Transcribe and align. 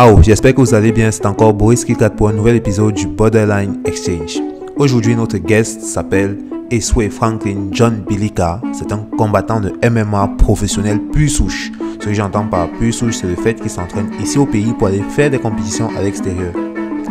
Ah 0.00 0.12
oh, 0.12 0.20
j'espère 0.22 0.54
que 0.54 0.60
vous 0.60 0.74
allez 0.74 0.92
bien. 0.92 1.10
C'est 1.10 1.26
encore 1.26 1.52
Boris 1.52 1.84
Kilkat 1.84 2.10
pour 2.10 2.28
un 2.28 2.32
nouvel 2.32 2.54
épisode 2.54 2.94
du 2.94 3.08
Borderline 3.08 3.80
Exchange. 3.84 4.40
Aujourd'hui, 4.76 5.16
notre 5.16 5.38
guest 5.38 5.80
s'appelle 5.80 6.38
Eswe 6.70 7.10
Franklin 7.10 7.66
John 7.72 8.04
Bilika. 8.08 8.62
C'est 8.72 8.92
un 8.92 9.04
combattant 9.18 9.60
de 9.60 9.72
MMA 9.90 10.36
professionnel 10.38 11.00
plus 11.00 11.28
souche. 11.28 11.72
Ce 11.98 12.06
que 12.06 12.14
j'entends 12.14 12.46
par 12.46 12.70
plus 12.70 12.92
souche, 12.92 13.16
c'est 13.16 13.26
le 13.26 13.34
fait 13.34 13.54
qu'il 13.54 13.70
s'entraîne 13.70 14.08
ici 14.22 14.38
au 14.38 14.46
pays 14.46 14.72
pour 14.72 14.86
aller 14.86 15.02
faire 15.02 15.30
des 15.30 15.40
compétitions 15.40 15.90
à 15.98 16.02
l'extérieur. 16.02 16.52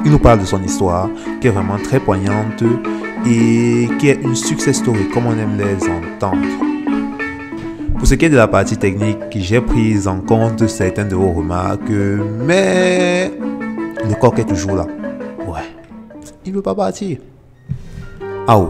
Il 0.05 0.11
nous 0.11 0.19
parle 0.19 0.39
de 0.39 0.45
son 0.45 0.63
histoire, 0.63 1.09
qui 1.41 1.47
est 1.47 1.51
vraiment 1.51 1.79
très 1.83 1.99
poignante 1.99 2.63
et 3.25 3.89
qui 3.99 4.07
est 4.07 4.21
une 4.23 4.33
success 4.33 4.77
story, 4.77 5.09
comme 5.13 5.25
on 5.25 5.33
aime 5.33 5.57
les 5.57 5.89
entendre. 5.89 6.76
Pour 7.98 8.07
ce 8.07 8.14
qui 8.14 8.25
est 8.25 8.29
de 8.29 8.36
la 8.36 8.48
partie 8.48 8.77
technique, 8.77 9.18
j'ai 9.36 9.59
pris 9.59 10.07
en 10.07 10.20
compte 10.20 10.68
certaines 10.68 11.09
de 11.09 11.16
vos 11.16 11.32
remarques, 11.32 11.89
mais 11.89 13.32
le 14.07 14.14
coq 14.21 14.38
est 14.38 14.46
toujours 14.46 14.75
là. 14.75 14.86
Ouais, 15.47 15.65
il 16.46 16.52
ne 16.52 16.57
veut 16.57 16.61
pas 16.61 16.75
partir. 16.75 17.18
Ah 18.47 18.60
oh, 18.60 18.69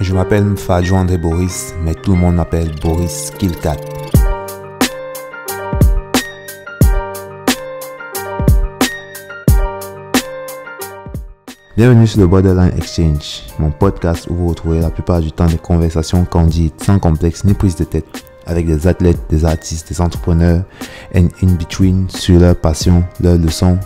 je 0.00 0.12
m'appelle 0.12 0.56
Fadjo 0.56 0.96
André 0.96 1.18
Boris, 1.18 1.72
mais 1.84 1.94
tout 1.94 2.12
le 2.12 2.18
monde 2.18 2.34
m'appelle 2.34 2.72
Boris 2.82 3.30
Kilkat. 3.38 3.76
Bienvenue 11.76 12.08
sur 12.08 12.20
le 12.20 12.26
Borderline 12.26 12.72
Exchange, 12.76 13.44
mon 13.60 13.70
podcast 13.70 14.26
où 14.28 14.34
vous 14.34 14.48
retrouvez 14.48 14.80
la 14.80 14.90
plupart 14.90 15.20
du 15.20 15.30
temps 15.30 15.46
des 15.46 15.58
conversations 15.58 16.24
candides, 16.24 16.72
sans 16.82 16.98
complexe 16.98 17.44
ni 17.44 17.54
prise 17.54 17.76
de 17.76 17.84
tête 17.84 18.27
avec 18.48 18.66
des 18.66 18.86
athlètes, 18.86 19.20
des 19.28 19.44
artistes, 19.44 19.88
des 19.88 20.00
entrepreneurs, 20.00 20.64
and 21.14 21.28
in 21.42 21.54
between 21.54 22.08
sur 22.08 22.40
leur 22.40 22.56
passion, 22.56 23.04
leurs 23.20 23.36
leçons 23.36 23.78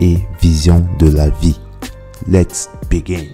et 0.00 0.18
vision 0.40 0.84
de 0.98 1.10
la 1.10 1.28
vie. 1.28 1.60
Let's 2.26 2.68
begin. 2.90 3.28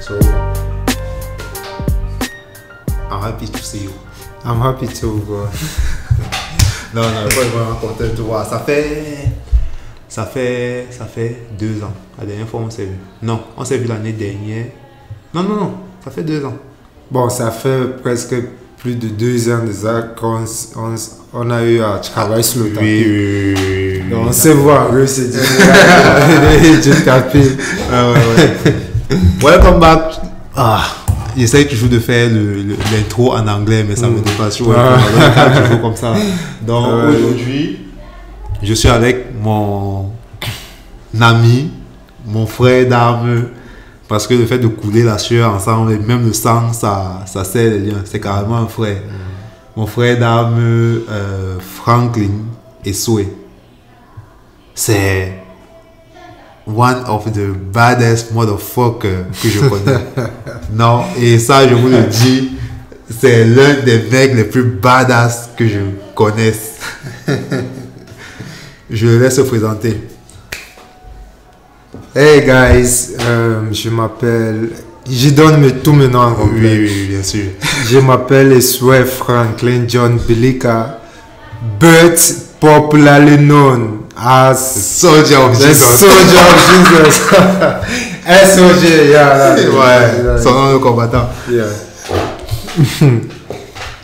So, 0.00 0.18
I'm 3.10 3.20
happy 3.22 3.46
to 3.46 3.58
see 3.58 3.84
you. 3.84 3.92
I'm 4.44 4.60
happy 4.60 4.86
to, 5.00 5.48
non, 6.94 7.02
non, 7.02 7.28
vraiment 7.28 7.74
content 7.80 8.14
de 8.14 8.22
voir. 8.22 8.48
Ça 8.48 8.60
fait 8.60 9.28
ça 10.18 10.24
fait, 10.24 10.88
ça 10.90 11.04
fait 11.04 11.42
deux 11.56 11.80
ans. 11.80 11.92
La 12.18 12.26
dernière 12.26 12.48
fois, 12.48 12.60
on 12.66 12.70
s'est 12.70 12.86
vu. 12.86 12.96
Non, 13.22 13.40
on 13.56 13.64
s'est 13.64 13.78
vu 13.78 13.86
l'année 13.86 14.10
dernière. 14.10 14.64
Non, 15.32 15.44
non, 15.44 15.54
non, 15.54 15.74
ça 16.04 16.10
fait 16.10 16.24
deux 16.24 16.44
ans. 16.44 16.56
Bon, 17.08 17.28
ça 17.28 17.52
fait 17.52 18.02
presque 18.02 18.34
plus 18.78 18.96
de 18.96 19.06
deux 19.10 19.48
ans 19.48 19.60
déjà 19.64 20.02
qu'on 20.18 20.42
on, 20.74 20.94
on 21.34 21.50
a 21.52 21.62
eu 21.62 21.80
à 21.80 21.98
travailler 21.98 22.42
sur 22.42 22.64
le 22.64 22.70
tapis. 22.70 22.84
Oui, 22.84 23.04
oui, 23.06 23.54
oui. 23.56 24.10
Donc, 24.10 24.26
on 24.26 24.32
se 24.32 24.48
voit, 24.48 24.90
oui, 24.92 25.06
c'est 25.06 25.30
du, 25.30 25.38
du 26.90 27.04
tapis. 27.04 27.50
Ah, 27.92 28.10
ouais, 28.10 28.18
ouais. 28.18 29.16
Welcome 29.40 29.78
back. 29.78 30.18
Ah, 30.56 30.84
j'essaie 31.36 31.64
toujours 31.66 31.90
de 31.90 32.00
faire 32.00 32.28
l'intro 32.28 33.34
en 33.34 33.46
anglais, 33.46 33.84
mais 33.88 33.94
ça 33.94 34.08
me 34.08 34.18
dépasse. 34.18 34.60
Ouais, 34.62 34.74
ah. 34.76 35.60
toujours 35.62 35.80
comme 35.80 35.94
ça. 35.94 36.14
Donc, 36.60 36.86
ah, 36.90 37.08
aujourd'hui, 37.08 37.87
je 38.62 38.74
suis 38.74 38.88
avec 38.88 39.26
mon 39.40 40.10
ami, 41.20 41.70
mon 42.26 42.46
frère 42.46 42.88
d'armes, 42.88 43.44
parce 44.08 44.26
que 44.26 44.34
le 44.34 44.46
fait 44.46 44.58
de 44.58 44.68
couler 44.68 45.02
la 45.02 45.18
sueur 45.18 45.52
ensemble, 45.54 45.92
et 45.92 45.98
même 45.98 46.26
le 46.26 46.32
sang, 46.32 46.72
ça, 46.72 47.22
ça 47.26 47.44
sert 47.44 47.70
les 47.70 47.78
liens. 47.78 48.02
C'est 48.04 48.20
carrément 48.20 48.56
un 48.56 48.66
frère. 48.66 48.98
Mon 49.76 49.86
frère 49.86 50.18
d'armes, 50.18 50.58
euh, 50.58 51.58
Franklin 51.60 52.30
Esoué, 52.84 53.32
c'est 54.74 55.34
one 56.66 57.04
of 57.06 57.32
the 57.32 57.52
baddest 57.72 58.32
motherfuckers 58.32 59.26
que 59.42 59.48
je 59.48 59.60
connais. 59.60 60.00
non, 60.72 61.04
et 61.20 61.38
ça, 61.38 61.66
je 61.68 61.74
vous 61.74 61.88
le 61.88 62.02
dis, 62.04 62.52
c'est 63.20 63.44
l'un 63.44 63.82
des 63.84 64.02
mecs 64.10 64.34
les 64.34 64.44
plus 64.44 64.64
badass 64.64 65.50
que 65.56 65.66
je 65.66 65.78
connaisse. 66.14 66.80
Je 68.90 69.06
laisse 69.06 69.36
se 69.36 69.42
présenter. 69.42 70.00
Hey 72.16 72.40
guys, 72.40 73.16
euh, 73.20 73.60
je 73.70 73.90
m'appelle. 73.90 74.70
Je 75.10 75.30
donne 75.30 75.60
mes, 75.60 75.72
tous 75.72 75.92
mes 75.92 76.08
noms 76.08 76.20
en 76.20 76.32
complet. 76.32 76.78
Oui, 76.78 76.90
oui, 76.90 77.06
bien 77.10 77.22
sûr. 77.22 77.44
Je 77.86 77.98
m'appelle 77.98 78.52
Eswe 78.52 79.04
Franklin 79.04 79.84
John 79.86 80.18
Bilika, 80.18 81.00
but 81.78 82.18
popularly 82.60 83.36
known 83.36 84.04
as 84.16 84.56
Soldier 84.56 85.36
of 85.36 85.52
Jesus. 85.52 86.00
Soldier 86.00 86.40
of 86.40 87.04
Jesus. 87.04 87.20
SOG, 88.28 88.84
yeah. 89.10 89.54
ouais, 89.54 90.42
son 90.42 90.52
nom 90.52 90.72
de 90.74 90.78
combattant. 90.78 91.28
Yeah. 91.50 91.66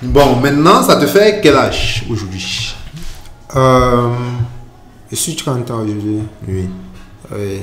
bon, 0.03 0.37
maintenant, 0.37 0.83
ça 0.83 0.97
te 0.97 1.07
fait 1.07 1.41
quel 1.43 1.57
âge 1.57 2.05
aujourd'hui? 2.11 2.75
Euh, 3.57 4.09
je 5.15 5.21
suis 5.21 5.37
30 5.37 5.71
ans 5.71 5.85
aujourd'hui? 5.85 6.19
Oui. 6.49 6.69
Oui. 7.33 7.63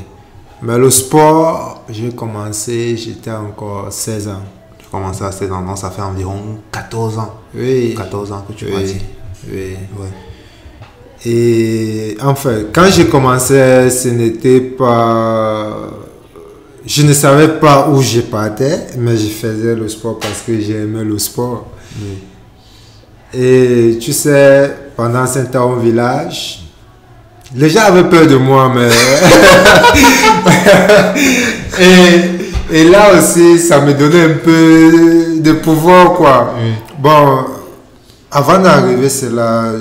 Mais 0.61 0.77
le 0.77 0.89
sport, 0.89 1.83
j'ai 1.89 2.11
commencé, 2.11 2.95
j'étais 2.95 3.31
encore 3.31 3.91
16 3.91 4.27
ans. 4.29 4.43
Tu 4.77 4.85
commencé 4.89 5.23
à 5.23 5.31
16 5.31 5.51
ans, 5.51 5.61
donc 5.61 5.77
ça 5.77 5.89
fait 5.89 6.01
environ 6.01 6.59
14 6.71 7.17
ans. 7.17 7.33
Oui. 7.53 7.93
14 7.95 8.31
ans 8.31 8.45
que 8.47 8.53
tu 8.53 8.65
oui. 8.65 8.71
pratiques. 8.71 9.05
Oui. 9.51 9.75
Ouais. 9.97 10.07
Et 11.25 12.17
enfin, 12.21 12.63
quand 12.73 12.85
j'ai 12.89 13.07
commencé, 13.07 13.89
ce 13.89 14.07
n'était 14.09 14.61
pas. 14.61 15.89
Je 16.85 17.03
ne 17.03 17.13
savais 17.13 17.59
pas 17.59 17.89
où 17.89 18.01
je 18.01 18.21
partais, 18.21 18.87
mais 18.97 19.15
je 19.17 19.27
faisais 19.27 19.75
le 19.75 19.87
sport 19.87 20.17
parce 20.19 20.41
que 20.41 20.59
j'aimais 20.59 21.03
le 21.03 21.19
sport. 21.19 21.67
Oui. 21.99 22.17
Et 23.33 23.97
tu 23.99 24.13
sais, 24.13 24.73
pendant 24.95 25.27
ce 25.27 25.39
temps 25.39 25.71
au 25.73 25.75
village, 25.77 26.60
les 27.55 27.69
gens 27.69 27.81
avaient 27.81 28.09
peur 28.09 28.27
de 28.27 28.35
moi, 28.35 28.71
mais. 28.73 28.89
et, 31.79 32.75
et, 32.75 32.83
là 32.85 33.13
aussi, 33.17 33.59
ça 33.59 33.81
me 33.81 33.93
donnait 33.93 34.23
un 34.23 34.37
peu 34.37 35.39
de 35.39 35.51
pouvoir, 35.53 36.13
quoi. 36.13 36.53
Oui. 36.57 36.71
Bon, 36.97 37.45
avant 38.31 38.59
d'arriver, 38.59 39.09
c'est 39.09 39.31
là, 39.31 39.73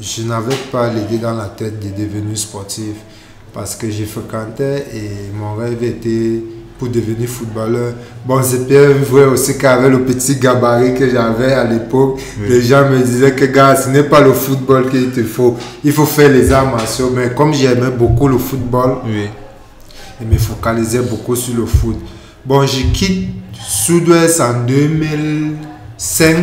je 0.00 0.22
n'avais 0.22 0.54
pas 0.70 0.88
l'idée 0.88 1.18
dans 1.18 1.34
la 1.34 1.46
tête 1.46 1.80
de 1.80 1.88
devenir 1.88 2.38
sportif. 2.38 2.94
Parce 3.52 3.74
que 3.74 3.90
j'ai 3.90 4.04
fréquentais 4.04 4.86
et 4.94 5.10
mon 5.34 5.54
rêve 5.54 5.82
était 5.82 6.42
pour 6.78 6.88
devenir 6.88 7.28
footballeur. 7.28 7.94
Bon, 8.26 8.42
c'est 8.42 8.66
bien 8.68 8.88
vrai 9.10 9.24
aussi 9.24 9.56
qu'avec 9.56 9.90
le 9.90 10.02
petit 10.04 10.36
gabarit 10.36 10.94
que 10.94 11.08
j'avais 11.08 11.52
à 11.52 11.64
l'époque, 11.64 12.20
Oui. 12.40 12.48
les 12.48 12.60
gens 12.62 12.88
me 12.90 12.98
disaient 13.02 13.32
que, 13.34 13.46
gars, 13.46 13.74
ce 13.76 13.88
n'est 13.88 14.02
pas 14.02 14.20
le 14.20 14.32
football 14.32 14.88
qu'il 14.90 15.10
te 15.10 15.22
faut. 15.22 15.56
Il 15.84 15.92
faut 15.92 16.04
faire 16.06 16.28
les 16.30 16.52
arts 16.52 16.70
martiaux. 16.70 17.10
Mais 17.14 17.30
comme 17.34 17.54
j'aimais 17.54 17.90
beaucoup 17.90 18.28
le 18.28 18.38
football, 18.38 18.96
Oui. 19.06 19.28
je 20.20 20.26
me 20.26 20.36
focalisais 20.38 21.00
beaucoup 21.00 21.34
sur 21.36 21.54
le 21.56 21.64
foot. 21.66 21.96
Bon, 22.44 22.66
je 22.66 22.82
quitte 22.92 23.28
Sud-Ouest 23.54 24.40
en 24.40 24.64
2005. 24.66 26.36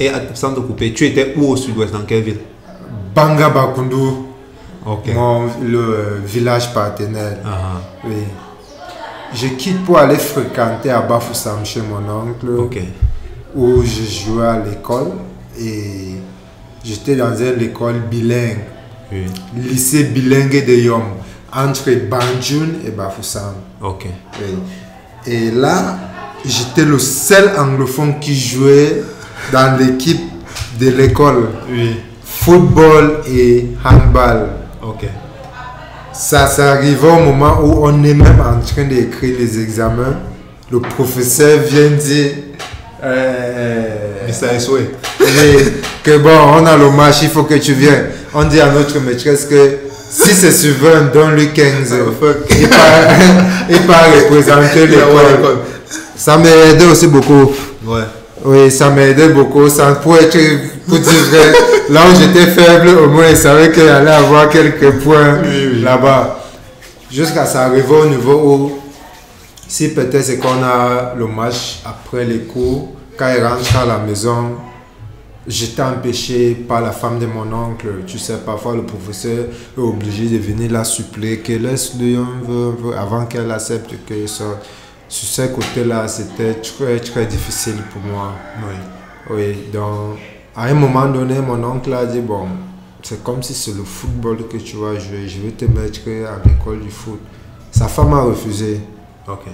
Et 0.00 0.10
sans 0.34 0.54
te 0.54 0.60
couper, 0.60 0.92
tu 0.92 1.06
étais 1.06 1.34
où 1.36 1.46
au 1.48 1.56
sud-ouest 1.56 1.92
Dans 1.92 2.02
quelle 2.02 2.22
ville? 2.22 2.38
Banga 3.14 3.48
Bakundu, 3.48 3.96
mon, 5.14 5.46
le 5.62 5.78
euh, 5.78 6.18
village 6.24 6.72
partenaire. 6.72 7.38
Ah, 7.44 7.80
Oui. 8.04 8.14
Je 9.34 9.48
quitte 9.48 9.84
pour 9.84 9.98
aller 9.98 10.16
fréquenter 10.16 10.90
à 10.90 11.00
Bafoussam 11.02 11.64
chez 11.64 11.80
mon 11.82 11.98
oncle, 12.10 12.46
où 13.54 13.82
je 13.82 14.02
jouais 14.24 14.46
à 14.46 14.58
l'école. 14.64 15.12
Et 15.60 16.14
j'étais 16.84 17.16
dans 17.16 17.34
une 17.36 17.60
école 17.60 18.00
bilingue, 18.10 18.60
Oui. 19.12 19.24
lycée 19.56 20.04
bilingue 20.04 20.64
de 20.66 20.72
Yom, 20.74 21.02
entre 21.52 21.90
Banjun 22.08 22.68
et 22.86 22.90
Bafoussam. 22.90 23.54
Ok. 23.82 24.06
Et 25.26 25.50
là, 25.50 25.98
j'étais 26.44 26.84
le 26.84 26.98
seul 26.98 27.50
anglophone 27.58 28.18
qui 28.20 28.34
jouait 28.38 29.02
dans 29.52 29.76
l'équipe 29.78 30.20
de 30.80 30.90
l'école. 30.90 31.48
Oui. 31.70 31.96
Football 32.24 33.20
et 33.28 33.66
handball. 33.84 34.48
Ok. 34.82 35.04
Ça, 36.18 36.48
ça 36.48 36.72
arrivait 36.72 37.06
au 37.08 37.20
moment 37.20 37.60
où 37.62 37.86
on 37.86 38.02
est 38.02 38.12
même 38.12 38.40
en 38.40 38.58
train 38.60 38.82
d'écrire 38.84 39.36
les 39.38 39.60
examens. 39.60 40.16
Le 40.70 40.80
professeur 40.80 41.60
vient 41.60 41.90
dire 41.90 42.32
euh. 43.04 44.26
Esoué. 44.28 44.90
et 45.20 45.56
que 46.02 46.18
bon, 46.18 46.36
on 46.56 46.66
a 46.66 46.76
le 46.76 46.90
match, 46.90 47.22
il 47.22 47.28
faut 47.28 47.44
que 47.44 47.54
tu 47.54 47.72
viennes. 47.72 48.06
On 48.34 48.44
dit 48.44 48.60
à 48.60 48.70
notre 48.72 48.98
maîtresse 48.98 49.44
que 49.44 49.78
si 50.10 50.34
c'est 50.34 50.50
sur 50.50 50.74
20, 50.74 51.12
donne-lui 51.14 51.52
15. 51.52 51.94
Oh, 51.94 52.12
fuck. 52.20 52.36
Il 52.50 52.68
part, 52.68 52.78
il 53.70 53.80
part 53.82 54.04
représenter 54.12 54.88
l'école. 54.88 55.58
ça 56.16 56.36
m'a 56.36 56.48
aidé 56.48 56.84
aussi 56.86 57.06
beaucoup. 57.06 57.52
Ouais. 57.86 58.02
Oui, 58.44 58.70
ça 58.70 58.90
m'a 58.90 59.02
aidé 59.02 59.28
beaucoup. 59.28 59.68
Ça, 59.68 59.92
pour 59.94 60.16
être, 60.16 60.38
pour 60.86 60.98
dire 60.98 61.12
vrai, 61.30 61.52
là 61.90 62.02
où 62.10 62.14
j'étais 62.18 62.46
faible, 62.46 62.88
au 62.98 63.08
moins, 63.08 63.28
il 63.28 63.36
savait 63.36 63.72
qu'il 63.72 63.88
allait 63.88 64.10
avoir 64.10 64.48
quelques 64.48 64.98
points 65.02 65.38
Oui, 65.42 65.68
oui. 65.72 65.82
là-bas. 65.82 66.44
Jusqu'à 67.10 67.46
ça 67.46 67.64
arriver 67.66 67.94
au 67.94 68.06
niveau 68.06 68.34
où, 68.34 68.78
si 69.66 69.88
peut-être 69.94 70.22
c'est 70.22 70.38
qu'on 70.38 70.62
a 70.62 71.14
le 71.16 71.26
match 71.26 71.80
après 71.84 72.24
les 72.24 72.40
cours, 72.40 72.94
quand 73.16 73.32
il 73.36 73.42
rentre 73.44 73.76
à 73.76 73.84
la 73.86 73.98
maison, 73.98 74.56
j'étais 75.46 75.82
empêché 75.82 76.54
par 76.54 76.80
la 76.82 76.92
femme 76.92 77.18
de 77.18 77.26
mon 77.26 77.50
oncle. 77.52 77.86
Tu 78.06 78.18
sais, 78.18 78.34
parfois 78.44 78.74
le 78.74 78.82
professeur 78.82 79.46
est 79.76 79.80
obligé 79.80 80.26
de 80.26 80.38
venir 80.38 80.70
la 80.70 80.84
suppléer, 80.84 81.38
que 81.38 81.54
laisse-le 81.54 82.18
avant 82.96 83.24
qu'elle 83.26 83.50
accepte 83.50 83.94
qu'il 84.06 84.28
sorte. 84.28 84.58
Sur 85.08 85.28
ce 85.28 85.42
côté-là, 85.52 86.06
c'était 86.06 86.54
très, 86.54 87.00
très 87.00 87.26
difficile 87.26 87.82
pour 87.92 88.02
moi. 88.02 88.32
Oui. 88.58 88.74
Oui, 89.30 89.56
donc 89.72 90.18
à 90.54 90.64
un 90.64 90.74
moment 90.74 91.06
donné, 91.06 91.40
mon 91.40 91.62
oncle 91.64 91.92
a 91.92 92.04
dit 92.04 92.20
Bon, 92.20 92.46
c'est 93.02 93.22
comme 93.22 93.42
si 93.42 93.54
c'est 93.54 93.76
le 93.76 93.84
football 93.84 94.48
que 94.48 94.56
tu 94.56 94.76
vas 94.76 94.98
jouer, 94.98 95.28
je 95.28 95.40
vais 95.40 95.50
te 95.52 95.64
mettre 95.66 96.00
à 96.28 96.46
l'école 96.46 96.80
du 96.80 96.90
foot. 96.90 97.20
Sa 97.70 97.86
femme 97.88 98.12
a 98.14 98.22
refusé. 98.22 98.80
Ok. 99.28 99.46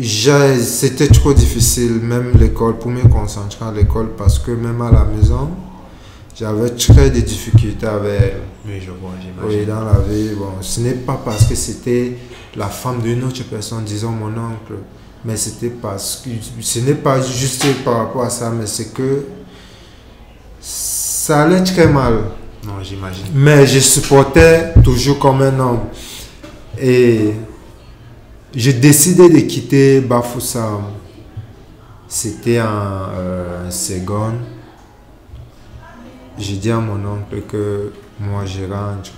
C'était 0.00 1.08
trop 1.08 1.32
difficile, 1.32 2.00
même 2.00 2.32
l'école, 2.38 2.78
pour 2.78 2.90
me 2.90 3.02
concentrer 3.02 3.64
à 3.64 3.72
l'école, 3.72 4.10
parce 4.16 4.38
que 4.38 4.50
même 4.50 4.80
à 4.82 4.90
la 4.90 5.04
maison, 5.04 5.50
j'avais 6.34 6.70
très 6.70 7.10
des 7.10 7.22
difficultés 7.22 7.86
avec 7.86 8.20
elle. 8.20 8.40
Oui, 8.68 8.80
je 8.84 8.90
vois, 8.90 9.10
Oui, 9.44 9.54
j'imagine. 9.56 9.66
dans 9.66 9.84
la 9.84 9.98
vie, 10.00 10.34
bon, 10.34 10.52
ce 10.60 10.80
n'est 10.80 10.92
pas 10.92 11.18
parce 11.24 11.44
que 11.46 11.54
c'était 11.54 12.12
la 12.54 12.66
femme 12.66 13.00
d'une 13.00 13.24
autre 13.24 13.42
personne, 13.44 13.84
disons 13.84 14.10
mon 14.10 14.28
oncle, 14.28 14.74
mais 15.24 15.36
c'était 15.36 15.70
parce 15.70 16.22
que 16.24 16.30
ce 16.60 16.80
n'est 16.80 16.94
pas 16.94 17.20
juste 17.22 17.64
par 17.84 17.98
rapport 17.98 18.24
à 18.24 18.30
ça, 18.30 18.50
mais 18.50 18.66
c'est 18.66 18.92
que 18.92 19.24
ça 20.60 21.42
allait 21.44 21.62
très 21.64 21.86
mal. 21.88 22.14
Non, 22.66 22.82
j'imagine. 22.82 23.24
Mais 23.34 23.66
je 23.66 23.78
supportais 23.78 24.74
toujours 24.82 25.18
comme 25.18 25.40
un 25.42 25.58
homme. 25.58 25.80
Et 26.80 27.32
j'ai 28.54 28.72
décidé 28.74 29.28
de 29.28 29.38
quitter 29.40 30.00
Bafoussam. 30.00 30.82
C'était 32.06 32.60
en 32.60 32.66
euh, 33.16 33.70
seconde. 33.70 34.34
J'ai 36.38 36.56
dit 36.56 36.70
à 36.70 36.78
mon 36.78 36.94
oncle 37.06 37.42
que 37.48 37.92
moi 38.20 38.44
je 38.44 38.64
rentre 38.64 39.12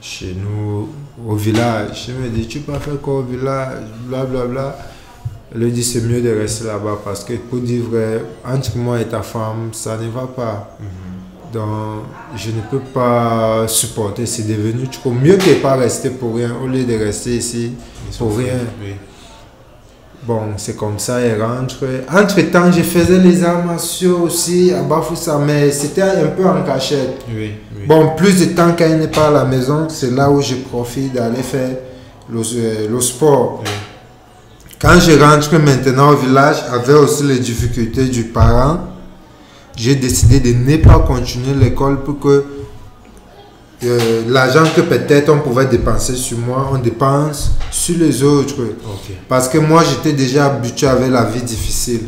chez 0.00 0.34
nous 0.34 0.88
au 1.26 1.34
village. 1.34 2.06
Il 2.08 2.14
me 2.14 2.28
dit 2.28 2.46
Tu 2.46 2.60
peux 2.60 2.78
faire 2.78 3.00
quoi 3.00 3.18
au 3.20 3.22
village? 3.22 3.82
Blablabla. 4.06 4.78
Il 5.54 5.60
lui 5.60 5.72
dit 5.72 5.84
C'est 5.84 6.02
mieux 6.02 6.20
de 6.20 6.30
rester 6.30 6.66
là-bas 6.66 6.98
parce 7.04 7.24
que 7.24 7.34
pour 7.34 7.58
dire 7.58 7.84
vrai, 7.84 8.22
entre 8.44 8.76
moi 8.76 9.00
et 9.00 9.06
ta 9.06 9.22
femme, 9.22 9.70
ça 9.72 9.96
ne 9.96 10.08
va 10.08 10.26
pas. 10.26 10.76
Donc, 11.52 12.02
je 12.36 12.50
ne 12.50 12.60
peux 12.70 12.80
pas 12.80 13.66
supporter. 13.68 14.26
C'est 14.26 14.46
devenu 14.46 14.88
trop 14.88 15.12
mieux 15.12 15.36
que 15.36 15.60
pas 15.62 15.76
rester 15.76 16.10
pour 16.10 16.36
rien 16.36 16.54
au 16.62 16.66
lieu 16.66 16.84
de 16.84 16.94
rester 16.94 17.36
ici 17.36 17.72
pour 18.18 18.36
rien. 18.36 18.58
Oui. 18.82 18.94
Bon, 20.26 20.40
c'est 20.56 20.76
comme 20.76 20.98
ça, 20.98 21.20
elle 21.20 21.40
rentre. 21.40 21.84
Entre-temps, 22.12 22.72
je 22.72 22.82
faisais 22.82 23.18
les 23.18 23.44
arts 23.44 23.64
martiaux 23.64 24.22
aussi 24.22 24.72
à 24.72 24.82
Bafoussa, 24.82 25.38
mais 25.38 25.70
c'était 25.70 26.02
un 26.02 26.26
peu 26.36 26.44
en 26.44 26.64
cachette. 26.64 27.24
Oui, 27.28 27.52
oui. 27.76 27.86
Bon, 27.86 28.10
plus 28.16 28.40
de 28.40 28.46
temps 28.46 28.74
quand 28.76 28.84
elle 28.84 28.98
n'est 28.98 29.06
pas 29.08 29.28
à 29.28 29.30
la 29.30 29.44
maison, 29.44 29.86
c'est 29.88 30.10
là 30.10 30.28
où 30.28 30.42
je 30.42 30.56
profite 30.56 31.12
d'aller 31.12 31.42
faire 31.42 31.76
le, 32.28 32.40
euh, 32.40 32.88
le 32.90 33.00
sport. 33.00 33.62
Oui. 33.64 33.70
Quand 34.80 34.98
je 34.98 35.12
rentre 35.12 35.56
maintenant 35.58 36.10
au 36.10 36.16
village, 36.16 36.56
avec 36.72 36.88
aussi 36.88 37.22
les 37.22 37.38
difficultés 37.38 38.06
du 38.06 38.24
parent, 38.24 38.80
j'ai 39.76 39.94
décidé 39.94 40.40
de 40.40 40.52
ne 40.52 40.76
pas 40.78 40.98
continuer 40.98 41.54
l'école 41.54 42.02
pour 42.02 42.18
que 42.18 42.44
euh, 43.84 44.22
l'argent 44.28 44.64
que 44.74 44.80
peut-être 44.80 45.30
on 45.30 45.40
pouvait 45.40 45.66
dépenser 45.66 46.14
sur 46.14 46.38
moi, 46.38 46.70
on 46.72 46.78
dépense 46.78 47.52
sur 47.70 47.98
les 47.98 48.22
autres. 48.22 48.54
Parce 49.28 49.48
que 49.48 49.58
moi, 49.58 49.82
j'étais 49.84 50.12
déjà 50.12 50.46
habitué 50.46 50.86
avec 50.86 51.10
la 51.10 51.24
vie 51.24 51.42
difficile. 51.42 52.02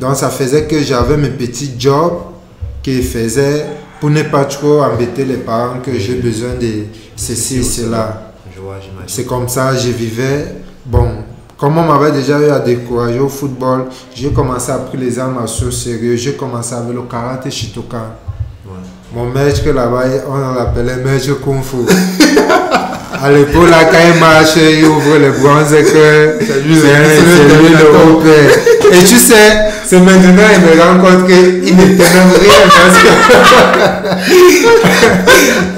Donc, 0.00 0.16
ça 0.16 0.30
faisait 0.30 0.66
que 0.66 0.80
j'avais 0.80 1.16
mes 1.16 1.30
petits 1.30 1.72
jobs 1.78 2.18
qu'ils 2.82 3.02
faisaient 3.02 3.66
pour 4.00 4.10
ne 4.10 4.22
pas 4.22 4.44
trop 4.44 4.82
embêter 4.82 5.24
les 5.24 5.38
parents 5.38 5.80
que 5.80 5.98
j'ai 5.98 6.14
besoin 6.14 6.54
de 6.60 6.84
ceci 7.16 7.58
et 7.58 7.62
cela. 7.62 8.32
C'est 9.06 9.24
comme 9.24 9.48
ça, 9.48 9.76
je 9.76 9.90
vivais. 9.90 10.56
Bon, 10.84 11.08
comme 11.56 11.78
on 11.78 11.84
m'avait 11.84 12.12
déjà 12.12 12.40
eu 12.40 12.50
à 12.50 12.58
décourager 12.58 13.20
au 13.20 13.28
football, 13.28 13.86
j'ai 14.14 14.30
commencé 14.30 14.70
à 14.70 14.78
prendre 14.78 14.98
les 15.02 15.18
arts 15.18 15.30
martiaux 15.30 15.70
sérieux. 15.70 16.16
J'ai 16.16 16.34
commencé 16.34 16.74
avec 16.74 16.94
le 16.94 17.02
karaté 17.02 17.50
Shitokan. 17.50 18.16
Mon 19.14 19.26
maître 19.26 19.60
là-bas, 19.66 20.04
on 20.28 20.54
l'appelait 20.58 20.96
maître 21.04 21.38
Kung 21.44 21.62
Fu. 21.62 21.76
à 23.22 23.30
l'époque, 23.30 23.68
là, 23.70 23.84
quand 23.90 23.98
il 24.14 24.18
marche, 24.20 24.56
il 24.56 24.84
ouvre 24.86 25.18
les 25.18 25.28
bronzes 25.30 25.74
et 25.74 25.82
que 25.82 26.38
c'est 26.40 26.62
lui 26.66 26.74
le- 26.76 26.80
père. 28.22 28.50
Et 28.92 29.04
tu 29.04 29.16
sais, 29.16 29.34
c'est 29.84 29.98
maintenant 30.00 30.48
il 30.54 30.60
me 30.64 30.72
rend 30.82 30.98
compte 30.98 31.26
qu'il 31.26 31.76
n'était 31.76 32.10
même 32.14 32.32
rien 32.40 32.62
parce 32.64 32.96
que. 33.02 33.10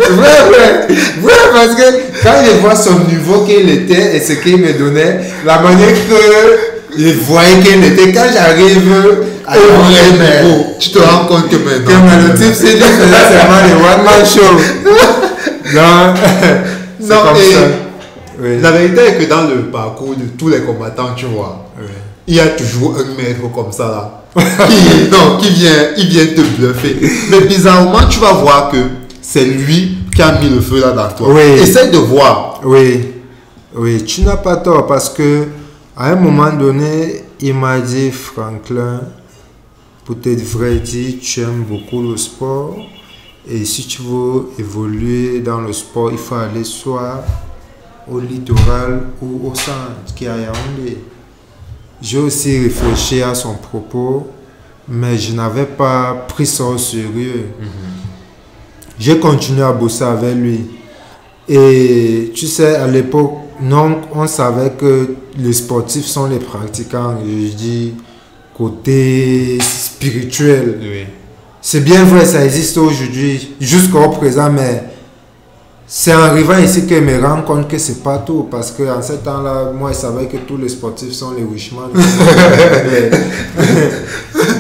vrai, 0.15 0.37
vrai, 0.49 0.87
vrai, 1.21 1.43
parce 1.53 1.75
que 1.75 1.87
quand 2.23 2.39
je 2.47 2.53
vois 2.61 2.77
son 2.77 3.01
niveau 3.01 3.41
qu'il 3.45 3.69
était 3.69 4.17
et 4.17 4.21
ce 4.21 4.33
qu'il 4.35 4.59
me 4.59 4.73
donnait, 4.73 5.21
la 5.45 5.59
manière 5.59 5.89
que 5.89 6.97
je 6.97 7.09
voyais 7.25 7.59
qu'il 7.65 7.85
était, 7.85 8.13
quand 8.13 8.27
j'arrive 8.33 8.81
mais- 9.49 10.43
niveau, 10.43 10.67
tu 10.79 10.91
te 10.91 10.99
rends 10.99 11.26
compte 11.26 11.49
que 11.49 11.56
maintenant. 11.56 11.87
que 11.87 12.17
mais 12.17 12.29
le 12.29 12.35
type 12.35 12.55
c'est 12.55 12.79
seulement 12.79 13.62
des 13.67 13.75
one 13.75 14.05
man 14.05 14.25
show. 14.25 14.41
Non, 15.75 16.14
Non, 17.00 17.35
et 17.37 17.52
ça. 17.52 17.61
Oui. 18.38 18.61
La 18.61 18.70
vérité 18.73 19.00
est 19.06 19.14
que 19.19 19.29
dans 19.31 19.43
le 19.49 19.62
parcours 19.70 20.14
de 20.17 20.25
tous 20.38 20.49
les 20.49 20.61
combattants, 20.61 21.14
tu 21.17 21.26
vois, 21.26 21.67
Oui. 21.81 21.87
il 22.26 22.35
y 22.35 22.41
a 22.41 22.49
toujours 22.49 22.96
un 22.99 23.17
maître 23.20 23.41
comme 23.55 23.73
ça 23.73 23.85
là. 23.87 24.20
qui, 24.69 25.08
non, 25.11 25.38
qui 25.38 25.50
vient, 25.50 25.70
il 25.96 26.06
vient 26.08 26.26
te 26.26 26.41
bluffer. 26.41 26.96
Mais 27.31 27.41
bizarrement, 27.43 28.06
tu 28.11 28.19
vas 28.20 28.32
voir 28.32 28.70
que 28.70 28.76
c'est 29.23 29.44
lui 29.44 29.99
qui 30.14 30.20
a 30.23 30.32
mis 30.41 30.50
le 30.50 30.61
feu 30.61 30.81
là 30.81 30.91
dans 30.91 31.08
toi. 31.08 31.29
Oui. 31.31 31.61
Essaye 31.62 31.91
de 31.91 31.99
voir. 31.99 32.61
Oui, 32.64 33.12
oui, 33.76 34.05
tu 34.05 34.23
n'as 34.23 34.37
pas 34.37 34.56
tort 34.56 34.87
parce 34.87 35.08
que 35.08 35.44
à 35.96 36.11
un 36.11 36.17
moment 36.17 36.50
donné, 36.52 37.25
il 37.41 37.55
m'a 37.55 37.79
dit 37.79 38.11
Franklin, 38.11 39.01
pour 40.05 40.17
être 40.25 40.43
vrai 40.43 40.77
dit, 40.77 41.19
tu 41.19 41.41
aimes 41.41 41.65
beaucoup 41.65 42.03
le 42.03 42.17
sport 42.17 42.77
et 43.49 43.65
si 43.65 43.87
tu 43.87 44.03
veux 44.03 44.46
évoluer 44.58 45.41
dans 45.41 45.61
le 45.61 45.73
sport, 45.73 46.11
il 46.11 46.19
faut 46.19 46.34
aller 46.34 46.65
soit 46.65 47.25
au 48.11 48.20
littoral 48.20 49.08
ou 49.23 49.49
au 49.51 49.55
centre 49.55 50.15
qui 50.15 50.27
est 50.27 50.29
à 50.29 50.37
Yaoundé. 50.37 50.99
J'ai 52.03 52.19
aussi 52.19 52.58
réfléchi 52.58 53.23
à 53.23 53.34
son 53.34 53.55
propos, 53.55 54.27
mais 54.87 55.17
je 55.17 55.32
n'avais 55.32 55.65
pas 55.65 56.27
pris 56.29 56.46
ça 56.46 56.65
au 56.65 56.77
sérieux. 56.77 57.46
J'ai 58.99 59.19
continué 59.19 59.63
à 59.63 59.73
bosser 59.73 60.05
avec 60.05 60.34
lui. 60.37 60.67
Et 61.49 62.31
tu 62.34 62.46
sais, 62.46 62.77
à 62.77 62.87
l'époque, 62.87 63.32
non, 63.61 64.01
on 64.13 64.27
savait 64.27 64.73
que 64.73 65.15
les 65.37 65.53
sportifs 65.53 66.06
sont 66.06 66.27
les 66.27 66.39
pratiquants, 66.39 67.17
je 67.25 67.55
dis, 67.55 67.94
côté 68.56 69.58
spirituel. 69.61 70.79
Oui. 70.81 71.06
C'est 71.61 71.81
bien 71.81 72.05
vrai, 72.05 72.25
ça 72.25 72.44
existe 72.44 72.77
aujourd'hui, 72.77 73.55
jusqu'au 73.61 74.08
présent, 74.11 74.51
mais 74.51 74.84
c'est 75.87 76.15
en 76.15 76.20
arrivant 76.20 76.58
ici 76.58 76.87
que 76.87 76.94
je 76.94 77.01
me 77.01 77.20
rends 77.25 77.43
compte 77.43 77.69
que 77.69 77.79
c'est 77.79 78.03
pas 78.03 78.19
tout. 78.19 78.49
Parce 78.51 78.70
qu'en 78.70 79.01
ce 79.03 79.15
temps-là, 79.15 79.73
moi, 79.73 79.93
je 79.93 79.96
savais 79.96 80.27
que 80.27 80.37
tous 80.39 80.56
les 80.56 80.69
sportifs 80.69 81.13
sont 81.13 81.32
les 81.32 81.44
richements. 81.44 81.89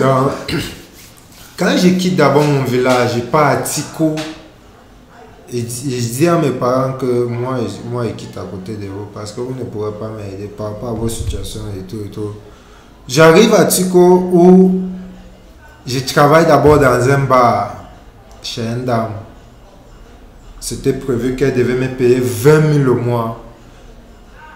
Donc, 0.00 0.62
quand 1.56 1.76
je 1.76 1.88
quitte 1.90 2.16
d'abord 2.16 2.44
mon 2.44 2.64
village, 2.64 3.16
je 3.16 3.20
pars 3.20 3.48
à 3.48 3.56
Tico. 3.56 4.14
Et 5.52 5.58
et 5.58 5.60
je 5.62 6.08
dis 6.12 6.26
à 6.26 6.36
mes 6.38 6.50
parents 6.50 6.94
que 6.94 7.24
moi, 7.26 7.58
moi, 7.90 8.04
je 8.06 8.12
quitte 8.14 8.36
à 8.36 8.44
côté 8.50 8.72
de 8.74 8.86
vous 8.86 9.06
parce 9.12 9.30
que 9.32 9.40
vous 9.40 9.54
ne 9.54 9.64
pourrez 9.64 9.92
pas 9.92 10.08
m'aider 10.08 10.46
par 10.46 10.68
rapport 10.68 10.88
à 10.88 10.94
vos 10.94 11.08
situations 11.08 11.60
et 11.78 11.82
tout 11.82 12.00
et 12.04 12.08
tout. 12.08 12.32
J'arrive 13.06 13.54
à 13.54 13.64
Tico 13.66 14.30
où 14.32 14.80
je 15.86 15.98
travaille 16.00 16.46
d'abord 16.46 16.78
dans 16.78 17.08
un 17.10 17.18
bar 17.18 17.74
chez 18.42 18.62
une 18.62 18.84
dame. 18.84 19.10
C'était 20.58 20.94
prévu 20.94 21.36
qu'elle 21.36 21.54
devait 21.54 21.74
me 21.74 21.88
payer 21.88 22.20
20 22.22 22.72
000 22.72 22.84
le 22.84 22.94
mois. 22.94 23.42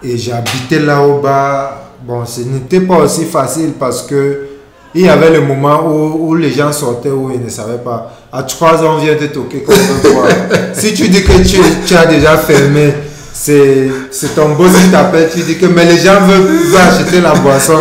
Et 0.03 0.17
j'habitais 0.17 0.79
là 0.79 1.03
au 1.03 1.21
bar. 1.21 1.83
Bon, 2.03 2.25
ce 2.25 2.41
n'était 2.43 2.81
pas 2.81 2.99
aussi 2.99 3.25
facile 3.25 3.73
parce 3.79 4.03
que 4.03 4.47
il 4.95 5.03
y 5.03 5.09
avait 5.09 5.31
le 5.31 5.43
moment 5.43 5.87
où, 5.87 6.29
où 6.29 6.35
les 6.35 6.51
gens 6.51 6.73
sortaient 6.73 7.11
où 7.11 7.31
ils 7.31 7.45
ne 7.45 7.51
savaient 7.51 7.79
pas. 7.79 8.11
À 8.33 8.43
3 8.43 8.83
ans, 8.83 8.97
on 8.97 8.99
vient 8.99 9.17
te 9.17 9.25
toquer 9.27 9.63
comme 9.63 9.75
quoi. 10.13 10.29
si 10.73 10.95
tu 10.95 11.09
dis 11.09 11.23
que 11.23 11.47
tu, 11.47 11.59
tu 11.87 11.95
as 11.95 12.07
déjà 12.07 12.39
fermé, 12.39 12.95
c'est 13.41 13.89
c'est 14.11 14.35
ton 14.35 14.51
boss 14.51 14.73
qui 14.83 14.89
t'appelle, 14.91 15.31
tu 15.33 15.41
dis 15.43 15.57
que 15.57 15.67
mais 15.67 15.85
les 15.85 15.99
gens 15.99 16.21
veulent, 16.23 16.41
veulent 16.41 16.81
acheter 16.81 17.21
la 17.21 17.35
boisson. 17.35 17.79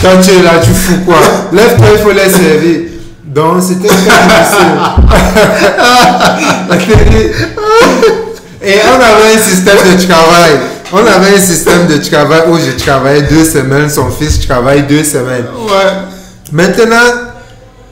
Quand 0.00 0.20
tu 0.22 0.30
es 0.30 0.42
là, 0.42 0.60
tu 0.62 0.70
fous 0.70 1.00
quoi? 1.04 1.18
Lève-toi, 1.52 1.86
il 1.92 1.98
faut 1.98 2.12
les 2.12 2.28
servir. 2.28 2.80
Donc 3.24 3.62
c'était 3.62 3.88
très 3.88 3.96
difficile. 3.96 4.78
Et 8.62 8.74
on 8.86 8.94
avait 8.94 9.34
un 9.34 9.38
système 9.38 9.78
de 9.78 10.06
travail. 10.06 10.52
On 10.92 10.98
avait 10.98 11.36
un 11.36 11.40
système 11.40 11.86
de 11.86 11.96
travail 11.96 12.42
où 12.48 12.58
je 12.58 12.72
travaillais 12.82 13.22
deux 13.22 13.44
semaines, 13.44 13.88
son 13.88 14.10
fils 14.10 14.46
travaille 14.46 14.82
deux 14.82 15.04
semaines. 15.04 15.46
Ouais. 15.66 15.92
Maintenant, 16.52 17.29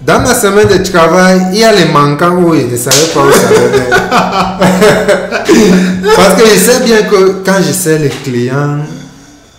dans 0.08 0.20
ma 0.20 0.34
semaine 0.34 0.66
de 0.66 0.78
travail, 0.90 1.48
il 1.52 1.58
y 1.58 1.64
a 1.64 1.72
les 1.72 1.84
manquants 1.84 2.32
où 2.32 2.54
je 2.54 2.62
ne 2.62 2.76
savais 2.78 2.96
pas 3.12 3.20
où 3.20 3.30
ça 3.30 3.48
venait. 3.48 3.90
Parce 6.16 6.40
que 6.40 6.48
je 6.48 6.56
sais 6.58 6.80
bien 6.82 7.02
que 7.02 7.42
quand 7.44 7.58
je 7.58 7.72
sais 7.74 7.98
les 7.98 8.08
clients, 8.08 8.78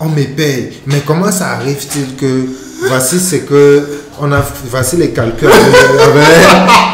on 0.00 0.06
me 0.06 0.24
paye. 0.24 0.72
Mais 0.88 1.02
comment 1.06 1.30
ça 1.30 1.50
arrive-t-il 1.50 2.16
que 2.16 2.46
voici 2.88 3.20
ce 3.20 3.36
que 3.36 3.86
on 4.20 4.32
a, 4.32 4.42
voici 4.68 4.96
les 4.96 5.10
calculs 5.10 5.48
avec, 5.48 6.26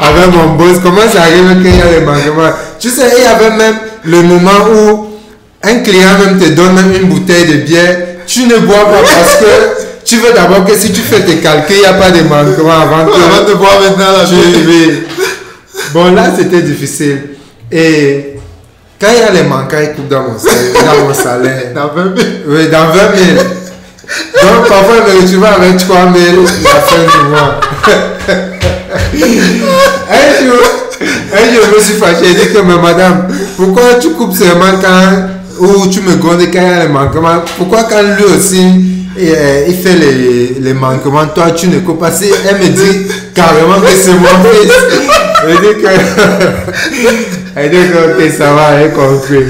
avec 0.02 0.34
mon 0.34 0.48
boss. 0.56 0.76
Comment 0.82 1.08
ça 1.10 1.22
arrive 1.22 1.62
qu'il 1.62 1.76
y 1.76 1.80
a 1.80 1.92
les 1.98 2.04
manquements 2.04 2.52
Tu 2.78 2.90
sais, 2.90 3.10
il 3.16 3.22
y 3.24 3.26
avait 3.26 3.56
même 3.56 3.76
le 4.04 4.20
moment 4.20 4.66
où 4.70 5.06
un 5.62 5.76
client 5.76 6.18
même 6.22 6.38
te 6.38 6.50
donne 6.50 6.74
même 6.74 6.92
une 6.94 7.08
bouteille 7.08 7.46
de 7.46 7.54
bière. 7.64 7.96
Tu 8.26 8.46
ne 8.46 8.58
bois 8.58 8.84
pas 8.84 9.00
parce 9.00 9.36
que 9.36 9.85
tu 10.06 10.16
veux 10.18 10.32
d'abord 10.32 10.64
que 10.64 10.74
si 10.74 10.92
tu 10.92 11.00
fais 11.00 11.20
tes 11.24 11.38
calculs, 11.38 11.76
il 11.76 11.80
n'y 11.80 11.86
a 11.86 11.94
pas 11.94 12.10
de 12.10 12.22
manquement 12.22 12.80
avant 12.80 13.04
que 13.04 13.10
Avant 13.12 13.48
de 13.48 13.54
boire 13.54 13.80
maintenant 13.80 14.12
la. 14.12 14.24
Bon, 15.92 16.14
là, 16.14 16.30
c'était 16.36 16.62
difficile. 16.62 17.22
Et 17.72 18.36
quand 19.00 19.08
il 19.12 19.18
y 19.18 19.22
a 19.22 19.30
les 19.32 19.42
manquants, 19.48 19.78
ils 19.82 19.94
coupent 19.94 20.08
dans 20.08 20.22
mon 20.22 20.38
salaire. 20.38 20.84
Dans 20.86 21.04
mon 21.06 21.14
salaire. 21.14 21.74
Dans 21.74 21.88
20 21.88 22.16
000. 22.16 22.28
Oui, 22.46 22.68
dans 22.68 22.86
20 22.86 22.92
000. 22.92 23.44
Donc, 24.42 24.68
parfois, 24.68 24.94
je 25.06 25.12
me 25.12 25.20
retrouve 25.20 25.44
avec 25.44 25.76
3 25.78 25.96
000 25.96 26.06
à 26.06 26.74
la 26.74 26.80
fin 26.80 27.02
du 27.02 27.28
mois. 27.28 27.60
un 30.10 30.28
jour, 30.44 30.64
un 31.32 31.54
jour, 31.54 31.64
je 31.70 31.76
me 31.76 31.80
suis 31.82 31.94
fâché. 31.94 32.24
J'ai 32.24 32.34
dit 32.46 32.52
que, 32.52 32.58
mais 32.60 32.80
madame, 32.80 33.28
pourquoi 33.56 33.94
tu 34.00 34.10
coupes 34.10 34.34
seulement 34.36 34.78
quand, 34.80 35.66
ou 35.66 35.86
tu 35.88 36.00
me 36.00 36.14
gondes 36.16 36.46
quand 36.52 36.60
il 36.60 36.62
y 36.62 36.72
a 36.72 36.84
les 36.84 36.88
manquements? 36.88 37.42
Pourquoi 37.58 37.84
quand 37.84 38.02
lui 38.02 38.24
aussi, 38.24 39.05
et, 39.18 39.30
euh, 39.36 39.64
il 39.68 39.74
fait 39.74 39.94
les, 39.96 40.54
les 40.60 40.72
manquements, 40.74 41.26
toi 41.28 41.50
tu 41.52 41.68
ne 41.68 41.80
coupes 41.80 41.98
pas 42.00 42.10
Si 42.12 42.26
Elle 42.48 42.56
me 42.58 42.68
dit 42.68 43.12
carrément 43.34 43.80
que 43.80 43.88
c'est 43.88 44.12
mon 44.14 44.26
fils. 44.44 44.72
Elle 45.48 45.56
dit 45.58 45.82
que, 45.82 45.88
elle 47.54 47.70
dit 47.70 47.76
que 48.18 48.30
ça 48.32 48.54
va, 48.54 48.70
elle 48.72 48.92
compris. 48.94 49.44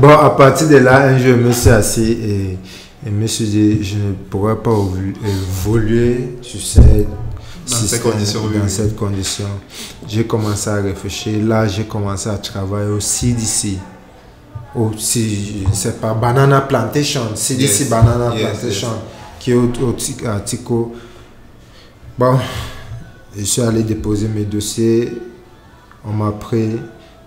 Bon, 0.00 0.08
à 0.08 0.30
partir 0.30 0.68
de 0.68 0.76
là, 0.78 1.02
un 1.04 1.18
jour, 1.18 1.28
je 1.28 1.32
me 1.34 1.52
suis 1.52 1.68
assis 1.70 2.12
et, 2.12 2.58
je 3.04 3.10
me 3.10 3.26
suis 3.26 3.44
dit, 3.44 3.84
je 3.84 3.94
ne 3.96 4.12
pourrais 4.30 4.56
pas 4.56 4.70
évo- 4.70 4.94
évoluer 5.24 6.36
sur 6.42 6.60
cette 6.60 6.82
Dans 7.06 7.76
oui. 8.64 8.68
cette 8.68 8.96
condition. 8.96 9.44
J'ai 10.08 10.24
commencé 10.24 10.70
à 10.70 10.76
réfléchir. 10.76 11.34
Là, 11.46 11.66
j'ai 11.68 11.84
commencé 11.84 12.28
à 12.28 12.38
travailler 12.38 12.90
au 12.90 13.00
CDC. 13.00 13.76
Au, 14.74 14.90
si, 14.96 15.64
c'est 15.72 16.00
pas 16.00 16.14
Banana 16.14 16.60
Plantation, 16.60 17.22
CDC 17.34 17.80
Yes. 17.80 17.88
Banana 17.90 18.32
Yes, 18.34 18.42
Plantation, 18.50 18.88
qui 19.40 19.50
est 19.50 19.54
au, 19.54 19.64
au 19.82 19.92
Ti- 19.92 20.16
à 20.26 20.38
Tico. 20.40 20.94
Bon, 22.18 22.38
je 23.36 23.42
suis 23.44 23.62
allé 23.62 23.82
déposer 23.82 24.28
mes 24.28 24.44
dossiers. 24.44 25.12
On 26.04 26.12
m'a 26.12 26.30
pris. 26.32 26.76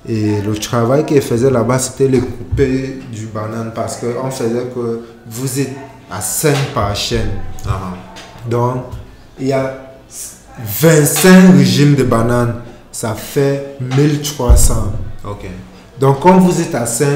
Et 0.08 0.42
le 0.42 0.54
travail 0.58 1.06
qu'il 1.06 1.22
faisait 1.22 1.50
là-bas, 1.50 1.80
c'était 1.80 2.08
le 2.08 2.20
couper 2.20 3.00
du 3.12 3.26
banane 3.28 3.72
parce 3.74 3.98
qu'on 3.98 4.30
faisait 4.32 4.66
que 4.74 5.02
vous 5.28 5.60
êtes 5.60 5.74
à 6.12 6.20
5 6.22 6.56
par 6.74 6.96
chaîne. 6.96 7.30
Ah, 7.68 7.94
Donc, 8.50 8.84
il 9.40 9.48
y 9.48 9.54
a 9.54 9.96
25 10.58 11.56
régimes 11.58 11.96
de 11.96 12.04
bananes. 12.04 12.56
Ça 12.92 13.16
fait 13.16 13.78
1300. 13.82 14.92
ok. 15.26 15.46
Donc, 16.04 16.20
quand 16.20 16.38
vous 16.38 16.60
êtes 16.60 16.76
à 16.76 16.86
5, 16.86 17.08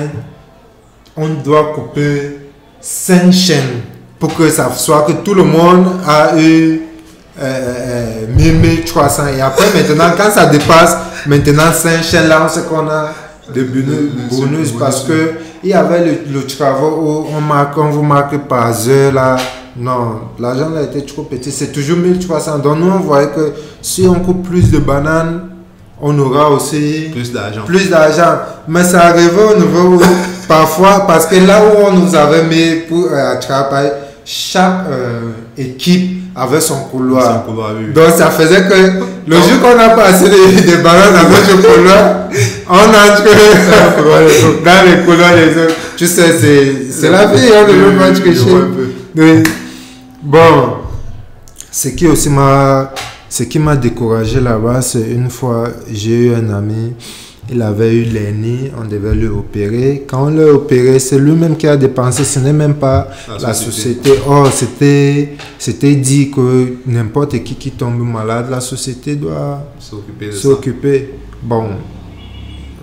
on 1.18 1.28
doit 1.44 1.74
couper 1.76 2.38
5 2.80 3.34
chaînes 3.34 3.82
pour 4.18 4.34
que 4.34 4.50
ça 4.50 4.72
soit 4.74 5.02
que 5.02 5.12
tout 5.12 5.34
le 5.34 5.44
monde 5.44 5.88
a 6.08 6.40
eu 6.40 6.84
euh, 7.38 8.26
euh, 8.30 8.34
1300. 8.34 9.24
Et 9.38 9.42
après, 9.42 9.66
maintenant, 9.74 10.14
quand 10.16 10.32
ça 10.32 10.46
dépasse 10.46 10.96
maintenant 11.26 11.74
5 11.74 12.02
chaînes, 12.02 12.30
là, 12.30 12.42
on 12.46 12.48
sait 12.48 12.62
qu'on 12.62 12.88
a 12.88 13.10
de 13.54 13.64
bonus, 14.32 14.72
parce 14.80 15.04
que 15.04 15.34
il 15.66 15.72
y 15.72 15.74
avait 15.74 16.06
le, 16.06 16.40
le 16.40 16.46
travail 16.46 16.90
où 16.98 17.26
on, 17.36 17.42
marque, 17.42 17.78
on 17.78 17.90
vous 17.90 18.04
marque 18.04 18.38
par 18.48 18.72
heure 18.88 19.12
là. 19.12 19.36
Non, 19.76 20.22
l'argent 20.40 20.70
là 20.70 20.84
était 20.84 21.02
trop 21.02 21.24
petit. 21.24 21.52
C'est 21.52 21.74
toujours 21.74 21.98
1300. 21.98 22.60
Donc, 22.60 22.78
nous, 22.78 22.90
on 22.90 23.00
voyait 23.00 23.32
que 23.32 23.52
si 23.82 24.08
on 24.08 24.16
coupe 24.22 24.48
plus 24.48 24.72
de 24.72 24.80
bananes, 24.80 25.47
on 26.02 26.18
aura 26.20 26.50
aussi 26.52 27.10
Plus 27.12 27.32
d'argent. 27.34 27.62
plus 27.66 27.90
d'argent. 27.90 28.40
Mais 28.68 28.84
ça 28.84 29.06
arrivait 29.08 29.44
au 29.56 29.60
niveau 29.60 29.96
où, 29.96 30.02
parfois, 30.48 31.06
parce 31.08 31.26
que 31.26 31.36
là 31.36 31.62
où 31.64 31.88
on 31.88 31.94
nous 31.94 32.16
avait 32.16 32.44
mis 32.44 32.82
pour 32.88 33.10
euh, 33.12 33.40
travailler, 33.40 33.92
chaque 34.26 34.88
euh, 34.92 35.32
équipe 35.58 36.22
avait 36.36 36.62
son 36.62 36.82
couloir. 36.92 37.46
Oui. 37.48 37.94
Donc 37.94 38.10
ça 38.16 38.30
faisait 38.30 38.62
que 38.68 38.74
le 39.26 39.36
jour 39.38 39.60
qu'on 39.62 39.76
n'a 39.76 39.90
pas 39.90 40.06
assez 40.10 40.26
de, 40.26 40.72
de 40.72 40.84
bananes 40.84 41.14
dans 41.14 41.30
notre 41.30 41.76
couloir, 41.76 42.16
on 42.70 42.74
entre 42.74 43.24
dans 44.66 44.86
les 44.86 45.04
couloirs 45.06 45.34
des 45.36 45.64
autres. 45.64 45.76
Tu 45.96 46.06
sais, 46.06 46.32
c'est 46.92 47.10
la 47.10 47.26
vie, 47.28 47.50
on 47.56 47.68
ne 47.68 47.74
veut 47.74 47.98
pas 47.98 48.12
tricher. 48.12 49.44
Bon, 50.22 50.74
ce 51.72 51.88
qui 51.90 52.08
aussi 52.08 52.30
m'a, 52.30 52.92
ce 53.30 53.44
qui 53.44 53.60
m'a 53.60 53.76
découragé 53.76 54.40
là-bas, 54.40 54.82
c'est 54.82 55.10
une 55.12 55.30
fois, 55.30 55.70
j'ai 55.92 56.28
eu 56.28 56.34
un 56.34 56.50
ami, 56.50 56.94
il 57.50 57.62
avait 57.62 57.94
eu 57.96 58.04
l'hernie, 58.04 58.72
on 58.78 58.86
devait 58.86 59.16
le 59.16 59.30
opérer. 59.30 60.04
Quand 60.08 60.28
on 60.28 60.30
l'a 60.30 60.48
opéré, 60.54 61.00
c'est 61.00 61.18
lui-même 61.18 61.56
qui 61.56 61.68
a 61.68 61.78
dépensé, 61.78 62.24
ce 62.24 62.40
n'est 62.40 62.54
même 62.54 62.76
pas 62.76 63.08
La 63.28 63.38
la, 63.48 63.54
société. 63.54 64.10
société. 64.10 64.24
Oh, 64.30 64.46
c'était, 64.52 65.30
c'était 65.58 65.96
dit 65.96 66.30
que 66.32 66.78
n'importe 66.86 67.42
qui 67.44 67.56
qui 67.56 67.72
tombe 67.72 68.00
malade, 68.02 68.48
la 68.50 68.60
société 68.60 69.16
doit 69.16 69.64
S'occuper. 70.32 71.14
Bon, 71.42 71.70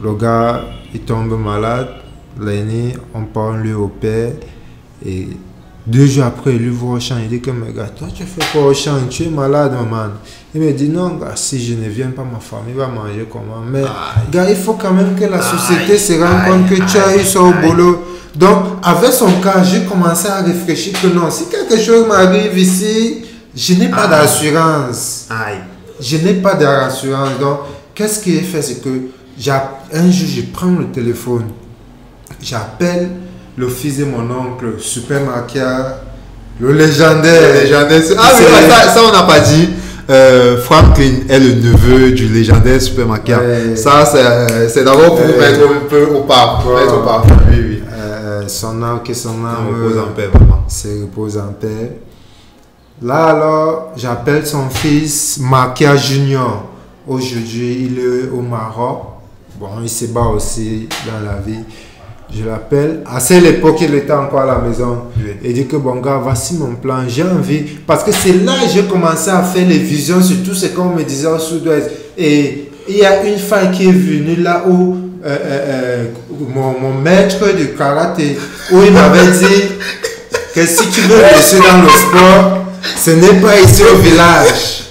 le 0.02 0.14
gars, 0.14 0.64
il 0.94 1.00
tombe 1.00 1.38
malade, 1.38 1.88
l'année, 2.40 2.94
on 3.14 3.24
part, 3.24 3.52
on 3.54 3.56
lui 3.56 3.72
opère. 3.74 4.32
Et 5.04 5.28
deux 5.86 6.06
jours 6.06 6.24
après, 6.24 6.52
il 6.56 6.62
lui 6.62 6.70
voit 6.70 6.96
au 6.96 7.00
champ. 7.00 7.16
Il 7.22 7.28
dit 7.28 7.40
que, 7.40 7.50
mais 7.50 7.72
gars, 7.72 7.88
toi, 7.96 8.08
tu 8.14 8.24
fais 8.24 8.40
quoi 8.52 8.68
au 8.68 8.74
champ 8.74 8.92
Tu 9.10 9.24
es 9.24 9.28
malade, 9.28 9.72
man. 9.90 10.12
Il 10.54 10.60
me 10.60 10.72
dit, 10.72 10.88
non, 10.88 11.16
gars, 11.16 11.32
si 11.34 11.62
je 11.64 11.74
ne 11.74 11.88
viens 11.88 12.10
pas, 12.10 12.22
ma 12.24 12.38
famille 12.38 12.74
va 12.74 12.86
manger 12.86 13.26
comment 13.30 13.60
Mais, 13.70 13.82
Aïe. 13.82 13.88
gars, 14.30 14.48
il 14.48 14.56
faut 14.56 14.74
quand 14.74 14.92
même 14.92 15.14
que 15.14 15.24
la 15.24 15.42
société 15.42 15.92
Aïe, 15.92 15.98
se 15.98 16.12
rende 16.14 16.44
compte 16.46 16.68
que 16.70 16.74
tu 16.76 16.98
as 16.98 17.16
eu 17.16 17.24
ça 17.24 17.40
au 17.42 17.52
boulot. 17.52 18.02
Donc, 18.34 18.64
avec 18.82 19.12
son 19.12 19.30
cas, 19.40 19.62
j'ai 19.62 19.82
commencé 19.84 20.26
à 20.28 20.40
réfléchir 20.42 21.00
que 21.00 21.06
non, 21.08 21.30
si 21.30 21.44
quelque 21.46 21.78
chose 21.80 22.06
m'arrive 22.08 22.56
ici, 22.58 23.24
je 23.54 23.74
n'ai 23.74 23.88
pas 23.88 24.06
d'assurance 24.08 25.26
Aïe. 25.30 25.58
je 26.00 26.16
n'ai 26.16 26.34
pas 26.34 26.54
d'assurance. 26.54 27.38
Donc, 27.38 27.58
qu'est-ce 27.94 28.20
qu'il 28.20 28.42
fait? 28.42 28.62
C'est 28.62 28.82
que 28.82 28.88
un 29.92 30.10
jour, 30.10 30.28
je 30.28 30.42
prends 30.52 30.70
le 30.70 30.86
téléphone, 30.86 31.44
j'appelle 32.40 33.08
le 33.56 33.68
fils 33.68 33.98
de 33.98 34.04
mon 34.04 34.22
oncle, 34.30 34.74
Super 34.78 35.20
Makia, 35.22 36.00
le 36.60 36.72
légendaire. 36.72 37.54
Le 37.54 37.60
légendaire. 37.60 38.02
Ah 38.18 38.30
oui, 38.38 38.44
C'est- 38.44 38.68
ça, 38.70 38.88
ça, 38.94 39.00
on 39.08 39.12
n'a 39.12 39.22
pas 39.22 39.40
dit. 39.40 39.68
Euh, 40.10 40.58
Franklin 40.60 41.12
est 41.30 41.38
le 41.38 41.54
neveu 41.54 42.10
du 42.12 42.28
légendaire 42.28 42.80
Super 42.80 43.06
Makia. 43.06 43.38
Ouais. 43.40 43.74
Ça, 43.76 44.04
c'est 44.04 44.68
c'est 44.68 44.84
d'abord 44.84 45.14
pour 45.16 45.24
Ouais. 45.24 45.38
mettre 45.38 45.60
un 45.64 45.88
peu 45.88 46.04
au 46.14 46.20
pape. 46.22 46.66
Ouais. 46.66 46.82
Oui, 47.50 47.56
oui. 47.58 47.82
Euh, 47.92 48.42
son 48.48 48.82
âme, 48.82 49.00
que 49.02 49.14
son 49.14 49.30
On 49.42 49.46
âme 49.46 49.66
repose 49.68 49.96
euh, 49.96 50.02
en 50.02 50.12
paix, 50.14 50.26
vraiment. 50.32 50.64
se 50.68 50.88
repose 51.02 51.38
en 51.38 51.52
paix. 51.58 51.98
Là, 53.02 53.24
alors, 53.26 53.92
j'appelle 53.96 54.46
son 54.46 54.68
fils 54.68 55.38
Makia 55.40 55.96
Junior. 55.96 56.64
Aujourd'hui, 57.06 57.88
il 57.90 57.98
est 57.98 58.28
au 58.30 58.40
Maroc. 58.40 59.02
Bon, 59.58 59.68
il 59.82 59.88
se 59.88 60.06
bat 60.06 60.22
aussi 60.34 60.88
dans 61.06 61.26
la 61.26 61.38
vie. 61.40 61.60
Je 62.32 62.44
l'appelle. 62.44 63.00
À 63.06 63.20
cette 63.20 63.44
époque, 63.44 63.76
il 63.80 63.94
était 63.94 64.12
encore 64.12 64.40
à 64.40 64.46
la 64.46 64.58
maison. 64.58 65.04
Oui. 65.16 65.32
Il 65.42 65.52
dit 65.54 65.66
que 65.66 65.76
bon 65.76 65.96
gars, 65.96 66.20
voici 66.22 66.54
mon 66.54 66.74
plan, 66.74 66.98
j'ai 67.06 67.22
envie. 67.22 67.62
Parce 67.86 68.02
que 68.02 68.12
c'est 68.12 68.32
là 68.44 68.52
que 68.64 68.70
j'ai 68.72 68.84
commencé 68.84 69.30
à 69.30 69.42
faire 69.42 69.66
les 69.66 69.78
visions 69.78 70.22
sur 70.22 70.42
tout 70.44 70.54
ce 70.54 70.66
qu'on 70.66 70.86
me 70.86 71.02
disait 71.02 71.26
au 71.28 71.38
sud-ouest. 71.38 71.90
Et 72.18 72.70
il 72.88 72.96
y 72.96 73.04
a 73.04 73.24
une 73.24 73.38
fois 73.38 73.66
qui 73.66 73.88
est 73.88 73.92
venue 73.92 74.36
là 74.36 74.64
où 74.66 74.96
euh, 75.24 75.26
euh, 75.26 75.34
euh, 76.02 76.04
mon, 76.54 76.78
mon 76.80 76.94
maître 77.00 77.46
de 77.56 77.64
karaté, 77.76 78.36
où 78.72 78.82
il 78.82 78.92
m'avait 78.92 79.30
dit 79.30 79.62
que 80.54 80.66
si 80.66 80.88
tu 80.88 81.00
veux 81.02 81.16
réussir 81.16 81.60
dans 81.60 81.82
le 81.82 81.88
sport, 81.88 82.64
ce 82.96 83.10
n'est 83.12 83.40
pas 83.40 83.58
ici 83.60 83.82
au 83.82 83.96
village. 83.98 84.82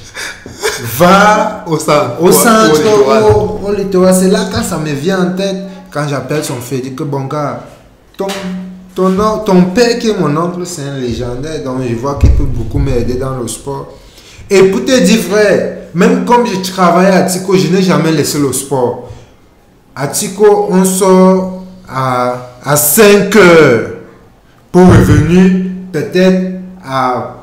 Va 0.97 1.63
Au 1.67 1.77
centre. 1.77 2.21
au 2.21 2.31
centre, 2.31 2.81
au, 2.85 3.67
au 3.67 3.73
littoral. 3.73 4.15
C'est 4.19 4.29
là 4.29 4.45
quand 4.51 4.63
ça 4.63 4.77
me 4.77 4.91
vient 4.91 5.19
en 5.21 5.35
tête, 5.35 5.55
quand 5.93 6.07
j'appelle 6.07 6.43
son 6.43 6.55
fils, 6.55 6.79
il 6.79 6.89
dit 6.89 6.95
que 6.95 7.03
bon 7.03 7.25
gars, 7.25 7.63
ton, 8.17 8.27
ton, 8.95 9.17
on- 9.19 9.39
ton 9.39 9.61
père 9.65 9.99
qui 9.99 10.09
est 10.09 10.17
mon 10.19 10.35
oncle, 10.35 10.65
c'est 10.65 10.83
un 10.83 10.97
légendaire, 10.97 11.63
donc 11.63 11.81
je 11.87 11.95
vois 11.95 12.15
qu'il 12.15 12.31
peut 12.31 12.43
beaucoup 12.45 12.79
m'aider 12.79 13.15
dans 13.15 13.37
le 13.37 13.47
sport. 13.47 13.93
Et 14.49 14.63
pour 14.63 14.83
te 14.85 14.99
dire, 15.03 15.19
frère, 15.19 15.77
même 15.93 16.25
comme 16.25 16.45
je 16.47 16.69
travaillais 16.71 17.11
à 17.15 17.23
Tico, 17.23 17.55
je 17.55 17.67
n'ai 17.67 17.81
jamais 17.81 18.11
laissé 18.11 18.39
le 18.39 18.51
sport. 18.51 19.09
À 19.95 20.07
Tico, 20.07 20.67
on 20.69 20.83
sort 20.83 21.63
à, 21.87 22.49
à 22.63 22.75
5 22.75 23.35
heures 23.35 23.89
pour 24.71 24.87
revenir 24.87 25.65
peut-être 25.91 26.53
à 26.85 27.35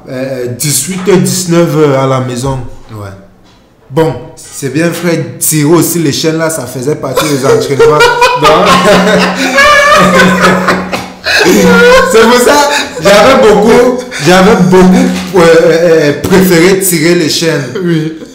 18h, 0.58 1.22
19h 1.24 1.94
à 1.98 2.06
la 2.06 2.20
maison. 2.20 2.58
Bon, 3.92 4.14
c'est 4.36 4.72
bien 4.72 4.92
frère, 4.92 5.18
tirer 5.40 5.68
aussi 5.68 5.98
les 5.98 6.12
chaînes 6.12 6.38
là, 6.38 6.48
ça 6.48 6.64
faisait 6.64 6.94
partie 6.94 7.24
des 7.28 7.44
entraînements. 7.44 7.98
C'est 12.12 12.22
pour 12.22 12.38
ça, 12.38 12.70
j'avais 13.02 13.42
beaucoup, 13.42 13.98
j'avais 14.24 14.54
beaucoup 14.68 15.08
euh, 15.36 15.40
euh, 15.42 16.12
préféré 16.22 16.78
tirer 16.80 17.16
les 17.16 17.28
chaînes 17.28 17.64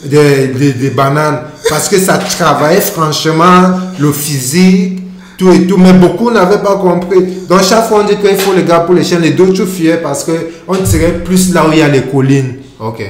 des, 0.03 0.47
des, 0.47 0.74
des 0.74 0.89
bananes 0.89 1.39
parce 1.69 1.88
que 1.88 2.00
ça 2.00 2.17
travaillait 2.17 2.81
franchement 2.81 3.79
le 4.00 4.12
physique, 4.12 5.00
tout 5.38 5.51
et 5.51 5.65
tout, 5.67 5.77
mais 5.77 5.93
beaucoup 5.93 6.31
n'avaient 6.31 6.62
pas 6.62 6.75
compris. 6.77 7.21
Donc 7.47 7.62
chaque 7.63 7.88
fois 7.88 8.01
on 8.03 8.07
dit 8.07 8.17
qu'il 8.17 8.38
faut 8.38 8.53
les 8.53 8.63
gars 8.63 8.79
pour 8.79 8.95
les 8.95 9.03
chaînes, 9.03 9.21
les 9.21 9.31
d'autres 9.31 9.65
fuyaient 9.65 10.01
parce 10.01 10.24
que 10.25 10.31
on 10.67 10.75
tirait 10.75 11.24
plus 11.24 11.53
là 11.53 11.65
où 11.67 11.71
il 11.71 11.79
y 11.79 11.81
a 11.81 11.88
les 11.88 12.01
collines. 12.03 12.55
Ok. 12.79 13.01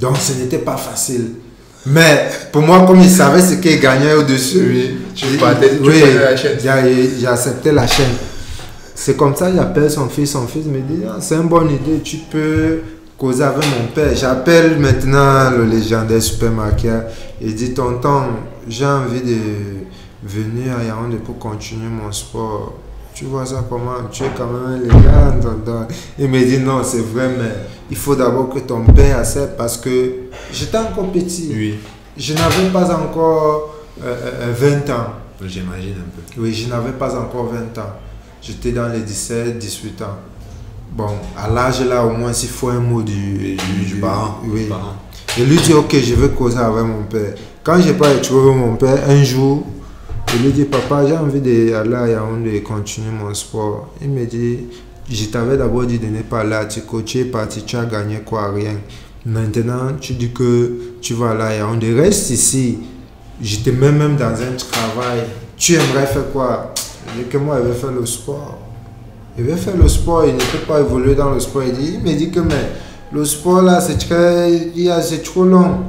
Donc 0.00 0.16
ce 0.18 0.32
n'était 0.32 0.58
pas 0.58 0.76
facile. 0.76 1.30
Mais 1.86 2.28
pour 2.52 2.62
moi, 2.62 2.84
comme 2.86 3.00
il 3.00 3.08
savait 3.10 3.40
ce 3.40 3.54
qu'il 3.54 3.80
gagnait 3.80 4.12
au-dessus, 4.14 4.66
Oui, 4.70 4.98
tu 5.14 5.26
il- 5.32 5.38
partais- 5.38 5.78
tu 5.82 5.88
oui, 5.88 6.02
la 6.20 6.36
chaîne. 6.36 6.58
j'ai 6.60 7.26
accepté 7.26 7.72
la 7.72 7.86
chaîne. 7.86 8.10
C'est 8.94 9.16
comme 9.16 9.34
ça, 9.34 9.50
j'appelle 9.54 9.90
son 9.90 10.08
fils. 10.08 10.32
Son 10.32 10.46
fils 10.46 10.66
me 10.66 10.80
dit, 10.80 11.02
Ah, 11.08 11.16
c'est 11.20 11.36
une 11.36 11.48
bonne 11.48 11.70
idée, 11.70 12.00
tu 12.04 12.18
peux 12.30 12.80
causer 13.16 13.44
avec 13.44 13.64
mon 13.64 13.86
père. 13.94 14.14
J'appelle 14.14 14.78
maintenant 14.78 15.50
le 15.50 15.64
légendaire 15.64 16.20
supermarket. 16.22 17.04
Il 17.40 17.54
dit, 17.54 17.72
tonton, 17.72 18.24
j'ai 18.68 18.84
envie 18.84 19.22
de 19.22 19.38
venir 20.22 20.74
à 20.78 20.84
Yaoundé 20.84 21.16
pour 21.16 21.38
continuer 21.38 21.88
mon 21.88 22.12
sport. 22.12 22.74
Tu 23.20 23.26
vois 23.26 23.44
ça 23.44 23.62
comment? 23.68 24.08
Tu 24.10 24.22
es 24.24 24.30
quand 24.34 24.46
même 24.46 24.88
un. 24.90 25.86
Il 26.18 26.26
me 26.26 26.42
dit, 26.42 26.56
non, 26.58 26.82
c'est 26.82 27.02
vrai, 27.02 27.28
mais 27.28 27.52
il 27.90 27.96
faut 27.98 28.16
d'abord 28.16 28.48
que 28.48 28.60
ton 28.60 28.82
père 28.82 29.18
accepte 29.18 29.58
parce 29.58 29.76
que 29.76 30.20
j'étais 30.50 30.78
encore 30.78 31.12
petit. 31.12 31.50
Oui, 31.54 31.74
Je 32.16 32.32
n'avais 32.32 32.70
pas 32.72 32.90
encore 32.96 33.74
euh, 34.02 34.14
euh, 34.48 34.54
20 34.56 34.90
ans. 34.94 35.06
j'imagine 35.44 35.96
un 35.98 36.34
peu. 36.34 36.40
Oui, 36.40 36.54
je 36.54 36.66
n'avais 36.70 36.92
pas 36.92 37.14
encore 37.14 37.52
20 37.52 37.78
ans. 37.82 37.90
J'étais 38.40 38.72
dans 38.72 38.88
les 38.88 39.00
17, 39.00 39.58
18 39.58 40.00
ans. 40.00 40.16
Bon, 40.90 41.10
à 41.36 41.46
l'âge 41.50 41.82
là, 41.82 42.02
au 42.06 42.12
moins, 42.12 42.32
s'il 42.32 42.48
faut 42.48 42.70
un 42.70 42.80
mot 42.80 43.02
du, 43.02 43.12
Du, 43.54 43.84
du 43.84 43.96
parent. 43.96 44.40
Oui. 44.46 44.62
du 44.62 44.68
parent. 44.70 44.94
Et 45.38 45.44
lui 45.44 45.58
dit, 45.58 45.74
ok, 45.74 45.94
je 45.94 46.14
vais 46.14 46.30
causer 46.30 46.56
avec 46.56 46.84
mon 46.84 47.02
père. 47.02 47.34
Quand 47.62 47.78
j'ai 47.82 47.92
pas 47.92 48.14
trouvé 48.14 48.54
mon 48.54 48.76
père, 48.76 48.98
un 49.10 49.22
jour, 49.22 49.66
je 50.32 50.38
lui 50.44 50.52
dis, 50.52 50.64
papa, 50.64 51.06
j'ai 51.06 51.16
envie 51.16 51.40
d'aller 51.40 51.94
à 51.94 52.08
Yaoundé 52.08 52.54
et 52.54 52.62
continuer 52.62 53.10
mon 53.10 53.34
sport. 53.34 53.88
Il 54.00 54.10
me 54.10 54.24
dit, 54.26 54.58
je 55.10 55.24
t'avais 55.24 55.56
d'abord 55.56 55.86
dit 55.86 55.98
de 55.98 56.06
ne 56.06 56.22
pas 56.22 56.40
aller 56.40 56.54
à 56.54 56.66
tu 56.66 56.80
parti, 57.24 57.62
tu 57.64 57.76
as 57.76 57.84
gagné 57.84 58.20
quoi, 58.24 58.52
rien. 58.52 58.76
Maintenant, 59.26 59.96
tu 60.00 60.12
dis 60.12 60.30
que 60.30 60.94
tu 61.00 61.14
vas 61.14 61.30
aller 61.30 61.42
à 61.42 61.56
Yaoundé, 61.56 61.92
reste 61.94 62.30
ici. 62.30 62.78
J'étais 63.42 63.72
même, 63.72 63.98
même 63.98 64.16
dans 64.16 64.26
un 64.26 64.54
travail. 64.56 65.24
Tu 65.56 65.74
aimerais 65.74 66.06
faire 66.06 66.30
quoi? 66.32 66.74
Je 67.08 67.22
dis 67.22 67.28
que 67.28 67.38
moi, 67.38 67.58
je 67.62 67.68
vais 67.68 67.74
faire 67.74 67.92
le 67.92 68.06
sport. 68.06 68.58
Il 69.36 69.44
veut 69.44 69.56
faire 69.56 69.76
le 69.76 69.88
sport, 69.88 70.24
il 70.26 70.34
ne 70.34 70.38
peut 70.38 70.64
pas 70.66 70.80
évoluer 70.80 71.16
dans 71.16 71.30
le 71.30 71.40
sport. 71.40 71.62
Il, 71.64 71.72
dit, 71.72 71.94
il 71.94 72.00
me 72.08 72.16
dit 72.16 72.30
que 72.30 72.40
mais, 72.40 72.70
le 73.12 73.24
sport 73.24 73.62
là, 73.62 73.80
c'est 73.80 75.22
trop 75.22 75.44
long. 75.44 75.80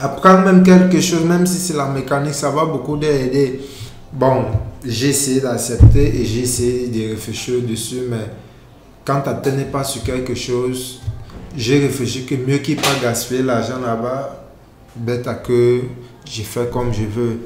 Apprendre 0.00 0.44
même 0.46 0.62
quelque 0.62 1.00
chose, 1.00 1.24
même 1.24 1.46
si 1.46 1.58
c'est 1.58 1.76
la 1.76 1.86
mécanique, 1.86 2.34
ça 2.34 2.50
va 2.50 2.64
beaucoup 2.64 2.96
d'aider. 2.96 3.60
Bon, 4.12 4.46
j'ai 4.84 5.08
essayé 5.10 5.40
d'accepter 5.40 6.20
et 6.20 6.24
j'ai 6.24 6.40
essayé 6.40 6.86
de 6.88 7.10
réfléchir 7.10 7.56
dessus, 7.62 8.02
mais 8.08 8.26
quand 9.04 9.22
tu 9.42 9.50
n'es 9.50 9.64
pas 9.64 9.84
sur 9.84 10.02
quelque 10.02 10.34
chose, 10.34 11.00
j'ai 11.56 11.80
réfléchi 11.80 12.24
que 12.24 12.34
mieux 12.34 12.58
qu'il 12.58 12.76
pas 12.76 12.88
gaspiller 13.02 13.42
l'argent 13.42 13.78
là-bas, 13.84 14.46
bête 14.96 15.26
à 15.28 15.34
que 15.34 15.82
j'ai 16.24 16.44
fait 16.44 16.70
comme 16.70 16.92
je 16.94 17.02
veux. 17.02 17.38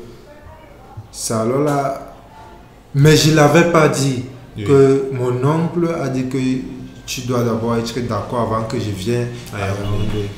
Ça 1.10 1.42
alors 1.42 1.60
là, 1.60 2.14
mais 2.94 3.16
je 3.16 3.30
ne 3.30 3.36
l'avais 3.36 3.72
pas 3.72 3.88
dit 3.88 4.24
Oui. 4.56 4.64
que 4.64 5.06
mon 5.12 5.32
oncle 5.44 5.88
a 6.00 6.08
dit 6.08 6.26
que 6.28 6.38
tu 7.06 7.22
dois 7.22 7.42
d'abord 7.42 7.76
être 7.76 7.98
d'accord 8.06 8.42
avant 8.42 8.64
que 8.64 8.78
je 8.78 8.90
vienne 8.90 9.28
à 9.52 9.58
Yaoundé. 9.58 10.28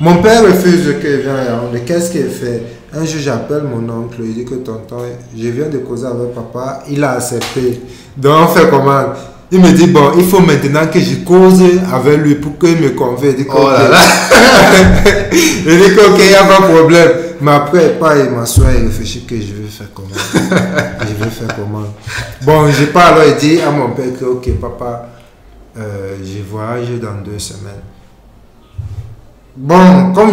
Mon 0.00 0.16
père 0.20 0.42
refuse 0.42 0.94
que 1.00 1.08
je 1.08 1.16
vienne 1.22 1.36
à 1.36 1.44
Yaoundé. 1.44 1.80
Qu'est-ce 1.86 2.10
qu'il 2.10 2.28
fait? 2.28 2.62
Un 2.92 3.04
jour, 3.04 3.20
j'appelle 3.20 3.62
mon 3.62 3.88
oncle. 3.92 4.16
Il 4.24 4.34
dit 4.34 4.44
que 4.44 4.54
tonton, 4.56 4.96
je 5.36 5.48
viens 5.48 5.68
de 5.68 5.78
causer 5.78 6.06
avec 6.06 6.34
papa. 6.34 6.82
Il 6.90 7.02
a 7.04 7.12
accepté. 7.12 7.80
Donc, 8.16 8.48
on 8.48 8.48
fait 8.48 8.68
comment? 8.68 9.04
Il 9.52 9.60
me 9.60 9.70
dit, 9.70 9.86
bon, 9.86 10.12
il 10.18 10.24
faut 10.24 10.40
maintenant 10.40 10.86
que 10.92 10.98
je 10.98 11.16
cause 11.24 11.62
avec 11.92 12.18
lui 12.18 12.34
pour 12.36 12.58
qu'il 12.58 12.76
me 12.78 12.90
convainc. 12.90 13.34
Il 13.38 13.44
dit, 13.44 13.46
Oh 13.48 13.68
là 13.68 13.84
ok. 13.84 13.90
là. 13.90 13.98
il 15.32 15.78
dit 15.78 15.94
que, 15.94 16.10
ok, 16.12 16.18
il 16.18 16.28
n'y 16.28 16.34
a 16.34 16.44
pas 16.44 16.66
de 16.66 16.72
problème. 16.74 17.10
Mais 17.40 17.52
après, 17.52 17.90
pas, 17.90 18.16
il 18.18 18.30
m'assoit 18.30 18.72
et 18.72 18.82
réfléchit 18.82 19.24
que 19.26 19.36
je 19.36 19.54
vais 19.54 19.68
faire 19.68 19.88
comment? 19.94 20.08
je 20.12 21.24
vais 21.24 21.30
faire 21.30 21.54
comment? 21.54 21.84
Bon, 22.42 22.68
je 22.68 22.86
parle 22.86 23.20
alors, 23.20 23.26
il 23.28 23.36
dit 23.36 23.60
à 23.60 23.70
mon 23.70 23.90
père 23.90 24.06
que, 24.18 24.24
ok, 24.24 24.50
papa, 24.60 25.08
euh, 25.78 26.16
je 26.24 26.42
voyage 26.50 26.88
dans 27.00 27.22
deux 27.24 27.38
semaines. 27.38 27.82
Bon, 29.56 30.12
comme 30.12 30.32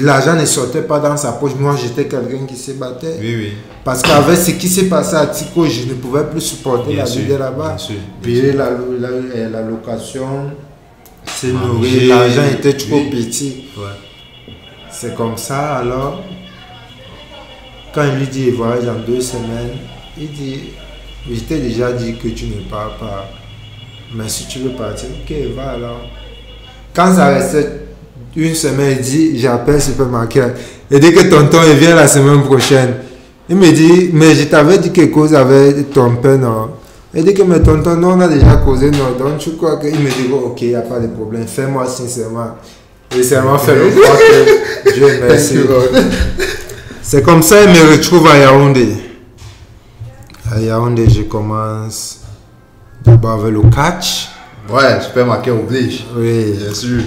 l'argent 0.00 0.34
ne 0.36 0.46
sortait 0.46 0.82
pas 0.82 0.98
dans 0.98 1.16
sa 1.18 1.32
poche, 1.32 1.52
moi 1.58 1.76
j'étais 1.80 2.06
quelqu'un 2.06 2.46
qui 2.46 2.56
se 2.56 2.72
battait. 2.72 3.16
Oui, 3.20 3.36
oui. 3.36 3.52
Parce 3.84 4.00
qu'avec 4.00 4.38
ce 4.38 4.52
qui 4.52 4.68
s'est 4.68 4.86
passé 4.88 5.16
à 5.16 5.26
Tico, 5.26 5.66
je 5.66 5.82
ne 5.86 5.92
pouvais 5.94 6.24
plus 6.24 6.40
supporter 6.40 6.94
Bien 6.94 7.04
la 7.04 7.10
vie 7.10 7.26
de 7.26 7.34
là-bas. 7.34 7.68
bien 7.68 7.78
sûr, 7.78 7.94
bien 8.22 8.40
Payer 8.40 8.52
la, 8.52 8.70
la, 8.70 9.10
la- 9.10 9.48
la 9.50 9.60
location, 9.62 10.50
nourrir, 11.44 12.08
l'argent 12.16 12.44
était 12.50 12.72
trop 12.74 12.96
oui. 12.96 13.10
petit. 13.10 13.64
Ouais. 13.76 13.84
C'est 14.90 15.14
comme 15.14 15.36
ça 15.36 15.76
alors. 15.76 16.22
Quand 17.94 18.04
il 18.04 18.18
lui 18.18 18.26
dit 18.26 18.44
il 18.48 18.54
voyage 18.54 18.84
dans 18.84 18.98
deux 19.06 19.20
semaines, 19.20 19.76
il 20.18 20.30
dit 20.32 20.60
Je 21.30 21.38
t'ai 21.40 21.58
déjà 21.58 21.92
dit 21.92 22.16
que 22.16 22.28
tu 22.28 22.46
ne 22.46 22.62
pars 22.70 22.96
pas. 22.96 23.28
Mais 24.14 24.28
si 24.28 24.46
tu 24.48 24.60
veux 24.60 24.70
partir, 24.70 25.08
ok, 25.22 25.36
va 25.54 25.72
alors. 25.72 26.00
Quand 26.94 27.12
ça 27.14 27.26
restait 27.26 27.83
une 28.36 28.54
semaine, 28.54 28.96
il 28.98 29.04
dit 29.04 29.38
J'appelle 29.38 29.80
supermarket. 29.80 30.56
Il 30.90 31.00
dit 31.00 31.12
que 31.12 31.28
tonton, 31.28 31.58
il 31.68 31.76
vient 31.76 31.94
la 31.94 32.08
semaine 32.08 32.42
prochaine. 32.42 32.94
Il 33.48 33.56
me 33.56 33.70
dit 33.70 34.10
Mais 34.12 34.34
je 34.34 34.44
t'avais 34.44 34.78
dit 34.78 34.90
quelque 34.90 35.14
chose 35.14 35.34
avec 35.34 35.90
ton 35.92 36.16
père, 36.16 36.38
non? 36.38 36.70
Il 37.14 37.24
dit 37.24 37.32
que 37.32 37.42
mais 37.42 37.60
tonton, 37.60 37.94
non, 37.96 38.14
on 38.14 38.20
a 38.20 38.28
déjà 38.28 38.56
causé, 38.56 38.90
non. 38.90 39.16
Donc 39.18 39.38
tu 39.38 39.52
crois 39.52 39.76
qu'il 39.76 40.00
me 40.00 40.08
dit 40.08 40.28
Ok, 40.32 40.62
il 40.62 40.68
n'y 40.68 40.74
a 40.74 40.80
pas 40.80 40.98
de 40.98 41.06
problème. 41.06 41.46
Fais-moi 41.46 41.86
sincèrement. 41.86 42.56
Et 43.12 43.22
sincèrement, 43.22 43.58
fais 43.58 43.74
le 43.76 43.90
croire 43.90 44.18
que 44.18 44.92
Dieu 44.92 45.06
merci. 45.22 45.58
C'est 47.02 47.22
comme 47.22 47.42
ça 47.42 47.64
que 47.64 47.74
je 47.74 47.84
me 47.84 47.92
retrouve 47.92 48.26
à 48.26 48.38
Yaoundé. 48.38 48.88
À 50.50 50.58
Yaoundé, 50.58 51.08
je 51.08 51.22
commence 51.22 52.20
d'abord 53.04 53.42
avec 53.42 53.52
le 53.52 53.62
catch. 53.70 54.30
Ouais, 54.68 55.00
supermarket 55.00 55.52
oblige. 55.52 56.04
Oui. 56.16 56.54
Bien 56.58 56.74
sûr. 56.74 57.02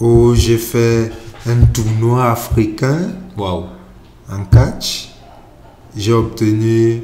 Où 0.00 0.34
j'ai 0.34 0.56
fait 0.56 1.12
un 1.46 1.66
tournoi 1.72 2.30
africain 2.30 3.10
en 3.38 4.44
catch. 4.50 5.10
J'ai 5.96 6.12
obtenu 6.12 7.02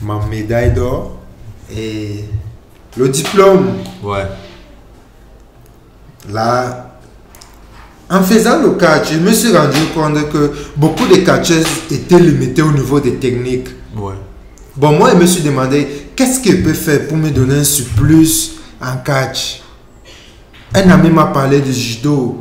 ma 0.00 0.24
médaille 0.26 0.72
d'or 0.72 1.16
et 1.74 2.24
le 2.96 3.08
diplôme. 3.08 3.72
Ouais. 4.02 4.26
Là, 6.30 6.98
en 8.08 8.22
faisant 8.22 8.60
le 8.62 8.74
catch, 8.74 9.12
je 9.12 9.18
me 9.18 9.32
suis 9.32 9.56
rendu 9.56 9.78
compte 9.94 10.30
que 10.30 10.52
beaucoup 10.76 11.06
de 11.06 11.16
catcheurs 11.16 11.64
étaient 11.90 12.20
limités 12.20 12.62
au 12.62 12.70
niveau 12.70 13.00
des 13.00 13.16
techniques. 13.16 13.68
Ouais. 13.96 14.14
Bon, 14.76 14.96
moi, 14.96 15.10
je 15.12 15.16
me 15.16 15.26
suis 15.26 15.42
demandé, 15.42 16.08
qu'est-ce 16.14 16.40
qu'il 16.40 16.62
peut 16.62 16.74
faire 16.74 17.08
pour 17.08 17.16
me 17.16 17.30
donner 17.30 17.56
un 17.56 17.64
surplus 17.64 18.52
en 18.80 18.98
catch? 18.98 19.62
Un 20.74 20.90
ami 20.90 21.10
m'a 21.10 21.26
parlé 21.26 21.60
du 21.60 21.72
judo. 21.72 22.38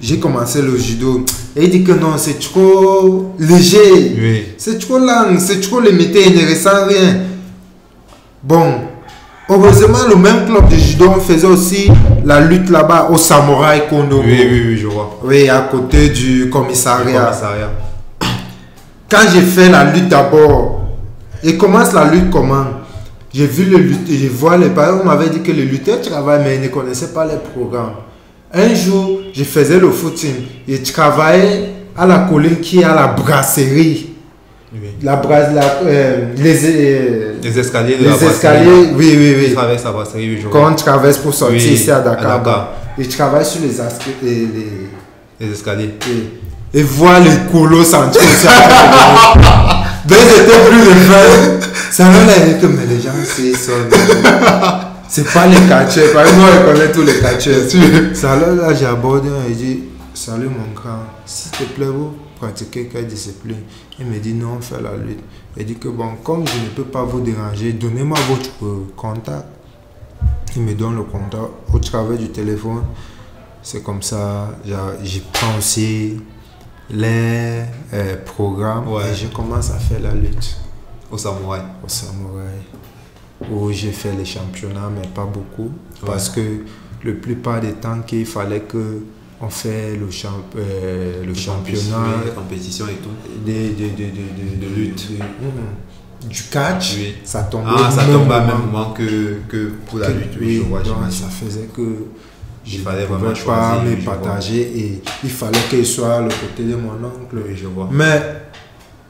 J'ai 0.00 0.18
commencé 0.18 0.62
le 0.62 0.76
judo. 0.76 1.24
Et 1.56 1.64
il 1.64 1.70
dit 1.70 1.84
que 1.84 1.92
non, 1.92 2.16
c'est 2.16 2.38
trop 2.38 3.34
léger. 3.38 4.16
Oui. 4.18 4.44
C'est 4.56 4.78
trop 4.78 4.98
lent, 4.98 5.38
c'est 5.38 5.60
trop 5.60 5.80
limité, 5.80 6.24
il 6.26 6.36
ne 6.36 6.48
ressent 6.48 6.86
rien. 6.86 7.20
Bon, 8.42 8.72
heureusement, 9.48 9.98
le 10.08 10.16
même 10.16 10.46
club 10.46 10.68
de 10.68 10.76
judo, 10.76 11.10
on 11.16 11.20
faisait 11.20 11.46
aussi 11.46 11.90
la 12.24 12.40
lutte 12.40 12.70
là-bas 12.70 13.08
au 13.10 13.18
Samouraï 13.18 13.88
Kondo. 13.88 14.22
Oui, 14.24 14.46
oui, 14.50 14.62
oui, 14.68 14.76
je 14.78 14.86
vois. 14.86 15.18
Oui, 15.22 15.48
à 15.48 15.68
côté 15.70 16.08
du 16.08 16.48
commissariat. 16.48 17.24
commissariat. 17.24 17.70
Quand 19.10 19.28
j'ai 19.32 19.42
fait 19.42 19.68
la 19.68 19.84
lutte 19.84 20.08
d'abord, 20.08 20.82
et 21.42 21.56
commence 21.56 21.92
la 21.92 22.04
lutte 22.04 22.30
comment? 22.30 22.64
J'ai 23.32 23.46
vu 23.46 23.64
le 23.64 23.78
lutteur, 23.78 24.16
je 24.20 24.28
vois 24.28 24.56
les 24.56 24.70
parents, 24.70 25.00
on 25.02 25.06
m'avait 25.06 25.28
dit 25.30 25.40
que 25.40 25.52
les 25.52 25.64
lutteurs 25.64 26.00
travaillent, 26.00 26.42
mais 26.44 26.56
ils 26.56 26.62
ne 26.62 26.68
connaissaient 26.68 27.12
pas 27.12 27.24
les 27.24 27.36
programmes. 27.54 27.94
Un 28.52 28.74
jour, 28.74 29.20
je 29.32 29.44
faisais 29.44 29.78
le 29.78 29.90
footing, 29.90 30.34
je 30.68 30.76
travaillais 30.92 31.70
à 31.96 32.06
la 32.06 32.18
colline 32.30 32.56
qui 32.60 32.80
est 32.80 32.84
à 32.84 32.94
la 32.94 33.06
brasserie. 33.08 34.08
Oui. 34.72 34.78
La 35.02 35.16
brasse, 35.16 35.52
la, 35.52 35.64
euh, 35.84 36.26
les, 36.36 36.58
euh, 36.64 37.32
Les 37.42 37.58
escaliers 37.58 37.96
de 37.96 38.04
les 38.04 38.08
la 38.10 38.14
escaliers, 38.16 38.90
oui, 38.94 39.16
oui, 39.18 39.34
oui. 39.48 39.52
traverse 39.52 39.82
la 39.84 39.90
brasserie, 39.90 40.36
oui. 40.36 40.46
Quand 40.50 40.70
on 40.70 40.74
traverse 40.76 41.18
pour 41.18 41.34
sortir 41.34 41.58
Oui, 41.60 41.72
ici 41.74 41.90
à 41.90 41.96
à 41.96 42.00
Dakar. 42.00 42.38
Dakar. 42.38 42.68
Je 42.96 43.08
travaille 43.08 43.44
sur 43.44 43.60
les 43.62 43.80
et 43.80 43.84
les, 44.22 44.48
Les 45.46 45.52
escaliers. 45.52 45.94
et, 46.72 46.78
et 46.78 46.82
voir 46.84 47.18
les 47.20 47.30
colos 47.50 47.82
sentir 47.82 48.20
Donc 50.06 50.18
c'était 50.28 50.58
plus 50.68 50.78
de 50.78 51.00
faire. 51.00 51.70
Ça 51.90 52.04
m'a 52.04 52.24
l'air 52.24 52.60
que 52.60 52.66
mais 52.66 52.86
les 52.86 53.00
gens 53.00 53.10
c'est 53.24 53.52
ça. 53.54 53.72
C'est 55.08 55.26
pas 55.32 55.46
les 55.48 55.56
catcheurs. 55.68 56.12
Par 56.12 56.22
exemple, 56.22 56.40
moi 56.40 56.50
je 56.54 56.72
connais 56.72 56.92
tous 56.92 57.02
les 57.02 57.18
catcheurs. 57.18 58.14
Ça 58.14 58.36
là, 58.36 58.72
j'ai 58.74 58.86
abordé 58.86 59.28
un 59.28 59.50
et 59.50 59.54
dit 59.54 59.80
Salut 60.14 60.48
mon 60.48 60.72
grand, 60.74 61.04
s'il 61.24 61.50
te 61.52 61.64
plaît, 61.64 61.86
vous 61.86 62.14
pratiquez 62.38 62.86
quelle 62.86 63.06
discipline? 63.06 63.62
Il 63.98 64.06
me 64.06 64.18
dit 64.18 64.34
non, 64.34 64.56
on 64.58 64.60
fait 64.60 64.80
la 64.80 64.96
lutte. 64.96 65.20
Il 65.56 65.64
dit 65.64 65.76
que 65.76 65.88
bon, 65.88 66.16
comme 66.22 66.46
je 66.46 66.58
ne 66.62 66.68
peux 66.68 66.84
pas 66.84 67.04
vous 67.04 67.20
déranger, 67.20 67.72
donnez-moi 67.72 68.18
votre 68.28 68.64
euh, 68.64 68.86
contact. 68.96 69.46
Il 70.56 70.62
me 70.62 70.74
donne 70.74 70.96
le 70.96 71.04
contact 71.04 71.44
au 71.72 71.78
travers 71.78 72.18
du 72.18 72.28
téléphone. 72.28 72.82
C'est 73.62 73.82
comme 73.82 74.02
ça, 74.02 74.50
j'y 75.02 75.20
prends 75.32 75.56
aussi 75.58 76.20
les 76.92 77.62
euh, 77.94 78.16
programmes 78.24 78.88
Ouais. 78.88 79.10
et 79.10 79.14
je 79.14 79.26
commence 79.28 79.70
à 79.70 79.78
faire 79.78 80.00
la 80.00 80.12
lutte 80.14 80.56
Au 81.10 81.18
samouraï. 81.18 81.62
au 81.84 81.88
samouraï. 81.88 82.60
Où 83.50 83.70
j'ai 83.72 83.92
fait 83.92 84.12
les 84.12 84.24
championnats, 84.24 84.90
mais 84.94 85.06
pas 85.08 85.24
beaucoup. 85.24 85.70
Parce 86.04 86.28
que 86.28 86.40
le 87.02 87.16
plupart 87.16 87.60
des 87.60 87.72
temps 87.72 88.00
qu'il 88.06 88.26
fallait 88.26 88.60
que 88.60 89.02
on 89.42 89.48
fait 89.48 89.96
le, 89.96 90.10
champ, 90.10 90.28
euh, 90.56 91.24
le 91.24 91.32
championnat 91.34 92.04
Les 92.26 92.32
compétitions 92.32 92.86
et 92.88 92.96
tout. 93.02 93.08
de, 93.46 93.52
de, 93.52 94.74
lutte. 94.76 95.08
du 96.28 96.42
catch, 96.50 96.96
Oui. 96.98 97.14
ça 97.24 97.44
tombait 97.44 97.70
Ah, 97.74 97.90
ça 97.90 98.04
tombe 98.04 98.28
même 98.28 98.46
moment 98.66 98.90
que, 98.90 99.38
que 99.48 99.70
pour 99.86 99.98
la 99.98 100.08
que- 100.08 100.12
lutte. 100.12 100.36
Oui, 100.38 100.56
je 100.56 100.68
vois, 100.68 100.82
donc 100.82 100.96
ça 101.10 101.28
faisait 101.28 101.68
que 101.74 102.04
je 102.64 102.74
Il 102.74 102.80
ne 102.80 102.84
fallait 102.84 103.06
pouvais 103.06 103.18
vraiment 103.18 103.46
pas 103.46 103.82
me 103.82 103.96
partager 104.04 104.60
et 104.60 105.02
il 105.24 105.30
fallait 105.30 105.58
qu'il 105.68 105.86
soit 105.86 106.14
à 106.16 106.20
le 106.20 106.28
côté 106.28 106.62
de 106.64 106.74
mon 106.74 106.92
oncle. 106.92 107.36
Oui, 107.36 107.56
je 107.56 107.66
vois. 107.66 107.88
Mais 107.90 108.20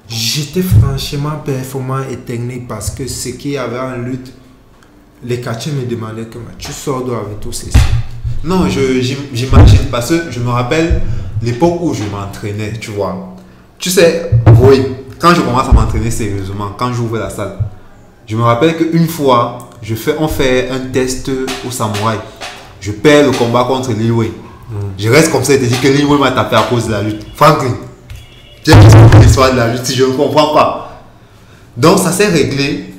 j'étais 0.09 0.63
franchement 0.63 1.43
performant 1.45 2.03
et 2.11 2.17
technique 2.17 2.69
parce 2.69 2.91
que 2.91 3.07
ce 3.07 3.31
qu'il 3.31 3.53
y 3.53 3.59
avait 3.59 3.79
en 3.79 3.97
lutte, 3.97 4.33
les 5.23 5.41
catcheurs 5.41 5.75
me 5.75 5.85
demandaient 5.85 6.27
que 6.27 6.39
tu 6.59 6.73
sors 6.73 7.05
d'où 7.05 7.13
avec 7.13 7.41
tout 7.41 7.53
ceci. 7.53 7.73
Non, 8.43 8.67
j'imagine 8.69 9.87
parce 9.91 10.11
que 10.11 10.31
je 10.31 10.41
me 10.41 10.49
rappelle 10.49 11.03
l'époque 11.43 11.79
où 11.83 11.93
je 11.93 12.05
m'entraînais, 12.05 12.73
tu 12.81 12.91
vois. 12.93 13.37
Tu 13.79 13.91
sais, 13.91 14.31
oui, 14.61 14.83
quand 15.19 15.35
je 15.35 15.43
commence 15.43 15.69
à 15.69 15.73
m'entraîner 15.73 16.11
sérieusement, 16.11 16.73
quand 16.79 16.93
j'ouvre 16.93 17.19
la 17.19 17.29
salle, 17.29 17.59
je 18.27 18.37
me 18.37 18.43
rappelle 18.43 18.77
qu'une 18.77 19.09
fois, 19.09 19.71
je 19.83 19.95
fais, 19.95 20.15
on 20.19 20.29
fait 20.29 20.71
un 20.71 20.79
test 20.91 21.31
au 21.67 21.71
samouraï. 21.71 22.19
Je 22.81 22.93
perds 22.93 23.27
le 23.27 23.33
combat 23.33 23.65
contre 23.65 23.93
Lil 23.93 24.13
Wayne. 24.13 24.33
Je 24.99 25.09
reste 25.09 25.33
comme 25.33 25.45
ça 25.45 25.55
et 25.55 25.59
te 25.59 25.65
dis 25.65 25.79
que 25.79 25.89
Lil 25.89 26.07
Wayne 26.07 26.21
m'a 26.21 26.31
tapé 26.31 26.57
à 26.57 26.63
cause 26.63 26.87
de 26.87 26.93
la 26.93 27.03
lutte. 27.03 27.27
Franklin, 27.35 27.75
j'ai 28.65 28.75
l'histoire 29.21 29.53
de 29.53 29.57
la 29.57 29.73
lutte 29.73 29.85
si 29.85 29.95
je 29.95 30.05
ne 30.05 30.13
comprends 30.13 30.55
pas. 30.55 31.03
Donc 31.77 31.99
ça 31.99 32.13
s'est 32.13 32.29
réglé. 32.29 32.95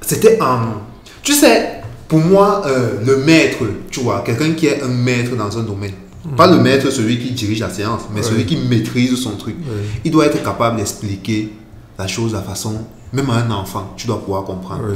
C'était 0.00 0.38
un... 0.40 0.80
Tu 1.22 1.32
sais, 1.32 1.82
pour 2.08 2.18
moi, 2.18 2.62
euh, 2.66 2.98
le 3.04 3.18
maître, 3.18 3.58
tu 3.90 4.00
vois, 4.00 4.22
quelqu'un 4.24 4.52
qui 4.52 4.66
est 4.66 4.82
un 4.82 4.88
maître 4.88 5.36
dans 5.36 5.56
un 5.56 5.62
domaine. 5.62 5.94
Pas 6.36 6.46
le 6.46 6.58
maître, 6.58 6.90
celui 6.90 7.18
qui 7.18 7.32
dirige 7.32 7.60
la 7.60 7.70
séance, 7.70 8.02
mais 8.14 8.22
celui 8.22 8.46
qui 8.46 8.56
maîtrise 8.56 9.14
son 9.16 9.32
truc. 9.32 9.56
Oui. 9.58 9.80
Il 10.04 10.10
doit 10.12 10.26
être 10.26 10.42
capable 10.42 10.76
d'expliquer 10.76 11.52
la 11.98 12.06
chose 12.06 12.30
de 12.32 12.36
la 12.36 12.42
façon, 12.42 12.84
même 13.12 13.28
à 13.30 13.34
un 13.34 13.50
enfant, 13.50 13.92
tu 13.96 14.06
dois 14.06 14.20
pouvoir 14.20 14.44
comprendre. 14.44 14.82
Oui. 14.88 14.94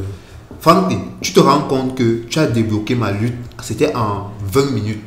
Franklin, 0.60 1.00
tu 1.20 1.32
te 1.32 1.40
rends 1.40 1.62
compte 1.62 1.94
que 1.94 2.24
tu 2.28 2.38
as 2.38 2.46
débloqué 2.46 2.94
ma 2.94 3.12
lutte, 3.12 3.36
c'était 3.62 3.94
en 3.94 4.30
20 4.52 4.70
minutes. 4.72 5.02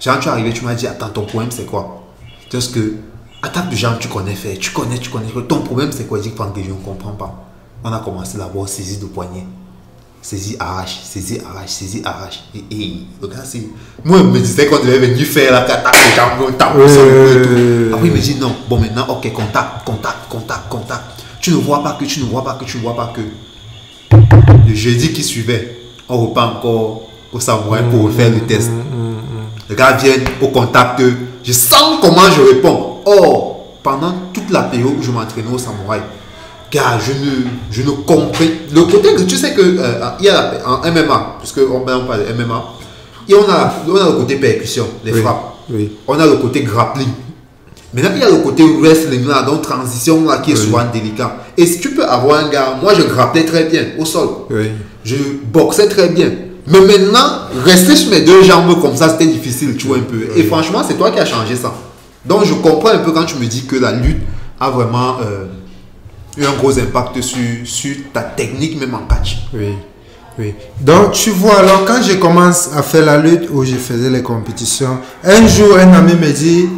Genre, 0.00 0.18
tu 0.20 0.28
es 0.28 0.30
arrivé, 0.30 0.52
tu 0.52 0.64
m'as 0.64 0.74
dit, 0.74 0.86
attends, 0.86 1.08
ton 1.08 1.24
problème 1.24 1.50
c'est 1.50 1.66
quoi? 1.66 2.04
Parce 2.50 2.68
que, 2.68 2.94
attaque 3.42 3.70
de 3.70 3.76
jambes, 3.76 3.98
tu 3.98 4.08
connais 4.08 4.34
faire, 4.34 4.56
tu 4.58 4.70
connais, 4.70 4.98
tu 4.98 5.10
connais. 5.10 5.28
Ton 5.48 5.60
problème 5.60 5.90
c'est 5.92 6.06
quoi? 6.06 6.18
Je 6.18 6.24
dis, 6.24 6.30
Franklin, 6.30 6.62
je 6.64 6.70
ne 6.70 6.76
comprends 6.76 7.12
pas. 7.12 7.44
On 7.84 7.92
a 7.92 8.00
commencé 8.00 8.38
d'abord 8.38 8.68
saisie 8.68 8.98
de 8.98 9.06
poignet. 9.06 9.44
Saisie, 10.20 10.56
arrache, 10.58 10.98
saisie, 11.04 11.40
arrache, 11.48 11.68
saisie, 11.68 12.02
arrache. 12.04 12.44
Et, 12.54 12.64
et 12.70 13.06
le 13.22 13.28
gars, 13.28 13.44
c'est. 13.44 13.62
Moi, 14.04 14.18
je 14.18 14.24
me 14.24 14.38
disais 14.40 14.66
qu'on 14.66 14.78
devait 14.78 14.98
venir 14.98 15.24
faire 15.24 15.52
la 15.52 15.60
attaque 15.62 15.94
de 15.94 16.16
jambes, 16.16 16.48
on 16.48 16.52
tape, 16.52 16.74
et 16.76 17.42
tout. 17.42 17.94
Après, 17.94 18.08
il 18.08 18.12
me 18.12 18.18
dit, 18.18 18.36
non, 18.40 18.54
bon, 18.68 18.80
maintenant, 18.80 19.06
ok, 19.08 19.32
contact, 19.32 19.84
contact, 19.84 20.28
contact, 20.28 20.68
contact. 20.68 21.02
Tu 21.40 21.52
ne 21.52 21.56
vois 21.56 21.82
pas 21.82 21.92
que, 21.92 22.04
tu 22.04 22.20
ne 22.20 22.24
vois 22.24 22.42
pas 22.42 22.54
que, 22.54 22.64
tu 22.64 22.78
ne 22.78 22.82
vois 22.82 22.96
pas 22.96 23.12
que. 23.14 23.20
Le 24.66 24.74
jeudi 24.74 25.12
qui 25.12 25.22
suivait, 25.22 25.76
on 26.08 26.18
repart 26.26 26.56
encore 26.58 27.02
au 27.32 27.40
samouraï 27.40 27.82
pour 27.90 28.04
refaire 28.04 28.30
le 28.30 28.40
test. 28.40 28.70
Le 29.68 29.74
gars 29.74 29.92
vient 29.96 30.14
au 30.40 30.48
contact, 30.48 31.02
je 31.44 31.52
sens 31.52 31.98
comment 32.00 32.30
je 32.34 32.42
réponds. 32.54 32.98
Or, 33.06 33.66
pendant 33.82 34.12
toute 34.32 34.50
la 34.50 34.62
période 34.64 34.92
où 34.98 35.02
je 35.02 35.10
m'entraînais 35.10 35.50
au 35.52 35.58
samouraï, 35.58 36.00
car 36.70 37.00
je 37.00 37.12
ne, 37.12 37.46
je 37.70 37.82
ne 37.82 37.90
comprends. 37.90 38.44
Le 38.72 38.82
côté 38.82 39.14
que 39.14 39.22
tu 39.22 39.36
sais 39.36 39.54
que 39.54 39.60
euh, 39.62 40.00
il 40.20 40.26
y 40.26 40.28
a 40.28 40.52
en 40.66 40.78
MMA, 40.90 41.36
puisque 41.38 41.58
on, 41.58 41.76
on 41.82 41.84
parle 42.06 42.26
de 42.26 42.32
MMA, 42.44 42.64
et 43.28 43.34
on 43.34 43.48
a, 43.50 43.72
on 43.88 43.96
a 43.96 44.06
le 44.10 44.12
côté 44.18 44.36
percussion, 44.36 44.86
les 45.04 45.12
Oui. 45.12 45.20
frappes. 45.22 45.54
Oui. 45.70 45.90
On 46.06 46.18
a 46.18 46.26
le 46.26 46.36
côté 46.36 46.62
grappling. 46.62 47.08
Maintenant, 47.94 48.10
il 48.14 48.20
y 48.20 48.24
a 48.24 48.28
le 48.30 48.36
côté 48.38 48.62
wrestling 48.80 49.26
là, 49.26 49.42
donc 49.42 49.62
transition 49.62 50.24
là 50.26 50.38
qui 50.38 50.52
est 50.52 50.54
Oui. 50.58 50.60
souvent 50.64 50.84
délicat. 50.92 51.36
Et 51.58 51.66
si 51.66 51.80
tu 51.80 51.90
peux 51.90 52.04
avoir 52.04 52.44
un 52.44 52.48
gars, 52.48 52.78
moi 52.80 52.94
je 52.94 53.02
grapplais 53.02 53.44
très 53.44 53.64
bien 53.64 53.82
au 53.98 54.04
sol. 54.04 54.28
Oui. 54.48 54.70
Je 55.04 55.16
boxais 55.52 55.88
très 55.88 56.08
bien. 56.08 56.30
Mais 56.68 56.80
maintenant, 56.80 57.48
rester 57.64 57.96
sur 57.96 58.10
mes 58.10 58.20
deux 58.20 58.44
jambes 58.44 58.80
comme 58.80 58.94
ça, 58.94 59.08
c'était 59.08 59.26
difficile, 59.26 59.76
tu 59.76 59.88
vois 59.88 59.96
un 59.96 60.02
peu. 60.02 60.28
Et 60.36 60.44
franchement, 60.44 60.82
c'est 60.86 60.94
toi 60.94 61.10
qui 61.10 61.18
as 61.18 61.26
changé 61.26 61.56
ça. 61.56 61.74
Donc, 62.24 62.44
je 62.44 62.54
comprends 62.54 62.90
un 62.90 62.98
peu 62.98 63.10
quand 63.10 63.24
tu 63.24 63.36
me 63.36 63.46
dis 63.46 63.64
que 63.64 63.74
la 63.74 63.90
lutte 63.90 64.20
a 64.60 64.70
vraiment 64.70 65.16
euh, 65.20 65.46
eu 66.36 66.44
un 66.44 66.52
gros 66.52 66.78
impact 66.78 67.20
sur, 67.22 67.38
sur 67.64 67.96
ta 68.12 68.20
technique, 68.20 68.78
même 68.78 68.94
en 68.94 69.12
catch. 69.12 69.38
Oui. 69.52 69.74
Oui. 70.38 70.54
Donc, 70.80 71.12
tu 71.12 71.30
vois, 71.30 71.58
alors, 71.58 71.84
quand 71.86 72.02
je 72.02 72.14
commence 72.14 72.70
à 72.76 72.82
faire 72.82 73.04
la 73.04 73.18
lutte 73.18 73.48
où 73.50 73.64
je 73.64 73.74
faisais 73.74 74.10
les 74.10 74.22
compétitions, 74.22 74.98
un 75.24 75.46
jour, 75.48 75.76
un 75.76 75.92
ami 75.92 76.14
me 76.14 76.30
dit, 76.30 76.68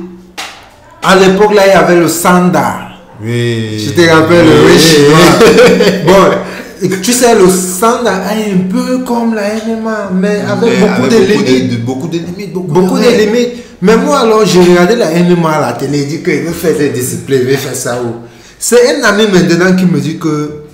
à 1.02 1.16
l'époque, 1.16 1.52
là, 1.52 1.66
il 1.66 1.70
y 1.70 1.74
avait 1.74 1.96
le 1.96 2.08
sanda. 2.08 2.89
Oui. 3.22 3.78
Je 3.84 3.90
te 3.90 4.08
rappelle, 4.10 4.46
le 4.46 4.66
riz 4.66 4.78
chinois. 4.78 6.06
bon, 6.06 6.88
tu 7.02 7.12
sais, 7.12 7.34
le 7.34 7.48
sanda 7.48 8.22
est 8.34 8.52
un 8.52 8.68
peu 8.70 9.04
comme 9.04 9.34
la 9.34 9.54
MMA, 9.54 10.10
mais 10.14 10.40
avec 10.40 10.80
beaucoup 10.80 11.08
de 11.08 11.16
limites. 11.16 11.84
beaucoup 11.84 12.08
de 12.08 12.18
limites. 12.18 12.52
Beaucoup, 12.52 12.72
Beaucoup 12.72 12.98
de 12.98 13.08
limites. 13.08 13.64
Mais 13.82 13.96
moi, 13.96 14.20
alors, 14.20 14.44
j'ai 14.46 14.60
regardé 14.60 14.96
la 14.96 15.10
MMA 15.10 15.50
à 15.50 15.60
la 15.60 15.72
télé, 15.74 16.00
il 16.02 16.08
dit 16.08 16.22
qu'il 16.22 16.40
veut 16.42 16.52
faire 16.52 16.76
des 16.76 16.90
disciplines, 16.90 17.40
il 17.42 17.48
veut 17.48 17.56
faire 17.56 17.74
ça. 17.74 18.00
où. 18.02 18.26
C'est 18.58 18.96
un 18.96 19.04
ami 19.04 19.24
maintenant 19.32 19.74
qui 19.76 19.84
me 19.86 20.00
dit 20.00 20.18
que 20.18 20.64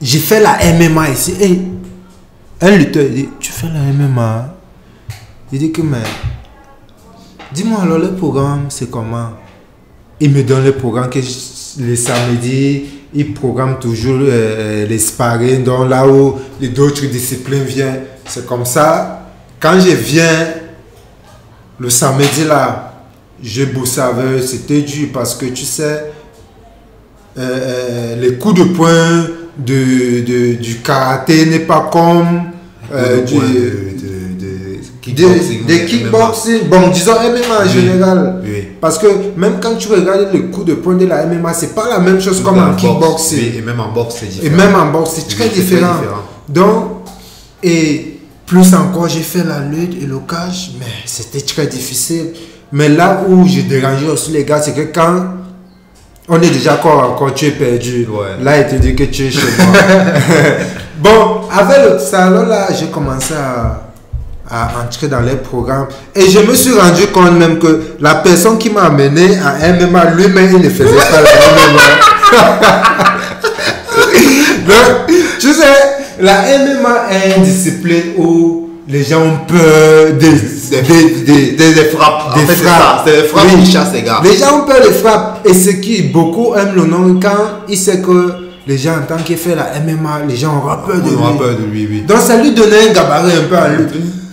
j'ai 0.00 0.18
fait 0.18 0.40
la 0.40 0.58
MMA 0.78 1.10
ici. 1.10 1.34
Et 1.40 1.60
un 2.60 2.70
lutteur, 2.76 3.04
il 3.04 3.14
dit, 3.14 3.28
tu 3.40 3.52
fais 3.52 3.66
la 3.66 3.80
MMA 3.80 4.54
Il 5.52 5.58
dit 5.58 5.72
que, 5.72 5.82
mais, 5.82 5.98
dis-moi 7.52 7.80
alors, 7.82 7.98
le 7.98 8.12
programme, 8.14 8.66
c'est 8.68 8.90
comment? 8.90 9.30
Il 10.20 10.30
me 10.30 10.42
donne 10.42 10.64
le 10.64 10.72
programme 10.72 11.10
que 11.10 11.20
je- 11.20 11.82
les 11.82 11.96
samedis, 11.96 12.84
il 13.14 13.34
programme 13.34 13.78
toujours 13.80 14.18
euh, 14.20 14.86
les 14.86 14.98
sparring, 14.98 15.64
donc 15.64 15.88
là 15.90 16.06
où 16.06 16.36
les 16.60 16.68
d'autres 16.68 17.06
disciplines 17.06 17.64
viennent. 17.64 18.02
C'est 18.26 18.46
comme 18.46 18.64
ça. 18.64 19.28
Quand 19.60 19.78
je 19.80 19.90
viens 19.94 20.46
le 21.78 21.90
samedi 21.90 22.44
là, 22.46 22.92
je 23.42 23.64
bossais 23.64 24.00
avec 24.00 24.42
c'était 24.42 24.82
dur 24.82 25.08
parce 25.12 25.34
que 25.34 25.46
tu 25.46 25.64
sais, 25.64 25.82
euh, 27.36 27.38
euh, 27.38 28.16
les 28.20 28.34
coups 28.34 28.60
de 28.60 28.64
poing 28.72 29.26
de, 29.58 30.20
de- 30.20 30.54
du 30.54 30.76
karaté 30.76 31.46
n'est 31.46 31.60
pas 31.60 31.88
comme 31.92 32.42
euh, 32.92 33.22
du, 33.22 33.34
de 35.12 35.16
des, 35.16 35.24
kickboxing. 35.24 35.66
des 35.66 35.78
MMA. 35.80 35.86
kickboxing. 35.86 36.68
Bon, 36.68 36.88
disons 36.88 37.12
MMA 37.12 37.58
en 37.60 37.62
Oui. 37.64 37.68
général. 37.72 38.40
Oui. 38.44 38.68
Parce 38.80 38.98
que 38.98 39.06
même 39.36 39.54
quand 39.60 39.74
tu 39.76 39.88
regardes 39.88 40.28
le 40.32 40.40
coup 40.50 40.64
de 40.64 40.74
poing 40.74 40.94
de 40.94 41.06
la 41.06 41.26
MMA, 41.26 41.52
c'est 41.52 41.74
pas 41.74 41.88
la 41.88 41.98
même 41.98 42.20
chose 42.20 42.42
comme 42.42 42.58
en 42.58 42.74
kickboxing. 42.74 43.38
oui, 43.38 43.54
Et 43.58 43.62
même 43.62 43.80
en 43.80 43.92
boxe, 43.92 44.14
c'est 44.20 44.44
Et 44.46 44.50
même 44.50 44.74
en 44.74 44.86
boxe, 44.90 45.10
c'est 45.16 45.28
très 45.36 45.48
différent. 45.48 45.96
Donc, 46.48 46.84
et 47.62 48.18
plus 48.46 48.74
encore, 48.74 49.08
j'ai 49.08 49.22
fait 49.22 49.44
la 49.44 49.60
lutte 49.60 50.02
et 50.02 50.06
le 50.06 50.18
catch, 50.18 50.72
mais 50.78 50.86
c'était 51.06 51.40
très 51.40 51.66
difficile. 51.66 52.32
Mais 52.72 52.88
là 52.88 53.22
où 53.28 53.46
j'ai 53.46 53.62
dérangé 53.62 54.06
aussi 54.06 54.30
les 54.32 54.44
gars, 54.44 54.60
c'est 54.60 54.72
que 54.74 54.92
quand 54.92 55.26
on 56.28 56.36
est 56.40 56.50
déjà 56.50 56.74
à 56.74 56.76
corps, 56.78 57.32
tu 57.34 57.46
es 57.46 57.50
perdu. 57.52 58.06
Ouais. 58.10 58.42
Là, 58.42 58.58
il 58.60 58.66
te 58.66 58.74
dit 58.76 58.94
que 58.94 59.04
tu 59.04 59.26
es 59.26 59.30
chez 59.30 59.40
moi. 59.58 59.78
Bon, 60.98 61.40
avec 61.50 61.78
le 61.92 61.98
salon 61.98 62.46
là, 62.46 62.68
j'ai 62.78 62.86
commencé 62.86 63.34
à, 63.34 63.83
à 64.50 64.68
entrer 64.84 65.08
dans 65.08 65.20
les 65.20 65.36
programmes. 65.36 65.86
Et 66.14 66.28
je 66.30 66.38
me 66.40 66.54
suis 66.54 66.72
rendu 66.72 67.06
compte 67.08 67.32
même 67.38 67.58
que 67.58 67.80
la 68.00 68.16
personne 68.16 68.58
qui 68.58 68.70
m'a 68.70 68.82
amené 68.82 69.36
à 69.38 69.72
MMA, 69.72 70.04
lui-même, 70.16 70.50
il 70.56 70.62
ne 70.64 70.68
faisait 70.70 70.90
pas 70.94 71.20
la 71.22 71.30
MMA. 71.72 73.14
Donc, 74.66 75.16
tu 75.40 75.52
sais, 75.52 75.62
la 76.20 76.42
MMA 76.42 77.12
est 77.12 77.36
une 77.38 77.44
discipline 77.44 78.02
où 78.18 78.70
les 78.88 79.02
gens 79.04 79.22
ont 79.22 79.38
peur 79.46 80.12
des, 80.18 80.30
Des, 80.30 81.52
des, 81.52 81.72
des- 81.74 81.84
frappes. 81.84 82.34
des 82.36 82.42
en 82.42 82.46
fait, 82.46 82.54
frappes. 82.64 83.02
C'est 83.06 83.16
les 83.22 83.28
frappes 83.28 83.44
Oui. 83.54 83.62
qui 83.64 83.72
chassent 83.72 83.92
les 83.94 84.02
gars. 84.02 84.20
Les 84.22 84.36
gens 84.36 84.58
ont 84.60 84.66
peur 84.66 84.82
des 84.82 84.92
frappes. 84.92 85.40
Et 85.46 85.54
ce 85.54 85.70
qui, 85.70 86.02
beaucoup 86.02 86.54
aiment 86.54 86.74
le 86.74 86.84
nom 86.84 87.18
quand 87.20 87.62
il 87.68 87.76
sait 87.78 88.00
que 88.00 88.32
les 88.66 88.78
gens, 88.78 88.92
en 88.96 89.02
tant 89.06 89.22
qu'il 89.22 89.36
fait 89.36 89.54
la 89.54 89.66
MMA, 89.80 90.20
les 90.28 90.36
gens 90.36 90.56
auront 90.56 90.76
peur 90.86 90.96
de 90.96 91.10
On 91.14 91.20
aura 91.20 91.32
lui. 91.32 91.38
peur 91.38 91.48
de 91.58 91.64
lui, 91.70 91.86
oui. 91.90 92.02
Donc 92.06 92.18
ça 92.18 92.36
lui 92.36 92.52
donnait 92.52 92.88
un 92.90 92.92
gabarit 92.92 93.32
un 93.32 93.48
peu 93.48 93.56
à 93.56 93.68
lui. 93.68 93.84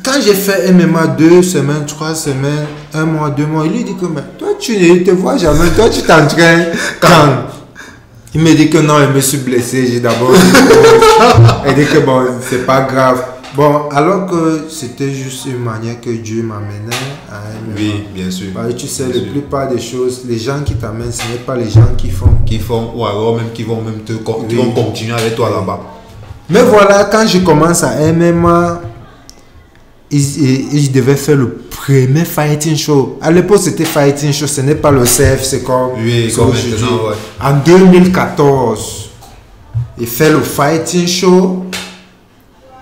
Quand 0.04 0.20
j'ai 0.24 0.34
fait 0.34 0.72
MMA 0.72 1.08
deux 1.18 1.44
semaines, 1.44 1.86
trois 1.86 2.16
semaines, 2.16 2.66
un 2.94 3.06
mois, 3.06 3.30
deux 3.30 3.46
mois, 3.46 3.66
il 3.66 3.72
lui 3.74 3.84
dit 3.84 3.96
que 3.96 4.06
mais 4.06 4.22
toi 4.38 4.50
tu 4.60 4.76
ne 4.78 5.00
te 5.04 5.12
vois 5.12 5.38
jamais, 5.38 5.70
toi 5.76 5.90
tu 5.90 6.02
t'entraînes 6.02 6.68
quand? 7.00 7.48
Il 8.34 8.42
me 8.42 8.54
dit 8.54 8.70
que 8.70 8.78
non, 8.78 8.96
je 9.00 9.14
me 9.14 9.20
suis 9.22 9.38
blessé, 9.40 9.86
j'ai 9.88 10.00
d'abord 10.00 10.32
Il 11.68 11.76
dit 11.76 11.86
que 11.86 12.00
bon, 12.00 12.22
c'est 12.50 12.66
pas 12.66 12.82
grave. 12.84 13.22
Bon, 13.54 13.90
alors 13.92 14.28
que 14.28 14.62
c'était 14.70 15.12
juste 15.12 15.46
une 15.48 15.60
manière 15.62 16.00
que 16.00 16.10
Dieu 16.10 16.42
m'amenait 16.42 16.96
à 17.30 17.42
MMA. 17.68 17.76
Oui, 17.76 18.04
bien 18.16 18.32
sûr. 18.32 18.48
Bah, 18.56 18.62
tu 18.76 18.88
sais, 18.88 19.04
la 19.14 19.30
plupart 19.30 19.68
des 19.68 19.82
choses, 19.82 20.22
les 20.26 20.40
gens 20.40 20.62
qui 20.66 20.76
t'amènent, 20.76 21.12
ce 21.12 21.24
n'est 21.30 21.40
pas 21.46 21.58
les 21.58 21.70
gens 21.70 21.90
qui 21.98 22.10
font. 22.10 22.38
Qui 22.46 22.60
font, 22.60 22.94
ou 22.96 23.06
alors 23.06 23.36
même 23.36 23.52
qui 23.54 23.64
vont 23.64 23.82
même 23.82 24.00
te 24.06 24.14
qui 24.14 24.22
Oui. 24.50 24.56
vont 24.56 24.72
continuer 24.72 25.14
avec 25.14 25.36
toi 25.36 25.50
là-bas. 25.50 25.82
Mais 26.50 26.62
voilà, 26.64 27.04
quand 27.12 27.28
je 27.28 27.40
commence 27.40 27.84
à 27.84 27.92
MMA, 28.14 28.82
ils 30.12 30.91
devaient 30.91 31.15
faire 31.15 31.38
le 31.38 31.50
premier 31.69 32.26
fighting 32.26 32.76
show. 32.76 33.17
À 33.21 33.32
l'époque, 33.32 33.60
c'était 33.62 33.86
fighting 33.86 34.34
show, 34.34 34.47
ce 34.47 34.62
n'est 34.62 34.76
pas 34.76 34.91
le 34.91 35.04
CF, 35.04 35.43
c'est 35.43 35.63
comme, 35.63 35.91
Oui, 35.97 36.32
comme 36.36 36.50
maintenant, 36.50 37.10
ouais. 37.10 37.15
En 37.41 37.54
2014, 37.63 39.10
il 40.00 40.08
fait 40.08 40.32
le 40.32 40.41
fighting 40.41 41.08
show. 41.08 41.65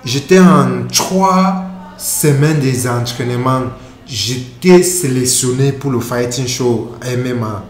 J'étais 0.04 0.40
en 0.40 0.88
trois 0.92 1.64
semaines 1.98 2.60
des 2.60 2.88
entraînements. 2.88 3.64
J'étais 4.08 4.82
sélectionné 4.82 5.72
pour 5.74 5.92
le 5.92 6.00
fighting 6.00 6.48
show 6.48 6.94
MMA. 7.04 7.66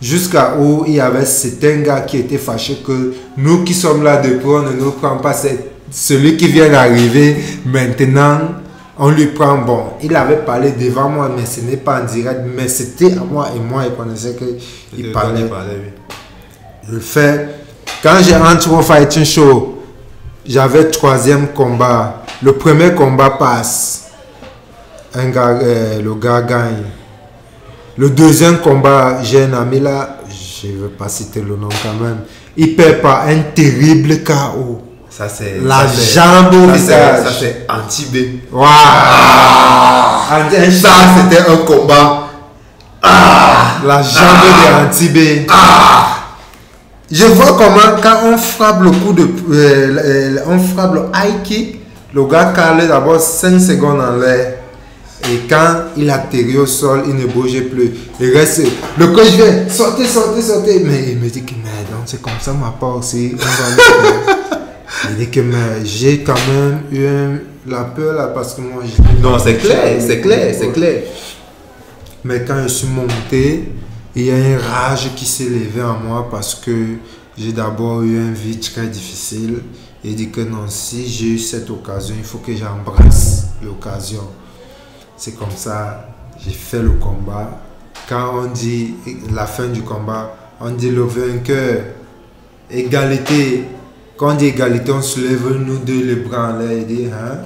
Jusqu'à 0.00 0.56
où 0.58 0.84
il 0.86 0.94
y 0.94 1.00
avait 1.00 1.26
certains 1.26 1.80
gars 1.80 2.00
qui 2.02 2.18
étaient 2.18 2.38
fâchés 2.38 2.78
que 2.86 3.12
nous 3.36 3.64
qui 3.64 3.74
sommes 3.74 4.02
là 4.02 4.16
depuis, 4.16 4.46
on 4.46 4.62
ne 4.62 4.72
nous 4.72 4.92
prend 4.92 5.16
pas. 5.18 5.32
C'est 5.34 5.72
celui 5.90 6.36
qui 6.36 6.46
vient 6.46 6.70
d'arriver 6.70 7.36
maintenant, 7.66 8.38
on 9.00 9.10
lui 9.10 9.26
prend. 9.28 9.58
Bon, 9.58 9.84
il 10.02 10.14
avait 10.14 10.44
parlé 10.44 10.72
devant 10.72 11.08
moi, 11.08 11.30
mais 11.34 11.46
ce 11.46 11.62
n'est 11.62 11.78
pas 11.78 12.02
en 12.02 12.04
direct. 12.04 12.40
Mais 12.54 12.68
c'était 12.68 13.12
à 13.16 13.24
moi 13.24 13.48
et 13.56 13.58
moi, 13.58 13.84
il 13.86 13.94
connaissait 13.94 14.36
qu'il 14.36 15.10
parlait. 15.10 15.44
parlait, 15.44 15.78
oui. 15.82 16.14
Le 16.92 17.00
fait, 17.00 17.48
quand 18.02 18.18
j'ai 18.22 18.36
rentré 18.36 18.70
au 18.70 18.82
fighting 18.82 19.24
show, 19.24 19.82
j'avais 20.46 20.90
troisième 20.90 21.48
combat. 21.48 22.22
Le 22.42 22.52
premier 22.52 22.94
combat 22.94 23.30
passe. 23.30 24.10
Un 25.14 25.30
gars, 25.30 25.58
euh, 25.62 26.00
le 26.00 26.14
gars 26.14 26.42
gagne. 26.42 26.84
Le 27.96 28.10
deuxième 28.10 28.58
combat, 28.58 29.22
j'ai 29.22 29.44
un 29.44 29.54
ami 29.54 29.80
là, 29.80 30.18
je 30.62 30.68
ne 30.68 30.76
veux 30.76 30.88
pas 30.88 31.08
citer 31.08 31.40
le 31.40 31.56
nom 31.56 31.68
quand 31.82 32.04
même. 32.04 32.20
Il 32.56 32.76
perd 32.76 33.00
par 33.00 33.26
un 33.26 33.38
terrible 33.54 34.22
KO. 34.22 34.89
Ça, 35.10 35.28
c'est. 35.28 35.60
La 35.62 35.86
jambe 35.86 36.54
au 36.54 36.68
ça, 36.68 36.72
c'est- 36.72 36.78
visage. 36.78 37.24
Ça, 37.24 37.30
c'est 37.40 37.66
anti-B. 37.68 38.16
Waouh! 38.52 38.66
Un- 40.30 40.62
un 40.66 40.70
Ça, 40.70 40.88
c'était 41.16 41.42
un 41.50 41.56
combat. 41.58 42.28
La 43.02 44.02
jambe 44.02 44.42
de 44.44 44.86
Antibé. 44.86 45.46
Je 47.10 47.24
vois 47.24 47.56
comment 47.56 47.98
quand 48.00 48.18
on 48.32 48.36
frappe 48.38 48.82
le 48.82 48.90
coup 48.92 49.12
de... 49.12 49.22
euh, 49.22 49.98
euh, 49.98 50.38
on 50.46 50.58
frappe 50.60 50.94
le 50.94 51.00
high 51.14 51.42
kick, 51.42 51.80
le 52.14 52.24
gars 52.26 52.52
calait 52.54 52.86
d'abord 52.86 53.20
5 53.20 53.58
secondes 53.58 54.00
en 54.00 54.16
l'air. 54.16 54.54
Et 55.24 55.40
quand 55.48 55.76
il 55.96 56.08
atterrit 56.10 56.56
au 56.58 56.66
sol, 56.66 57.02
il 57.08 57.16
ne 57.16 57.26
bougeait 57.26 57.62
plus. 57.62 57.90
Il 58.20 58.30
reste... 58.36 58.62
Le 58.96 59.08
coach 59.08 59.28
vient, 59.30 59.68
sortez, 59.68 60.06
sortez, 60.06 60.40
sortez. 60.42 60.80
Mais 60.84 61.12
il 61.12 61.18
me 61.18 61.28
dit 61.28 61.42
que, 61.42 61.50
donc 61.52 62.02
c'est 62.06 62.22
comme 62.22 62.32
ça 62.40 62.52
ma 62.52 62.70
part 62.78 62.96
aussi. 62.96 63.34
On 63.34 63.38
va 63.38 64.34
il 65.10 65.16
dit 65.16 65.30
que, 65.30 65.40
j'ai 65.84 66.20
quand 66.22 66.34
même 66.48 66.82
eu 66.92 67.06
un- 67.06 67.38
la 67.66 67.84
peur 67.84 68.14
là 68.14 68.28
parce 68.28 68.54
que 68.54 68.60
moi... 68.62 68.82
j'étais- 68.84 69.20
Non, 69.22 69.38
c'est 69.38 69.56
clair, 69.56 70.00
c'est 70.00 70.20
clair, 70.20 70.54
c'est 70.58 70.72
clair. 70.72 71.02
mais 72.24 72.44
quand 72.46 72.62
je 72.62 72.68
suis 72.68 72.88
monté, 72.88 73.68
il 74.16 74.24
y 74.24 74.30
a 74.30 74.36
une 74.38 74.56
rage 74.58 75.10
qui 75.14 75.24
s'est 75.26 75.44
levée 75.48 75.82
en 75.82 75.98
moi 75.98 76.28
parce 76.30 76.54
que 76.54 76.72
j'ai 77.38 77.52
d'abord 77.52 78.02
eu 78.02 78.16
une 78.16 78.34
vie 78.34 78.58
très 78.58 78.86
difficile. 78.86 79.60
Et 80.02 80.12
dit 80.14 80.30
que 80.30 80.40
non, 80.40 80.64
si 80.66 81.06
j'ai 81.06 81.26
eu 81.26 81.38
cette 81.38 81.68
occasion, 81.68 82.14
il 82.18 82.24
faut 82.24 82.38
que 82.38 82.56
j'embrasse 82.56 83.48
l'occasion. 83.62 84.26
C'est 85.16 85.32
comme 85.38 85.50
ça, 85.54 86.08
j'ai 86.42 86.52
fait 86.52 86.80
le 86.80 86.92
combat. 86.92 87.60
Quand 88.08 88.32
on 88.42 88.46
dit 88.46 88.94
la 89.34 89.44
fin 89.44 89.66
du 89.66 89.82
combat, 89.82 90.34
on 90.58 90.70
dit 90.70 90.90
le 90.90 91.02
vainqueur, 91.02 91.82
égalité. 92.70 93.64
Quand 94.20 94.32
on 94.32 94.34
dit 94.34 94.48
égalité, 94.48 94.92
on 94.92 95.00
se 95.00 95.18
lève 95.18 95.48
nous 95.64 95.78
deux 95.78 96.04
les 96.04 96.16
bras 96.16 96.52
en 96.52 96.58
l'air 96.58 96.72
et 96.72 96.84
dit, 96.84 97.06
hein, 97.06 97.38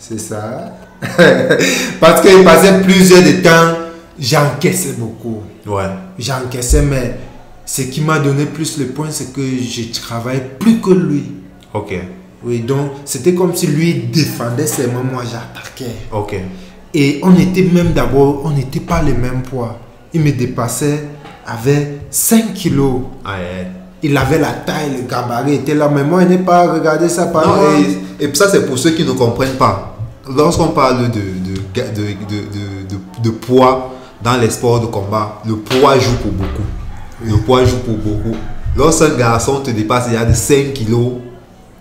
c'est 0.00 0.18
ça? 0.18 0.76
Parce 2.00 2.22
qu'il 2.22 2.42
passait 2.42 2.80
plusieurs 2.80 3.22
de 3.22 3.40
temps, 3.40 3.78
j'encaissais 4.18 4.94
beaucoup. 4.98 5.42
Ouais. 5.64 5.84
J'encaissais, 6.18 6.82
mais 6.82 7.20
ce 7.64 7.82
qui 7.82 8.00
m'a 8.00 8.18
donné 8.18 8.46
plus 8.46 8.78
le 8.80 8.86
point, 8.86 9.12
c'est 9.12 9.32
que 9.32 9.40
je 9.40 9.92
travaillais 9.92 10.42
plus 10.58 10.80
que 10.80 10.90
lui. 10.90 11.22
Ok. 11.72 11.94
Oui, 12.42 12.62
donc 12.62 12.90
c'était 13.04 13.34
comme 13.34 13.54
si 13.54 13.68
lui 13.68 13.94
défendait 14.12 14.66
ses 14.66 14.88
mains, 14.88 15.04
moi 15.04 15.22
j'attaquais. 15.22 15.94
Ok. 16.10 16.34
Et 16.94 17.20
on 17.22 17.38
était 17.38 17.62
même 17.62 17.92
d'abord, 17.92 18.42
on 18.44 18.50
n'était 18.50 18.80
pas 18.80 19.02
les 19.02 19.14
mêmes 19.14 19.42
poids. 19.42 19.78
Il 20.12 20.22
me 20.22 20.32
dépassait 20.32 21.04
avec 21.46 21.86
5 22.10 22.54
kilos. 22.54 23.02
Aïe, 23.24 23.44
aïe. 23.60 23.66
Il 24.02 24.16
avait 24.16 24.38
la 24.38 24.52
taille, 24.52 24.90
le 24.96 25.08
gabarit 25.10 25.54
était 25.54 25.74
là, 25.74 25.88
mais 25.92 26.04
moi, 26.04 26.22
il 26.22 26.28
n'est 26.28 26.38
pas 26.38 26.72
regardé 26.72 27.08
ça 27.08 27.26
par 27.26 27.46
Non, 27.46 27.54
et, 28.20 28.24
et 28.24 28.34
ça, 28.34 28.48
c'est 28.48 28.64
pour 28.66 28.78
ceux 28.78 28.90
qui 28.90 29.04
ne 29.04 29.12
comprennent 29.12 29.56
pas. 29.56 29.96
Lorsqu'on 30.36 30.68
parle 30.68 30.98
de, 30.98 31.06
de, 31.06 31.56
de, 31.74 31.82
de, 31.94 32.02
de- 32.02 32.94
de- 32.94 33.22
de 33.24 33.30
poids 33.30 33.94
dans 34.22 34.36
les 34.36 34.50
sports 34.50 34.80
de 34.80 34.86
combat, 34.86 35.40
le 35.46 35.56
poids 35.56 35.98
joue 35.98 36.16
pour 36.22 36.30
beaucoup. 36.32 36.62
Le 37.24 37.36
poids 37.38 37.64
joue 37.64 37.78
pour 37.78 37.96
beaucoup. 37.96 38.36
Lorsqu'un 38.76 39.08
garçon 39.16 39.60
te 39.60 39.70
dépasse, 39.70 40.04
il 40.08 40.14
y 40.14 40.16
a 40.16 40.24
de 40.24 40.34
5 40.34 40.72
kilos 40.74 41.12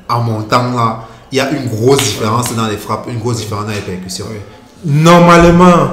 en 0.10 0.22
montant 0.22 0.72
là, 0.74 1.02
il 1.32 1.38
y 1.38 1.42
a 1.42 1.52
une 1.52 1.68
grosse 1.68 2.00
différence 2.00 2.56
dans 2.56 2.68
les 2.68 2.78
frappes, 2.78 3.08
une 3.10 3.20
grosse 3.20 3.38
différence 3.38 3.66
dans 3.66 3.72
les 3.74 3.82
percussions. 3.82 4.26
Normalement, 4.86 5.90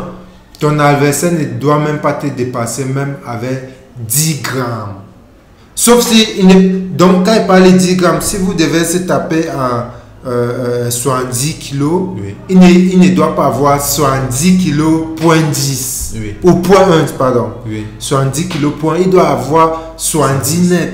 ton 0.60 0.78
adversaire 0.78 1.32
ne 1.32 1.44
doit 1.58 1.78
même 1.78 1.98
pas 1.98 2.12
te 2.14 2.26
dépasser, 2.28 2.84
même 2.84 3.16
avec 3.26 3.68
10 3.98 4.40
grammes. 4.42 4.94
Sauf 5.74 6.06
si, 6.06 6.26
il 6.38 6.46
ne- 6.46 6.78
donc 6.96 7.24
quand 7.24 7.34
il 7.34 7.46
parle 7.46 7.64
de 7.64 7.70
10 7.70 7.96
grammes, 7.96 8.20
si 8.20 8.36
vous 8.36 8.54
devez 8.54 8.84
se 8.84 8.98
taper 8.98 9.48
à 9.48 9.90
euh, 10.26 10.86
euh, 10.86 10.90
70 10.90 11.54
kilos, 11.54 12.10
Oui. 12.16 12.34
il, 12.48 12.58
ne, 12.58 12.66
il 12.68 12.98
ne 12.98 13.08
doit 13.14 13.34
pas 13.36 13.46
avoir 13.46 13.80
70 13.84 14.56
kilos 14.58 15.08
point 15.20 15.36
10. 15.52 16.14
Oui. 16.16 16.34
Ou 16.42 16.54
point 16.54 16.80
1, 16.80 17.12
pardon. 17.18 17.48
Oui. 17.66 17.84
70 17.98 18.48
kilos 18.48 18.72
point, 18.80 18.96
il 19.00 19.10
doit 19.10 19.28
avoir 19.28 19.80
70 19.96 20.70
net. 20.70 20.92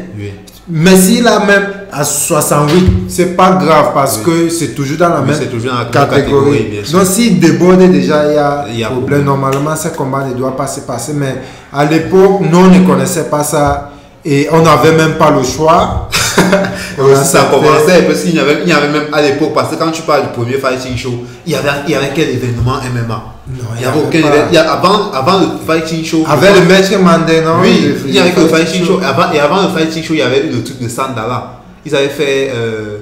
Mais 0.72 0.96
s'il 0.96 1.26
a 1.26 1.44
même 1.44 1.66
à 1.92 2.04
68, 2.04 2.84
c'est 3.08 3.36
pas 3.36 3.52
grave 3.52 3.90
parce 3.92 4.18
que 4.18 4.48
c'est 4.48 4.68
toujours 4.74 4.98
dans 4.98 5.08
la 5.08 5.20
même 5.20 5.36
toujours 5.50 5.72
dans 5.72 5.78
la 5.78 5.84
catégorie. 5.86 6.22
catégorie, 6.22 6.68
bien 6.70 6.84
sûr. 6.84 6.98
Donc 6.98 7.06
s'il 7.08 7.40
déborde 7.40 7.80
déjà, 7.90 8.28
il 8.30 8.34
y 8.34 8.38
a, 8.38 8.64
Il 8.70 8.78
y 8.78 8.84
a 8.84 8.86
problème. 8.88 9.22
problème. 9.22 9.24
Normalement, 9.24 9.76
ce 9.76 9.88
combat 9.88 10.24
ne 10.28 10.34
doit 10.34 10.56
pas 10.56 10.66
se 10.68 10.80
passer. 10.80 11.12
Mais 11.14 11.36
à 11.72 11.84
l'époque, 11.84 12.40
nous, 12.50 12.58
on 12.58 12.68
ne 12.68 12.86
connaissait 12.86 13.24
pas 13.24 13.42
ça. 13.44 13.89
Et 14.24 14.48
on 14.52 14.60
n'avait 14.62 14.92
même 14.92 15.14
pas 15.14 15.30
le 15.30 15.42
choix. 15.42 16.08
Et 16.98 17.00
aussi, 17.00 17.24
ça 17.24 17.48
commençait 17.50 18.02
parce 18.02 18.20
qu'il 18.20 18.34
y 18.34 18.38
avait, 18.38 18.58
il 18.62 18.68
y 18.68 18.72
avait 18.72 18.88
même 18.88 19.06
à 19.12 19.20
l'époque, 19.22 19.52
parce 19.54 19.70
que 19.70 19.76
quand 19.76 19.90
tu 19.90 20.02
parles 20.02 20.22
du 20.22 20.28
premier 20.28 20.58
fighting 20.58 20.96
show, 20.96 21.24
il 21.46 21.52
y 21.52 21.56
avait, 21.56 21.68
il 21.86 21.92
y 21.92 21.94
avait 21.94 22.10
quel 22.14 22.28
événement 22.30 22.76
MMA 22.94 23.22
Non, 23.48 23.64
Il 23.76 23.82
y 23.82 23.84
avait 23.86 23.98
aucun 23.98 24.18
événement. 24.18 24.46
il 24.50 24.54
y 24.54 24.58
a- 24.58 24.72
avant, 24.72 25.10
avant 25.12 25.38
le 25.40 25.46
fighting 25.66 26.04
show. 26.04 26.24
Avec 26.28 26.54
le 26.54 26.62
maître 26.66 26.96
Mandé, 26.98 27.40
non? 27.40 27.56
Oui, 27.62 27.94
il 28.06 28.14
y 28.14 28.18
avait 28.18 28.32
le 28.36 28.46
fighting 28.46 28.84
show. 28.86 29.00
Et 29.00 29.04
avant, 29.04 29.32
et 29.32 29.40
avant 29.40 29.62
le 29.62 29.68
fighting 29.68 30.02
show, 30.02 30.12
il 30.14 30.18
y 30.20 30.22
avait 30.22 30.46
eu 30.46 30.50
le 30.50 30.62
truc 30.62 30.80
de 30.80 30.88
Sandala. 30.88 31.52
Ils 31.84 31.94
avaient 31.96 32.08
fait. 32.08 32.50
euh, 32.54 32.98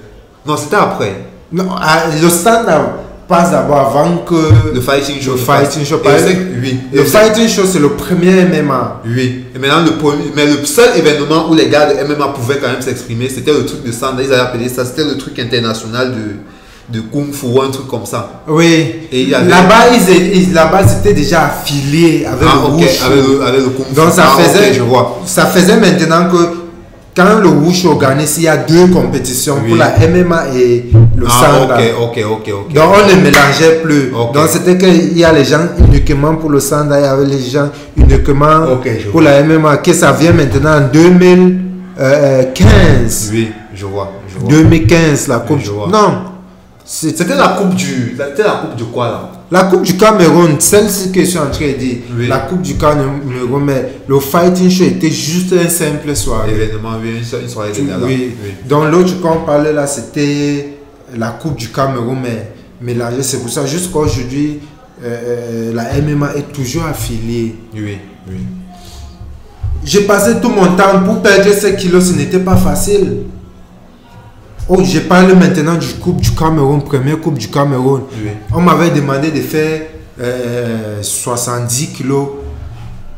Non, 0.46 0.57
c'était 0.57 0.76
après. 0.76 1.14
Non, 1.52 1.66
ah, 1.81 2.04
le 2.20 2.28
stand-up. 2.28 2.83
Passe 3.29 3.51
d'abord 3.51 3.79
avant 3.95 4.17
que 4.19 4.75
Le 4.75 4.81
fighting 4.81 5.21
show. 5.21 5.33
le 5.33 5.37
fighting 5.38 5.85
show. 5.85 5.99
Par 5.99 6.14
exemple, 6.14 6.37
oui. 6.62 6.81
Le 6.93 7.05
fighting 7.05 7.47
show, 7.49 7.62
c'est 7.71 7.79
le 7.79 7.91
premier 7.91 8.45
MMA. 8.47 9.03
Oui. 9.07 9.45
Et 9.55 9.59
maintenant, 9.59 9.85
le, 9.85 9.93
mais 10.35 10.47
le 10.47 10.64
seul 10.64 10.97
événement 10.97 11.51
où 11.51 11.55
les 11.55 11.69
gars 11.69 11.93
de 11.93 12.05
MMA 12.07 12.29
pouvaient 12.29 12.57
quand 12.59 12.69
même 12.69 12.81
s'exprimer, 12.83 13.29
c'était 13.29 13.53
le 13.53 13.67
truc 13.67 13.85
de 13.85 13.93
Sanda. 13.93 14.23
Ils 14.23 14.33
avaient 14.33 14.41
appelé 14.43 14.69
ça, 14.69 14.85
c'était 14.85 15.05
le 15.05 15.17
truc 15.19 15.38
international 15.38 16.12
de, 16.12 16.97
de 16.99 17.03
Kung 17.03 17.31
Fu 17.33 17.47
ou 17.47 17.61
un 17.61 17.71
truc 17.71 17.87
comme 17.87 18.07
ça. 18.07 18.43
Oui. 18.49 18.95
Et 19.12 19.23
il 19.23 19.29
y 19.29 19.35
avait- 19.35 19.51
Là-bas, 19.51 19.88
ils, 19.93 20.55
là-bas, 20.55 20.88
c'était 20.88 21.12
déjà 21.12 21.45
affilié 21.47 22.25
avec 22.25 22.49
Ah, 22.51 22.62
le 22.67 22.75
avec 22.75 23.01
le, 23.29 23.43
avec 23.47 23.61
le 23.61 23.69
Kung 23.69 23.87
Fu. 23.88 23.95
Donc 23.95 24.11
ça 24.11 24.25
Ah, 24.35 24.43
faisait, 24.43 24.73
je 24.73 24.83
vois. 24.83 25.21
ça 25.27 25.45
faisait 25.47 25.77
maintenant 25.77 26.31
que 26.31 26.58
quand 27.18 27.38
le 27.40 27.48
Wushu 27.48 27.88
organise, 27.88 28.38
il 28.38 28.44
y 28.44 28.48
a 28.48 28.57
deux 28.57 28.87
compétitions 28.87 29.57
Oui. 29.62 29.68
pour 29.70 29.76
la 29.78 29.94
MMA 30.09 30.44
et 30.57 30.85
le 31.16 31.26
Ah, 31.26 31.31
Sanda. 31.61 31.74
ok, 31.74 31.83
ok, 32.00 32.18
ok, 32.31 32.48
ok. 32.66 32.72
Donc 32.74 32.85
on 32.94 33.09
ne 33.09 33.14
mélangeait 33.22 33.81
plus. 33.83 34.11
Donc 34.33 34.46
c'était 34.48 34.78
qu'il 34.78 35.18
y 35.18 35.24
a 35.24 35.33
les 35.33 35.44
gens 35.44 35.66
uniquement 35.78 36.37
pour 36.37 36.50
le 36.50 36.61
Sanda, 36.61 36.98
il 37.00 37.04
y 37.04 37.07
avait 37.07 37.26
les 37.26 37.40
gens 37.40 37.68
uniquement 37.96 38.66
pour 39.11 39.20
vois. 39.20 39.31
la 39.31 39.42
MMA. 39.42 39.78
Que 39.78 39.92
ça 39.92 40.12
vient 40.12 40.33
maintenant 40.33 40.76
en 40.78 40.83
2015. 40.92 43.31
Oui, 43.33 43.50
je 43.74 43.85
vois. 43.87 44.12
Je 44.33 44.38
vois. 44.38 44.48
2015, 44.50 45.26
la 45.28 45.38
Coupe. 45.40 45.59
je 45.61 45.70
vois. 45.70 45.88
Non. 45.88 46.22
C'était 46.85 47.35
la 47.35 47.48
coupe 47.48 47.74
du. 47.74 48.16
C'était 48.16 48.44
la 48.44 48.50
coupe 48.62 48.76
de 48.76 48.85
quoi 48.85 49.07
là? 49.09 49.31
La 49.50 49.64
Coupe 49.64 49.82
du 49.82 49.96
Cameroun, 49.96 50.56
celle-ci 50.58 51.11
que 51.11 51.20
je 51.20 51.24
suis 51.26 51.38
en 51.38 51.50
train 51.50 51.68
de 51.68 51.78
dire, 51.78 51.96
Oui. 52.18 52.26
la 52.28 52.38
Coupe 52.40 52.61
du 52.61 52.74
Cameroun, 52.76 53.64
mais 53.64 53.92
le 54.06 54.20
fighting 54.20 54.70
show 54.70 54.84
était 54.84 55.11
juste 55.11 55.54
un 55.54 55.68
simple 55.70 56.14
soirée. 56.14 56.52
Événement, 56.52 56.98
oui, 57.02 57.16
une, 57.18 57.24
so- 57.24 57.40
une 57.40 57.48
soirée. 57.48 57.72
Oui. 58.04 58.34
Donc 58.68 58.90
l'autre 58.92 59.18
qu'on 59.22 59.46
parlait 59.46 59.72
là, 59.72 59.87
c'était 59.87 60.74
la 61.16 61.28
Coupe 61.30 61.56
du 61.56 61.68
Cameroun, 61.68 62.18
mais 62.22 62.52
mélangée. 62.82 63.22
C'est 63.22 63.38
pour 63.38 63.48
ça, 63.48 63.64
jusqu'à 63.64 63.98
aujourd'hui, 64.00 64.58
euh, 65.02 65.72
la 65.72 65.94
MMA 66.02 66.34
est 66.37 66.52
toujours 66.52 66.84
affiliée. 66.84 67.54
Oui, 67.74 67.96
oui. 68.28 68.34
J'ai 69.82 70.02
passé 70.02 70.32
tout 70.42 70.50
mon 70.50 70.76
temps 70.76 71.00
pour 71.06 71.22
perdre 71.22 71.50
ces 71.54 71.74
kilos, 71.74 72.11
ce 72.11 72.12
n'était 72.16 72.40
pas 72.40 72.56
facile. 72.56 73.22
Oh, 74.70 74.85
je 74.85 74.98
parle 75.00 75.33
maintenant 75.33 75.76
du 75.76 75.94
Coupe 75.94 76.20
du 76.20 76.33
Cameroun, 76.33 76.83
première 76.83 77.18
Coupe 77.20 77.38
du 77.38 77.48
Cameroun. 77.48 78.02
Oui. 78.12 78.31
On 78.52 78.61
m'avait 78.61 78.90
demandé 78.90 79.31
de 79.31 79.40
faire 79.40 79.81
euh, 80.20 81.02
70 81.02 81.87
kilos. 81.94 82.28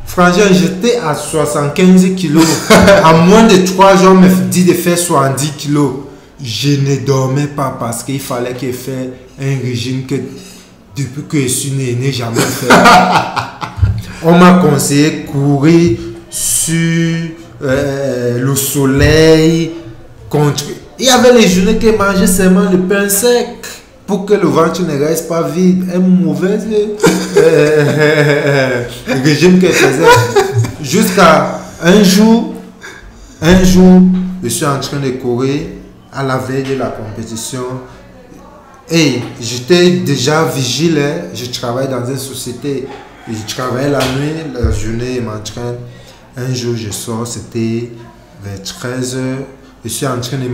Franchement, 0.06 0.44
j'étais 0.52 0.98
à 0.98 1.12
75 1.12 2.14
kilos. 2.14 2.44
à 3.04 3.12
moins 3.14 3.48
de 3.48 3.66
3 3.66 3.96
jours, 3.96 4.12
on 4.12 4.20
me 4.20 4.28
dit 4.48 4.64
de 4.64 4.74
faire 4.74 4.96
70 4.96 5.50
kilos. 5.58 5.92
Je 6.40 6.70
ne 6.70 7.04
dormais 7.04 7.48
pas 7.48 7.76
parce 7.80 8.04
qu'il 8.04 8.20
fallait 8.20 8.52
que 8.52 8.68
je 8.68 8.72
fasse 8.72 9.08
un 9.40 9.58
régime 9.60 10.06
que 10.06 10.14
depuis 10.96 11.22
que 11.28 11.42
je 11.42 11.48
suis 11.48 11.72
né, 11.72 11.96
je 11.96 12.04
n'ai 12.04 12.12
jamais 12.12 12.40
fait. 12.40 12.72
on 14.22 14.38
m'a 14.38 14.52
conseillé 14.52 15.24
courir 15.24 15.98
sur 16.30 17.08
euh, 17.62 18.38
le 18.40 18.54
soleil 18.54 19.72
contre. 20.28 20.62
Il 21.00 21.06
y 21.06 21.08
avait 21.08 21.32
les 21.32 21.48
journées 21.48 21.78
qui 21.78 21.90
mangeaient 21.92 22.26
seulement 22.26 22.70
le 22.70 22.78
pain 22.78 23.08
sec 23.08 23.48
pour 24.06 24.26
que 24.26 24.34
le 24.34 24.46
ventre 24.46 24.82
ne 24.82 25.02
reste 25.02 25.28
pas 25.28 25.48
vide. 25.48 25.88
Un 25.94 25.98
mauvais 25.98 26.58
euh, 27.38 28.84
régime 29.24 29.58
qu'elle 29.58 29.72
faisait. 29.72 30.04
Jusqu'à 30.82 31.58
un 31.82 32.02
jour, 32.02 32.52
un 33.40 33.64
jour, 33.64 34.02
je 34.44 34.48
suis 34.50 34.66
en 34.66 34.78
train 34.78 34.98
de 35.00 35.08
courir 35.12 35.62
à 36.12 36.22
la 36.22 36.36
veille 36.36 36.64
de 36.64 36.74
la 36.74 36.88
compétition. 36.88 37.64
Et 38.90 39.20
j'étais 39.40 39.92
déjà 40.00 40.44
vigile, 40.44 41.00
je 41.32 41.46
travaille 41.46 41.88
dans 41.88 42.04
une 42.04 42.18
société, 42.18 42.86
je 43.26 43.54
travaillais 43.54 43.88
la 43.88 44.00
nuit, 44.00 44.52
la 44.52 44.70
journée, 44.70 45.14
je 45.16 45.20
m'entraîne. 45.22 45.76
Un 46.36 46.52
jour, 46.52 46.76
je 46.76 46.90
sors, 46.90 47.26
c'était 47.26 47.90
vers 48.44 48.58
13h, 48.58 49.16
je 49.82 49.88
suis 49.88 50.06
en 50.06 50.20
train 50.20 50.36
de, 50.36 50.44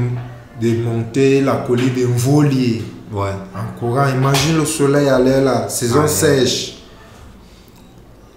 de 0.61 0.83
monter 0.83 1.40
la 1.42 1.57
colline 1.66 1.95
d'un 1.95 2.12
volier 2.16 2.83
Ouais. 3.12 3.31
en 3.55 3.79
courant. 3.79 4.09
Imagine 4.09 4.59
le 4.59 4.64
soleil 4.64 5.09
à 5.09 5.19
l'air 5.19 5.42
là, 5.45 5.69
saison 5.69 6.01
Ah, 6.05 6.09
sèche. 6.09 6.75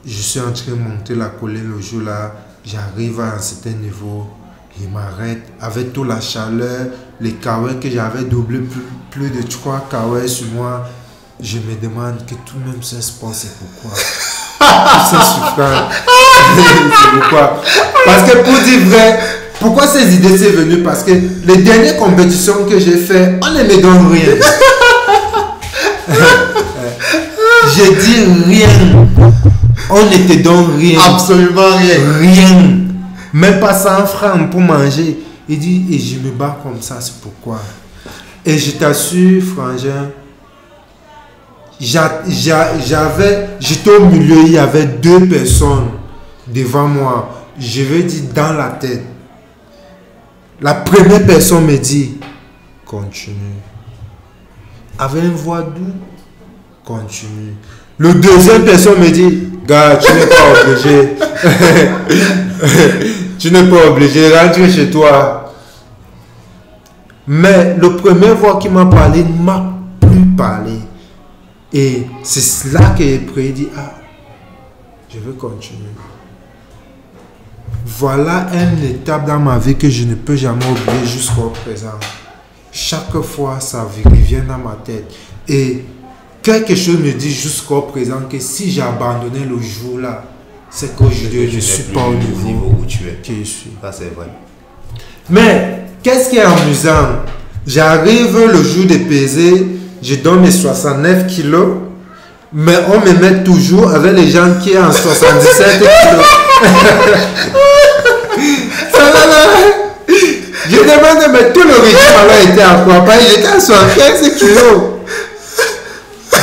Je 0.05 0.13
suis 0.21 0.39
en 0.39 0.51
train 0.53 0.71
de 0.71 0.75
monter 0.77 1.15
la 1.15 1.25
colline 1.27 1.71
le 1.75 1.81
jour 1.81 2.01
là, 2.01 2.33
j'arrive 2.65 3.19
à 3.19 3.35
un 3.35 3.39
certain 3.39 3.71
niveau, 3.71 4.27
il 4.79 4.89
m'arrête 4.89 5.43
avec 5.59 5.91
toute 5.91 6.07
la 6.07 6.21
chaleur, 6.21 6.87
les 7.19 7.33
kawaii 7.33 7.79
que 7.79 7.89
j'avais 7.89 8.23
doublé 8.23 8.59
plus, 8.59 8.81
plus 9.11 9.29
de 9.29 9.41
3 9.45 9.87
kawaii 9.91 10.29
sur 10.29 10.47
moi. 10.53 10.87
Je 11.41 11.57
me 11.57 11.75
demande 11.81 12.17
que 12.25 12.33
tout 12.45 12.57
de 12.59 12.69
même 12.69 12.81
ce 12.83 13.01
sport 13.01 13.31
c'est 13.33 13.51
pourquoi? 13.57 13.97
Tout 14.59 14.65
c'est 15.09 15.15
souffrant. 15.15 15.89
c'est 16.55 17.19
pourquoi? 17.19 17.61
Parce 18.05 18.29
que 18.31 18.37
pour 18.43 18.59
dire 18.59 18.85
vrai, 18.87 19.19
pourquoi 19.59 19.87
ces 19.87 20.15
idées 20.15 20.37
sont 20.37 20.51
venues? 20.57 20.83
Parce 20.83 21.03
que 21.03 21.11
les 21.11 21.57
dernières 21.57 21.97
compétitions 21.97 22.65
que 22.69 22.79
j'ai 22.79 22.97
fait, 22.97 23.39
on 23.43 23.51
ne 23.51 23.63
me 23.63 23.81
donne 23.81 24.11
rien. 24.11 24.35
j'ai 27.75 27.95
dit 27.95 28.25
rien. 28.45 28.69
On 29.89 30.03
ne 30.05 30.27
te 30.27 30.41
donne 30.41 30.77
rien. 30.77 30.99
Absolument 31.13 31.75
rien. 31.77 31.97
Rien. 32.19 32.63
Même 33.33 33.59
pas 33.59 33.73
100 33.73 34.05
francs 34.07 34.49
pour 34.49 34.61
manger. 34.61 35.19
Il 35.47 35.59
dit, 35.59 35.85
et 35.91 35.97
je 35.99 36.19
me 36.19 36.31
bats 36.31 36.59
comme 36.61 36.81
ça, 36.81 36.97
c'est 37.01 37.15
pourquoi? 37.21 37.59
Et 38.45 38.57
je 38.57 38.71
t'assure, 38.71 39.41
frangin, 39.43 40.09
j'a- 41.81 42.21
j'a- 42.27 42.77
j'avais, 42.79 43.49
j'étais 43.59 43.89
au 43.95 44.05
milieu, 44.05 44.37
il 44.45 44.51
y 44.53 44.57
avait 44.59 44.85
deux 44.85 45.27
personnes 45.27 45.89
devant 46.47 46.87
moi. 46.87 47.45
Je 47.59 47.81
veux 47.81 48.03
dire 48.03 48.21
dans 48.33 48.53
la 48.53 48.67
tête. 48.79 49.03
La 50.61 50.73
première 50.73 51.25
personne 51.25 51.65
me 51.65 51.77
dit, 51.77 52.17
continue. 52.85 53.35
Avec 54.97 55.23
une 55.23 55.31
voix 55.31 55.61
douce, 55.61 55.93
continue. 56.83 57.55
Le 57.97 58.13
deuxième 58.15 58.65
personne 58.65 58.99
me 58.99 59.09
dit, 59.09 59.49
gars, 59.65 59.97
tu 59.97 60.11
n'es 60.11 60.25
pas 60.25 60.61
obligé. 60.61 61.15
tu 63.39 63.51
n'es 63.51 63.63
pas 63.63 63.87
obligé, 63.89 64.37
rentre 64.37 64.69
chez 64.69 64.89
toi. 64.89 65.53
Mais 67.27 67.75
le 67.75 67.95
premier 67.95 68.31
voix 68.31 68.57
qui 68.59 68.67
m'a 68.69 68.85
parlé 68.85 69.23
ne 69.23 69.41
m'a 69.43 69.73
plus 70.01 70.25
parlé. 70.35 70.79
Et 71.71 72.07
c'est 72.23 72.41
cela 72.41 72.95
que 72.97 73.03
j'ai 73.03 73.19
prédit. 73.19 73.69
Ah, 73.77 73.93
je 75.13 75.19
veux 75.19 75.33
continuer. 75.33 75.91
Voilà 77.97 78.47
une 78.53 78.83
étape 78.83 79.25
dans 79.25 79.39
ma 79.39 79.57
vie 79.57 79.75
que 79.75 79.89
je 79.89 80.03
ne 80.03 80.13
peux 80.13 80.35
jamais 80.35 80.63
oublier 80.65 81.05
jusqu'au 81.07 81.51
présent. 81.65 81.97
Chaque 82.71 83.19
fois, 83.21 83.59
ça 83.59 83.83
revient 84.05 84.43
dans 84.47 84.57
ma 84.59 84.77
tête. 84.85 85.05
Et 85.47 85.83
quelque 86.43 86.75
chose 86.75 86.99
me 86.99 87.11
dit 87.13 87.33
jusqu'au 87.33 87.81
présent 87.81 88.21
que 88.29 88.39
si 88.39 88.69
j'ai 88.71 88.81
abandonné 88.83 89.39
le 89.49 89.59
jour-là, 89.59 90.23
c'est 90.69 90.95
qu'aujourd'hui, 90.95 91.49
je 91.49 91.55
ne 91.55 91.61
suis 91.61 91.83
pas 91.83 92.03
au 92.05 92.13
niveau 92.13 92.75
où 92.79 92.85
tu 92.85 92.99
es. 93.07 93.19
que 93.27 93.33
je 93.39 93.43
suis. 93.43 93.71
Ça, 93.81 93.91
c'est 93.91 94.13
vrai. 94.15 94.27
Mais 95.29 95.85
qu'est-ce 96.03 96.29
qui 96.29 96.37
est 96.37 96.41
amusant? 96.41 97.23
J'arrive 97.65 98.37
le 98.37 98.63
jour 98.63 98.85
de 98.85 98.97
peser, 98.97 99.65
je 100.01 100.15
donne 100.15 100.41
mes 100.41 100.51
69 100.51 101.25
kilos, 101.27 101.77
mais 102.53 102.77
on 102.93 102.99
me 102.99 103.19
met 103.19 103.43
toujours 103.43 103.89
avec 103.89 104.13
les 104.15 104.29
gens 104.29 104.53
qui 104.61 104.73
sont 104.73 104.79
en 104.79 104.91
77 104.91 105.79
kilos. 105.79 106.25
Je 110.69 110.77
demande, 110.77 111.31
mais 111.33 111.51
tout 111.51 111.63
le 111.63 111.81
régime 111.81 112.15
alors 112.19 112.51
était 112.51 112.61
à 112.61 112.83
quoi 112.83 113.05
Parce 113.05 113.17
que 113.17 113.35
J'étais 113.35 113.47
à 113.47 113.59
75 113.59 114.35
kilos. 114.37 114.81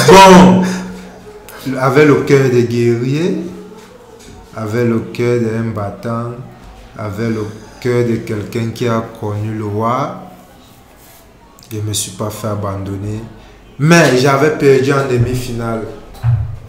Bon, 0.09 0.63
avec 1.81 2.07
le 2.07 2.15
cœur 2.23 2.49
de 2.51 2.61
guerrier, 2.61 3.39
avec 4.57 4.87
le 4.87 5.01
cœur 5.13 5.41
d'un 5.41 5.71
battant, 5.75 6.33
avec 6.99 7.29
le 7.29 7.47
cœur 7.81 8.05
de 8.07 8.17
quelqu'un 8.17 8.71
qui 8.75 8.89
a 8.89 9.03
connu 9.21 9.55
le 9.57 9.65
roi, 9.65 10.23
je 11.71 11.79
ne 11.79 11.83
me 11.83 11.93
suis 11.93 12.13
pas 12.13 12.31
fait 12.31 12.49
abandonner. 12.49 13.21
Mais 13.79 14.17
j'avais 14.17 14.57
perdu 14.57 14.93
en 14.93 15.07
demi-finale 15.11 15.83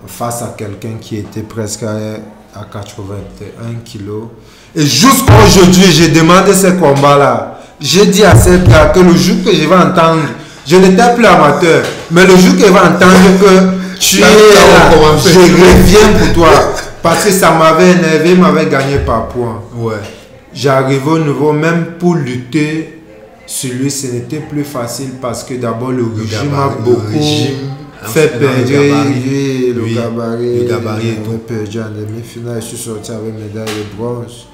face 0.08 0.42
à 0.42 0.54
quelqu'un 0.58 0.96
qui 1.00 1.18
était 1.18 1.42
presque 1.44 1.84
à, 1.84 1.96
à 2.56 2.66
81 2.72 3.76
kilos. 3.86 4.26
Et 4.78 4.86
jusqu'à 4.86 5.34
aujourd'hui, 5.44 5.92
j'ai 5.92 6.10
demandé 6.10 6.54
ce 6.54 6.68
combat-là. 6.68 7.60
J'ai 7.82 8.06
dit 8.06 8.24
à 8.24 8.36
cette 8.36 8.70
gars 8.70 8.92
que 8.94 9.00
le 9.00 9.16
jour 9.16 9.38
que 9.44 9.52
je 9.52 9.68
vais 9.68 9.76
entendre, 9.76 10.22
je 10.68 10.76
n'étais 10.76 11.16
plus 11.16 11.26
amateur, 11.26 11.82
mais 12.12 12.26
le 12.28 12.38
jour 12.38 12.54
que 12.54 12.62
je 12.62 12.72
vais 12.72 12.80
entendre 12.80 13.40
que 13.42 13.98
tu 14.00 14.18
es 14.18 14.22
Là, 14.22 14.28
je 15.20 15.40
reviens 15.40 16.20
pour 16.20 16.34
toi. 16.34 16.50
Parce 17.02 17.26
que 17.26 17.32
ça 17.32 17.52
m'avait 17.52 17.94
énervé, 17.94 18.36
m'avait 18.36 18.68
gagné 18.68 18.98
par 19.00 19.30
point. 19.30 19.64
Ouais. 19.76 19.96
J'arrivais 20.54 21.10
au 21.10 21.20
niveau, 21.20 21.54
même 21.54 21.94
pour 21.98 22.14
lutter 22.14 23.02
sur 23.48 23.74
lui, 23.74 23.90
ce 23.90 24.08
n'était 24.08 24.42
plus 24.42 24.64
facile 24.64 25.12
parce 25.20 25.44
que 25.44 25.56
d'abord 25.56 25.92
le, 25.92 26.04
régime 26.04 26.54
a 26.54 26.68
gabarit, 26.68 26.76
beaucoup 26.84 27.12
régime. 27.14 27.74
Fait 28.04 28.28
perdre 28.38 28.58
le 28.60 28.64
gabarit. 28.64 29.74
le 29.74 29.96
gabarit. 29.96 30.60
le 30.60 30.68
gabarit 30.68 31.08
et 31.08 31.14
j'avais 31.16 31.24
tout. 31.24 31.38
perdu 31.48 31.80
en 31.80 31.90
demi-finale. 31.90 32.62
Je 32.62 32.68
suis 32.68 32.78
sorti 32.78 33.12
avec 33.12 33.34
médaille 33.34 33.66
de 33.66 33.98
bronze. 33.98 34.48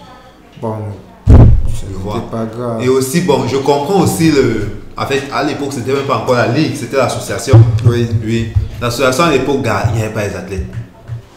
Bon, 0.63 2.19
pas 2.31 2.45
grave. 2.45 2.81
Et 2.81 2.89
aussi, 2.89 3.21
bon, 3.21 3.47
je 3.47 3.57
comprends 3.57 4.01
aussi 4.01 4.31
le. 4.31 4.67
En 4.95 5.05
fait, 5.05 5.23
à 5.33 5.43
l'époque, 5.43 5.71
c'était 5.71 5.91
même 5.93 6.03
pas 6.03 6.17
encore 6.17 6.35
la 6.35 6.47
ligue, 6.47 6.75
c'était 6.75 6.97
l'association. 6.97 7.59
Oui. 7.85 8.07
Oui. 8.23 8.53
L'association 8.81 9.23
à 9.25 9.31
l'époque, 9.31 9.59
il 9.63 9.97
n'y 9.97 10.03
avait 10.03 10.13
pas 10.13 10.27
les 10.27 10.35
athlètes. 10.35 10.65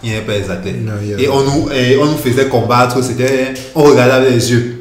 Il 0.03 0.11
n'y 0.11 0.17
avait 0.17 0.27
pas 0.27 0.33
les 0.33 0.51
athlètes. 0.51 0.85
Non, 0.85 0.93
et, 1.19 1.29
on 1.29 1.43
nous, 1.43 1.71
et 1.73 1.97
on 1.99 2.07
nous 2.07 2.19
faisait 2.19 2.49
combattre, 2.49 3.03
c'était. 3.03 3.55
On 3.75 3.83
regardait 3.85 4.13
avec 4.13 4.31
les 4.31 4.53
yeux. 4.53 4.73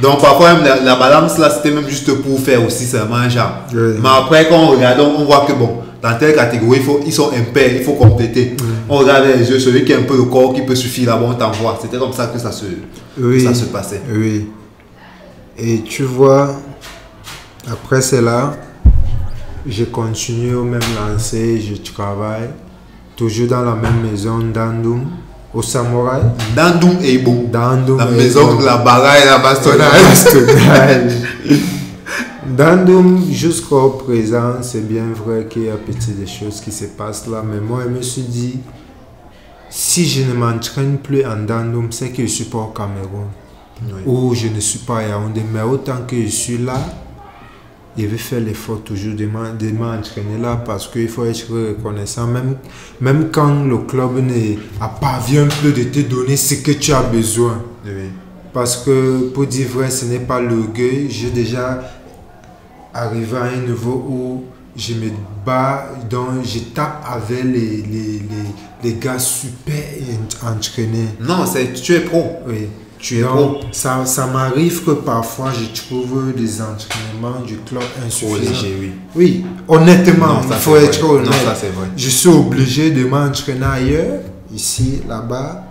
Donc 0.00 0.20
parfois 0.20 0.54
même 0.54 0.64
la, 0.64 0.80
la 0.80 0.96
balance 0.96 1.38
là 1.38 1.50
c'était 1.50 1.70
même 1.70 1.86
juste 1.88 2.12
pour 2.22 2.40
faire 2.40 2.64
aussi 2.66 2.86
seulement 2.86 3.28
genre. 3.28 3.52
Oui. 3.72 3.94
Mais 4.02 4.08
après 4.08 4.48
quand 4.48 4.56
on 4.56 4.68
regarde 4.68 4.98
on, 5.00 5.20
on 5.20 5.24
voit 5.26 5.44
que 5.46 5.52
bon 5.52 5.82
dans 6.02 6.18
telle 6.18 6.34
catégorie 6.34 6.78
il 6.78 6.84
faut, 6.84 7.00
ils 7.06 7.12
sont 7.12 7.30
impairs, 7.32 7.76
il 7.76 7.84
faut 7.84 7.92
compléter. 7.92 8.56
On 8.88 8.98
regarde 8.98 9.24
les 9.26 9.48
yeux, 9.48 9.60
celui 9.60 9.84
qui 9.84 9.92
a 9.94 9.98
un 9.98 10.02
peu 10.02 10.16
le 10.16 10.24
corps 10.24 10.52
qui 10.52 10.62
peut 10.62 10.74
suffire 10.74 11.10
là-bas 11.10 11.26
on 11.28 11.34
t'envoie. 11.34 11.78
C'était 11.80 11.98
comme 11.98 12.12
ça 12.12 12.26
que 12.26 12.38
ça 12.38 12.50
se, 12.50 12.64
Oui. 13.20 13.40
ça 13.44 13.54
se 13.54 13.66
passait. 13.66 14.02
Oui. 14.12 14.48
Et 15.56 15.82
tu 15.82 16.02
vois, 16.02 16.56
après 17.70 18.00
cela, 18.00 18.56
je 19.66 19.84
continue 19.84 20.54
au 20.54 20.64
même 20.64 20.80
lancer, 20.98 21.60
je 21.60 21.80
travaille, 21.92 22.50
toujours 23.14 23.46
dans 23.48 23.62
la 23.62 23.76
même 23.76 24.10
maison 24.10 24.38
d'Andoum, 24.38 25.04
au 25.54 25.62
Samouraï. 25.62 26.22
Dandoum 26.56 26.96
et 27.04 27.18
bon. 27.18 27.44
D'Andoum. 27.52 27.98
La 27.98 28.06
maison 28.06 28.56
de 28.58 28.64
la 28.64 28.78
baraille, 28.78 29.22
la 29.26 29.38
bastonnade. 29.38 29.88
Bastonnage. 30.08 31.12
D'Andoum 32.46 33.22
jusqu'au 33.30 33.90
présent, 33.90 34.54
c'est 34.62 34.86
bien 34.86 35.06
vrai 35.14 35.46
qu'il 35.48 35.64
y 35.64 35.70
a 35.70 35.76
petites 35.76 36.18
des 36.18 36.26
choses 36.26 36.60
qui 36.60 36.72
se 36.72 36.86
passent 36.86 37.28
là, 37.28 37.42
mais 37.48 37.60
moi, 37.60 37.82
je 37.84 37.88
me 37.90 38.02
suis 38.02 38.22
dit, 38.22 38.58
si 39.70 40.06
je 40.06 40.24
ne 40.24 40.34
m'entraîne 40.34 40.98
plus 40.98 41.24
en 41.24 41.36
Dandoum, 41.46 41.92
c'est 41.92 42.08
que 42.10 42.16
je 42.16 42.22
ne 42.22 42.26
suis 42.26 42.44
pas 42.46 42.58
au 42.58 42.72
Cameroun 42.76 43.28
Oui. 43.84 44.00
ou 44.06 44.34
je 44.34 44.48
ne 44.48 44.58
suis 44.58 44.80
pas 44.80 44.98
à 44.98 45.02
Yaoundé, 45.08 45.42
mais 45.52 45.62
autant 45.62 45.98
que 46.06 46.20
je 46.20 46.26
suis 46.30 46.58
là, 46.58 46.74
je 47.96 48.06
vais 48.06 48.16
faire 48.18 48.40
l'effort 48.40 48.80
toujours 48.82 49.14
de 49.14 49.26
m'en- 49.26 49.54
de 49.56 49.70
m'entraîner 49.70 50.38
là 50.40 50.56
parce 50.64 50.88
qu'il 50.88 51.08
faut 51.08 51.24
être 51.26 51.46
reconnaissant. 51.52 52.26
Même, 52.26 52.56
même 53.00 53.28
quand 53.30 53.64
le 53.64 53.78
club 53.78 54.16
ne 54.16 54.54
a 54.80 54.88
pas 54.88 55.20
vient 55.26 55.46
plus 55.46 55.72
de 55.72 55.84
te 55.84 56.00
donner 56.00 56.36
ce 56.36 56.54
que 56.56 56.72
tu 56.72 56.92
as 56.92 57.02
besoin. 57.02 57.62
Oui. 57.84 58.10
Parce 58.52 58.78
que 58.78 59.28
pour 59.32 59.46
dire 59.46 59.68
vrai, 59.68 59.90
ce 59.90 60.06
n'est 60.06 60.18
pas 60.20 60.40
l'orgueil. 60.40 61.06
J'ai 61.10 61.30
déjà 61.30 61.82
arrivé 62.94 63.36
à 63.36 63.42
un 63.44 63.66
niveau 63.68 64.04
où 64.08 64.44
je 64.76 64.94
me 64.94 65.10
bats, 65.44 65.86
donc 66.08 66.44
je 66.44 66.58
tape 66.74 67.04
avec 67.06 67.44
les, 67.44 67.82
les, 67.82 67.82
les, 67.82 68.22
les 68.84 68.94
gars 68.94 69.18
super 69.18 69.74
en- 70.42 70.48
entraînés. 70.56 71.08
Non, 71.20 71.44
tu 71.82 71.94
es 71.94 72.00
pro. 72.00 72.36
Oui. 72.46 72.68
Tu 72.98 73.18
es 73.18 73.22
pro. 73.22 73.56
Ça, 73.72 74.06
ça 74.06 74.26
m'arrive 74.28 74.84
que 74.84 74.92
parfois 74.92 75.50
je 75.52 75.66
trouve 75.78 76.32
des 76.34 76.62
entraînements 76.62 77.40
du 77.46 77.56
club 77.58 77.82
insuffisants. 78.06 78.38
léger, 78.38 78.76
oui. 78.80 78.92
Oui, 79.14 79.44
honnêtement, 79.68 80.40
il 80.48 80.52
faut 80.54 80.76
être 80.76 81.00
vrai. 81.04 81.16
honnête. 81.18 81.26
Non, 81.26 81.32
ça, 81.32 81.54
c'est 81.54 81.68
vrai. 81.70 81.88
Je 81.96 82.08
suis 82.08 82.28
obligé 82.28 82.90
de 82.92 83.04
m'entraîner 83.04 83.66
ailleurs, 83.66 84.20
ici, 84.54 85.00
là-bas, 85.08 85.64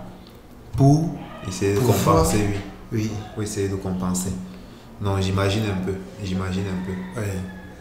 pour. 0.76 1.10
Essayer 1.48 1.74
de 1.74 1.80
Pour 1.80 1.96
compenser, 1.96 2.36
oui. 2.38 2.58
Oui, 2.92 3.10
Oui, 3.36 3.44
essayer 3.44 3.68
de 3.68 3.74
compenser. 3.76 4.30
Non, 5.02 5.16
j'imagine 5.20 5.62
un 5.64 5.84
peu. 5.84 5.94
J'imagine 6.24 6.62
un 6.62 6.86
peu. 6.86 6.92
oui. 7.20 7.26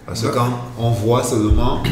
Parce 0.05 0.21
que 0.21 0.27
Bah- 0.27 0.33
quand 0.35 0.83
on 0.83 0.89
voit 0.89 1.23
seulement, 1.23 1.83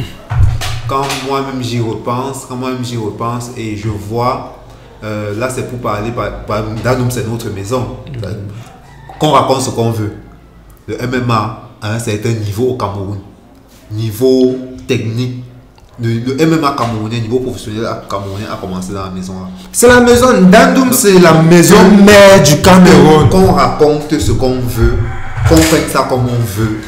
quand 0.87 1.03
moi-même 1.27 1.61
j'y 1.61 1.79
repense, 1.79 2.45
quand 2.49 2.55
moi-même 2.55 2.83
j'y 2.83 2.97
repense 2.97 3.51
et 3.55 3.77
je 3.77 3.87
vois, 3.87 4.57
euh, 5.03 5.37
là 5.37 5.49
c'est 5.49 5.69
pour 5.69 5.79
parler, 5.79 6.11
par, 6.11 6.31
par, 6.45 6.63
c'est 7.09 7.27
notre 7.29 7.49
maison, 7.51 7.97
qu'on 9.19 9.29
raconte 9.31 9.61
ce 9.61 9.69
qu'on 9.69 9.91
veut. 9.91 10.13
Le 10.87 10.97
MMA 11.07 11.61
à 11.81 11.93
un 11.93 11.99
certain 11.99 12.31
niveau 12.31 12.69
au 12.69 12.77
Cameroun, 12.77 13.19
niveau 13.91 14.57
technique, 14.87 15.43
le, 16.01 16.19
le 16.19 16.45
MMA 16.47 16.75
camerounais, 16.77 17.19
niveau 17.19 17.39
professionnel 17.39 17.85
camerounais 18.09 18.45
a 18.51 18.55
commencé 18.55 18.93
dans 18.93 19.03
la 19.03 19.11
maison. 19.11 19.33
C'est 19.71 19.87
la 19.87 19.99
maison, 19.99 20.27
Dandoum, 20.49 20.91
c'est 20.93 21.19
la 21.19 21.33
maison 21.43 21.75
mère 22.03 22.41
du 22.41 22.57
Cameroun. 22.61 23.29
Qu'on 23.29 23.51
raconte 23.51 24.17
ce 24.17 24.31
qu'on 24.31 24.59
veut, 24.61 24.97
qu'on 25.47 25.57
fait 25.57 25.87
ça 25.89 26.05
comme 26.09 26.25
on 26.27 26.59
veut. 26.59 26.79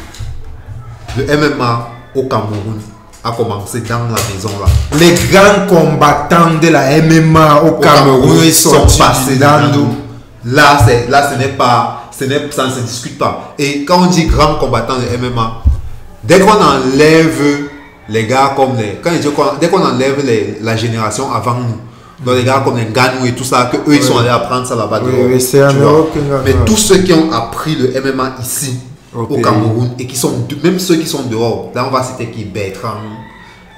Le 1.18 1.26
MMA 1.26 1.90
au 2.16 2.24
Cameroun 2.24 2.80
a 3.24 3.32
commencé 3.32 3.82
dans 3.82 4.00
la 4.00 4.34
maison 4.34 4.50
là. 4.60 4.98
Les 4.98 5.14
grands 5.32 5.68
combattants 5.68 6.56
de 6.62 6.68
la 6.70 7.02
MMA 7.02 7.62
au, 7.64 7.72
Cameroun, 7.80 8.40
ils 8.44 8.54
sont 8.54 8.88
passés 8.98 9.36
dans 9.38 9.62
Dandoum. 9.62 9.96
Là, 10.46 10.80
c'est 10.86 11.08
là, 11.10 11.30
ce 11.32 11.38
n'est 11.38 11.50
pas, 11.50 12.10
ce 12.18 12.26
n'est, 12.26 12.50
ça 12.52 12.66
ne 12.66 12.72
se 12.72 12.80
discute 12.80 13.18
pas. 13.20 13.54
Et 13.60 13.86
quand 13.86 14.04
on 14.04 14.06
dit 14.08 14.26
grand 14.26 14.56
combattant 14.56 14.96
de 14.96 15.18
MMA, 15.18 15.62
dès 16.24 16.40
qu'on 16.40 16.52
enlève 16.52 17.70
les 18.10 18.26
gars 18.26 18.54
comme 18.56 18.76
les, 18.78 19.00
quand 19.04 19.12
je 19.12 19.20
dis 19.20 19.36
dès 19.60 19.70
qu'on 19.70 19.86
enlève 19.86 20.26
les, 20.26 20.58
la 20.62 20.76
génération 20.76 21.32
avant 21.32 21.56
nous, 21.56 21.78
donc 22.26 22.36
les 22.36 22.44
gars 22.44 22.62
comme 22.64 22.78
les 22.78 22.86
Ganou 22.94 23.26
et 23.26 23.34
tout 23.34 23.44
ça, 23.44 23.70
que 23.72 23.78
eux 23.90 23.96
ils 23.96 24.04
sont 24.04 24.18
allés 24.18 24.30
apprendre 24.30 24.66
ça 24.68 24.76
là-bas. 24.76 25.02
Oui, 25.04 25.12
oui, 25.28 25.62
Mais 26.46 26.54
tous 26.66 26.78
ceux 26.78 26.98
qui 27.00 27.14
ont 27.14 27.32
appris 27.32 27.76
le 27.76 27.90
MMA 28.02 28.36
ici, 28.42 28.76
Au. 29.16 29.26
Cameroun, 29.26 29.92
et 30.00 30.06
qui 30.06 30.16
sont, 30.16 30.46
même 30.64 30.80
ceux 30.80 30.96
qui 30.98 31.08
sont 31.08 31.24
dehors, 31.24 31.72
là 31.76 31.86
on 31.88 31.92
va 31.94 32.04
citer 32.04 32.28
qui? 32.32 32.46
Bertrand, 32.46 32.98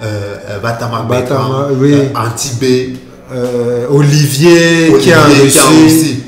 euh, 0.02 0.36
euh, 0.50 0.60
Batama, 0.60 1.04
Batama, 1.04 1.10
Bertrand, 1.10 1.68
oui. 1.80 1.94
euh, 1.94 2.08
Antibé, 2.16 2.94
Euh, 3.34 3.88
Olivier, 3.90 4.88
qui 4.90 4.94
Olivier, 4.94 5.14
a 5.14 5.24
qui 5.28 5.40
réussi. 5.42 5.60
réussi. 5.80 6.24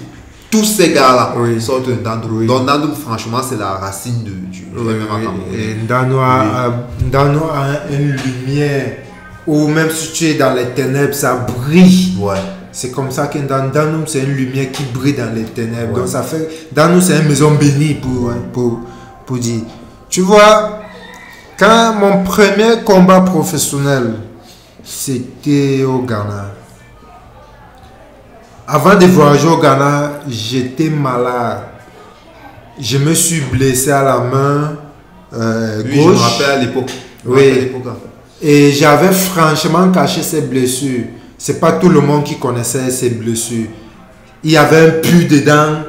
Tous 0.49 0.63
ces 0.63 0.91
gars-là 0.91 1.33
Oui. 1.37 1.61
sortent 1.61 1.87
de. 1.87 1.95
Oui. 2.31 2.47
Donc 2.47 2.63
Ndandoum, 2.63 2.93
franchement, 2.95 3.39
c'est 3.47 3.59
la 3.59 3.71
racine 3.73 4.23
de, 4.23 4.29
du, 4.29 4.61
du 4.61 4.65
Oui, 4.75 4.93
MMA 4.93 5.19
camerounais. 5.21 5.75
Ndano 5.83 6.19
a, 6.19 6.39
a- 6.39 6.73
Ndano 7.05 7.41
a 7.53 7.91
une 7.93 8.15
lumière 8.15 8.85
où 9.47 9.67
même 9.67 9.89
si 9.91 10.11
tu 10.13 10.25
es 10.25 10.33
dans 10.35 10.53
les 10.53 10.65
ténèbres, 10.69 11.13
ça 11.13 11.35
brille. 11.35 12.15
Ouais. 12.19 12.37
C'est 12.71 12.91
comme 12.91 13.09
ça 13.11 13.27
que 13.27 13.39
dans 13.39 13.69
Danum, 13.69 14.05
c'est 14.07 14.19
une 14.19 14.33
lumière 14.33 14.71
qui 14.71 14.83
brille 14.83 15.13
dans 15.13 15.33
les 15.33 15.43
ténèbres. 15.43 15.93
Ouais. 15.93 15.99
Donc 16.01 16.07
ça 16.09 16.23
fait. 16.23 16.49
Danum, 16.71 16.99
c'est 17.01 17.17
une 17.19 17.27
maison 17.27 17.51
bénie 17.51 17.93
pour, 17.95 18.31
pour, 18.51 18.79
pour 19.25 19.37
dire. 19.37 19.61
Tu 20.09 20.21
vois, 20.21 20.81
quand 21.57 21.93
mon 21.99 22.23
premier 22.23 22.81
combat 22.83 23.21
professionnel, 23.21 24.15
c'était 24.83 25.83
au 25.83 25.99
Ghana. 26.01 26.51
Avant 28.67 28.95
de 28.95 29.05
voyager 29.05 29.47
au 29.47 29.57
Ghana, 29.57 30.19
j'étais 30.27 30.89
malade. 30.89 31.59
Je 32.79 32.97
me 32.97 33.13
suis 33.13 33.39
blessé 33.41 33.91
à 33.91 34.03
la 34.03 34.17
main 34.19 34.75
euh, 35.33 35.81
Oui, 35.85 35.91
je 35.93 35.99
me 36.01 36.11
gauche. 36.13 36.19
rappelle 36.21 36.49
à 36.51 36.57
l'époque. 36.61 36.91
Me 37.23 37.35
Oui. 37.35 37.71
Et 38.41 38.71
j'avais 38.71 39.11
franchement 39.11 39.89
caché 39.91 40.21
ces 40.21 40.41
blessures. 40.41 41.05
C'est 41.37 41.59
pas 41.59 41.73
tout 41.73 41.89
le 41.89 42.01
monde 42.01 42.23
qui 42.23 42.37
connaissait 42.37 42.89
ces 42.91 43.09
blessures. 43.09 43.67
Il 44.43 44.51
y 44.51 44.57
avait 44.57 44.87
un 44.87 44.91
puits 45.01 45.25
dedans 45.25 45.79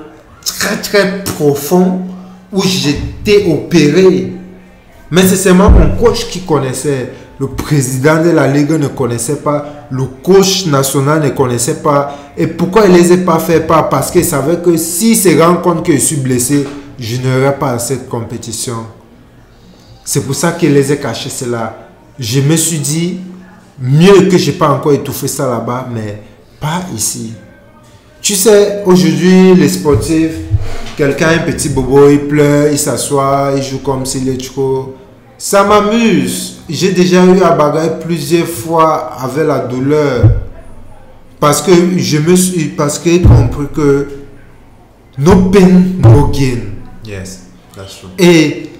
très 0.44 0.76
très 0.76 1.24
profond 1.24 2.02
où 2.52 2.62
j'étais 2.62 3.46
opéré. 3.46 4.32
Mais 5.10 5.22
c'est 5.26 5.36
seulement 5.36 5.70
mon 5.70 5.96
coach 5.96 6.28
qui 6.28 6.40
connaissait. 6.40 7.12
Le 7.38 7.48
président 7.48 8.22
de 8.22 8.30
la 8.30 8.48
ligue 8.48 8.70
ne 8.70 8.88
connaissait 8.88 9.36
pas. 9.36 9.86
Le 9.90 10.04
coach 10.22 10.66
national 10.66 11.22
ne 11.22 11.28
connaissait 11.30 11.82
pas. 11.82 12.16
Et 12.36 12.46
pourquoi 12.46 12.86
il 12.86 12.92
ne 12.92 12.98
les 12.98 13.12
a 13.12 13.16
pas 13.18 13.38
fait? 13.38 13.60
Pas 13.60 13.82
Parce 13.82 14.10
qu'il 14.10 14.24
savait 14.24 14.56
que 14.56 14.76
s'il 14.76 15.16
se 15.16 15.38
rend 15.38 15.56
compte 15.56 15.84
que 15.84 15.92
je 15.92 15.98
suis 15.98 16.16
blessé, 16.16 16.66
je 16.98 17.16
n'aurai 17.18 17.54
pas 17.58 17.78
cette 17.78 18.08
compétition. 18.08 18.86
C'est 20.04 20.22
pour 20.24 20.34
ça 20.34 20.52
qu'il 20.52 20.72
les 20.72 20.90
a 20.92 20.96
cachés 20.96 21.28
cela. 21.28 21.85
Je 22.18 22.40
me 22.40 22.56
suis 22.56 22.78
dit, 22.78 23.20
mieux 23.80 24.28
que 24.28 24.38
je 24.38 24.50
n'ai 24.50 24.56
pas 24.56 24.68
encore 24.68 24.92
étouffé 24.92 25.28
ça 25.28 25.48
là-bas, 25.48 25.88
mais 25.92 26.22
pas 26.60 26.82
ici. 26.94 27.34
Tu 28.22 28.34
sais, 28.34 28.82
aujourd'hui, 28.84 29.54
les 29.54 29.68
sportifs, 29.68 30.34
quelqu'un, 30.96 31.28
un 31.28 31.38
petit 31.38 31.68
bobo, 31.68 32.08
il 32.08 32.20
pleure, 32.20 32.72
il 32.72 32.78
s'assoit, 32.78 33.52
il 33.56 33.62
joue 33.62 33.78
comme 33.78 34.04
s'il 34.06 34.28
est 34.28 34.44
trop. 34.44 34.96
Ça 35.38 35.64
m'amuse. 35.64 36.60
J'ai 36.68 36.92
déjà 36.92 37.24
eu 37.24 37.40
à 37.42 37.50
bagarrer 37.50 37.98
plusieurs 38.00 38.48
fois 38.48 39.12
avec 39.20 39.46
la 39.46 39.60
douleur. 39.60 40.24
Parce 41.38 41.60
que 41.60 41.70
je 41.98 42.18
me 42.18 42.34
suis, 42.34 42.64
parce 42.68 42.98
que 42.98 43.22
compris 43.22 43.66
que 43.74 44.08
no 45.18 45.50
pain, 45.50 45.82
no 46.02 46.28
gain. 46.28 46.60
Yes, 47.06 47.42
that's 47.76 47.98
true. 48.00 48.08
Et 48.18 48.70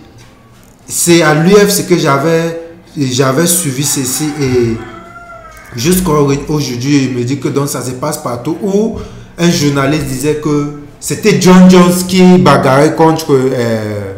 c'est 0.89 1.23
à 1.23 1.35
l'UF 1.35 1.87
que 1.87 1.99
j'avais 1.99 2.66
j'avais 2.99 3.47
suivi 3.47 3.85
ceci 3.85 4.31
et 4.41 4.77
jusqu'à 5.77 6.13
aujourd'hui, 6.13 7.05
il 7.05 7.17
me 7.17 7.25
dit 7.25 7.39
que 7.39 7.49
donc 7.49 7.69
ça 7.69 7.83
se 7.83 7.93
passe 7.93 8.19
partout 8.19 8.57
où 8.63 8.99
un 9.39 9.51
journaliste 9.51 10.07
disait 10.07 10.37
que 10.37 10.81
c'était 10.99 11.41
John 11.41 11.71
Jones 11.71 11.93
qui 12.09 12.39
bagarrait 12.39 12.95
contre 12.95 13.27
euh, 13.31 14.15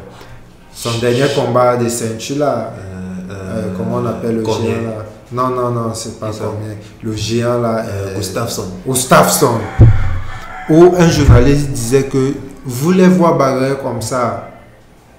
son 0.72 0.96
dernier 0.98 1.26
combat 1.34 1.76
de 1.76 1.88
ceinture 1.88 2.38
là. 2.38 2.72
Euh, 3.30 3.72
comment 3.76 3.96
on 3.96 4.06
appelle 4.06 4.36
le 4.36 4.44
géant 4.44 4.82
là? 4.86 5.04
Non, 5.30 5.48
non, 5.48 5.70
non, 5.70 5.92
c'est 5.92 6.18
pas 6.18 6.30
combien. 6.30 6.76
Le 7.02 7.14
géant 7.14 7.58
là. 7.58 7.84
Euh, 7.84 8.14
euh, 8.14 8.16
Gustafsson. 8.16 8.64
Gustafsson. 8.86 9.58
Où 10.70 10.94
un 10.96 11.08
journaliste 11.10 11.70
disait 11.70 12.04
que 12.04 12.32
vous 12.64 12.92
les 12.92 13.08
voir 13.08 13.36
bagarrer 13.36 13.76
comme 13.82 14.00
ça. 14.00 14.47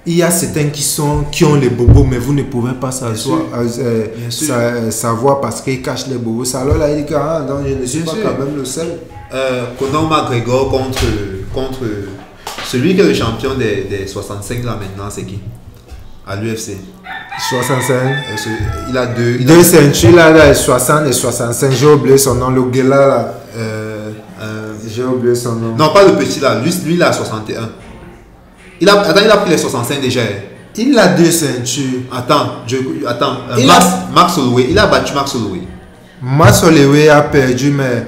Il 0.06 0.16
y 0.16 0.24
a 0.24 0.32
certains 0.32 0.68
qui, 0.70 0.82
sont, 0.82 1.26
qui 1.32 1.44
ont 1.44 1.56
les 1.56 1.70
bobos, 1.70 2.04
mais 2.04 2.18
vous 2.18 2.34
ne 2.34 2.44
pouvez 2.44 2.72
pas 2.74 2.90
euh, 3.04 3.14
euh, 3.58 4.06
euh, 4.50 4.92
savoir 4.92 5.42
parce 5.42 5.62
qu'ils 5.62 5.82
cachent 5.82 6.08
les 6.08 6.16
bobos. 6.18 6.56
Alors 6.56 6.78
là, 6.78 6.90
il 6.90 7.04
dit 7.04 7.06
que 7.06 7.16
ah, 7.16 7.46
non, 7.48 7.58
je 7.68 7.74
ne 7.76 7.86
suis 7.86 8.00
Bien 8.00 8.14
pas 8.14 8.18
sûr. 8.20 8.24
quand 8.38 8.46
même 8.46 8.56
le 8.56 8.66
seul. 8.66 8.88
Euh, 9.34 9.66
Conor 9.78 10.10
McGregor 10.10 10.70
contre, 10.72 11.04
contre 11.54 11.80
celui 12.66 12.96
qui 12.96 13.02
est 13.02 13.04
le 13.04 13.14
champion 13.14 13.54
des, 13.56 13.84
des 13.90 14.08
65 14.08 14.64
là 14.64 14.78
maintenant, 14.80 15.10
c'est 15.10 15.24
qui? 15.24 15.40
À 16.26 16.36
l'UFC. 16.38 16.78
65. 17.50 17.94
Euh, 17.94 18.08
ce- 18.38 18.50
Il 18.90 18.98
a 18.98 19.06
deux. 19.08 19.38
Il 19.40 19.52
a, 19.52 19.56
Deux 19.56 19.64
ceintures 19.64 20.16
là, 20.16 20.32
là, 20.32 20.54
60 20.56 21.08
et 21.08 21.12
65. 21.14 21.72
J'ai 21.72 21.88
oublié 21.88 22.18
son 22.18 22.36
nom, 22.36 22.50
le 22.50 22.64
gars 22.66 22.84
là. 22.84 23.08
là. 23.08 23.34
J'ai 24.88 25.04
oublié 25.04 25.36
son 25.36 25.54
nom. 25.56 25.76
non, 25.78 25.94
pas 25.94 26.04
le 26.06 26.14
petit 26.14 26.40
là. 26.40 26.60
Lui, 26.64 26.72
lui 26.86 26.96
il 26.96 27.04
a 27.04 27.12
61. 27.14 27.70
Il 28.82 28.90
a, 28.90 29.00
attends, 29.02 29.22
il 29.24 29.30
a 29.30 29.38
pris 29.38 29.50
les 29.52 29.58
65 29.58 30.02
déjà. 30.02 30.22
Il 30.78 30.98
a 30.98 31.08
deux 31.10 31.32
ceintures. 31.32 32.02
Attends, 32.12 32.64
je, 32.68 32.78
attends. 33.08 33.38
euh, 33.52 33.66
Max, 33.66 33.86
a- 33.86 34.10
Max 34.14 34.38
Holloway. 34.38 34.68
Il 34.70 34.80
a 34.80 34.88
battu 34.88 35.14
Max 35.14 35.36
Holloway. 35.36 35.62
Max 36.22 36.64
Holloway 36.64 37.10
a 37.10 37.22
perdu, 37.22 37.72
mais. 37.72 38.06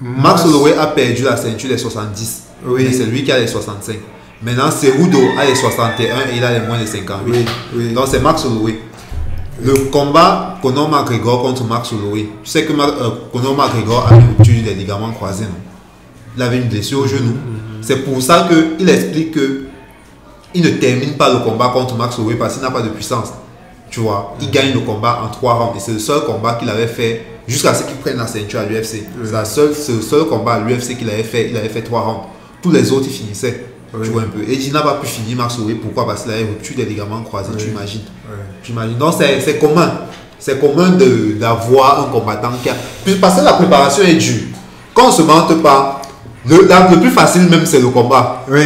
Max 0.00 0.44
Holloway 0.44 0.74
a 0.78 0.86
perdu 0.88 1.22
la 1.22 1.36
ceinture 1.36 1.68
des 1.68 1.78
70. 1.78 2.42
Oui. 2.66 2.84
Mais 2.86 2.92
c'est 2.92 3.04
lui 3.06 3.22
qui 3.22 3.30
a 3.30 3.38
les 3.38 3.46
65. 3.46 3.96
Maintenant, 4.42 4.70
Cerudo 4.70 5.18
a 5.38 5.44
les 5.44 5.54
61 5.54 6.04
et 6.32 6.36
il 6.38 6.44
a 6.44 6.58
les 6.58 6.66
moins 6.66 6.80
de 6.80 6.86
58. 6.86 7.20
Oui, 7.32 7.44
oui. 7.76 7.92
Donc 7.92 8.06
c'est 8.10 8.20
Max 8.20 8.44
Holloway. 8.44 8.80
Le 9.62 9.74
combat 9.90 10.58
Conor 10.62 10.88
McGregor 10.88 11.42
contre 11.42 11.64
Max 11.64 11.92
Holloway. 11.92 12.28
Tu 12.42 12.50
sais 12.50 12.64
que 12.64 12.72
Ma- 12.72 12.86
euh, 12.88 13.10
Conor 13.30 13.54
McGregor 13.56 14.08
a 14.10 14.14
une 14.14 14.28
rupture 14.38 14.64
des 14.64 14.74
ligaments 14.74 15.10
croisés. 15.12 15.44
non? 15.44 15.50
Il 16.36 16.42
avait 16.42 16.56
une 16.56 16.68
blessure 16.68 17.00
au 17.00 17.06
genou. 17.06 17.34
C'est 17.82 17.98
pour 18.04 18.22
ça 18.22 18.48
qu'il 18.78 18.88
explique 18.88 19.32
que 19.32 19.64
il 20.54 20.62
ne 20.64 20.70
termine 20.70 21.14
pas 21.14 21.32
le 21.32 21.40
combat 21.40 21.68
contre 21.68 21.94
Max 21.96 22.18
Holloway 22.18 22.34
parce 22.34 22.54
qu'il 22.54 22.62
n'a 22.62 22.70
pas 22.70 22.82
de 22.82 22.88
puissance. 22.88 23.28
Tu 23.90 24.00
vois, 24.00 24.34
il 24.40 24.50
gagne 24.50 24.72
le 24.72 24.80
combat 24.80 25.20
en 25.24 25.28
trois 25.28 25.54
rounds. 25.54 25.76
Et 25.76 25.80
c'est 25.80 25.92
le 25.92 25.98
seul 25.98 26.20
combat 26.24 26.54
qu'il 26.54 26.68
avait 26.68 26.86
fait 26.86 27.24
jusqu'à 27.48 27.74
ce 27.74 27.82
qu'il 27.84 27.96
prenne 27.96 28.16
la 28.18 28.26
ceinture 28.26 28.60
à 28.60 28.64
l'UFC. 28.64 29.04
C'est 29.24 29.44
seule- 29.46 29.74
c'est 29.74 29.92
le 29.92 30.00
seul 30.02 30.24
combat 30.26 30.54
à 30.54 30.60
l'UFC 30.60 30.96
qu'il 30.96 31.10
avait 31.10 31.22
fait. 31.24 31.48
Il 31.50 31.56
avait 31.56 31.68
fait 31.68 31.82
trois 31.82 32.00
rounds. 32.02 32.20
Tous 32.62 32.70
les 32.70 32.92
autres, 32.92 33.06
il 33.08 33.12
finissait. 33.12 33.64
Oui. 33.92 34.02
Tu 34.04 34.10
vois 34.10 34.22
un 34.22 34.26
peu. 34.26 34.40
Et 34.48 34.54
il 34.54 34.72
n'a 34.72 34.82
pas 34.82 34.94
pu 34.94 35.06
finir 35.08 35.36
Max 35.36 35.56
Holloway. 35.58 35.74
Pourquoi? 35.74 36.06
Parce 36.06 36.22
qu'il 36.22 36.30
avait 36.32 36.42
rupture 36.44 36.76
des 36.76 36.84
ligaments 36.84 37.22
croisés. 37.22 37.50
Tu 37.58 37.66
imagines. 37.68 38.02
Tu 38.62 38.70
imagines. 38.72 38.96
Donc 38.98 39.14
c'est 39.18 39.58
commun. 39.58 39.92
C'est 40.38 40.60
commun 40.60 40.96
d'avoir 41.38 42.00
un 42.08 42.12
combattant 42.12 42.52
qui 42.62 42.68
a. 42.70 42.74
Parce 43.20 43.40
que 43.40 43.44
la 43.44 43.54
préparation 43.54 44.04
est 44.04 44.14
dure. 44.14 44.42
Quand 44.94 45.08
on 45.08 45.12
se 45.12 45.22
mente 45.22 45.60
pas, 45.62 46.00
le, 46.46 46.66
la- 46.68 46.88
le 46.90 47.00
plus 47.00 47.10
facile 47.10 47.42
même 47.48 47.66
c'est 47.66 47.80
le 47.80 47.88
combat. 47.88 48.44
Oui. 48.48 48.62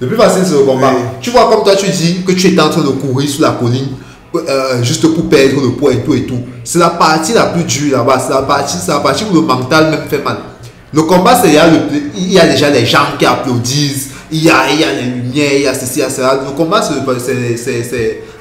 Le 0.00 0.06
plus 0.06 0.16
facile, 0.16 0.42
c'est 0.44 0.52
le 0.54 0.60
combat. 0.64 0.92
Oui. 0.94 1.02
Tu 1.20 1.30
vois, 1.30 1.48
comme 1.50 1.62
toi, 1.62 1.76
tu 1.76 1.90
dis 1.90 2.22
que 2.26 2.32
tu 2.32 2.46
étais 2.48 2.60
en 2.60 2.70
train 2.70 2.82
de 2.82 2.88
courir 2.88 3.28
sur 3.28 3.42
la 3.42 3.50
colline 3.50 3.88
euh, 4.34 4.82
juste 4.82 5.06
pour 5.14 5.28
perdre 5.28 5.60
le 5.62 5.72
poids 5.72 5.92
et 5.92 6.02
tout 6.02 6.14
et 6.14 6.24
tout. 6.24 6.38
C'est 6.64 6.78
la 6.78 6.90
partie 6.90 7.32
la 7.34 7.46
plus 7.46 7.64
dure 7.64 7.98
là-bas. 7.98 8.18
C'est 8.18 8.32
la 8.32 8.42
partie, 8.42 8.76
c'est 8.78 8.90
la 8.92 9.00
partie 9.00 9.24
où 9.30 9.34
le 9.34 9.42
mental 9.42 9.90
même 9.90 10.08
fait 10.08 10.22
mal. 10.22 10.38
Le 10.92 11.02
combat, 11.02 11.38
c'est 11.40 11.48
il 11.48 11.54
y 11.54 11.58
a, 11.58 11.66
le- 11.68 11.78
il 12.16 12.32
y 12.32 12.38
a 12.40 12.46
déjà 12.46 12.70
les 12.70 12.86
gens 12.86 12.98
qui 13.18 13.26
applaudissent. 13.26 14.08
Il 14.32 14.42
y 14.44 14.50
a, 14.50 14.70
il 14.72 14.80
y 14.80 14.84
a 14.84 14.92
les 14.92 15.02
lumières, 15.02 15.52
il 15.54 15.62
y 15.62 15.66
a 15.66 15.74
ceci, 15.74 15.98
il 15.98 16.00
y 16.00 16.02
a 16.04 16.10
cela. 16.10 16.38
Le 16.46 16.52
combat, 16.56 16.80
c'est 16.82 16.94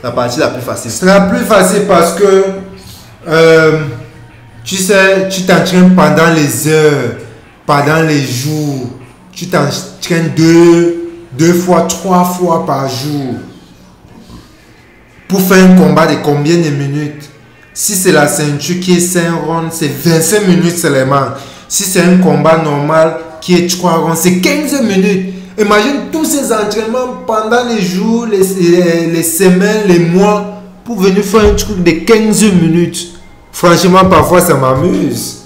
la 0.03 0.11
partie 0.11 0.39
la 0.39 0.47
plus 0.49 0.61
facile. 0.61 0.91
C'est 0.91 1.05
la 1.05 1.21
plus 1.21 1.43
facile 1.45 1.81
parce 1.87 2.13
que 2.13 2.43
euh, 3.27 3.79
tu 4.63 4.75
sais, 4.75 5.27
tu 5.29 5.41
t'entraînes 5.43 5.95
pendant 5.95 6.31
les 6.33 6.67
heures, 6.67 7.15
pendant 7.65 8.01
les 8.01 8.21
jours. 8.23 8.89
Tu 9.33 9.47
t'entraînes 9.47 10.31
deux, 10.35 10.98
deux 11.37 11.53
fois, 11.53 11.81
trois 11.81 12.23
fois 12.23 12.65
par 12.65 12.87
jour. 12.87 13.35
Pour 15.27 15.41
faire 15.41 15.63
un 15.63 15.75
combat 15.75 16.07
de 16.07 16.15
combien 16.23 16.57
de 16.57 16.69
minutes? 16.69 17.29
Si 17.73 17.95
c'est 17.95 18.11
la 18.11 18.27
ceinture 18.27 18.79
qui 18.79 18.97
est 18.97 18.99
5 18.99 19.31
rounds, 19.45 19.71
c'est 19.71 19.87
25 19.87 20.47
minutes 20.47 20.77
seulement. 20.77 21.27
Si 21.67 21.83
c'est 21.83 22.01
un 22.01 22.17
combat 22.17 22.57
normal 22.57 23.17
qui 23.41 23.55
est 23.55 23.67
3 23.69 23.91
rounds, 23.91 24.19
c'est 24.19 24.39
15 24.39 24.81
minutes. 24.81 25.33
Imagine 25.59 26.09
tous 26.11 26.25
ces 26.25 26.51
entraînements 26.51 27.23
pendant 27.27 27.63
les 27.65 27.81
jours, 27.81 28.25
les, 28.25 28.39
les, 28.39 29.07
les 29.07 29.23
semaines, 29.23 29.83
les 29.87 29.99
mois, 29.99 30.61
pour 30.83 30.99
venir 30.99 31.23
faire 31.23 31.41
un 31.41 31.53
truc 31.53 31.83
de 31.83 31.91
15 31.91 32.43
minutes. 32.53 33.09
Franchement, 33.51 34.05
parfois, 34.09 34.41
ça 34.41 34.55
m'amuse. 34.55 35.43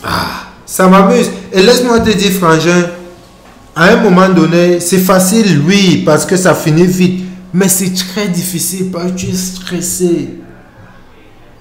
Ça 0.65 0.87
m'amuse. 0.87 1.29
Et 1.51 1.61
laisse-moi 1.61 1.99
te 1.99 2.11
dire, 2.11 2.31
Frangin, 2.31 2.89
à 3.75 3.85
un 3.85 3.95
moment 3.97 4.29
donné, 4.29 4.79
c'est 4.79 4.99
facile, 4.99 5.61
oui, 5.65 6.03
parce 6.05 6.25
que 6.25 6.35
ça 6.35 6.53
finit 6.53 6.85
vite. 6.85 7.25
Mais 7.53 7.67
c'est 7.67 7.93
très 7.93 8.27
difficile 8.27 8.89
parce 8.91 9.11
que 9.11 9.17
tu 9.17 9.27
es 9.27 9.35
stressé. 9.35 10.29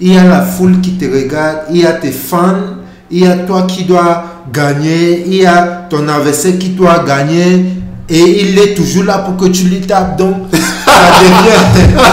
Il 0.01 0.13
y 0.13 0.19
a 0.19 0.25
la 0.25 0.43
foule 0.43 0.81
qui 0.81 0.93
te 0.93 1.05
regarde, 1.05 1.65
il 1.71 1.79
y 1.79 1.87
a 1.87 1.93
tes 1.93 2.11
fans, 2.11 2.79
il 3.11 3.21
y 3.21 3.27
a 3.27 3.37
toi 3.37 3.63
qui 3.63 3.85
dois 3.85 4.25
gagner, 4.53 5.25
il 5.27 5.35
y 5.37 5.47
a 5.47 5.87
ton 5.89 6.09
adversaire 6.09 6.59
qui 6.59 6.71
doit 6.71 7.05
gagner 7.05 7.67
et 8.09 8.43
il 8.43 8.59
est 8.59 8.75
toujours 8.75 9.05
là 9.05 9.19
pour 9.19 9.37
que 9.37 9.51
tu 9.53 9.65
lui 9.65 9.81
tapes. 9.81 10.17
Donc, 10.17 10.35
ça 10.53 10.55
devient, 11.85 12.07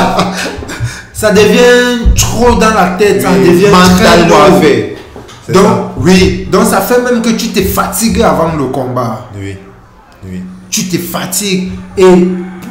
ça 1.13 1.31
devient 1.31 2.15
trop 2.15 2.55
dans 2.55 2.73
la 2.73 2.95
tête, 2.97 3.21
ça 3.21 3.31
devient 3.31 3.67
très 3.97 4.27
lourd. 4.27 4.61
Donc, 5.49 5.63
ça. 5.63 5.93
oui, 5.97 6.47
donc 6.51 6.65
ça 6.65 6.81
fait 6.81 7.01
même 7.01 7.21
que 7.21 7.29
tu 7.29 7.47
t'es 7.47 7.63
fatigué 7.63 8.23
avant 8.23 8.55
le 8.55 8.65
combat 8.65 9.29
Oui. 9.35 9.55
Tu 10.79 10.87
te 10.87 10.97
fatigues 10.97 11.71
et 11.97 12.05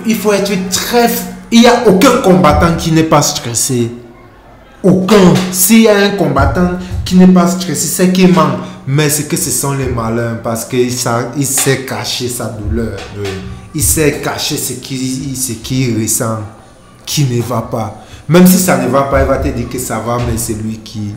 il 0.07 0.17
faut 0.17 0.33
être 0.33 0.51
très... 0.71 1.11
Il 1.51 1.61
n'y 1.61 1.67
a 1.67 1.87
aucun 1.87 2.23
combattant 2.23 2.75
qui 2.79 2.91
n'est 2.91 3.03
pas 3.03 3.21
stressé. 3.21 3.91
Aucun. 4.83 5.35
S'il 5.53 5.83
y 5.83 5.89
a 5.89 5.97
un 5.99 6.11
combattant 6.11 6.79
qui 7.05 7.17
n'est 7.17 7.27
pas 7.27 7.47
stressé, 7.47 7.87
c'est 7.87 8.11
qu'il 8.11 8.33
manque. 8.33 8.61
Mais 8.87 9.11
c'est 9.11 9.29
que 9.29 9.37
ce 9.37 9.51
sont 9.51 9.73
les 9.75 9.89
malins 9.89 10.39
parce 10.43 10.65
qu'il 10.65 10.89
il 11.37 11.47
sait 11.47 11.85
cacher 11.87 12.29
sa 12.29 12.47
douleur. 12.47 12.97
Oui. 13.19 13.29
Il 13.75 13.83
sait 13.83 14.23
cacher 14.25 14.57
ce 14.57 14.73
qu'il 14.75 15.35
qu'il 15.63 16.01
ressent, 16.01 16.39
qui 17.05 17.25
ne 17.25 17.43
va 17.43 17.61
pas. 17.61 18.07
Même 18.27 18.47
si 18.47 18.57
ça 18.57 18.79
ne 18.79 18.89
va 18.89 19.03
pas, 19.03 19.21
il 19.21 19.27
va 19.27 19.37
te 19.37 19.49
dire 19.49 19.69
que 19.69 19.79
ça 19.79 19.99
va, 19.99 20.17
mais 20.17 20.39
c'est 20.39 20.55
lui 20.55 20.81
qui... 20.83 21.15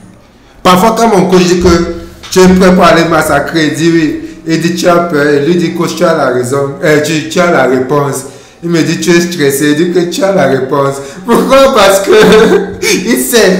Parfois, 0.61 0.93
quand 0.97 1.07
mon 1.07 1.29
coach 1.29 1.43
dit 1.43 1.61
que 1.61 2.01
tu 2.29 2.39
es 2.39 2.49
prêt 2.49 2.75
pour 2.75 2.83
aller 2.83 3.05
massacrer, 3.05 3.67
il 3.67 3.75
dit 3.75 3.91
oui. 3.93 4.20
Il 4.45 4.59
dit 4.61 4.75
tu 4.75 4.87
as 4.87 4.97
peur. 4.97 5.25
Il 5.35 5.45
lui 5.45 5.55
dit 5.55 5.73
coach, 5.75 5.95
tu 5.95 6.03
as 6.03 6.15
la 6.15 6.27
raison. 6.29 6.75
Euh, 6.83 7.01
tu, 7.01 7.29
tu 7.29 7.39
as 7.39 7.51
la 7.51 7.63
réponse. 7.63 8.25
Il 8.63 8.69
me 8.69 8.81
dit 8.83 8.99
tu 8.99 9.11
es 9.11 9.21
stressé. 9.21 9.71
Il 9.71 9.75
dit 9.75 9.91
que 9.91 10.09
tu 10.09 10.23
as 10.23 10.33
la 10.33 10.47
réponse. 10.47 10.95
Pourquoi? 11.25 11.73
Parce 11.75 11.99
que 12.01 12.11
il 13.05 13.19
sait 13.19 13.57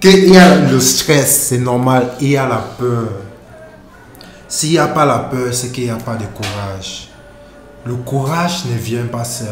qu'il 0.00 0.32
y 0.32 0.36
a 0.36 0.56
le 0.56 0.80
stress, 0.80 1.46
c'est 1.48 1.58
normal. 1.58 2.08
Il 2.20 2.30
y 2.30 2.36
a 2.36 2.46
la 2.48 2.62
peur. 2.78 3.08
S'il 4.48 4.70
n'y 4.70 4.78
a 4.78 4.86
pas 4.88 5.04
la 5.06 5.18
peur, 5.18 5.52
c'est 5.52 5.72
qu'il 5.72 5.84
n'y 5.84 5.90
a 5.90 5.96
pas 5.96 6.14
de 6.16 6.24
courage. 6.26 7.08
Le 7.86 7.94
courage 7.94 8.64
ne 8.72 8.78
vient 8.78 9.06
pas 9.10 9.24
seul. 9.24 9.46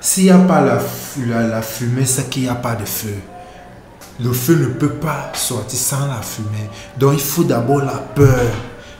S'il 0.00 0.24
n'y 0.24 0.30
a 0.30 0.38
pas 0.38 0.60
la, 0.60 0.78
fu- 0.78 1.26
la, 1.26 1.42
la 1.46 1.62
fumée, 1.62 2.04
c'est 2.06 2.28
qu'il 2.28 2.42
n'y 2.42 2.48
a 2.48 2.54
pas 2.54 2.74
de 2.74 2.84
feu. 2.84 3.14
Le 4.22 4.32
feu 4.32 4.54
ne 4.56 4.66
peut 4.66 4.88
pas 4.90 5.30
sortir 5.34 5.78
sans 5.78 6.06
la 6.06 6.20
fumée. 6.22 6.68
Donc 6.98 7.12
il 7.14 7.20
faut 7.20 7.44
d'abord 7.44 7.78
la 7.84 8.02
peur. 8.14 8.50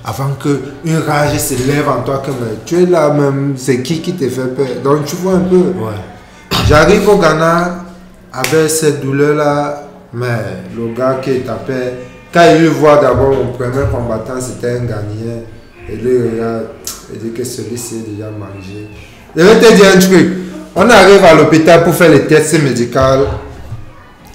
Avant 0.05 0.31
que 0.43 0.61
une 0.85 0.99
rage 0.99 1.39
se 1.39 1.55
lève 1.67 1.89
en 1.89 2.03
toi 2.03 2.23
comme 2.25 2.35
tu 2.67 2.83
es 2.83 2.87
là 2.87 3.11
même, 3.11 3.55
c'est 3.57 3.83
qui 3.83 4.01
qui 4.01 4.15
te 4.15 4.29
fait 4.29 4.55
peur? 4.55 4.67
Donc 4.83 5.05
tu 5.05 5.15
vois 5.17 5.35
un 5.35 5.41
peu. 5.41 5.57
Ouais. 5.57 5.93
J'arrive 6.69 7.09
au 7.09 7.19
Ghana 7.19 7.85
avec 8.33 8.69
cette 8.69 9.01
douleur-là, 9.01 9.85
mais 10.13 10.65
le 10.77 10.93
gars 10.93 11.19
qui 11.23 11.41
tapait, 11.41 11.95
quand 12.33 12.45
il 12.59 12.69
voit 12.69 12.97
d'abord 12.97 13.31
mon 13.31 13.53
premier 13.53 13.85
combattant, 13.93 14.41
c'était 14.41 14.71
un 14.79 14.85
Ghanéen. 14.85 15.43
Et 15.89 15.97
lui, 15.97 16.11
il 16.15 16.31
regarde, 16.33 16.67
il 17.13 17.21
dit 17.21 17.33
que 17.33 17.45
celui-ci 17.45 17.97
est 17.97 18.11
déjà 18.13 18.31
mangé. 18.31 18.89
Je 19.37 19.43
vais 19.43 19.61
te 19.61 19.75
dire 19.75 19.87
un 19.95 19.99
truc. 19.99 20.29
On 20.75 20.89
arrive 20.89 21.25
à 21.25 21.35
l'hôpital 21.35 21.85
pour 21.85 21.95
faire 21.95 22.11
les 22.11 22.27
tests 22.27 22.61
médicaux. 22.63 23.27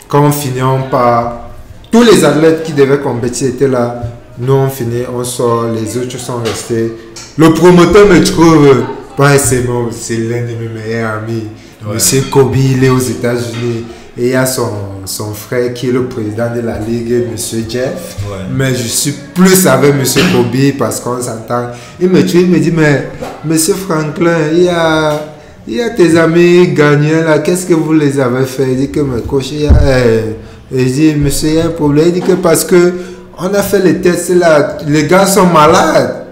Quand 0.08 0.24
on 0.24 0.32
finit, 0.32 0.62
on 0.62 0.84
part. 0.90 1.50
Tous 1.92 2.04
les 2.04 2.24
athlètes 2.24 2.64
qui 2.64 2.74
devaient 2.74 3.00
compétir 3.00 3.50
étaient 3.50 3.68
là. 3.68 4.02
Nous, 4.40 4.54
on 4.54 4.70
finit, 4.70 5.04
on 5.12 5.24
sort. 5.24 5.66
Les 5.74 5.98
autres 5.98 6.20
sont 6.20 6.38
restés. 6.44 6.92
Le 7.38 7.54
promoteur 7.54 8.08
me 8.08 8.24
trouve. 8.24 8.84
Ouais, 9.18 9.38
c'est 9.40 9.64
l'un 9.64 10.42
de 10.42 10.54
mes 10.60 10.70
meilleurs 10.74 11.14
amis. 11.14 11.44
Ouais. 11.86 11.96
Monsieur 11.96 12.22
Kobe, 12.32 12.56
il 12.56 12.84
est 12.84 12.90
aux 12.90 13.00
États-Unis. 13.00 13.86
Et 14.16 14.28
il 14.28 14.30
y 14.30 14.36
a 14.36 14.46
son, 14.46 14.70
son 15.06 15.32
frère 15.34 15.74
qui 15.74 15.90
est 15.90 15.92
le 15.92 16.06
président 16.06 16.54
de 16.56 16.62
la 16.62 16.78
ligue, 16.78 17.26
Monsieur 17.32 17.64
Jeff. 17.68 18.18
Ouais. 18.30 18.46
Mais 18.52 18.76
je 18.76 18.88
suis 18.88 19.14
plus 19.34 19.66
avec 19.66 19.96
Monsieur 19.96 20.22
Kobe 20.32 20.78
parce 20.78 21.00
qu'on 21.00 21.20
s'entend. 21.20 21.72
Il 22.00 22.10
me 22.10 22.24
tue, 22.24 22.42
il 22.42 22.48
me 22.48 22.60
dit, 22.60 22.72
mais 22.72 23.10
Monsieur 23.44 23.74
Franklin, 23.74 24.38
il 24.54 24.64
y 24.64 24.70
a, 24.70 25.20
il 25.68 25.76
y 25.76 25.82
a 25.82 25.90
tes 25.90 26.16
amis 26.18 26.68
gagnants 26.74 27.24
là, 27.26 27.40
qu'est-ce 27.40 27.66
que 27.66 27.74
vous 27.74 27.94
les 27.94 28.20
avez 28.20 28.46
fait? 28.46 28.72
Il 28.72 28.78
dit 28.78 28.92
que 28.92 29.00
mes 29.00 29.22
coachs, 29.22 29.52
il 29.52 29.62
y 29.64 29.68
a, 29.68 29.74
eh, 29.84 30.76
Et 30.76 30.88
je 30.88 30.94
dis, 30.94 31.16
monsieur, 31.16 31.50
il 31.50 31.56
y 31.56 31.60
a 31.60 31.66
un 31.66 31.70
problème. 31.70 32.06
Il 32.08 32.14
dit 32.14 32.22
que 32.22 32.34
parce 32.34 32.66
que 32.66 32.94
on 33.40 33.54
a 33.54 33.62
fait 33.62 33.80
les 33.80 34.02
tests 34.02 34.30
là, 34.30 34.78
les 34.88 35.06
gars 35.06 35.26
sont 35.26 35.46
malades. 35.46 36.26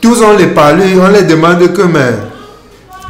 Tous 0.00 0.22
on 0.22 0.36
les 0.36 0.46
parle, 0.46 0.80
on 1.02 1.08
les 1.08 1.22
demande 1.22 1.72
que, 1.72 1.82
mais 1.82 2.12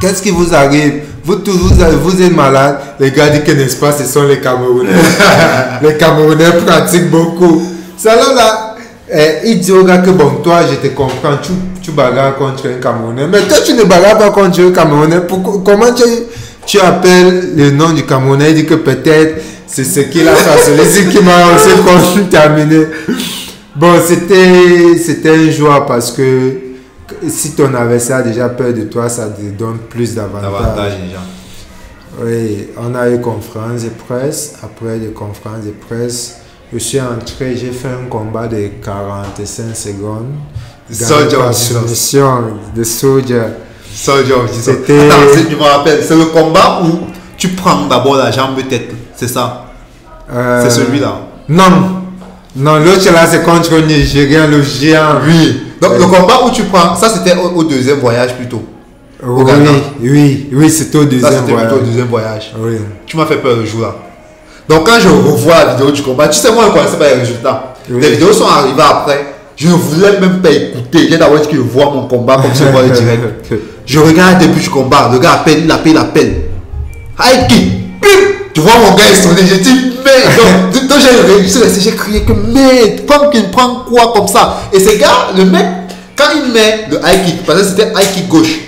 qu'est-ce 0.01 0.21
qui 0.21 0.31
vous 0.31 0.53
arrive? 0.53 1.01
Vous, 1.23 1.35
tous, 1.35 1.51
vous, 1.51 2.21
êtes 2.21 2.35
malade. 2.35 2.79
Les 2.99 3.11
gars 3.11 3.29
disent 3.29 3.43
que, 3.43 3.51
n'est-ce 3.51 3.75
pas, 3.75 3.91
ce 3.91 4.05
sont 4.05 4.23
les 4.23 4.39
Camerounais. 4.39 4.89
les 5.83 5.95
Camerounais 5.97 6.51
pratiquent 6.65 7.11
beaucoup. 7.11 7.61
Ça 7.97 8.15
là, 8.15 8.33
là, 8.35 8.75
eh, 9.11 9.39
il 9.45 9.59
dit 9.59 9.71
au 9.71 9.83
gars 9.83 9.99
que, 9.99 10.09
bon, 10.09 10.37
toi, 10.43 10.61
je 10.69 10.75
te 10.87 10.93
comprends, 10.95 11.37
tu, 11.41 11.51
tu 11.83 11.91
contre 11.91 12.67
un 12.67 12.81
Camerounais. 12.81 13.27
Mais 13.29 13.41
toi, 13.41 13.57
tu 13.63 13.73
ne 13.73 13.83
bagarres 13.83 14.17
pas 14.17 14.31
contre 14.31 14.59
un 14.61 14.71
Camerounais. 14.71 15.21
Pourquoi- 15.27 15.61
comment 15.63 15.93
tu, 15.93 16.03
tu 16.69 16.79
appelles 16.79 17.55
le 17.55 17.71
nom 17.71 17.93
du 17.93 18.05
Camerounais 18.05 18.53
dit 18.53 18.63
que 18.63 18.75
peut-être 18.75 19.41
c'est 19.65 19.83
ce 19.83 20.01
qu'il 20.01 20.27
a 20.27 20.35
façonné, 20.35 20.83
c'est 20.85 21.03
ce 21.03 21.09
qui 21.09 21.23
m'a 21.23 21.55
aussi 21.55 21.69
contaminé. 21.83 22.85
Bon, 23.75 23.93
c'était 24.05 24.95
c'était 24.97 25.31
un 25.31 25.49
joie 25.49 25.87
parce 25.87 26.11
que 26.11 26.53
si 27.27 27.51
ton 27.55 27.73
adversaire 27.73 28.17
a 28.17 28.21
déjà 28.21 28.49
peur 28.49 28.71
de 28.71 28.83
toi, 28.83 29.09
ça 29.09 29.29
te 29.29 29.41
donne 29.41 29.79
plus 29.89 30.13
Davantage 30.13 30.51
d'avantages. 30.51 30.93
Oui, 32.21 32.67
on 32.77 32.93
a 32.93 33.09
eu 33.09 33.19
conférence 33.19 33.83
de 33.83 33.89
presse. 33.89 34.55
Après 34.61 34.99
les 34.99 35.07
conférences 35.07 35.65
de 35.65 35.71
presse, 35.71 36.35
je 36.71 36.77
suis 36.77 37.01
entré, 37.01 37.57
j'ai 37.57 37.71
fait 37.71 37.87
un 37.87 38.07
combat 38.07 38.47
de 38.47 38.69
45 38.83 39.75
secondes. 39.75 40.35
Soldier 40.91 41.51
soumission 41.51 42.43
de 42.75 42.83
Soldier. 42.83 43.41
C'était- 44.61 45.09
c'est- 45.33 45.49
je 45.49 45.55
me 45.55 45.61
rappelle, 45.63 45.99
c'est 46.03 46.15
le 46.15 46.25
combat 46.25 46.81
où 46.83 46.99
tu 47.37 47.49
prends 47.49 47.85
d'abord 47.87 48.15
la 48.17 48.31
jambe 48.31 48.57
tête. 48.69 48.91
C'est 49.15 49.27
ça? 49.27 49.65
Euh, 50.33 50.61
C'est 50.63 50.69
celui-là. 50.69 51.15
Non. 51.49 51.63
Non, 52.55 52.77
l'autre 52.77 53.05
là, 53.13 53.25
c'est 53.29 53.43
contre 53.43 53.73
un 53.73 53.81
Nigérien, 53.81 54.47
le 54.47 54.61
géant. 54.61 55.15
Oui. 55.25 55.61
Donc 55.81 55.93
le 55.97 56.05
combat 56.05 56.41
où 56.45 56.51
tu 56.51 56.63
prends, 56.63 56.95
ça 56.95 57.09
c'était 57.09 57.35
au, 57.37 57.49
au 57.59 57.63
deuxième 57.63 57.99
voyage 57.99 58.35
plutôt. 58.35 58.61
Oui, 60.01 60.09
oui, 60.11 60.49
oui, 60.53 60.69
c'était 60.69 60.97
au 60.97 61.05
deuxième 61.05 61.31
voyage. 61.45 61.67
plutôt 61.69 61.81
au 61.83 61.85
deuxième 61.85 62.07
voyage. 62.07 62.53
Oui. 62.57 62.77
Tu 63.05 63.17
m'as 63.17 63.25
fait 63.25 63.37
peur 63.37 63.55
le 63.57 63.65
jour 63.65 63.81
là. 63.81 63.95
Donc 64.67 64.85
quand 64.85 64.99
je 64.99 65.07
revois 65.09 65.65
la 65.65 65.73
vidéo 65.75 65.91
du 65.91 66.01
combat, 66.01 66.27
tu 66.27 66.37
sais 66.39 66.51
moi 66.51 66.63
je 66.65 66.69
ne 66.69 66.73
connaissais 66.73 66.97
pas 66.97 67.07
les 67.09 67.19
résultats. 67.21 67.73
Oui. 67.89 68.01
Les 68.01 68.11
vidéos 68.11 68.33
sont 68.33 68.47
arrivées 68.47 68.81
après. 68.81 69.33
Je 69.55 69.67
ne 69.67 69.73
voulais 69.73 70.19
même 70.19 70.39
pas 70.41 70.51
écouter. 70.51 71.07
J'ai 71.09 71.17
d'abord 71.17 71.39
dit 71.39 71.47
que 71.47 71.55
je 71.55 71.61
vois 71.61 71.85
mon 71.91 72.07
combat 72.07 72.37
comme 72.41 72.53
si 72.53 72.63
je 72.63 72.69
voyais 72.69 72.89
direct. 72.91 73.23
Je 73.89 73.97
regarde 73.97 74.39
le 74.39 74.45
début 74.45 74.59
du 74.59 74.69
combat. 74.69 75.09
Le 75.11 75.17
gars 75.17 75.31
appelle, 75.31 75.63
il 75.65 75.71
appelle, 75.71 75.93
il 75.93 75.97
appelle. 75.97 76.41
Kick. 77.49 77.99
Bim. 77.99 78.07
Tu 78.53 78.61
vois 78.61 78.77
mon 78.77 78.95
gars 78.95 79.03
il 79.09 79.15
sonner. 79.15 79.41
J'ai 79.49 79.57
dit 79.57 79.93
merde. 80.05 80.71
Donc, 80.71 80.87
donc 80.87 80.99
j'ai 80.99 81.33
réussi. 81.33 81.59
J'ai 81.81 81.95
crié 81.95 82.21
que 82.21 82.33
merde. 82.33 83.01
Pumpkin 83.07 83.45
prend 83.51 83.83
quoi 83.89 84.13
comme 84.13 84.27
ça? 84.27 84.61
Et 84.71 84.79
ce 84.79 84.95
gars, 84.99 85.29
le 85.35 85.45
mec, 85.45 85.65
quand 86.15 86.25
il 86.35 86.51
met 86.53 86.85
le 86.91 86.97
high 86.97 87.25
kick, 87.25 87.43
parce 87.47 87.61
que 87.61 87.65
c'était 87.69 87.91
high 87.95 88.13
kick 88.13 88.27
gauche. 88.27 88.59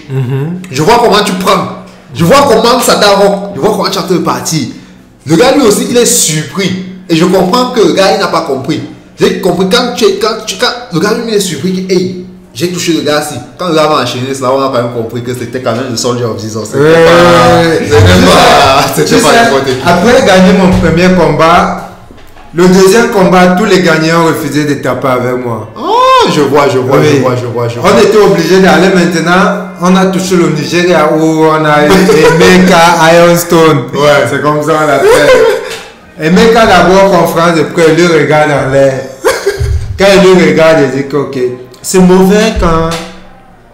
Je 0.71 0.81
vois 0.81 0.97
comment 0.97 1.23
tu 1.23 1.33
prends. 1.33 1.67
Je 2.15 2.25
vois 2.25 2.47
comment 2.49 2.79
ça 2.79 2.95
t'arroque. 2.95 3.51
Je 3.55 3.61
vois 3.61 3.69
comment 3.69 3.89
tu 3.91 3.99
as 3.99 4.05
le 4.09 4.23
parti. 4.23 4.73
Le 5.27 5.35
gars 5.35 5.51
lui 5.55 5.61
aussi, 5.61 5.85
il 5.91 5.97
est 5.97 6.05
surpris. 6.05 6.83
Et 7.07 7.15
je 7.15 7.25
comprends 7.25 7.69
que 7.69 7.81
le 7.81 7.93
gars, 7.93 8.15
il 8.15 8.19
n'a 8.19 8.27
pas 8.27 8.41
compris. 8.41 8.81
J'ai 9.19 9.39
compris 9.39 9.67
quand 9.71 9.93
tu 9.95 10.05
es, 10.05 10.13
quand 10.15 10.45
tu, 10.47 10.55
quand 10.57 10.71
le 10.91 10.99
gars 10.99 11.13
lui 11.13 11.25
il 11.27 11.35
est 11.35 11.39
surpris 11.39 11.85
hey, 11.87 12.25
j'ai 12.53 12.71
touché 12.71 12.93
le 12.93 13.01
gars 13.01 13.21
si. 13.21 13.35
Quand 13.57 13.69
le 13.69 13.75
gars 13.75 13.83
là 13.83 14.51
où 14.51 14.57
on 14.57 14.61
a 14.61 14.67
quand 14.67 14.73
même 14.83 14.91
compris 14.93 15.23
que 15.23 15.33
c'était 15.33 15.61
quand 15.61 15.71
même 15.71 15.85
le 15.91 15.97
soldier 15.97 16.25
of 16.25 16.39
Jesus. 16.41 16.59
C'était 16.65 16.79
Ouais, 16.79 16.93
pas, 16.93 17.61
ouais, 17.61 17.67
ouais. 17.67 17.79
c'était 17.85 18.25
pas, 18.25 18.83
Tu 18.95 19.01
c'était 19.03 19.21
pas 19.21 19.29
sais, 19.29 19.43
n'importe 19.43 19.65
qui. 19.65 19.71
après 19.85 20.25
gagner 20.27 20.53
mon 20.53 20.69
premier 20.79 21.15
combat, 21.15 21.89
le 22.53 22.67
deuxième 22.67 23.09
combat, 23.11 23.55
tous 23.57 23.65
les 23.65 23.81
gagnants 23.81 24.23
ont 24.23 24.27
refusé 24.27 24.65
de 24.65 24.73
taper 24.75 25.07
avec 25.07 25.37
moi. 25.45 25.69
Oh, 25.79 25.95
je 26.33 26.41
vois, 26.41 26.67
je 26.67 26.79
vois, 26.79 26.97
je 27.01 27.17
vois, 27.21 27.35
je 27.35 27.45
vois, 27.45 27.67
je 27.69 27.79
vois. 27.79 27.89
On 27.95 27.99
était 28.01 28.17
obligé 28.17 28.59
d'aller 28.59 28.89
maintenant. 28.93 29.67
On 29.83 29.95
a 29.95 30.05
touché 30.07 30.35
le 30.35 30.49
Nigeria 30.49 31.09
où 31.17 31.45
on 31.45 31.65
a 31.65 31.85
eu 31.87 31.89
Emeka 31.89 32.77
Ironstone. 33.15 33.85
Ouais. 33.93 34.27
C'est 34.29 34.41
comme 34.41 34.61
ça 34.61 34.73
on 34.83 34.87
l'a 34.87 34.99
fait. 34.99 36.25
Emeka 36.27 36.65
d'abord 36.67 37.09
conférence 37.11 37.55
de 37.55 37.65
il 37.97 38.07
le 38.07 38.19
regarde 38.23 38.51
en 38.51 38.71
l'air. 38.71 38.93
Quand 39.97 40.05
il 40.23 40.39
le 40.39 40.45
regarde, 40.51 40.79
il 40.93 41.01
dit 41.01 41.07
que 41.07 41.15
ok. 41.17 41.37
C'est 41.81 41.99
mauvais 41.99 42.53
quand, 42.59 42.89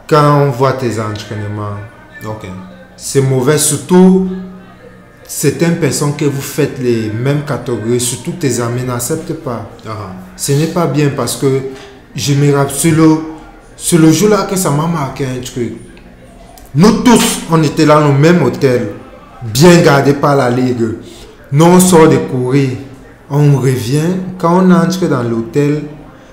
quand 0.08 0.42
on 0.42 0.52
voit 0.52 0.74
tes 0.74 1.00
entraînements. 1.00 1.78
Ok. 2.26 2.48
C'est 2.96 3.22
mauvais, 3.22 3.58
surtout 3.58 4.28
certaines 5.28 5.76
personnes 5.76 6.16
que 6.16 6.26
vous 6.26 6.42
faites 6.42 6.80
les 6.80 7.12
mêmes 7.12 7.44
catégories, 7.46 8.00
surtout 8.00 8.32
tes 8.32 8.62
amis 8.62 8.84
n'acceptent 8.84 9.34
pas. 9.34 9.70
Ah, 9.86 10.14
Ce 10.38 10.54
n'est 10.54 10.68
pas 10.68 10.88
bien 10.88 11.12
parce 11.16 11.36
que 11.36 11.48
je 12.16 12.34
me 12.34 12.56
rappelle, 12.56 12.74
c'est 12.76 12.92
le, 12.92 13.18
le 14.00 14.12
jour-là 14.12 14.48
que 14.50 14.56
ça 14.56 14.72
m'a 14.72 14.88
marqué 14.88 15.26
un 15.26 15.42
truc. 15.44 15.74
Nous 16.74 17.02
tous, 17.04 17.42
on 17.52 17.62
était 17.62 17.86
dans 17.86 18.00
le 18.00 18.14
même 18.14 18.42
hôtel, 18.42 18.94
bien 19.44 19.82
gardé 19.82 20.14
par 20.14 20.36
la 20.36 20.50
ligue. 20.50 20.96
Nous, 21.52 21.66
on 21.66 21.80
sort 21.80 22.08
de 22.10 22.18
courir, 22.18 22.70
on 23.30 23.58
revient. 23.58 24.16
Quand 24.38 24.64
on 24.64 24.72
entre 24.72 25.08
dans 25.08 25.24
l'hôtel, 25.24 25.84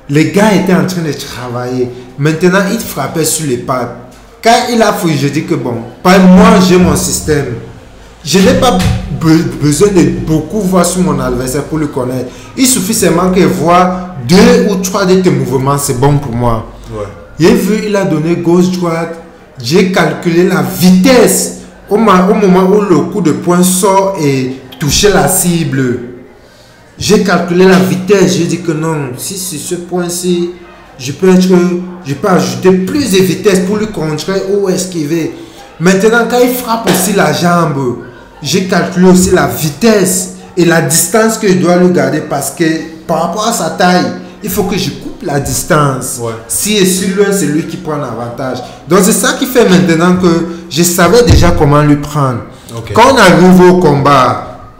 les 0.08 0.30
gars 0.32 0.54
étaient 0.54 0.74
en 0.74 0.86
train 0.86 1.02
de 1.02 1.12
travailler. 1.12 1.88
Maintenant, 2.18 2.60
ils 2.72 2.78
frappaient 2.80 3.24
sur 3.24 3.46
les 3.46 3.58
pattes. 3.58 3.96
Quand 4.42 4.66
il 4.72 4.80
a 4.82 4.92
fouillé, 4.92 5.16
je 5.16 5.28
dis 5.28 5.44
que 5.44 5.54
bon, 5.54 5.76
pas 6.02 6.18
moi, 6.18 6.60
j'ai 6.68 6.76
mon 6.76 6.94
système. 6.96 7.54
Je 8.24 8.38
n'ai 8.38 8.54
pas 8.54 8.78
be- 9.20 9.42
besoin 9.62 9.88
de 9.88 10.02
beaucoup 10.26 10.60
voir 10.60 10.84
sur 10.84 11.02
mon 11.02 11.18
adversaire 11.20 11.64
pour 11.64 11.78
le 11.78 11.86
connaître. 11.88 12.30
Il 12.56 12.66
suffit 12.66 12.94
seulement 12.94 13.30
que 13.30 13.40
voir 13.40 14.16
deux 14.28 14.66
ou 14.70 14.76
trois 14.76 15.04
de 15.06 15.16
tes 15.20 15.30
mouvements, 15.30 15.78
c'est 15.78 15.98
bon 15.98 16.18
pour 16.18 16.32
moi. 16.34 16.66
Ouais. 16.92 17.04
J'ai 17.38 17.54
vu, 17.54 17.82
il 17.86 17.96
a 17.96 18.04
donné 18.04 18.36
gauche-droite. 18.36 19.18
J'ai 19.62 19.92
calculé 19.92 20.44
la 20.48 20.62
vitesse 20.62 21.58
au 21.88 21.96
moment 21.96 22.64
où 22.70 22.80
le 22.80 22.98
coup 23.12 23.20
de 23.20 23.32
poing 23.32 23.62
sort 23.62 24.16
et 24.22 24.56
toucher 24.78 25.10
la 25.10 25.28
cible. 25.28 26.00
J'ai 26.98 27.22
calculé 27.22 27.66
la 27.66 27.78
vitesse. 27.78 28.36
J'ai 28.36 28.44
dit 28.44 28.60
que 28.60 28.72
non, 28.72 29.10
si 29.16 29.36
c'est 29.36 29.58
ce 29.58 29.74
point-ci, 29.74 30.50
je 30.98 31.12
peux 31.12 31.28
être, 31.28 31.48
je 32.04 32.14
peux 32.14 32.28
ajouter 32.28 32.70
plus 32.70 33.12
de 33.12 33.18
vitesse 33.18 33.60
pour 33.60 33.76
lui 33.76 33.88
contrer 33.88 34.42
ou 34.52 34.68
esquiver. 34.68 35.34
Maintenant, 35.80 36.26
quand 36.30 36.38
il 36.42 36.54
frappe 36.54 36.88
aussi 36.88 37.14
la 37.14 37.32
jambe, 37.32 37.98
j'ai 38.42 38.64
calculé 38.64 39.08
aussi 39.08 39.30
la 39.30 39.46
vitesse 39.48 40.34
et 40.56 40.64
la 40.64 40.82
distance 40.82 41.38
que 41.38 41.48
je 41.48 41.54
dois 41.54 41.76
lui 41.76 41.92
garder 41.92 42.20
parce 42.20 42.52
que 42.52 42.64
par 43.06 43.22
rapport 43.22 43.48
à 43.48 43.52
sa 43.52 43.70
taille, 43.70 44.04
il 44.42 44.50
faut 44.50 44.64
que 44.64 44.76
je 44.76 44.90
coupe 44.90 45.22
la 45.24 45.40
distance. 45.40 46.18
Ouais. 46.20 46.32
Si 46.46 46.76
et 46.76 46.86
si 46.86 47.08
loin, 47.08 47.32
c'est 47.32 47.46
lui 47.46 47.66
qui 47.66 47.78
prend 47.78 47.96
l'avantage. 47.96 48.58
Donc 48.88 49.00
c'est 49.02 49.12
ça 49.12 49.32
qui 49.38 49.46
fait 49.46 49.68
maintenant 49.68 50.16
que 50.16 50.46
je 50.70 50.82
savais 50.82 51.24
déjà 51.24 51.50
comment 51.52 51.82
lui 51.82 51.96
prendre. 51.96 52.40
Quand 52.92 53.14
on 53.14 53.16
arrive 53.16 53.60
au 53.60 53.78
combat, 53.78 54.70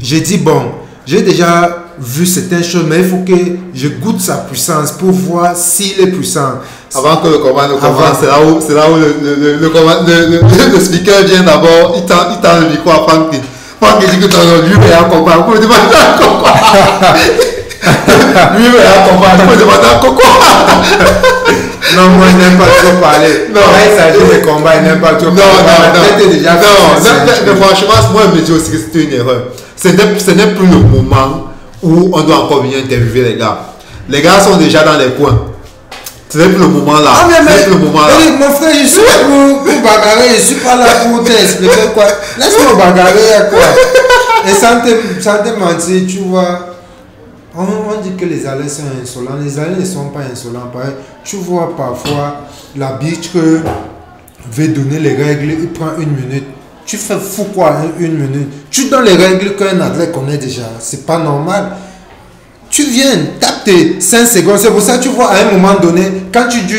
j'ai 0.00 0.20
dit 0.20 0.38
bon, 0.38 0.72
j'ai 1.06 1.22
déjà 1.22 1.78
vu 1.98 2.26
certaines 2.26 2.64
choses, 2.64 2.84
mais 2.88 2.98
il 2.98 3.04
faut 3.08 3.18
que 3.26 3.34
je 3.74 3.88
goûte 3.88 4.20
sa 4.20 4.36
puissance 4.38 4.92
pour 4.92 5.10
voir 5.12 5.54
s'il 5.56 6.00
est 6.00 6.06
puissant. 6.08 6.60
Avant 6.94 7.16
que 7.16 7.28
le 7.28 7.38
combat 7.38 7.66
ne 7.68 7.74
Avant. 7.74 7.88
commence, 7.94 8.18
c'est 8.20 8.26
là 8.26 8.38
où, 8.40 8.60
c'est 8.66 8.74
là 8.74 8.84
où 8.90 8.94
le, 8.96 9.14
le, 9.22 9.34
le, 9.36 9.56
le, 9.58 9.68
combat- 9.68 10.00
le, 10.06 10.26
le- 10.38 10.72
le 10.72 10.80
speaker 10.80 11.22
vient 11.24 11.42
d'abord, 11.42 11.94
il 11.96 12.04
tend, 12.04 12.30
il 12.30 12.40
tend 12.40 12.60
le 12.60 12.68
micro 12.68 12.90
à 12.90 13.06
Frank. 13.08 13.34
Frank 13.80 14.02
il 14.02 14.10
dit 14.10 14.26
que 14.26 14.32
ton 14.32 14.38
lui 14.66 14.74
un 14.92 15.04
combat, 15.04 15.36
vous 15.46 15.52
me 15.52 15.58
demandez 15.58 15.94
un 15.94 16.16
combat. 16.18 16.54
lui 18.56 18.64
mais 18.72 18.86
un 18.86 19.08
combat, 19.08 19.28
vous 19.38 19.50
me 19.50 19.56
demandez 19.56 19.88
un 19.94 19.98
combat. 19.98 20.24
Non, 21.96 22.08
moi 22.16 22.26
je 22.30 22.36
n'aime 22.36 22.58
pas 22.58 22.64
trop 22.82 22.96
parler. 23.00 23.48
Non. 23.54 23.60
Quand 23.60 23.78
il 23.84 23.96
s'agit 23.96 24.40
de 24.40 24.46
combat, 24.46 24.70
il 24.76 24.82
n'aime 24.84 25.00
pas 25.00 25.14
trop 25.14 25.30
Non, 25.30 25.36
parler. 25.36 25.92
non, 25.94 26.00
non. 26.00 26.32
est 26.32 26.36
déjà 26.38 26.54
non, 26.54 26.60
non, 26.60 27.52
truc. 27.54 27.62
franchement, 27.62 28.12
moi, 28.12 28.22
je 28.32 28.40
me 28.40 28.44
dis 28.44 28.52
aussi 28.52 28.70
que 28.70 28.78
c'était 28.78 29.04
une 29.04 29.12
erreur. 29.12 29.42
Ce 29.76 29.88
n'est 29.88 30.46
plus 30.54 30.66
le 30.66 30.78
moment 30.78 31.48
où 31.82 32.10
on 32.12 32.20
doit 32.22 32.44
encore 32.44 32.62
venir 32.62 32.78
interviewer 32.78 33.32
les 33.32 33.36
gars. 33.36 33.58
Les 34.08 34.22
gars 34.22 34.40
sont 34.40 34.56
déjà 34.56 34.84
dans 34.84 34.98
les 34.98 35.10
coins. 35.12 35.46
Ce 36.28 36.38
n'est 36.38 36.48
plus 36.48 36.58
le 36.58 36.68
moment 36.68 36.98
là. 36.98 37.10
Ah, 37.14 37.28
mais, 37.28 37.66
le 37.66 37.78
moment 37.78 38.06
là. 38.06 38.14
Eric, 38.20 38.38
mon 38.40 38.50
frère, 38.50 38.74
je 38.82 38.86
suis 38.86 39.02
là 39.02 39.24
pour, 39.24 39.58
pour 39.64 39.82
bagarrer, 39.82 40.28
je 40.36 40.40
suis 40.40 40.54
pas 40.56 40.76
là 40.76 40.86
pour 41.04 41.22
t'expliquer 41.22 41.92
quoi. 41.94 42.04
Laisse-moi 42.38 42.74
bagarrer 42.74 43.34
à 43.34 43.40
quoi. 43.42 43.60
Et 44.46 44.52
sans 44.52 44.80
te, 44.80 45.22
sans 45.22 45.42
te 45.42 45.58
mentir, 45.58 46.02
tu 46.08 46.18
vois, 46.18 46.76
on, 47.56 47.62
on 47.62 48.00
dit 48.02 48.16
que 48.16 48.24
les 48.24 48.46
allées 48.46 48.68
sont 48.68 48.82
insolents. 49.00 49.38
Les 49.42 49.58
allées 49.58 49.80
ne 49.80 49.84
sont 49.84 50.08
pas 50.08 50.20
insolents. 50.30 50.70
Pareil, 50.72 50.94
tu 51.24 51.36
vois 51.36 51.74
parfois 51.76 52.40
l'arbitre 52.76 53.38
veut 54.50 54.68
donner 54.68 54.98
les 54.98 55.14
règles, 55.14 55.52
il 55.60 55.68
prend 55.68 55.92
une 55.98 56.10
minute. 56.10 56.46
Tu 56.86 56.96
fais 56.98 57.16
fou 57.18 57.44
quoi, 57.54 57.76
une 57.98 58.14
minute. 58.18 58.48
Tu 58.70 58.88
donnes 58.90 59.04
les 59.04 59.14
règles 59.14 59.56
qu'un 59.56 59.80
athlète 59.80 60.12
connaît 60.12 60.36
déjà. 60.38 60.62
C'est 60.80 61.06
pas 61.06 61.18
normal. 61.18 61.72
Tu 62.70 62.82
viens, 62.84 63.16
tape 63.40 63.64
tes 63.64 64.00
5 64.00 64.26
secondes. 64.26 64.58
C'est 64.58 64.70
pour 64.70 64.82
ça 64.82 64.98
que 64.98 65.02
tu 65.04 65.08
vois 65.10 65.30
à 65.30 65.46
un 65.46 65.52
moment 65.52 65.74
donné, 65.80 66.02
quand 66.32 66.46
tu 66.48 66.60
dis 66.62 66.74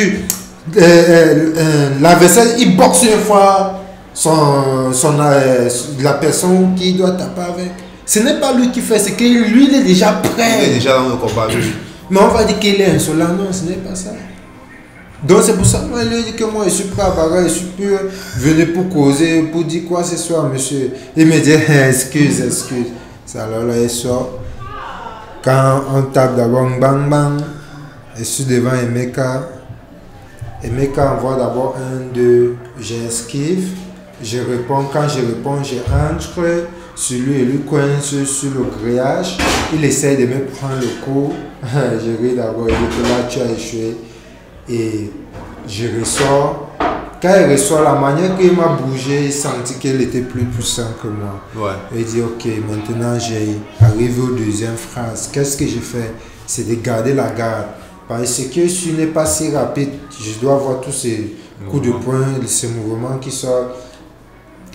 euh, 0.78 0.80
euh, 0.82 1.53
euh, 1.58 1.89
l'adversaire, 2.01 2.45
il 2.60 2.76
boxe 2.76 3.03
une 3.03 3.20
fois 3.22 3.82
son, 4.14 4.91
son, 4.93 5.20
euh, 5.20 5.70
la 6.01 6.14
personne 6.14 6.74
qui 6.76 6.93
doit 6.93 7.12
taper 7.12 7.41
avec. 7.41 7.72
Ce 8.06 8.20
n'est 8.20 8.39
pas 8.39 8.53
lui 8.53 8.72
qui 8.72 8.82
fait, 8.82 8.99
c'est 8.99 9.14
que 9.14 9.24
lui, 9.24 9.68
il 9.70 9.76
est 9.76 9.84
déjà 9.84 10.22
Il 10.24 10.28
est 10.28 10.32
prêt. 10.32 10.68
déjà 10.76 10.97
dans 10.97 11.10
le 11.10 11.16
combat. 11.16 11.47
Mais 12.10 12.20
on 12.20 12.28
va 12.28 12.43
dire 12.43 12.60
qu'il 12.60 12.80
est 12.80 12.91
insolent. 12.91 13.30
Non, 13.30 13.47
ce 13.51 13.64
n'est 13.64 13.78
pas 13.78 13.95
ça. 13.95 14.12
Donc 15.28 15.42
c'est 15.42 15.56
pour 15.56 15.66
ça 15.66 15.80
que 15.80 15.86
moi, 15.86 16.04
il 16.04 16.10
lui 16.10 16.24
dit 16.24 16.34
que 16.34 16.44
moi, 16.44 16.66
je 16.66 16.70
suis 16.70 16.84
prêt 16.86 17.02
à 17.02 17.10
bagarre, 17.10 17.44
je 17.44 17.50
suis 17.50 17.66
plus 17.66 17.96
venu 18.38 18.68
pour 18.68 18.90
causer, 18.90 19.42
pour 19.44 19.64
dire 19.64 19.84
quoi 19.88 20.04
ce 20.04 20.18
soir, 20.18 20.48
monsieur. 20.52 20.92
Il 21.18 21.26
me 21.26 21.40
dit, 21.40 21.52
excuse, 21.90 22.42
excuse. 22.42 22.88
Alors 23.34 23.64
là, 23.66 23.74
il 23.82 23.90
sort. 23.90 24.40
Quand 25.44 25.84
on 25.94 26.04
tape 26.04 26.36
d'abord, 26.36 26.70
bang, 26.80 27.10
bang, 27.10 27.42
je 28.18 28.24
suis 28.24 28.46
devant 28.46 28.76
Emeka. 28.76 29.50
Emeka 30.64 31.14
envoie 31.16 31.36
d'abord 31.36 31.76
un, 31.78 32.14
deux, 32.14 32.56
j'esquive. 32.80 33.70
Je 34.22 34.38
réponds, 34.38 34.86
quand 34.94 35.08
je 35.08 35.26
réponds, 35.26 35.64
je 35.64 35.76
entre 35.92 36.68
sur 36.96 37.20
lui 37.20 37.42
et 37.42 37.46
lui 37.46 37.60
coince 37.60 38.24
sur 38.26 38.52
le 38.52 38.66
grillage. 38.80 39.38
Il 39.74 39.84
essaie 39.84 40.16
de 40.16 40.26
me 40.26 40.46
prendre 40.46 40.80
le 40.80 41.04
coup. 41.04 41.34
je 41.64 42.26
ris 42.26 42.36
d'abord, 42.36 42.68
il 42.70 42.76
dit 42.76 42.96
que 42.96 43.04
là 43.04 43.28
tu 43.30 43.40
as 43.40 43.52
échoué. 43.52 43.98
Et 44.68 45.11
je 45.68 45.99
ressors. 45.99 46.70
Quand 47.22 47.34
il 47.39 47.51
ressort, 47.51 47.82
la 47.82 47.95
manière 47.95 48.38
qu'il 48.38 48.53
m'a 48.53 48.68
bougé, 48.68 49.26
il 49.26 49.34
sentit 49.34 49.76
qu'il 49.76 50.01
était 50.01 50.22
plus 50.22 50.43
puissant 50.43 50.93
que 51.01 51.07
moi. 51.07 51.41
Ouais. 51.55 51.74
Et 51.95 52.01
il 52.01 52.05
dit, 52.05 52.22
ok, 52.22 52.45
maintenant 52.70 53.18
j'ai 53.18 53.57
arrivé 53.82 54.22
aux 54.22 54.36
deuxième 54.36 54.76
phrase. 54.76 55.30
Qu'est-ce 55.32 55.57
que 55.57 55.66
je 55.66 55.80
fais? 55.80 56.11
C'est 56.45 56.68
de 56.68 56.76
garder 56.76 57.13
la 57.13 57.30
garde. 57.30 57.68
Parce 58.07 58.39
que 58.53 58.68
je 58.68 58.91
n'ai 58.91 59.07
pas 59.07 59.26
si 59.26 59.55
rapide, 59.55 59.89
je 60.11 60.39
dois 60.39 60.57
voir 60.57 60.82
tous 60.82 60.91
ces 60.91 61.36
coups 61.70 61.88
de 61.88 61.91
poing, 61.93 62.26
ces 62.45 62.68
mouvements 62.68 63.18
qui 63.20 63.32
sortent. 63.32 63.76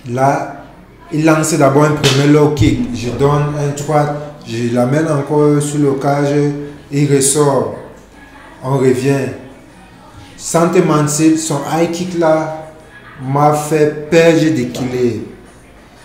Là, 0.09 0.65
il 1.13 1.25
lance 1.25 1.55
d'abord 1.55 1.85
un 1.85 1.93
premier 1.93 2.33
low 2.33 2.51
kick. 2.55 2.89
Je 2.95 3.11
donne 3.11 3.55
un 3.59 3.81
droite, 3.81 4.17
je 4.49 4.75
l'amène 4.75 5.07
encore 5.09 5.63
sur 5.63 5.79
le 5.79 5.93
cage, 5.93 6.35
il 6.91 7.15
ressort. 7.15 7.77
On 8.65 8.79
revient. 8.79 9.29
Sans 10.43 10.71
te 10.71 10.79
mentir, 10.79 11.39
son 11.39 11.61
high 11.71 11.91
kick 11.91 12.19
là 12.19 12.67
m'a 13.23 13.53
fait 13.53 14.09
perdre 14.09 14.55
d'équilibre. 14.55 15.27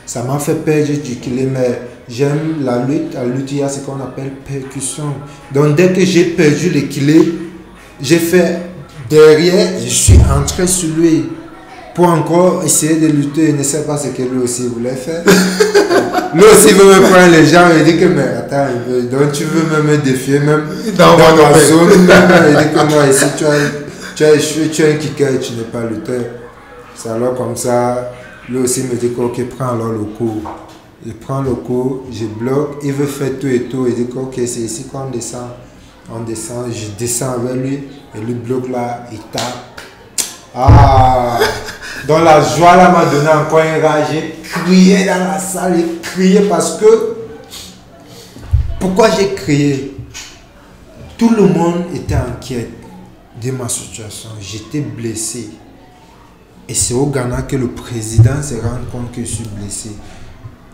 Ça 0.06 0.24
m'a 0.24 0.38
fait 0.40 0.56
perdre 0.56 0.88
d'équilibre, 0.88 1.52
mais 1.54 1.80
j'aime 2.10 2.58
la 2.62 2.80
lutte. 2.80 3.14
La 3.14 3.24
lutte, 3.24 3.54
il 3.54 3.60
y 3.60 3.64
a 3.64 3.70
ce 3.70 3.80
qu'on 3.80 3.96
appelle 3.96 4.32
percussion. 4.46 5.14
Donc, 5.54 5.78
dès 5.78 5.94
que 5.94 6.04
j'ai 6.04 6.26
perdu 6.26 6.70
l'équilibre, 6.70 7.32
j'ai 8.02 8.20
fait 8.20 8.60
derrière, 9.10 9.70
je 9.82 9.90
suis 9.90 10.20
entré 10.38 10.68
sur 10.68 10.90
lui 10.98 11.28
pour 11.94 12.10
encore 12.10 12.62
essayer 12.66 12.98
de 12.98 13.08
lutter. 13.08 13.50
Il 13.50 13.56
ne 13.56 13.64
sait 13.64 13.84
pas 13.84 13.96
ce 13.96 14.10
que 14.10 14.22
lui 14.22 14.44
aussi 14.44 14.68
voulait 14.68 14.98
faire. 14.98 15.24
lui 16.34 16.44
aussi 16.44 16.74
veut 16.74 16.84
me 16.84 17.10
prendre 17.10 17.32
les 17.32 17.46
gens 17.46 17.70
et 17.70 17.90
dit 17.90 17.98
que, 17.98 18.06
mais 18.06 18.24
attends, 18.38 18.68
donc 19.10 19.32
tu 19.32 19.46
veux 19.46 19.64
même 19.78 19.86
me 19.90 19.98
défier, 19.98 20.40
même 20.40 20.64
dans 20.98 21.18
non, 21.18 21.52
ma 21.52 21.58
zone. 21.58 21.90
il 22.50 22.58
dit 22.58 22.74
que 22.74 22.94
moi, 22.94 23.06
ici, 23.10 23.26
tu 23.38 23.46
as, 23.46 23.85
tu 24.16 24.24
échoué, 24.24 24.70
tu 24.70 24.82
es 24.82 24.94
un 24.94 24.98
kicker 24.98 25.40
tu 25.42 25.54
n'es 25.54 25.64
pas 25.64 25.84
lutteur. 25.84 26.24
C'est 26.96 27.10
alors 27.10 27.36
comme 27.36 27.56
ça, 27.58 28.12
lui 28.48 28.60
aussi 28.60 28.84
me 28.84 28.96
dit 28.96 29.12
ok, 29.18 29.50
prends 29.50 29.74
alors 29.74 29.92
le 29.92 30.06
coup. 30.18 30.42
Il 31.06 31.14
prend 31.16 31.42
le 31.42 31.54
coup, 31.54 32.04
je 32.12 32.26
bloque, 32.26 32.78
il 32.82 32.94
veut 32.94 33.06
faire 33.06 33.38
tout 33.40 33.48
et 33.48 33.64
tout. 33.64 33.86
Il 33.88 33.96
dit 33.96 34.08
ok, 34.16 34.34
c'est 34.36 34.62
ici 34.62 34.86
qu'on 34.86 35.10
descend. 35.10 35.50
On 36.10 36.22
descend, 36.22 36.72
je 36.72 36.98
descends 36.98 37.34
avec 37.34 37.56
lui 37.56 37.84
et 38.16 38.20
lui 38.22 38.36
bloque 38.36 38.70
là, 38.70 39.06
il 39.12 39.20
tape. 39.20 39.82
Ah! 40.56 41.38
Donc 42.08 42.24
la 42.24 42.42
joie 42.42 42.78
là 42.78 42.90
m'a 42.92 43.06
donné 43.06 43.28
encore 43.28 43.60
une 43.60 43.84
rage. 43.84 44.08
J'ai 44.12 44.36
crié 44.44 45.06
dans 45.06 45.28
la 45.28 45.40
salle, 45.40 45.76
j'ai 45.76 46.00
crié 46.02 46.42
parce 46.42 46.78
que. 46.78 47.16
Pourquoi 48.80 49.10
j'ai 49.10 49.34
crié? 49.34 49.98
Tout 51.18 51.32
le 51.32 51.44
monde 51.44 51.86
était 51.94 52.16
inquiet 52.16 52.70
de 53.42 53.52
ma 53.52 53.68
situation. 53.70 54.30
J'étais 54.40 54.82
blessé. 54.82 55.50
Et 56.68 56.74
c'est 56.74 56.94
au 56.94 57.06
Ghana 57.08 57.44
que 57.44 57.56
le 57.56 57.68
président 57.68 58.42
se 58.42 58.56
rend 58.56 58.80
compte 58.92 59.12
que 59.12 59.22
je 59.22 59.28
suis 59.28 59.48
blessé. 59.60 59.92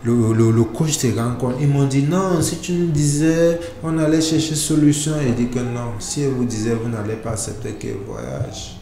Le, 0.04 0.32
le, 0.32 0.50
le 0.50 0.64
coach 0.64 0.92
se 0.96 1.06
rend 1.16 1.34
compte. 1.38 1.56
Ils 1.60 1.68
m'ont 1.68 1.86
dit 1.86 2.02
non, 2.02 2.40
si 2.40 2.56
tu 2.56 2.72
nous 2.72 2.90
disais, 2.90 3.60
on 3.84 3.98
allait 3.98 4.20
chercher 4.20 4.54
solution. 4.54 5.12
Il 5.24 5.34
dit 5.34 5.48
que 5.48 5.58
non, 5.58 5.92
si 5.98 6.22
elle 6.22 6.30
vous 6.30 6.44
disait, 6.44 6.74
vous 6.74 6.88
n'allez 6.88 7.14
pas 7.16 7.30
accepter 7.32 7.72
qu'elle 7.72 7.98
voyage. 8.06 8.76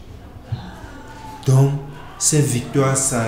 Donc, 1.46 1.72
cette 2.18 2.44
victoire, 2.46 2.96
ça, 2.96 3.22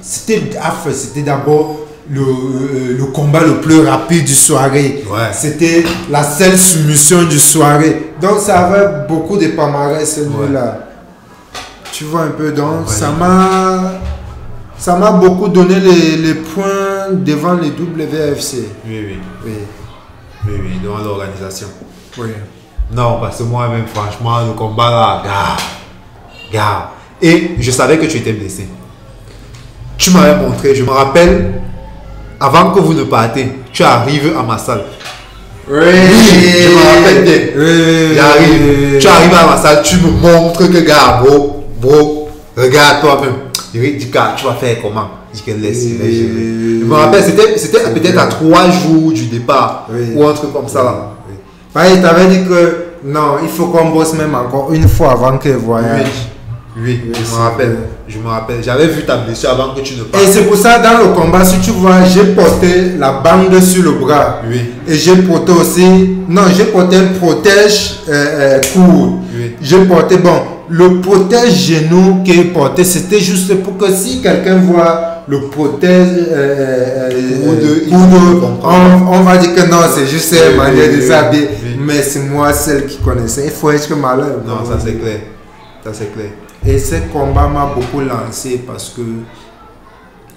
c'était 0.00 0.50
c'était 0.92 1.22
d'abord 1.22 1.80
le, 2.08 2.96
le 2.96 3.04
combat 3.06 3.44
le 3.44 3.60
plus 3.60 3.80
rapide 3.80 4.24
du 4.24 4.34
soirée. 4.34 5.04
Ouais. 5.10 5.32
C'était 5.32 5.84
la 6.10 6.24
seule 6.24 6.56
soumission 6.56 7.24
du 7.24 7.38
soirée. 7.38 8.07
Donc, 8.20 8.38
ça 8.40 8.66
avait 8.66 9.06
beaucoup 9.08 9.36
de 9.36 9.48
palmarès 9.48 10.14
celui-là. 10.16 10.78
Tu 11.92 12.04
vois 12.04 12.22
un 12.22 12.28
peu, 12.30 12.52
donc 12.52 12.86
Ouais. 12.86 12.92
ça 12.94 13.10
m'a 13.10 13.92
ça 14.76 14.94
m'a 14.96 15.10
beaucoup 15.10 15.48
donné 15.48 15.80
les, 15.80 16.16
les 16.16 16.34
points 16.34 17.10
devant 17.12 17.54
les 17.54 17.70
WFC. 17.70 18.68
Oui, 18.86 19.04
oui. 19.08 19.18
Oui, 19.44 19.52
Oui, 20.46 20.52
oui, 20.62 20.80
devant 20.82 20.98
l'organisation. 20.98 21.66
oui. 22.18 22.28
Non, 22.92 23.18
parce 23.20 23.38
que 23.38 23.42
moi-même, 23.42 23.86
franchement, 23.86 24.38
le 24.46 24.52
combat 24.52 24.88
là, 24.90 25.22
gars, 25.22 25.56
gars. 26.52 26.90
Et 27.20 27.56
je 27.58 27.70
savais 27.70 27.98
que 27.98 28.06
tu 28.06 28.16
étais 28.18 28.32
blessé. 28.32 28.66
Tu 29.98 30.10
m'avais 30.10 30.36
montré, 30.40 30.74
je 30.74 30.84
me 30.84 30.90
rappelle, 30.90 31.60
avant 32.40 32.70
que 32.70 32.78
vous 32.80 32.94
ne 32.94 33.02
partez, 33.04 33.52
tu 33.72 33.82
arrives 33.82 34.34
à 34.38 34.42
ma 34.42 34.56
salle. 34.56 34.84
Oui, 35.70 35.76
je 36.62 36.68
me 36.70 36.76
rappelle. 36.76 37.52
Oui, 37.56 38.14
J'arrive, 38.16 38.98
tu 38.98 39.06
arrives 39.06 39.34
à 39.34 39.46
ma 39.50 39.56
salle, 39.56 39.82
tu 39.82 39.96
me 39.96 40.10
montres 40.10 40.58
que, 40.70 40.78
gars, 40.78 41.20
bro, 41.22 41.64
bro, 41.80 42.30
regarde-toi 42.56 43.20
même. 43.20 43.32
Je 43.74 43.78
lui 43.80 43.96
dis, 43.96 44.06
gars, 44.06 44.34
tu 44.36 44.46
vas 44.46 44.54
faire 44.54 44.76
comment? 44.80 45.08
Je 45.32 45.38
dis 45.38 45.44
que 45.44 45.50
laisse, 45.52 45.82
je 45.88 46.84
me 46.84 46.94
rappelle, 46.94 47.22
c'était, 47.22 47.80
peut-être 47.92 48.18
à 48.18 48.26
trois 48.26 48.70
jours 48.70 49.12
du 49.12 49.26
départ, 49.26 49.86
Oui. 49.92 50.12
ou 50.14 50.26
un 50.26 50.32
truc 50.32 50.52
comme 50.52 50.68
ça 50.68 50.82
là. 50.82 51.10
Oui. 51.28 51.34
Ouais, 51.76 51.94
il 51.96 52.00
t'avait 52.02 52.26
dit 52.26 52.44
que 52.48 52.84
non, 53.04 53.36
il 53.42 53.48
faut 53.48 53.66
qu'on 53.66 53.90
bosse 53.90 54.14
même 54.14 54.34
encore 54.34 54.72
une 54.72 54.88
fois 54.88 55.12
avant 55.12 55.36
qu'elle 55.36 55.56
voyage. 55.56 56.28
Oui, 56.80 57.00
Oui, 57.04 57.12
je 57.14 57.34
me 57.34 57.36
rappelle. 57.40 57.66
vrai. 57.70 57.76
Je 58.08 58.18
me 58.18 58.28
rappelle. 58.28 58.62
J'avais 58.62 58.86
vu 58.86 59.02
ta 59.04 59.16
blessure 59.18 59.50
avant 59.50 59.74
que 59.74 59.80
tu 59.80 59.94
ne 59.96 60.02
partes. 60.04 60.22
Et 60.22 60.26
c'est 60.26 60.42
pour 60.42 60.56
ça, 60.56 60.78
dans 60.78 60.98
le 60.98 61.12
combat, 61.14 61.44
si 61.44 61.58
tu 61.60 61.70
vois, 61.72 62.04
j'ai 62.04 62.24
porté 62.34 62.92
la 62.98 63.12
bande 63.12 63.60
sur 63.62 63.82
le 63.82 63.92
bras. 63.92 64.40
Oui. 64.48 64.60
Et 64.86 64.94
j'ai 64.94 65.16
porté 65.16 65.52
aussi, 65.52 65.84
non, 66.28 66.42
j'ai 66.56 66.64
porté 66.66 66.96
un 66.96 67.06
protège 67.18 67.96
euh, 68.08 68.12
euh, 68.12 68.60
court. 68.72 69.18
Oui. 69.34 69.56
J'ai 69.60 69.78
porté, 69.84 70.16
bon, 70.18 70.40
le 70.70 71.00
protège 71.00 71.52
genou 71.66 72.22
qui 72.24 72.32
est 72.40 72.44
porté, 72.44 72.84
c'était 72.84 73.20
juste 73.20 73.54
pour 73.62 73.76
que 73.76 73.90
si 73.92 74.22
quelqu'un 74.22 74.56
voit 74.56 75.24
le 75.28 75.40
protège 75.48 76.08
euh, 76.30 77.10
euh, 77.12 77.90
peut 77.90 78.40
comprendre. 78.40 79.08
on, 79.10 79.16
on 79.18 79.20
va 79.22 79.36
dire 79.36 79.54
que 79.54 79.68
non, 79.70 79.78
c'est 79.94 80.06
juste 80.06 80.32
une 80.32 80.52
oui, 80.52 80.56
manière 80.56 80.90
de 80.96 81.00
s'habiller. 81.02 81.48
oui. 81.64 81.76
Mais 81.78 82.02
c'est 82.02 82.20
moi 82.20 82.52
celle 82.52 82.86
qui 82.86 82.96
connaissait. 82.98 83.44
Il 83.46 83.50
faut 83.50 83.70
être 83.70 83.94
malin. 83.96 84.28
Non, 84.46 84.64
ça 84.64 84.78
c'est 84.82 84.94
clair. 84.98 85.18
Ça 85.84 85.90
c'est 85.92 86.12
clair. 86.12 86.30
Et 86.66 86.78
ce 86.78 86.96
combat 87.12 87.48
m'a 87.48 87.66
beaucoup 87.74 88.00
lancé 88.00 88.58
parce 88.66 88.90
que, 88.90 89.02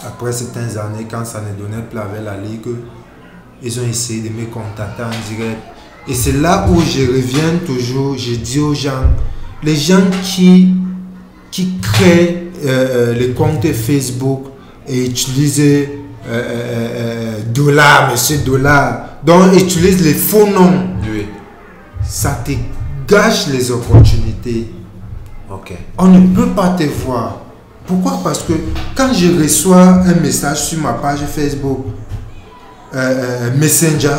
après 0.05 0.31
certaines 0.31 0.77
années, 0.77 1.07
quand 1.09 1.25
ça 1.25 1.41
ne 1.41 1.59
donnait 1.61 1.83
plus 1.83 1.99
avec 1.99 2.23
la 2.23 2.37
Ligue, 2.37 2.67
ils 3.63 3.79
ont 3.79 3.83
essayé 3.87 4.21
de 4.21 4.29
me 4.29 4.45
contacter 4.45 5.03
en 5.03 5.09
direct. 5.33 5.59
Et 6.07 6.13
c'est 6.13 6.33
là 6.33 6.67
où 6.69 6.81
je 6.81 7.01
reviens 7.01 7.59
toujours, 7.65 8.17
je 8.17 8.35
dis 8.35 8.59
aux 8.59 8.73
gens, 8.73 9.03
les 9.61 9.75
gens 9.75 10.01
qui, 10.23 10.73
qui 11.51 11.77
créent 11.81 12.47
euh, 12.65 12.67
euh, 12.67 13.13
les 13.13 13.31
comptes 13.31 13.71
Facebook 13.73 14.45
et 14.87 15.05
utilisent 15.05 15.59
euh, 15.59 15.85
euh, 16.27 16.41
euh, 17.39 17.39
dollar, 17.53 18.11
monsieur 18.11 18.37
dollar, 18.39 19.17
donc 19.23 19.53
utilisent 19.53 20.03
les 20.03 20.13
faux 20.13 20.47
noms, 20.47 20.87
Oui. 21.03 21.25
ça 22.03 22.41
te 22.45 22.51
gâche 23.07 23.47
les 23.47 23.69
opportunités 23.71 24.71
On 25.97 26.07
ne 26.07 26.27
peut 26.35 26.49
pas 26.55 26.69
te 26.69 26.83
voir. 27.05 27.37
Pourquoi? 27.85 28.19
Parce 28.23 28.43
que 28.43 28.53
quand 28.95 29.11
je 29.13 29.41
reçois 29.41 29.81
un 30.05 30.15
message 30.21 30.65
sur 30.65 30.79
ma 30.79 30.93
page 30.93 31.19
Facebook, 31.21 31.79
euh, 32.93 32.97
euh, 32.97 33.57
Messenger, 33.57 34.15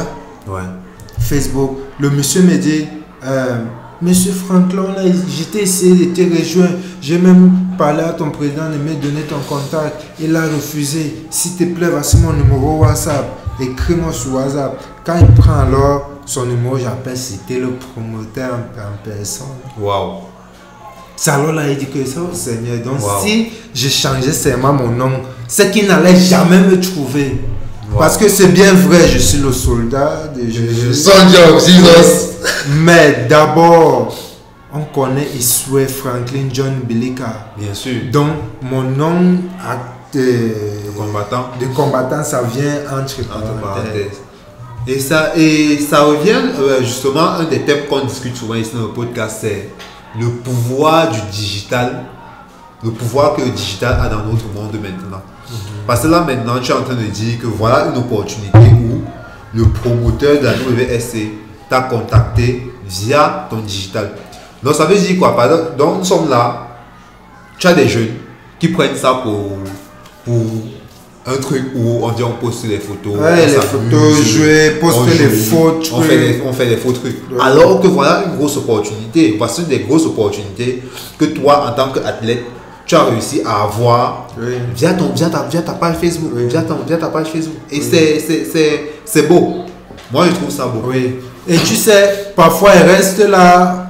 Ouais. 0.49 0.61
Facebook, 1.18 1.78
le 2.01 2.11
monsieur 2.11 2.43
me 2.43 2.57
dit, 2.57 2.87
euh, 3.24 3.64
Monsieur 4.01 4.33
Franklin, 4.33 4.97
j'étais 5.28 5.62
essayé 5.62 6.07
de 6.07 6.12
te 6.12 6.22
rejoindre. 6.22 6.72
J'ai 7.01 7.18
même 7.18 7.53
parlé 7.78 8.01
à 8.03 8.09
ton 8.12 8.30
président 8.30 8.68
de 8.68 8.76
me 8.76 8.95
donner 9.01 9.20
ton 9.22 9.39
contact. 9.49 10.03
Il 10.18 10.35
a 10.35 10.43
refusé. 10.43 11.24
S'il 11.30 11.53
te 11.55 11.62
plaît, 11.72 11.87
voici 11.89 12.16
mon 12.16 12.33
numéro 12.33 12.78
WhatsApp. 12.80 13.24
Écris-moi 13.61 14.12
sur 14.12 14.35
WhatsApp. 14.35 14.76
Quand 15.07 15.14
il 15.20 15.28
prend 15.41 15.61
alors 15.61 16.11
son 16.26 16.47
numéro, 16.47 16.76
j'appelle, 16.78 17.16
c'était 17.16 17.61
le 17.61 17.70
promoteur 17.74 18.55
en, 18.55 18.80
en 18.80 18.97
personne. 19.05 19.47
Waouh. 19.80 20.14
C'est 21.17 21.31
alors 21.31 21.53
là, 21.53 21.63
il 21.69 21.77
dit 21.77 21.87
que 21.87 22.05
ça, 22.05 22.21
oh 22.23 22.35
Seigneur. 22.35 22.79
Donc, 22.85 23.01
Wow. 23.01 23.23
si 23.25 23.49
je 23.75 23.89
changeais 23.89 24.33
seulement 24.33 24.73
mon 24.73 24.89
nom, 24.89 25.11
c'est 25.47 25.71
qu'il 25.71 25.87
n'allait 25.87 26.17
jamais 26.19 26.59
me 26.61 26.81
trouver. 26.81 27.41
Parce 27.99 28.17
que 28.17 28.29
c'est 28.29 28.49
bien 28.49 28.73
vrai, 28.73 29.07
je 29.07 29.19
suis 29.19 29.39
le 29.39 29.53
soldat 29.53 30.29
de 30.35 30.51
Jésus. 30.51 30.95
Soldier 30.95 31.39
of 31.55 31.65
Jesus. 31.65 32.39
Mais 32.79 33.27
d'abord, 33.29 34.17
on 34.75 34.81
connaît 34.85 35.29
Iswe 35.39 35.87
Franklin 35.87 36.49
John 36.51 36.73
Bilika. 36.85 37.49
Bien 37.59 37.75
sûr. 37.75 37.93
Donc, 38.11 38.29
mon 38.63 38.83
nom 38.83 39.13
de, 40.15 40.51
Combattant. 40.97 41.49
de 41.61 41.67
combattant, 41.67 42.25
ça 42.25 42.43
vient 42.43 42.81
entre 42.91 43.21
Entre 43.21 43.61
parenthèses. 43.61 44.21
Et 44.87 44.99
ça, 44.99 45.33
et 45.37 45.79
ça 45.79 46.03
revient 46.05 46.41
euh, 46.59 46.81
justement, 46.81 47.29
un 47.39 47.45
des 47.45 47.61
thèmes 47.61 47.87
qu'on 47.89 48.05
discute 48.05 48.37
souvent 48.37 48.55
ici 48.55 48.71
dans 48.75 48.83
le 48.83 48.89
podcast, 48.89 49.37
c'est 49.43 49.69
le 50.19 50.29
pouvoir 50.29 51.11
du 51.11 51.21
digital, 51.31 52.05
le 52.83 52.91
pouvoir 52.91 53.35
que 53.35 53.43
le 53.43 53.51
digital 53.51 53.99
a 54.01 54.09
dans 54.09 54.25
notre 54.25 54.47
monde 54.55 54.73
maintenant. 54.75 55.23
Parce 55.87 56.03
que 56.03 56.09
là 56.09 56.21
maintenant, 56.21 56.59
tu 56.61 56.71
es 56.71 56.75
en 56.75 56.83
train 56.83 56.95
de 56.95 57.03
dire 57.03 57.39
que 57.39 57.47
voilà 57.47 57.87
une 57.87 57.97
opportunité 57.99 58.59
où 58.59 59.03
le 59.55 59.65
promoteur 59.69 60.41
de 60.41 60.45
la 60.45 60.53
WSC 60.53 61.31
t'a 61.69 61.83
contacté 61.83 62.73
via 62.87 63.47
ton 63.51 63.59
digital. 63.59 64.13
Donc 64.63 64.75
ça 64.75 64.85
veut 64.85 64.97
dire 64.97 65.19
quoi? 65.19 65.35
Par 65.35 65.47
exemple, 65.47 65.77
donc 65.77 65.99
nous 65.99 66.05
sommes 66.05 66.29
là, 66.29 66.69
tu 67.59 67.67
as 67.67 67.75
des 67.75 67.89
jeunes 67.89 68.15
qui 68.59 68.69
prennent 68.69 68.97
ça 68.97 69.15
pour, 69.15 69.59
pour 70.25 70.35
un 71.25 71.37
truc 71.37 71.62
où 71.77 72.01
on 72.05 72.11
dit 72.12 72.23
on 72.25 72.33
poste 72.33 72.64
les 72.66 72.79
photos. 72.79 73.14
Ouais, 73.16 73.31
on 73.33 73.37
les 73.37 73.47
photos, 73.49 74.23
jouer, 74.25 74.70
poster 74.81 75.01
on 75.01 75.05
les 75.05 75.29
faux 75.29 75.68
on 75.77 75.81
trucs. 75.81 76.05
fait, 76.09 76.16
les, 76.16 76.43
on 76.45 76.53
fait 76.53 76.64
les 76.66 76.77
faux 76.77 76.93
trucs. 76.93 77.16
Ouais. 77.31 77.39
Alors 77.41 77.81
que 77.81 77.87
voilà 77.87 78.25
une 78.27 78.37
grosse 78.37 78.57
opportunité. 78.57 79.37
Voici 79.39 79.61
une 79.62 79.68
des 79.68 79.81
grosses 79.81 80.07
opportunités 80.07 80.83
que 81.18 81.27
toi, 81.27 81.66
en 81.68 81.73
tant 81.77 81.93
qu'athlète, 81.93 82.43
tu 82.85 82.97
as 82.97 83.05
réussi 83.05 83.41
à 83.47 83.62
avoir 83.62 84.27
Oui. 84.37 84.55
via, 84.75 84.93
ton, 84.95 85.11
via, 85.14 85.29
ta, 85.31 85.47
via 85.49 85.62
ta 85.62 85.73
page 85.75 85.97
Facebook. 86.01 86.33
Oui. 86.35 86.47
Via, 86.49 86.62
ton, 86.62 86.79
via 86.87 86.97
ta 86.97 87.07
page 87.07 87.29
Facebook. 87.29 87.57
Et 87.70 87.81
c'est- 87.81 88.18
c'est- 89.05 89.23
beau. 89.29 89.59
Moi, 90.11 90.27
je 90.29 90.33
trouve 90.35 90.51
ça 90.51 90.66
beau. 90.66 90.83
Oui. 90.91 91.14
Et 91.49 91.57
tu 91.59 91.77
sais, 91.77 92.33
parfois, 92.35 92.70
il 92.75 92.83
reste 92.91 93.20
là. 93.20 93.87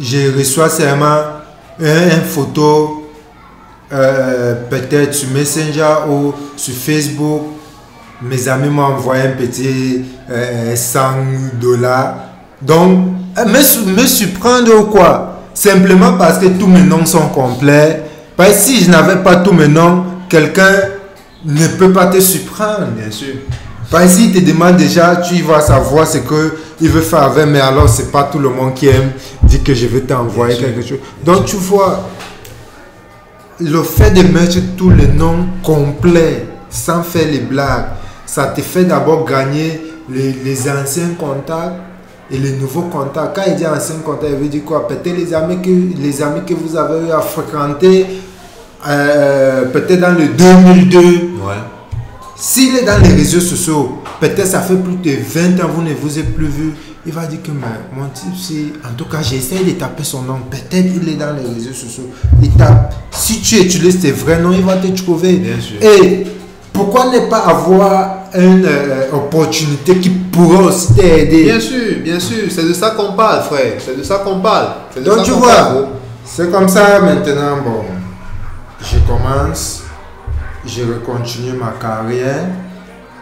Je 0.00 0.36
reçois 0.36 0.68
seulement 0.68 1.18
un, 1.80 2.04
une 2.16 2.22
photo, 2.24 3.01
euh, 3.92 4.54
peut-être 4.70 5.14
sur 5.14 5.28
Messenger 5.30 6.08
ou 6.08 6.32
sur 6.56 6.74
Facebook. 6.74 7.42
Mes 8.22 8.48
amis 8.48 8.68
m'ont 8.68 8.84
envoyé 8.84 9.24
un 9.24 9.32
petit 9.32 10.02
euh, 10.30 10.74
100 10.74 11.00
dollars. 11.60 12.14
Donc, 12.60 13.08
euh, 13.38 13.44
me, 13.44 14.00
me 14.00 14.06
surprendre 14.06 14.78
ou 14.80 14.84
quoi? 14.84 15.40
Simplement 15.52 16.14
parce 16.14 16.38
que 16.38 16.46
tous 16.46 16.66
mes 16.68 16.82
noms 16.82 17.04
sont 17.04 17.28
complets. 17.28 18.02
Parce 18.36 18.50
que 18.50 18.56
si 18.56 18.84
je 18.84 18.90
n'avais 18.90 19.16
pas 19.16 19.36
tous 19.36 19.52
mes 19.52 19.68
noms, 19.68 20.04
quelqu'un 20.28 20.72
ne 21.44 21.66
peut 21.66 21.92
pas 21.92 22.06
te 22.06 22.20
surprendre. 22.20 22.86
Bien 22.96 23.10
sûr. 23.10 23.34
Parce 23.90 24.04
que 24.04 24.10
s'il 24.10 24.32
te 24.32 24.38
demande 24.38 24.76
déjà, 24.76 25.16
tu 25.16 25.42
vas 25.42 25.60
savoir 25.60 26.06
ce 26.06 26.18
que 26.18 26.56
il 26.80 26.88
veut 26.88 27.02
faire 27.02 27.24
avec, 27.24 27.46
mais 27.46 27.60
alors 27.60 27.88
c'est 27.88 28.10
pas 28.10 28.24
tout 28.24 28.38
le 28.38 28.48
monde 28.48 28.72
qui 28.74 28.88
aime 28.88 29.10
dire 29.42 29.62
que 29.62 29.74
je 29.74 29.86
vais 29.86 30.00
t'envoyer 30.00 30.56
quelque 30.56 30.80
chose. 30.80 30.98
Donc 31.22 31.44
tu 31.44 31.56
vois, 31.56 32.08
le 33.64 33.82
fait 33.82 34.10
de 34.10 34.22
mettre 34.22 34.58
tous 34.76 34.90
les 34.90 35.08
noms 35.08 35.46
complets, 35.62 36.46
sans 36.70 37.02
faire 37.02 37.26
les 37.30 37.40
blagues, 37.40 37.86
ça 38.26 38.46
te 38.46 38.60
fait 38.60 38.84
d'abord 38.84 39.24
gagner 39.24 39.80
les, 40.08 40.32
les 40.32 40.70
anciens 40.70 41.10
contacts 41.18 41.76
et 42.30 42.38
les 42.38 42.52
nouveaux 42.52 42.82
contacts. 42.82 43.36
Quand 43.36 43.42
il 43.46 43.56
dit 43.56 43.66
anciens 43.66 43.96
contacts, 44.04 44.32
il 44.32 44.38
veut 44.38 44.48
dire 44.48 44.64
quoi? 44.64 44.88
Peut-être 44.88 45.16
les 45.16 45.32
amis 45.34 45.60
que, 45.60 46.00
les 46.00 46.22
amis 46.22 46.40
que 46.46 46.54
vous 46.54 46.76
avez 46.76 47.06
eu 47.06 47.10
à 47.12 47.20
fréquenter, 47.20 48.06
euh, 48.88 49.66
peut-être 49.66 50.00
dans 50.00 50.18
le 50.18 50.28
2002. 50.28 50.98
Ouais. 50.98 51.54
S'il 52.36 52.76
est 52.76 52.84
dans 52.84 53.00
les 53.00 53.14
réseaux 53.14 53.40
sociaux, 53.40 53.98
peut-être 54.20 54.46
ça 54.46 54.60
fait 54.60 54.74
plus 54.74 54.96
de 54.96 55.16
20 55.22 55.62
ans, 55.62 55.68
vous 55.72 55.82
ne 55.82 55.94
vous 55.94 56.18
êtes 56.18 56.34
plus 56.34 56.46
vu. 56.48 56.72
Il 57.04 57.12
va 57.12 57.26
dire 57.26 57.42
que 57.42 57.50
mais, 57.50 57.66
mon 57.96 58.08
type, 58.10 58.36
c'est. 58.38 58.88
En 58.88 58.94
tout 58.96 59.06
cas, 59.06 59.22
j'essaie 59.22 59.64
de 59.64 59.72
taper 59.72 60.04
son 60.04 60.22
nom. 60.22 60.38
Peut-être 60.48 60.86
il 61.02 61.08
est 61.08 61.14
dans 61.16 61.34
les 61.34 61.42
réseaux 61.54 61.72
sociaux. 61.72 62.10
Il 62.40 62.50
tape. 62.52 62.94
Si 63.10 63.40
tu 63.40 63.56
utilises 63.56 64.00
tes 64.00 64.12
vrais 64.12 64.40
noms, 64.40 64.52
il 64.52 64.62
va 64.62 64.76
te 64.76 64.86
trouver. 64.88 65.38
Bien 65.38 65.60
sûr. 65.60 65.82
Et 65.82 66.24
pourquoi 66.72 67.06
ne 67.06 67.28
pas 67.28 67.40
avoir 67.40 68.18
une 68.34 68.64
euh, 68.64 69.10
opportunité 69.12 69.96
qui 69.96 70.10
pourrait 70.10 70.64
aussi 70.64 70.94
t'aider? 70.94 71.44
Bien 71.44 71.58
sûr, 71.58 71.98
bien 72.04 72.20
sûr. 72.20 72.44
C'est 72.50 72.68
de 72.68 72.72
ça 72.72 72.90
qu'on 72.90 73.14
parle, 73.14 73.42
frère. 73.42 73.72
C'est 73.78 73.98
de 73.98 74.02
ça 74.04 74.18
qu'on 74.18 74.38
parle. 74.40 74.68
De 74.94 75.02
Donc 75.02 75.18
ça 75.18 75.24
tu 75.24 75.32
vois, 75.32 75.88
c'est 76.24 76.50
comme 76.52 76.68
ça 76.68 77.00
maintenant, 77.00 77.58
bon, 77.64 77.82
je 78.80 78.98
commence, 79.00 79.82
je 80.64 80.84
continue 81.04 81.52
ma 81.54 81.74
carrière 81.80 82.46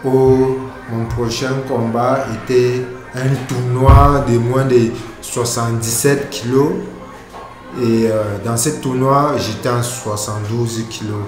où 0.05 0.59
mon 0.93 1.07
prochain 1.09 1.55
combat 1.67 2.27
était 2.45 2.83
un 3.15 3.35
tournoi 3.49 4.25
de 4.29 4.39
moins 4.39 4.65
de 4.65 4.91
77 5.21 6.31
kilos 6.31 6.73
et 7.81 8.07
euh, 8.11 8.39
dans 8.45 8.57
ce 8.57 8.71
tournoi 8.71 9.35
j'étais 9.39 9.69
en 9.69 9.83
72 9.83 10.85
kilos. 10.89 11.23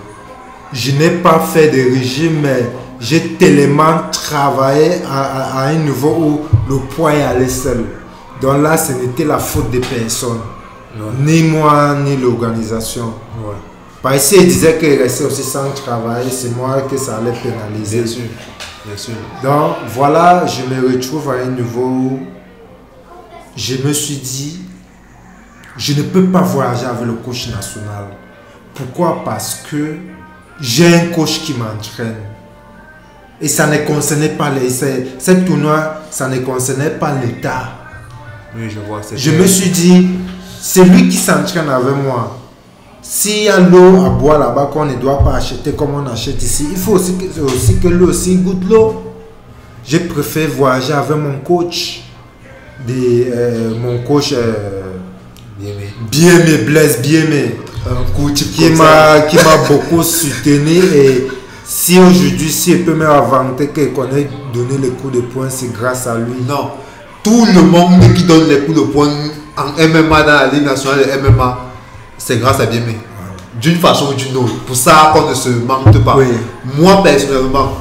Je 0.72 0.92
n'ai 0.92 1.10
pas 1.10 1.38
fait 1.40 1.68
de 1.68 1.94
régime 1.94 2.40
mais 2.42 2.70
j'ai 3.00 3.34
tellement 3.34 4.02
travaillé 4.10 5.02
à, 5.08 5.22
à- 5.22 5.58
à 5.60 5.68
un 5.68 5.74
niveau 5.74 6.08
où 6.10 6.40
le 6.68 6.78
poids 6.94 7.12
est 7.14 7.22
allé 7.22 7.48
seul. 7.48 7.84
Donc 8.40 8.62
là 8.62 8.76
ce 8.76 8.92
n'était 8.92 9.24
la 9.24 9.38
faute 9.38 9.70
de 9.70 9.78
personne 9.78 10.40
ni 11.20 11.42
moi, 11.44 11.94
ni 12.04 12.16
l'organisation. 12.18 13.14
Parce 14.02 14.28
qu'il 14.28 14.44
disait 14.46 14.76
qu'il 14.78 15.00
restait 15.00 15.24
aussi 15.24 15.42
sans 15.42 15.70
travail, 15.70 16.26
c'est 16.30 16.54
moi 16.56 16.82
que 16.90 16.96
ça 16.98 17.16
allait 17.16 17.32
pénaliser. 17.32 18.00
Bien 18.02 18.06
sûr. 18.06 18.22
Bien 18.84 18.96
sûr. 18.96 19.14
Donc 19.42 19.76
voilà, 19.88 20.44
je 20.46 20.62
me 20.64 20.92
retrouve 20.92 21.30
à 21.30 21.34
un 21.34 21.46
niveau 21.50 21.86
où 21.86 22.20
je 23.56 23.76
me 23.86 23.92
suis 23.92 24.16
dit, 24.16 24.60
je 25.76 25.92
ne 25.94 26.02
peux 26.02 26.24
pas 26.26 26.40
voyager 26.42 26.86
avec 26.86 27.04
le 27.06 27.12
coach 27.14 27.48
national. 27.48 28.06
Pourquoi? 28.74 29.22
Parce 29.24 29.62
que 29.70 29.96
j'ai 30.60 30.94
un 30.94 31.06
coach 31.06 31.40
qui 31.42 31.54
m'entraîne. 31.54 32.16
Et 33.40 33.48
ça 33.48 33.66
ne 33.66 33.76
concernait 33.78 34.30
pas 34.30 34.50
les... 34.50 34.70
c'est- 34.70 35.06
Ce 35.20 35.32
tournoi, 35.32 36.02
ça 36.10 36.28
ne 36.28 36.38
concernait 36.38 36.90
pas 36.90 37.12
l'État. 37.14 37.70
Oui, 38.56 38.68
je 38.70 38.78
vois. 38.80 39.00
Je 39.14 39.30
me 39.32 39.46
suis 39.46 39.70
dit, 39.70 40.08
c'est 40.60 40.84
lui 40.84 41.08
qui 41.08 41.16
s'entraîne 41.16 41.68
avec 41.68 41.94
moi. 41.96 42.38
S'il 43.02 43.42
y 43.44 43.48
a 43.48 43.58
l'eau 43.58 44.04
à 44.04 44.10
boire 44.10 44.38
là-bas 44.38 44.70
qu'on 44.72 44.84
ne 44.84 44.94
doit 44.94 45.18
pas 45.18 45.34
acheter 45.34 45.72
comme 45.72 45.94
on 45.94 46.06
achète 46.06 46.40
ici, 46.40 46.68
il 46.70 46.76
faut 46.76 46.92
aussi 46.92 47.16
que, 47.16 47.40
aussi 47.40 47.78
que 47.78 47.88
lui 47.88 48.04
aussi 48.04 48.36
goûte 48.36 48.62
l'eau. 48.70 49.02
Je 49.84 49.98
préfère 49.98 50.48
voyager 50.50 50.92
avec 50.92 51.16
mon 51.16 51.40
coach. 51.40 52.04
Des, 52.86 53.28
euh, 53.32 53.74
mon 53.80 53.98
coach 53.98 54.32
euh, 54.32 54.92
Bien 56.10 56.40
aimé, 56.40 56.58
Blaise 56.66 57.00
bien 57.00 57.22
Un 57.86 58.20
coach 58.20 58.42
qui 58.52 58.70
m'a 58.70 59.20
qui 59.28 59.36
m'a 59.36 59.56
beaucoup 59.68 60.02
soutenu 60.02 60.78
et 60.94 61.28
si 61.64 61.98
aujourd'hui, 61.98 62.50
si 62.50 62.72
il 62.72 62.84
peut 62.84 62.94
me 62.94 63.04
vanter 63.06 63.68
qu'il 63.68 63.92
connaît 63.92 64.28
donner 64.52 64.78
les 64.78 64.90
coups 64.90 65.14
de 65.14 65.20
poing, 65.20 65.48
c'est 65.48 65.72
grâce 65.72 66.06
à 66.06 66.16
lui. 66.16 66.42
Non. 66.48 66.70
Tout 67.22 67.46
le 67.54 67.62
monde 67.62 68.00
qui 68.14 68.24
donne 68.24 68.48
les 68.48 68.60
coups 68.60 68.78
de 68.78 68.84
poing 68.86 69.08
en 69.56 69.70
MMA 69.72 70.22
dans 70.22 70.32
la 70.32 70.46
Ligue 70.48 70.64
nationale 70.64 71.00
de 71.00 71.28
MMA, 71.28 71.58
c'est 72.24 72.38
grâce 72.38 72.60
à 72.60 72.66
Biemé. 72.66 72.96
D'une 73.60 73.76
façon 73.76 74.10
ou 74.10 74.14
d'une 74.14 74.36
autre. 74.36 74.54
Pour 74.64 74.76
ça 74.76 75.12
qu'on 75.12 75.28
ne 75.28 75.34
se 75.34 75.48
manque 75.48 75.98
pas. 76.04 76.16
Oui. 76.16 76.26
Moi, 76.78 77.02
personnellement, 77.02 77.78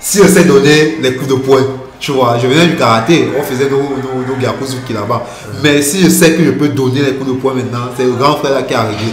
si 0.00 0.18
je 0.18 0.26
sais 0.28 0.44
donner 0.44 0.98
les 1.00 1.14
coups 1.14 1.30
de 1.30 1.34
poing, 1.36 1.60
tu 1.98 2.12
vois, 2.12 2.36
je 2.42 2.46
venais 2.46 2.66
du 2.66 2.76
karaté, 2.76 3.28
on 3.38 3.42
faisait 3.42 3.70
nos, 3.70 3.78
nos, 3.78 4.26
nos 4.26 4.40
Gyakuzuki 4.40 4.92
là-bas. 4.92 5.24
Mais 5.62 5.80
si 5.80 6.02
je 6.02 6.08
sais 6.08 6.34
que 6.34 6.44
je 6.44 6.50
peux 6.50 6.68
donner 6.68 7.02
les 7.02 7.14
coups 7.14 7.30
de 7.30 7.36
poing 7.36 7.54
maintenant, 7.54 7.88
c'est 7.96 8.04
le 8.04 8.12
grand 8.12 8.36
frère 8.36 8.52
là 8.52 8.62
qui 8.62 8.74
a 8.74 8.82
réglé. 8.82 9.12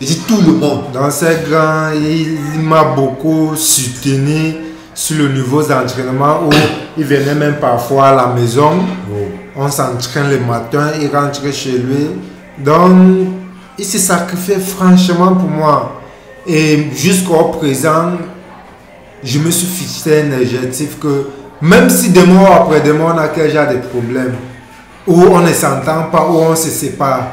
Il 0.00 0.06
dit 0.06 0.22
tout 0.26 0.40
le 0.46 0.52
monde. 0.52 0.84
Dans 0.94 1.10
ces 1.10 1.38
grands, 1.48 1.90
il, 1.94 2.38
il 2.54 2.60
m'a 2.60 2.84
beaucoup 2.84 3.54
soutenu 3.56 4.54
sur 4.94 5.18
le 5.18 5.28
niveau 5.32 5.62
d'entraînement 5.62 6.44
où 6.46 6.50
il 6.96 7.04
venait 7.04 7.34
même 7.34 7.56
parfois 7.60 8.08
à 8.08 8.14
la 8.14 8.26
maison. 8.28 8.70
On 9.56 9.68
s'entraîne 9.70 10.30
le 10.30 10.38
matin, 10.38 10.92
il 11.00 11.14
rentrait 11.14 11.52
chez 11.52 11.72
lui. 11.78 12.10
Donc, 12.58 13.28
il 13.78 13.84
s'est 13.84 13.98
sacrifié 13.98 14.56
franchement 14.58 15.34
pour 15.34 15.48
moi. 15.48 16.00
Et 16.46 16.86
jusqu'au 16.94 17.44
présent, 17.58 18.12
je 19.22 19.38
me 19.38 19.50
suis 19.50 19.66
fixé 19.66 20.22
un 20.22 20.40
objectif 20.40 20.98
que 21.00 21.28
même 21.60 21.90
si 21.90 22.10
demain 22.10 22.42
ou 22.42 22.46
après-demain 22.52 23.12
on 23.14 23.18
a 23.18 23.28
déjà 23.28 23.66
des 23.66 23.78
problèmes, 23.78 24.34
où 25.06 25.14
on 25.22 25.40
ne 25.40 25.52
s'entend 25.52 26.04
pas, 26.12 26.28
où 26.28 26.36
on 26.36 26.54
se 26.54 26.68
sépare, 26.68 27.28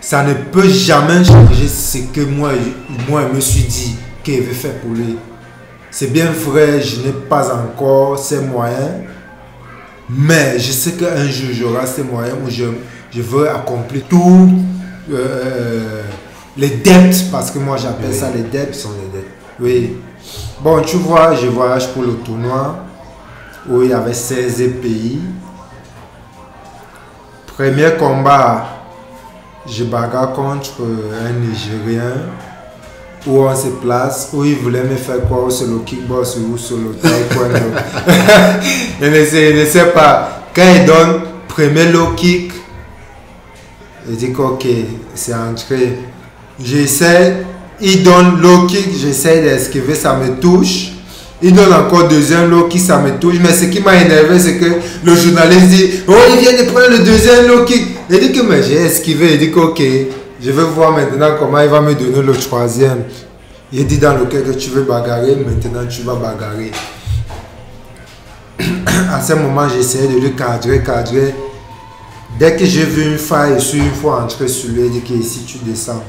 ça 0.00 0.22
ne 0.22 0.34
peut 0.34 0.68
jamais 0.68 1.24
changer 1.24 1.68
ce 1.68 1.98
que 2.12 2.20
moi, 2.22 2.50
je- 2.52 3.10
moi 3.10 3.22
je 3.30 3.36
me 3.36 3.40
suis 3.40 3.62
dit 3.62 3.96
qu'il 4.22 4.42
veut 4.42 4.52
faire 4.52 4.74
pour 4.80 4.92
lui. 4.92 5.16
C'est 5.90 6.12
bien 6.12 6.30
vrai, 6.32 6.80
je 6.80 7.00
n'ai 7.00 7.12
pas 7.12 7.52
encore 7.54 8.18
ces 8.18 8.40
moyens, 8.40 9.02
mais 10.08 10.58
je 10.58 10.72
sais 10.72 10.92
qu'un 10.92 11.26
jour 11.28 11.50
j'aurai 11.52 11.86
ces 11.86 12.02
moyens 12.02 12.36
où 12.44 12.50
je, 12.50 12.64
je 13.14 13.22
veux 13.22 13.48
accomplir 13.50 14.02
tous 14.08 14.48
euh, 15.10 16.02
les 16.56 16.68
dettes, 16.68 17.30
parce 17.30 17.50
que 17.50 17.58
moi 17.58 17.76
j'appelle 17.76 18.10
Oui. 18.10 18.16
ça 18.16 18.30
les 18.34 18.42
dettes. 18.42 18.74
Sont 18.74 18.90
les 19.02 19.18
dettes. 19.18 19.30
Oui. 19.60 19.96
Bon, 20.60 20.80
tu 20.82 20.96
vois, 20.96 21.34
je 21.34 21.46
voyage 21.48 21.88
pour 21.88 22.02
le 22.02 22.14
tournoi 22.14 22.76
où 23.68 23.82
il 23.82 23.90
y 23.90 23.92
avait 23.92 24.14
16 24.14 24.56
pays. 24.80 25.20
Premier 27.46 27.92
combat, 27.98 28.66
je 29.66 29.84
bagarre 29.84 30.32
contre 30.32 30.82
un 30.82 31.32
Nigérien 31.32 32.14
où 33.26 33.38
on 33.38 33.54
se 33.54 33.68
place, 33.68 34.30
où 34.32 34.44
il 34.44 34.56
voulait 34.56 34.82
me 34.82 34.96
faire 34.96 35.20
quoi, 35.28 35.48
sur 35.50 35.66
le 35.68 35.78
kickbox 35.80 36.36
ou 36.38 36.56
sur 36.58 36.76
le 36.76 36.92
taekwondo. 36.94 37.58
je 39.00 39.06
ne 39.06 39.24
sais, 39.24 39.54
je 39.54 39.60
ne 39.60 39.66
sais 39.66 39.86
pas. 39.92 40.42
Quand 40.54 40.62
il 40.74 40.84
donne 40.84 41.22
premier 41.48 41.86
low 41.92 42.12
kick, 42.16 42.52
il 44.08 44.16
dit 44.16 44.32
que 44.32 44.42
ok, 44.42 44.66
c'est 45.14 45.34
entré. 45.34 45.98
J'essaie, 46.62 47.44
il 47.80 48.02
donne 48.02 48.40
low 48.40 48.66
kick, 48.66 48.88
j'essaie 49.00 49.42
d'esquiver, 49.42 49.94
ça 49.94 50.14
me 50.14 50.40
touche. 50.40 50.92
Il 51.44 51.52
donne 51.54 51.72
encore 51.72 52.06
deuxième 52.08 52.50
low 52.50 52.68
kick, 52.68 52.80
ça 52.80 52.98
me 52.98 53.18
touche. 53.18 53.36
Mais 53.42 53.52
ce 53.52 53.64
qui 53.64 53.80
m'a 53.80 53.96
énervé, 53.96 54.38
c'est 54.38 54.56
que 54.58 54.66
le 55.04 55.14
journaliste 55.14 55.68
dit 55.68 55.90
Oh, 56.06 56.14
il 56.34 56.40
vient 56.40 56.64
de 56.64 56.70
prendre 56.70 56.90
le 56.90 56.98
deuxième 56.98 57.48
low 57.48 57.64
kick. 57.64 57.82
Il 58.10 58.20
dit 58.20 58.32
que 58.32 58.62
j'ai 58.62 58.86
esquivé. 58.86 59.34
Il 59.34 59.38
dit 59.38 59.50
que 59.50 59.58
ok, 59.58 59.82
je 60.42 60.50
vais 60.50 60.62
voir 60.62 60.92
maintenant 60.92 61.30
comment 61.38 61.60
il 61.60 61.68
va 61.68 61.80
me 61.80 61.94
donner 61.94 62.22
le 62.22 62.32
troisième. 62.34 63.04
Il 63.72 63.86
dit 63.86 63.98
dans 63.98 64.14
lequel 64.14 64.44
que 64.44 64.50
tu 64.50 64.70
veux 64.70 64.82
bagarrer, 64.82 65.36
maintenant 65.36 65.86
tu 65.88 66.02
vas 66.02 66.14
bagarrer. 66.14 66.70
à 69.10 69.20
ce 69.20 69.32
moment, 69.32 69.68
j'essayais 69.68 70.08
de 70.08 70.18
lui 70.20 70.34
cadrer, 70.34 70.82
cadrer. 70.82 71.34
Dès 72.38 72.56
que 72.56 72.64
j'ai 72.64 72.84
vu 72.84 73.12
une 73.12 73.18
faille, 73.18 73.54
je 73.54 73.64
suis 73.64 73.78
une 73.78 73.92
fois 73.92 74.22
entré 74.22 74.48
sur 74.48 74.70
lui, 74.70 74.86
il 74.86 74.90
dit 74.90 75.02
que 75.02 75.12
ici 75.12 75.44
tu 75.46 75.58
descends. 75.58 76.02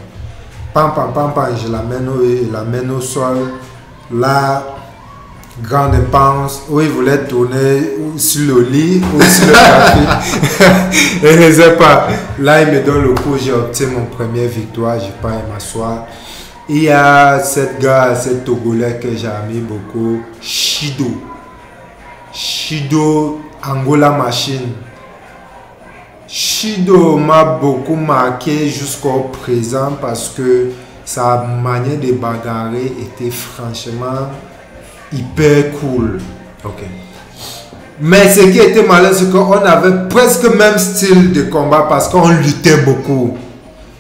Pam, 0.74 0.94
pam, 0.96 1.14
pam, 1.14 1.34
pam, 1.34 1.54
je 1.56 1.72
l'amène 1.72 2.90
au, 2.90 2.98
au 2.98 3.02
sol. 3.02 3.38
Là, 4.12 4.64
grande 5.62 5.92
dépense, 5.92 6.64
où 6.70 6.82
il 6.82 6.90
voulait 6.90 7.26
tourner 7.26 7.98
sur 8.18 8.56
le 8.56 8.64
lit 8.64 9.02
ou 9.16 9.22
sur 9.22 9.48
le 9.48 9.54
tapis. 9.54 10.24
je 11.24 11.48
ne 11.48 11.52
sais 11.52 11.72
pas. 11.78 12.08
Là, 12.40 12.64
il 12.64 12.70
me 12.70 12.82
donne 12.82 13.04
le 13.04 13.14
coup, 13.14 13.38
j'ai 13.38 13.54
obtenu 13.54 13.92
mon 13.92 14.06
première 14.06 14.50
victoire, 14.50 15.00
je 15.00 15.12
pas 15.22 15.34
m'asseoir. 15.52 16.08
Il 16.70 16.84
y 16.84 16.90
a 16.90 17.40
cette 17.44 17.80
gars, 17.80 18.16
cette 18.16 18.46
Togolais 18.46 19.00
que 19.02 19.10
j'ai 19.16 19.28
aimé 19.28 19.60
beaucoup, 19.60 20.22
Shido. 20.42 21.22
Shido 22.32 23.42
Angola 23.64 24.12
Machine. 24.12 24.72
Shido 26.64 27.18
m'a 27.18 27.44
beaucoup 27.44 27.98
marqué 27.98 28.70
jusqu'au 28.70 29.30
présent 29.44 29.98
parce 30.00 30.30
que 30.30 30.70
sa 31.04 31.44
manière 31.62 32.00
de 32.00 32.14
bagarrer 32.14 32.86
était 33.02 33.32
franchement 33.32 34.30
hyper 35.12 35.74
cool. 35.74 36.22
Ok. 36.64 36.84
Mais 38.00 38.30
ce 38.30 38.40
qui 38.50 38.60
était 38.60 38.82
malin, 38.88 39.10
c'est 39.12 39.30
qu'on 39.30 39.52
avait 39.52 40.08
presque 40.08 40.44
le 40.44 40.56
même 40.56 40.78
style 40.78 41.34
de 41.34 41.42
combat 41.42 41.86
parce 41.90 42.08
qu'on 42.08 42.30
luttait 42.30 42.78
beaucoup. 42.78 43.36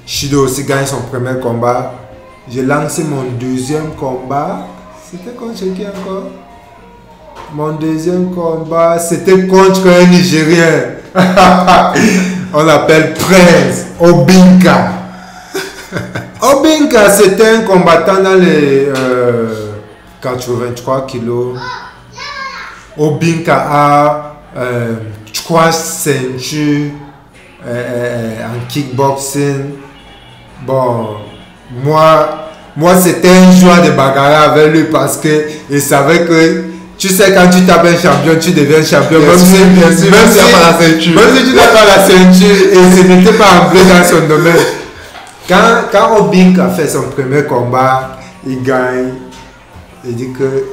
Shido 0.05 0.45
aussi 0.45 0.64
gagne 0.64 0.86
son 0.86 1.01
premier 1.11 1.41
combat. 1.41 1.93
J'ai 2.49 2.61
lancé 2.61 3.03
mon 3.03 3.24
deuxième 3.38 3.89
combat. 3.99 4.68
C'était 5.11 5.36
contre 5.36 5.57
qui 5.76 5.86
encore? 5.86 6.30
Mon 7.53 7.74
deuxième 7.74 8.34
combat, 8.34 8.97
c'était 8.99 9.47
contre 9.47 9.86
un 9.86 10.05
Nigérien. 10.05 10.93
On 12.56 12.64
l'appelle 12.64 13.16
Prince 13.16 13.88
Obinka. 13.99 14.91
Obinka, 16.41 17.10
c'était 17.10 17.47
un 17.47 17.62
combattant 17.62 18.22
dans 18.22 18.36
les 18.36 18.89
euh, 18.95 19.72
83 20.22 21.08
kilos. 21.08 21.58
Obinka 22.95 23.56
a 23.56 24.36
euh, 24.56 24.93
trois 25.34 25.72
ceintures 25.72 26.91
euh, 27.66 27.70
euh, 27.70 28.45
en 28.45 28.68
kickboxing. 28.70 29.72
Bon, 30.62 31.08
moi, 31.84 32.49
moi 32.76 32.95
c'était 32.97 33.30
un 33.30 33.51
joie 33.51 33.80
de 33.80 33.89
bagarrer 33.91 34.36
avec 34.51 34.68
lui 34.74 34.84
parce 34.91 35.18
que 35.18 35.47
il 35.72 35.82
savait 35.82 36.26
que 36.26 36.72
tu 37.04 37.10
sais 37.10 37.34
quand 37.34 37.49
tu 37.49 37.64
tapes 37.64 37.86
un 37.86 37.97
champion, 37.97 38.39
tu 38.39 38.51
deviens 38.51 38.82
champion. 38.82 39.20
Bien 39.20 39.28
même 39.28 39.38
sûr, 39.38 39.58
si, 39.58 39.64
bien 39.74 39.91
sûr, 39.91 40.10
même 40.10 40.22
même 40.22 40.30
si, 40.30 40.38
si 40.38 40.39
tu 40.39 40.45
n'as 40.45 40.47
pas 40.47 40.72
la 40.72 40.80
ceinture. 40.80 41.16
même 41.16 41.36
si 41.36 41.43
tu 41.43 41.54
n'as 41.54 41.68
pas 41.68 41.86
la 41.86 42.08
ceinture 42.08 42.56
et 42.72 42.95
ce 42.95 43.08
n'était 43.08 43.38
pas 43.38 43.45
entré 43.60 43.80
dans 43.80 44.04
son 44.06 44.26
domaine. 44.26 44.56
Quand, 45.49 45.82
quand 45.91 46.18
Obink 46.18 46.58
a 46.60 46.70
fait 46.70 46.88
son 46.88 47.01
premier 47.10 47.43
combat, 47.43 48.20
il 48.47 48.64
gagne. 48.64 49.16
Il 50.06 50.16
dit 50.16 50.32
que, 50.32 50.64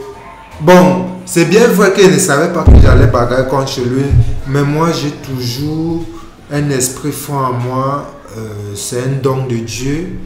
bon, 0.61 1.07
c'est 1.27 1.47
bien 1.47 1.67
vrai 1.67 1.93
qu'il 1.93 2.13
ne 2.13 2.19
savait 2.19 2.53
pas 2.53 2.63
que 2.63 2.81
j'allais 2.81 3.07
bagarrer 3.09 3.49
contre 3.49 3.81
lui, 3.81 4.05
mais 4.47 4.63
moi 4.63 4.91
j'ai 4.93 5.11
toujours 5.11 6.05
un 6.53 6.71
esprit 6.71 7.11
fort 7.11 7.51
en 7.53 7.53
moi. 7.55 8.07
euh, 8.39 8.75
c'est 8.77 8.99
un 8.99 9.21
don 9.21 9.47
de 9.49 9.57
Dieu. 9.57 10.21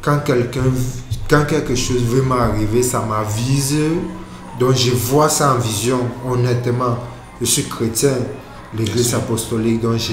Quand 0.00 0.20
quelqu'un, 0.24 0.60
quand 1.28 1.44
quelque 1.46 1.74
chose 1.74 2.02
veut 2.08 2.22
m'arriver, 2.22 2.82
ça 2.82 3.04
m'avise. 3.06 3.76
Donc 4.60 4.74
je 4.76 4.90
vois 4.90 5.28
ça 5.30 5.54
en 5.54 5.58
vision, 5.58 6.00
honnêtement. 6.30 6.98
Je 7.40 7.46
suis 7.46 7.64
chrétien, 7.64 8.12
l'église 8.76 9.14
apostolique, 9.14 9.80
donc 9.80 9.96
je 9.96 10.12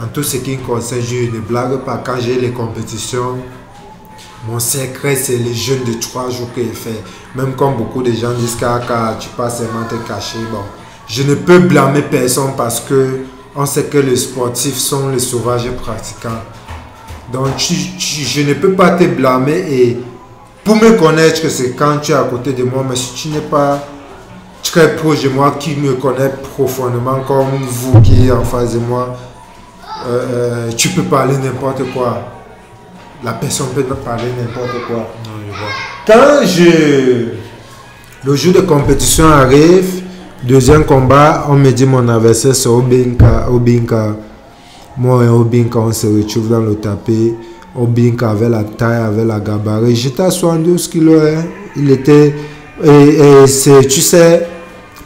en 0.00 0.06
tout 0.08 0.22
ce 0.22 0.36
qui 0.36 0.56
me 0.56 0.62
concerne, 0.62 1.00
je 1.02 1.34
ne 1.34 1.40
blague 1.40 1.78
pas. 1.78 2.02
Quand 2.04 2.16
j'ai 2.20 2.38
les 2.40 2.50
compétitions, 2.52 3.38
mon 4.46 4.58
secret, 4.60 5.16
c'est 5.16 5.36
les 5.38 5.52
jeûnes 5.54 5.84
de 5.84 5.94
trois 5.94 6.30
jours 6.30 6.48
que 6.54 6.62
je 6.62 6.68
fais. 6.72 7.00
Même 7.34 7.54
comme 7.54 7.76
beaucoup 7.76 8.02
de 8.02 8.12
gens 8.12 8.32
disent 8.34 8.54
qu'à 8.56 8.80
quand 8.86 9.16
tu 9.18 9.28
passes 9.30 9.58
seulement 9.58 9.84
te 9.88 9.96
cacher. 10.06 10.38
Bon, 10.52 10.62
je 11.08 11.22
ne 11.22 11.34
peux 11.34 11.58
blâmer 11.60 12.02
personne 12.02 12.52
parce 12.56 12.80
que 12.80 13.20
on 13.56 13.66
sait 13.66 13.84
que 13.84 13.98
les 13.98 14.16
sportifs 14.16 14.76
sont 14.78 15.08
les 15.08 15.18
sauvages 15.18 15.70
pratiquants. 15.82 16.42
Donc, 17.32 17.56
tu- 17.56 17.74
tu- 17.98 18.22
je 18.22 18.42
ne 18.42 18.54
peux 18.54 18.72
pas 18.72 18.90
te 18.90 19.04
blâmer 19.04 19.58
et 19.68 19.98
pour 20.70 20.80
me 20.80 20.92
connaître, 20.92 21.50
c'est 21.50 21.72
quand 21.72 21.98
tu 22.00 22.12
es 22.12 22.14
à 22.14 22.22
côté 22.22 22.52
de 22.52 22.62
moi. 22.62 22.86
Mais 22.88 22.94
si 22.94 23.12
tu 23.14 23.28
n'es 23.28 23.40
pas 23.40 23.84
très 24.62 24.94
proche 24.94 25.24
de 25.24 25.28
moi, 25.28 25.56
qui 25.58 25.74
me 25.74 25.94
connaît 25.94 26.32
profondément 26.54 27.22
comme 27.26 27.64
vous 27.64 28.00
qui 28.00 28.28
êtes 28.28 28.32
en 28.32 28.44
face 28.44 28.74
de 28.74 28.78
moi, 28.78 29.16
euh, 30.06 30.68
euh, 30.68 30.70
tu 30.76 30.90
peux 30.90 31.02
parler 31.02 31.34
n'importe 31.38 31.82
quoi. 31.92 32.20
La 33.24 33.32
personne 33.32 33.66
peut 33.74 33.82
parler 33.82 34.30
n'importe 34.38 34.86
quoi. 34.86 35.10
Non, 35.24 35.40
je 35.44 35.58
vois. 35.58 35.66
Quand 36.06 36.46
je... 36.46 37.30
le 38.24 38.36
jour 38.36 38.52
de 38.52 38.60
compétition 38.60 39.26
arrive, 39.26 40.04
deuxième 40.44 40.84
combat, 40.84 41.46
on 41.48 41.54
me 41.54 41.72
dit 41.72 41.84
mon 41.84 42.08
adversaire 42.08 42.54
c'est 42.54 42.68
Obinka. 42.68 43.50
Obinka. 43.50 44.14
Moi 44.96 45.24
et 45.24 45.28
Obinka, 45.28 45.80
on 45.80 45.90
se 45.90 46.06
retrouve 46.06 46.48
dans 46.48 46.60
le 46.60 46.76
tapis. 46.76 47.34
Obinka 47.76 48.30
avait 48.30 48.48
la 48.48 48.64
taille, 48.64 49.02
avait 49.02 49.24
la 49.24 49.38
gabarit. 49.40 49.94
J'étais 49.94 50.22
à 50.22 50.30
72 50.30 50.88
kilos. 50.88 51.20
hein. 51.22 51.44
Il 51.76 51.90
était. 51.90 52.34
Et, 52.82 52.88
et 52.88 53.46
c'est, 53.46 53.86
tu 53.86 54.00
sais, 54.00 54.46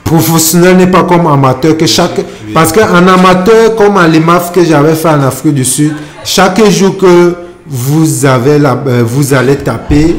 professionnel 0.02 0.76
n'est 0.76 0.86
pas 0.86 1.02
comme 1.04 1.26
amateur. 1.26 1.76
Que 1.76 1.86
chaque, 1.86 2.20
parce 2.52 2.72
qu'en 2.72 3.06
amateur, 3.06 3.74
comme 3.76 3.96
à 3.96 4.06
l'IMAF 4.08 4.52
que 4.52 4.64
j'avais 4.64 4.94
fait 4.94 5.08
en 5.08 5.22
Afrique 5.22 5.54
du 5.54 5.64
Sud, 5.64 5.92
chaque 6.24 6.64
jour 6.70 6.96
que 6.96 7.34
vous, 7.66 8.24
avez 8.24 8.58
la, 8.58 8.80
euh, 8.86 9.02
vous 9.04 9.34
allez 9.34 9.56
taper, 9.56 10.16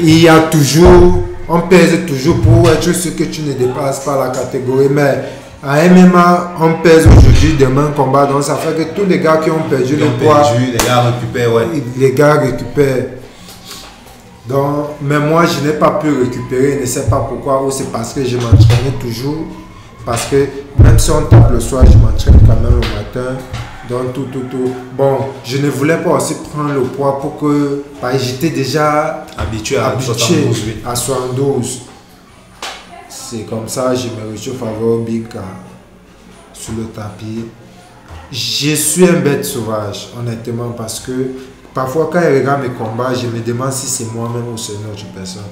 il 0.00 0.20
y 0.22 0.28
a 0.28 0.40
toujours, 0.40 1.22
on 1.48 1.60
pèse 1.60 2.00
toujours 2.06 2.36
pour 2.40 2.68
être 2.70 2.92
sûr 2.94 3.14
que 3.16 3.24
tu 3.24 3.42
ne 3.42 3.52
dépasses 3.52 4.00
pas 4.04 4.18
la 4.26 4.30
catégorie. 4.32 4.88
Mais 4.90 5.22
à 5.66 5.88
MMA, 5.88 6.52
on 6.60 6.82
pèse 6.82 7.06
aujourd'hui, 7.06 7.56
demain 7.58 7.90
combat. 7.96 8.26
Donc 8.26 8.42
ça 8.42 8.56
fait 8.56 8.74
que 8.74 8.94
tous 8.94 9.06
les 9.06 9.18
gars 9.18 9.38
qui 9.38 9.50
ont 9.50 9.62
perdu 9.68 9.94
Ils 9.94 9.98
le 10.00 10.06
ont 10.06 10.18
poids, 10.22 10.42
perdu, 10.42 10.66
les 10.72 10.78
gars 10.78 11.02
récupèrent, 11.02 11.52
ouais. 11.54 11.66
les 11.96 12.12
gars 12.12 12.34
récupèrent. 12.34 13.06
Donc, 14.46 14.88
mais 15.00 15.18
moi, 15.18 15.44
je 15.46 15.66
n'ai 15.66 15.72
pas 15.74 15.92
pu 15.92 16.08
récupérer. 16.10 16.74
Je 16.76 16.80
ne 16.82 16.86
sais 16.86 17.08
pas 17.08 17.26
pourquoi. 17.28 17.62
Ou 17.64 17.70
c'est 17.70 17.90
parce 17.90 18.12
que 18.12 18.24
je 18.24 18.36
m'entraînais 18.36 18.92
toujours. 19.00 19.46
Parce 20.04 20.26
que 20.26 20.46
même 20.78 20.98
si 20.98 21.10
on 21.10 21.22
tape 21.22 21.50
le 21.50 21.60
soir, 21.60 21.84
je 21.90 21.96
m'entraîne 21.96 22.38
quand 22.46 22.60
même 22.60 22.74
le 22.80 22.94
matin. 22.94 23.38
Donc, 23.88 24.12
tout, 24.12 24.26
tout, 24.32 24.44
tout. 24.50 24.70
Bon, 24.96 25.16
je 25.44 25.58
ne 25.58 25.68
voulais 25.68 25.96
pas 25.96 26.10
aussi 26.10 26.34
prendre 26.52 26.74
le 26.74 26.82
poids 26.82 27.18
pour 27.20 27.38
que. 27.38 27.84
Que 28.02 28.18
j'étais 28.18 28.50
déjà 28.50 29.24
Habitué 29.38 29.78
à 29.78 29.86
habitué 29.86 30.12
72, 30.12 30.62
oui. 30.66 30.76
à 30.86 30.94
72. 30.94 31.80
C'est 33.16 33.42
comme 33.42 33.68
ça, 33.68 33.94
je 33.94 34.08
me 34.08 34.32
avec 34.32 35.04
Bika 35.06 35.44
sur 36.52 36.72
le 36.74 36.84
tapis. 36.86 37.44
Je 38.32 38.74
suis 38.74 39.08
un 39.08 39.20
bête 39.20 39.44
sauvage, 39.44 40.08
honnêtement, 40.18 40.70
parce 40.76 40.98
que 40.98 41.12
parfois 41.72 42.10
quand 42.12 42.20
je 42.20 42.38
regarde 42.40 42.62
mes 42.62 42.70
combats, 42.70 43.14
je 43.14 43.28
me 43.28 43.40
demande 43.40 43.72
si 43.72 43.86
c'est 43.86 44.12
moi-même 44.12 44.48
ou 44.52 44.58
c'est 44.58 44.72
une 44.72 44.90
autre 44.92 45.04
personne. 45.14 45.44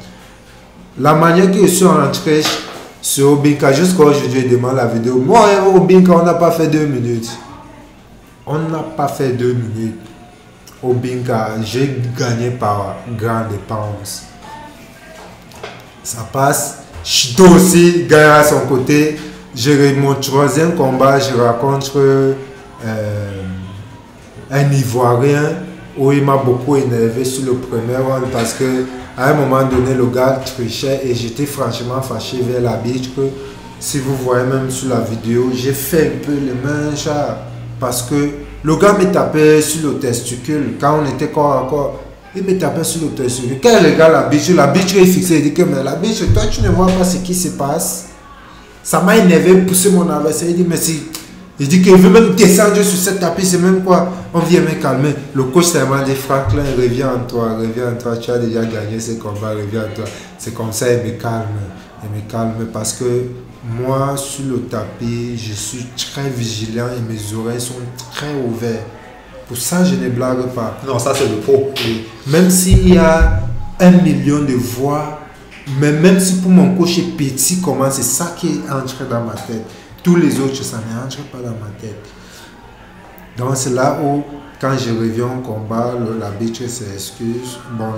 La 0.98 1.14
manière 1.14 1.52
que 1.52 1.60
je 1.60 1.66
suis 1.66 1.84
rentré 1.84 2.42
sur 3.00 3.32
Obinka, 3.32 3.72
jusqu'à 3.72 4.02
aujourd'hui, 4.02 4.42
je 4.42 4.48
demande 4.48 4.76
la 4.76 4.86
vidéo. 4.86 5.18
Moi 5.18 5.46
Obinka, 5.72 6.12
on 6.12 6.24
n'a 6.24 6.34
pas 6.34 6.50
fait 6.50 6.66
deux 6.66 6.86
minutes. 6.86 7.30
On 8.44 8.58
n'a 8.58 8.78
pas 8.78 9.08
fait 9.08 9.32
deux 9.34 9.52
minutes. 9.54 10.00
Obinka, 10.82 11.50
j'ai 11.62 11.96
gagné 12.18 12.50
par 12.50 12.96
grande 13.16 13.50
dépense. 13.50 14.24
ça 16.02 16.28
passe. 16.32 16.81
Shido 17.04 17.48
aussi 17.48 18.04
gagne 18.08 18.30
à 18.30 18.44
son 18.44 18.60
côté. 18.60 19.16
Je, 19.54 19.94
mon 19.94 20.14
troisième 20.14 20.74
combat, 20.74 21.18
je 21.18 21.34
rencontre 21.34 21.92
euh, 21.96 22.32
un 24.50 24.72
Ivoirien 24.72 25.50
où 25.98 26.10
il 26.12 26.24
m'a 26.24 26.36
beaucoup 26.36 26.76
énervé 26.76 27.24
sur 27.24 27.44
le 27.44 27.54
premier 27.54 27.96
round 27.96 28.30
parce 28.32 28.54
que 28.54 28.84
à 29.16 29.30
un 29.30 29.34
moment 29.34 29.62
donné, 29.64 29.94
le 29.94 30.06
gars 30.06 30.40
trichait 30.44 31.02
et 31.04 31.14
j'étais 31.14 31.44
franchement 31.44 32.00
fâché 32.00 32.38
vers 32.40 32.62
la 32.62 32.76
biche 32.76 33.14
que 33.14 33.22
si 33.78 33.98
vous 33.98 34.16
voyez 34.16 34.46
même 34.46 34.70
sur 34.70 34.88
la 34.88 35.00
vidéo, 35.00 35.50
j'ai 35.52 35.72
fait 35.72 36.14
un 36.14 36.24
peu 36.24 36.32
les 36.32 36.52
mains 36.52 36.94
parce 37.78 38.02
que 38.02 38.30
le 38.62 38.76
gars 38.76 38.94
me 38.94 39.10
tapait 39.12 39.60
sur 39.60 39.90
le 39.90 39.98
testicule 39.98 40.76
quand 40.80 41.00
on 41.02 41.14
était 41.14 41.28
corps 41.28 41.52
à. 41.52 42.01
Il 42.34 42.44
me 42.44 42.58
tapait 42.58 42.84
sur 42.84 43.02
le 43.02 43.08
testicule. 43.08 43.58
Quand 43.62 43.82
le 43.82 43.90
gars 43.90 44.08
la 44.08 44.22
biche, 44.22 44.48
la 44.50 44.68
biche 44.68 44.94
est 44.96 45.04
fixée, 45.04 45.36
il 45.38 45.42
dit 45.42 45.52
que 45.52 45.62
mais 45.62 45.82
la 45.82 45.96
biche, 45.96 46.22
toi 46.32 46.44
tu 46.50 46.62
ne 46.62 46.70
vois 46.70 46.86
pas 46.86 47.04
ce 47.04 47.18
qui 47.18 47.34
se 47.34 47.48
passe. 47.48 48.06
Ça 48.82 49.00
m'a 49.00 49.16
énervé, 49.16 49.54
poussé 49.62 49.90
mon 49.90 50.08
adversaire. 50.08 50.48
Il 50.48 50.56
dit 50.56 50.66
mais 50.66 50.76
si 50.76 51.02
il 51.60 51.68
dit 51.68 51.82
qu'il 51.82 51.94
veut 51.94 52.08
même 52.08 52.34
descendre 52.34 52.82
sur 52.82 52.98
cette 52.98 53.20
tapis, 53.20 53.44
c'est 53.44 53.58
même 53.58 53.84
quoi? 53.84 54.10
On 54.32 54.40
vient 54.40 54.62
me 54.62 54.80
calmer. 54.80 55.14
Le 55.34 55.44
coach 55.44 55.74
m'a 55.74 56.02
dit 56.02 56.14
Franklin, 56.14 56.64
reviens 56.76 57.12
en 57.14 57.20
toi, 57.20 57.56
reviens 57.56 57.92
en 57.92 57.96
toi, 57.96 58.16
tu 58.16 58.30
as 58.30 58.38
déjà 58.38 58.64
gagné 58.64 58.98
ce 58.98 59.12
combat, 59.12 59.50
reviens 59.50 59.82
en 59.82 59.94
toi. 59.94 60.04
C'est 60.38 60.54
comme 60.54 60.72
ça, 60.72 60.90
il 60.90 60.98
me 60.98 61.18
calme. 61.18 61.46
Il 62.02 62.10
me 62.10 62.28
calme 62.28 62.66
parce 62.72 62.94
que 62.94 63.04
moi, 63.64 64.16
sur 64.16 64.46
le 64.46 64.62
tapis, 64.62 65.36
je 65.36 65.52
suis 65.52 65.86
très 66.12 66.28
vigilant 66.30 66.88
et 66.88 67.12
mes 67.12 67.38
oreilles 67.38 67.60
sont 67.60 67.74
très 68.12 68.34
ouvertes. 68.34 68.82
Pour 69.52 69.60
ça, 69.60 69.84
je 69.84 69.96
ne 69.96 70.08
blague 70.08 70.46
pas. 70.54 70.78
Non, 70.86 70.98
ça 70.98 71.12
c'est 71.14 71.28
le 71.28 71.36
pro. 71.36 71.74
même 72.26 72.48
s'il 72.48 72.88
y 72.88 72.96
a 72.96 73.42
un 73.78 73.90
million 73.90 74.38
de 74.38 74.54
voix, 74.54 75.20
mais 75.78 75.92
même 75.92 76.18
si 76.18 76.36
pour 76.36 76.50
mon 76.50 76.74
coach 76.74 76.98
est 77.00 77.14
petit, 77.18 77.60
comment 77.60 77.90
c'est 77.90 78.02
ça 78.02 78.34
qui 78.34 78.46
est 78.46 78.72
entré 78.72 79.04
dans 79.10 79.22
ma 79.22 79.34
tête. 79.34 79.66
Tous 80.02 80.16
les 80.16 80.40
autres, 80.40 80.64
ça 80.64 80.78
n'entre 80.78 81.18
pas 81.24 81.36
dans 81.36 81.50
ma 81.50 81.68
tête. 81.78 82.02
Donc 83.36 83.50
c'est 83.54 83.74
là 83.74 84.00
où, 84.02 84.22
quand 84.58 84.72
je 84.78 84.88
reviens 84.88 85.26
au 85.26 85.42
combat, 85.42 85.92
l'arbitre 86.18 86.66
s'excuse. 86.66 87.58
Bon, 87.72 87.92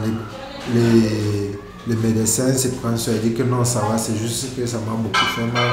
les, 0.74 0.80
les, 0.80 1.58
les, 1.86 1.94
médecins 1.94 2.52
se 2.52 2.66
prennent 2.66 2.98
sur, 2.98 3.12
dit 3.12 3.32
que 3.32 3.44
non, 3.44 3.64
ça 3.64 3.82
va, 3.88 3.96
c'est 3.96 4.16
juste 4.16 4.56
que 4.56 4.66
ça 4.66 4.78
m'a 4.78 4.96
beaucoup 4.96 5.24
fait 5.36 5.46
mal. 5.52 5.70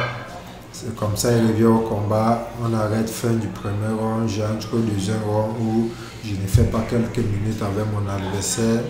C'est 0.73 0.95
comme 0.95 1.15
ça, 1.15 1.29
il 1.31 1.47
revient 1.47 1.65
au 1.65 1.79
combat, 1.79 2.49
on 2.63 2.73
arrête 2.73 3.09
fin 3.09 3.33
du 3.33 3.47
premier 3.47 3.93
round, 3.99 4.29
j'entre 4.29 4.73
au 4.73 4.79
deuxième 4.79 5.21
round 5.27 5.55
où 5.59 5.89
je 6.23 6.31
ne 6.31 6.47
fais 6.47 6.63
pas 6.63 6.85
quelques 6.89 7.17
minutes 7.17 7.61
avec 7.61 7.85
mon 7.93 8.09
adversaire. 8.09 8.81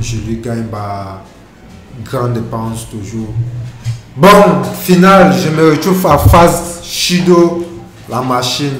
Je 0.00 0.16
lui 0.18 0.36
gagne 0.36 0.64
par 0.64 1.22
grande 2.04 2.34
dépense 2.34 2.88
toujours. 2.90 3.34
Bon, 4.16 4.62
final, 4.80 5.34
je 5.34 5.50
me 5.50 5.72
retrouve 5.72 6.06
à 6.06 6.16
phase 6.16 6.80
Shido, 6.82 7.66
la 8.08 8.22
machine. 8.22 8.78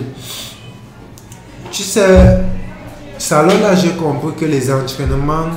Tu 1.70 1.82
sais, 1.82 2.38
ça 3.18 3.42
là, 3.42 3.74
j'ai 3.74 3.90
compris 3.90 4.34
que 4.38 4.44
les 4.44 4.72
entraînements 4.72 5.50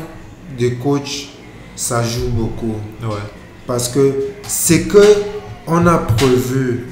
de 0.58 0.70
coach, 0.70 1.30
ça 1.76 2.04
joue 2.04 2.30
beaucoup. 2.30 2.76
Ouais. 3.04 3.16
Parce 3.68 3.88
que 3.88 4.16
c'est 4.48 4.84
que 4.84 5.39
on 5.72 5.86
a 5.88 5.98
prévu, 5.98 6.88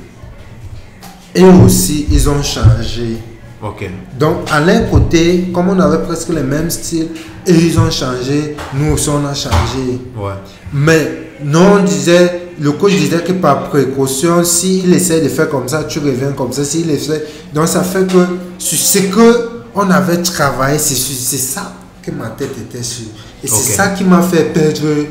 et 1.36 1.44
aussi, 1.44 2.08
ils 2.12 2.30
ont 2.30 2.42
changé. 2.42 3.18
Ok. 3.62 3.90
Donc, 4.20 4.38
à 4.52 4.60
l'un 4.60 4.82
côté, 4.82 5.50
comme 5.54 5.70
on 5.70 5.80
avait 5.80 6.04
presque 6.04 6.30
le 6.30 6.44
même 6.44 6.70
style, 6.70 7.10
et 7.46 7.54
ils 7.54 7.80
ont 7.80 7.90
changé, 7.90 8.56
nous 8.74 8.94
aussi, 8.94 9.10
on 9.10 9.26
a 9.26 9.34
changé. 9.34 10.00
Ouais. 10.16 10.34
Mais 10.74 11.32
non, 11.44 11.78
on 11.80 11.84
disait, 11.84 12.50
le 12.60 12.72
coach 12.72 12.94
disait 12.94 13.24
que 13.24 13.34
par 13.34 13.70
précaution, 13.70 14.44
s'il 14.44 14.94
essaie 14.94 15.22
de 15.22 15.30
faire 15.30 15.50
comme 15.50 15.68
ça, 15.68 15.84
tu 15.84 16.00
reviens 16.00 16.32
comme 16.32 16.52
ça. 16.52 16.64
S'il 16.64 16.90
essaie, 16.90 17.24
donc 17.54 17.68
ça 17.68 17.84
fait 17.84 18.08
que 18.08 18.26
ce 18.58 18.98
que 19.00 19.50
on 19.76 19.90
avait 19.92 20.22
travaillé, 20.24 20.80
c'est 20.80 20.96
ça 21.38 21.74
que 22.02 22.10
ma 22.12 22.30
tête 22.30 22.56
était 22.58 22.84
sur. 22.84 23.06
Et 23.44 23.48
c'est 23.48 23.74
ça 23.74 23.90
qui 23.90 24.04
m'a 24.04 24.22
fait 24.22 24.52
perdre 24.52 25.06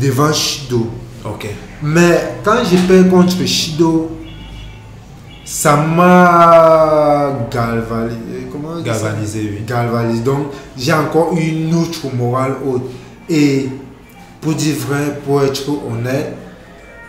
devant 0.00 0.32
Shido. 0.32 0.88
Ok. 1.24 1.46
Mais 1.82 2.36
quand 2.44 2.58
j'ai 2.68 2.76
perdu 2.76 3.08
contre 3.08 3.44
Shido, 3.46 4.10
ça 5.44 5.76
m'a 5.76 7.32
galvanisé. 7.50 8.48
Comment 8.50 8.80
Galvanisé, 8.80 9.50
oui. 9.52 9.64
Galvanisé. 9.66 10.22
Donc, 10.22 10.46
j'ai 10.76 10.92
encore 10.92 11.34
une 11.36 11.74
autre 11.74 12.14
morale 12.14 12.56
haute. 12.66 12.90
Et 13.28 13.68
pour 14.40 14.54
dire 14.54 14.76
vrai, 14.86 15.18
pour 15.24 15.42
être 15.42 15.68
honnête, 15.68 16.36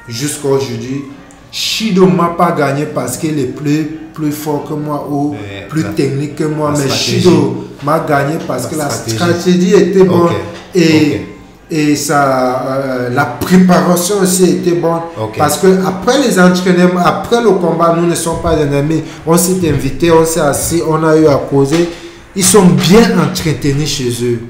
jusqu'à 0.08 0.48
aujourd'hui, 0.48 1.04
Shido 1.52 2.08
m'a 2.08 2.36
pas 2.38 2.52
gagné 2.52 2.86
parce 2.86 3.18
qu'il 3.18 3.38
est 3.40 3.46
plus, 3.46 4.00
plus 4.14 4.32
fort 4.32 4.66
que 4.68 4.74
moi 4.74 5.08
ou 5.10 5.36
plus 5.70 5.84
technique 5.96 6.36
que 6.36 6.46
moi. 6.46 6.74
Mais 6.78 6.90
Shido 6.90 7.66
m'a 7.84 8.00
gagné 8.00 8.38
parce 8.48 8.68
que 8.68 8.76
la 8.76 8.90
stratégie 8.90 9.74
était 9.74 10.04
bonne 10.04 10.34
et, 10.74 11.22
et 11.70 11.96
ça, 11.96 12.64
euh, 12.68 13.10
la 13.10 13.26
préparation 13.26 14.20
aussi 14.22 14.46
était 14.46 14.74
bonne. 14.74 15.02
Parce 15.38 15.58
que 15.58 15.68
après 15.86 16.22
les 16.22 16.40
entraînements, 16.40 17.02
après 17.04 17.42
le 17.42 17.50
combat, 17.52 17.96
nous 17.98 18.06
ne 18.06 18.16
sommes 18.16 18.42
pas 18.42 18.54
ennemis. 18.54 19.04
On 19.26 19.36
s'est 19.36 19.68
invité, 19.68 20.12
on 20.12 20.26
s'est 20.26 20.42
assis, 20.42 20.82
on 20.88 21.04
a 21.04 21.18
eu 21.18 21.28
à 21.28 21.36
causer. 21.50 21.90
Ils 22.36 22.44
sont 22.44 22.66
bien 22.66 23.18
entretenus 23.20 23.90
chez 23.90 24.12
eux. 24.24 24.42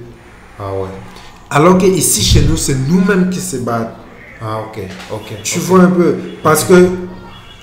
Ah 0.60 0.64
ouais. 0.74 0.90
Alors 1.50 1.78
que 1.78 1.86
ici 1.86 2.22
chez 2.22 2.42
nous, 2.42 2.58
c'est 2.58 2.76
nous-mêmes 2.76 3.30
qui 3.30 3.40
se 3.40 3.58
battent. 3.58 3.96
Ah, 4.42 4.60
ok, 4.68 4.84
ok. 5.14 5.34
Tu 5.44 5.60
vois 5.60 5.82
un 5.82 5.92
peu? 5.92 6.16
Parce 6.44 6.66
que 6.66 6.74
euh, 6.74 6.88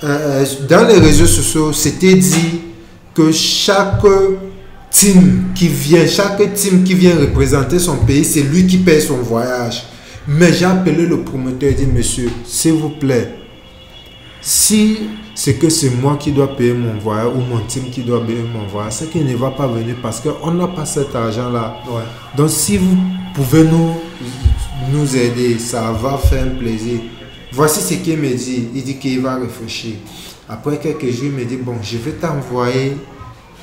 euh, 0.02 0.44
dans 0.68 0.86
les 0.88 0.98
réseaux 0.98 1.26
sociaux, 1.26 1.72
c'était 1.72 2.14
dit 2.14 2.62
que 3.14 3.30
chaque 3.30 4.02
team 4.92 5.52
qui 5.54 5.68
vient, 5.68 6.06
chaque 6.06 6.54
team 6.54 6.84
qui 6.84 6.94
vient 6.94 7.16
représenter 7.16 7.78
son 7.78 7.96
pays, 7.96 8.24
c'est 8.24 8.42
lui 8.42 8.66
qui 8.66 8.78
paye 8.78 9.00
son 9.00 9.16
voyage. 9.16 9.84
Mais 10.28 10.52
j'ai 10.52 10.66
appelé 10.66 11.06
le 11.06 11.22
promoteur 11.22 11.70
et 11.70 11.74
dit, 11.74 11.86
monsieur, 11.86 12.28
s'il 12.44 12.74
vous 12.74 12.90
plaît, 12.90 13.34
si 14.40 14.98
c'est 15.34 15.54
que 15.54 15.68
c'est 15.68 15.90
moi 15.90 16.16
qui 16.16 16.30
dois 16.30 16.56
payer 16.56 16.74
mon 16.74 16.98
voyage 16.98 17.32
ou 17.34 17.40
mon 17.40 17.60
team 17.66 17.84
qui 17.90 18.02
doit 18.02 18.24
payer 18.24 18.42
mon 18.42 18.66
voyage, 18.66 18.92
c'est 18.92 19.10
qu'il 19.10 19.24
ne 19.26 19.34
va 19.36 19.50
pas 19.50 19.66
venir 19.66 19.96
parce 20.02 20.20
qu'on 20.20 20.52
n'a 20.52 20.68
pas 20.68 20.84
cet 20.84 21.14
argent-là. 21.14 21.78
Ouais. 21.88 22.02
Donc 22.36 22.50
si 22.50 22.76
vous 22.76 22.96
pouvez 23.34 23.64
nous 23.64 23.94
nous 24.92 25.16
aider, 25.16 25.58
ça 25.58 25.90
va 25.92 26.18
faire 26.18 26.44
un 26.44 26.58
plaisir. 26.58 27.00
Voici 27.52 27.80
ce 27.80 27.94
qu'il 28.00 28.18
me 28.18 28.28
dit. 28.28 28.68
Il 28.74 28.82
dit 28.82 28.96
qu'il 28.96 29.20
va 29.20 29.36
réfléchir. 29.36 29.94
Après 30.48 30.78
quelques 30.78 31.10
jours, 31.10 31.26
il 31.26 31.32
me 31.32 31.44
dit, 31.44 31.56
bon, 31.56 31.76
je 31.82 31.98
vais 31.98 32.12
t'envoyer 32.12 32.96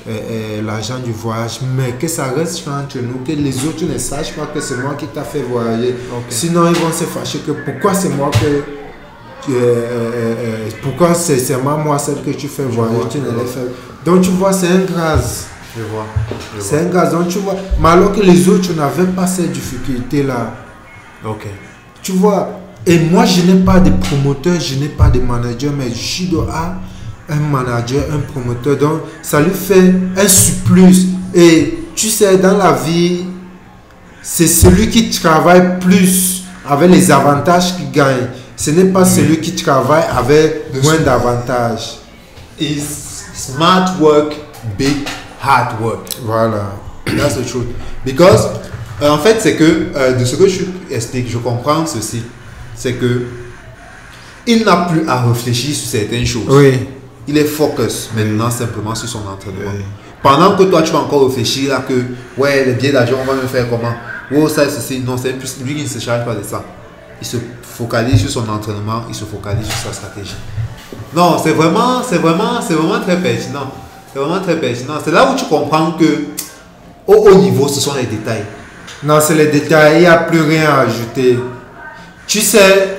euh, 0.08 0.18
euh, 0.30 0.62
l'argent 0.62 0.98
du 0.98 1.12
voyage, 1.12 1.60
mais 1.76 1.92
que 1.92 2.08
ça 2.08 2.32
reste 2.36 2.66
entre 2.66 2.98
nous, 2.98 3.22
que 3.24 3.32
les 3.32 3.66
autres 3.66 3.84
ne 3.84 3.98
sachent 3.98 4.34
pas 4.34 4.46
que 4.46 4.60
c'est 4.60 4.76
moi 4.76 4.94
qui 4.94 5.06
t'a 5.06 5.22
fait 5.22 5.42
voyager. 5.42 5.94
Sinon, 6.28 6.68
ils 6.68 6.76
vont 6.76 6.92
se 6.92 7.04
fâcher 7.04 7.40
que 7.40 7.52
pourquoi 7.52 7.94
c'est 7.94 8.08
moi 8.08 8.30
que... 8.30 8.62
Euh, 9.50 10.68
pourquoi 10.82 11.14
c'est 11.14 11.38
seulement 11.38 11.78
moi 11.78 11.98
celle 11.98 12.22
que 12.22 12.30
tu 12.30 12.46
fais 12.46 12.64
voyager, 12.64 13.08
tu 13.10 13.18
ne. 13.18 13.30
Donc 14.04 14.22
tu 14.22 14.30
vois, 14.30 14.52
c'est 14.52 14.68
un 14.68 14.80
grâce. 14.80 15.48
Je 15.76 15.82
vois. 15.82 16.06
C'est 16.58 16.78
un 16.80 16.84
grâce. 16.84 17.12
Donc 17.12 17.28
tu 17.28 17.38
vois, 17.38 17.56
mais 17.80 17.88
alors 17.88 18.12
que 18.12 18.20
les 18.20 18.48
autres 18.48 18.72
n'avaient 18.74 19.10
pas 19.10 19.26
cette 19.26 19.52
difficulté-là. 19.52 20.54
Ok. 21.26 21.46
Tu 22.02 22.12
vois, 22.12 22.60
et 22.86 22.98
moi, 22.98 23.24
je 23.26 23.42
n'ai 23.42 23.62
pas 23.62 23.78
de 23.80 23.90
promoteur, 23.90 24.58
je 24.58 24.76
n'ai 24.76 24.88
pas 24.88 25.10
de 25.10 25.20
manager, 25.20 25.72
mais 25.76 25.92
Shido 25.92 26.46
a 26.50 26.76
un 27.30 27.40
manager, 27.40 28.04
un 28.12 28.18
promoteur. 28.18 28.76
Donc, 28.76 29.00
ça 29.22 29.40
lui 29.40 29.52
fait 29.52 29.94
un 30.16 30.28
surplus. 30.28 31.06
Et 31.34 31.78
tu 31.94 32.08
sais, 32.08 32.36
dans 32.38 32.56
la 32.56 32.72
vie, 32.72 33.24
c'est 34.22 34.46
celui 34.46 34.88
qui 34.88 35.10
travaille 35.10 35.78
plus 35.80 36.44
avec 36.68 36.90
les 36.90 37.10
avantages 37.10 37.76
qui 37.76 37.84
gagne. 37.86 38.28
Ce 38.56 38.70
n'est 38.70 38.84
pas 38.92 39.04
celui 39.04 39.40
qui 39.40 39.54
travaille 39.54 40.04
avec 40.16 40.82
moins 40.82 40.98
d'avantages. 40.98 41.98
Is 42.60 42.82
smart 43.34 43.98
work, 43.98 44.36
big 44.76 45.08
hard 45.42 45.80
work. 45.80 46.06
Voilà. 46.24 46.72
That's 47.06 47.36
the 47.36 47.46
truth. 47.46 47.68
Because 48.04 48.48
euh, 49.02 49.08
en 49.08 49.18
fait, 49.18 49.38
c'est 49.40 49.56
que 49.56 49.88
euh, 49.96 50.12
de 50.12 50.24
ce 50.24 50.36
que 50.36 50.46
je 50.46 50.64
explique, 50.90 51.30
je 51.30 51.38
comprends 51.38 51.86
ceci. 51.86 52.22
C'est 52.76 52.94
que 52.94 53.24
il 54.46 54.64
n'a 54.64 54.88
plus 54.90 55.08
à 55.08 55.22
réfléchir 55.22 55.74
sur 55.74 55.88
certaines 55.88 56.26
choses. 56.26 56.44
Oui. 56.48 56.78
Il 57.28 57.36
est 57.36 57.44
focus 57.44 58.10
maintenant 58.16 58.50
simplement 58.50 58.94
sur 58.94 59.08
son 59.08 59.20
entraînement. 59.20 59.70
Pendant 60.22 60.56
que 60.56 60.64
toi, 60.64 60.82
tu 60.82 60.92
vas 60.92 60.98
encore 61.00 61.26
réfléchir 61.28 61.70
là 61.70 61.84
que, 61.86 61.94
ouais, 62.36 62.64
les 62.64 62.72
billets 62.72 62.92
d'argent, 62.92 63.16
on 63.22 63.24
va 63.24 63.34
me 63.34 63.46
faire 63.46 63.68
comment? 63.70 63.94
Oh, 64.34 64.48
ça, 64.48 64.68
ceci. 64.68 65.00
Non, 65.00 65.16
c'est 65.16 65.32
plus 65.32 65.56
lui 65.64 65.74
qui 65.74 65.82
ne 65.82 65.88
se 65.88 65.98
charge 65.98 66.24
pas 66.24 66.34
de 66.34 66.42
ça. 66.42 66.62
Il 67.20 67.26
se 67.26 67.36
focalise 67.62 68.20
sur 68.20 68.30
son 68.30 68.48
entraînement, 68.48 69.04
il 69.08 69.14
se 69.14 69.24
focalise 69.24 69.66
sur 69.66 69.76
sa 69.88 69.92
stratégie. 69.92 70.36
Non, 71.14 71.36
c'est 71.42 71.52
vraiment, 71.52 72.02
c'est 72.02 72.18
vraiment, 72.18 72.60
c'est 72.60 72.74
vraiment 72.74 73.00
très 73.00 73.16
pertinent. 73.16 73.70
C'est 74.12 74.18
vraiment 74.18 74.40
très 74.40 74.56
pertinent. 74.58 74.94
C'est 75.04 75.12
là 75.12 75.30
où 75.30 75.36
tu 75.36 75.44
comprends 75.44 75.92
que 75.92 76.24
au 77.06 77.14
haut 77.14 77.34
niveau, 77.36 77.68
ce 77.68 77.80
sont 77.80 77.94
les 77.94 78.04
détails. 78.06 78.44
Non, 79.02 79.18
c'est 79.20 79.34
les 79.34 79.46
détails, 79.46 79.96
il 79.96 80.00
n'y 80.00 80.06
a 80.06 80.18
plus 80.18 80.42
rien 80.42 80.70
à 80.70 80.80
ajouter. 80.80 81.38
Tu 82.26 82.40
sais, 82.40 82.98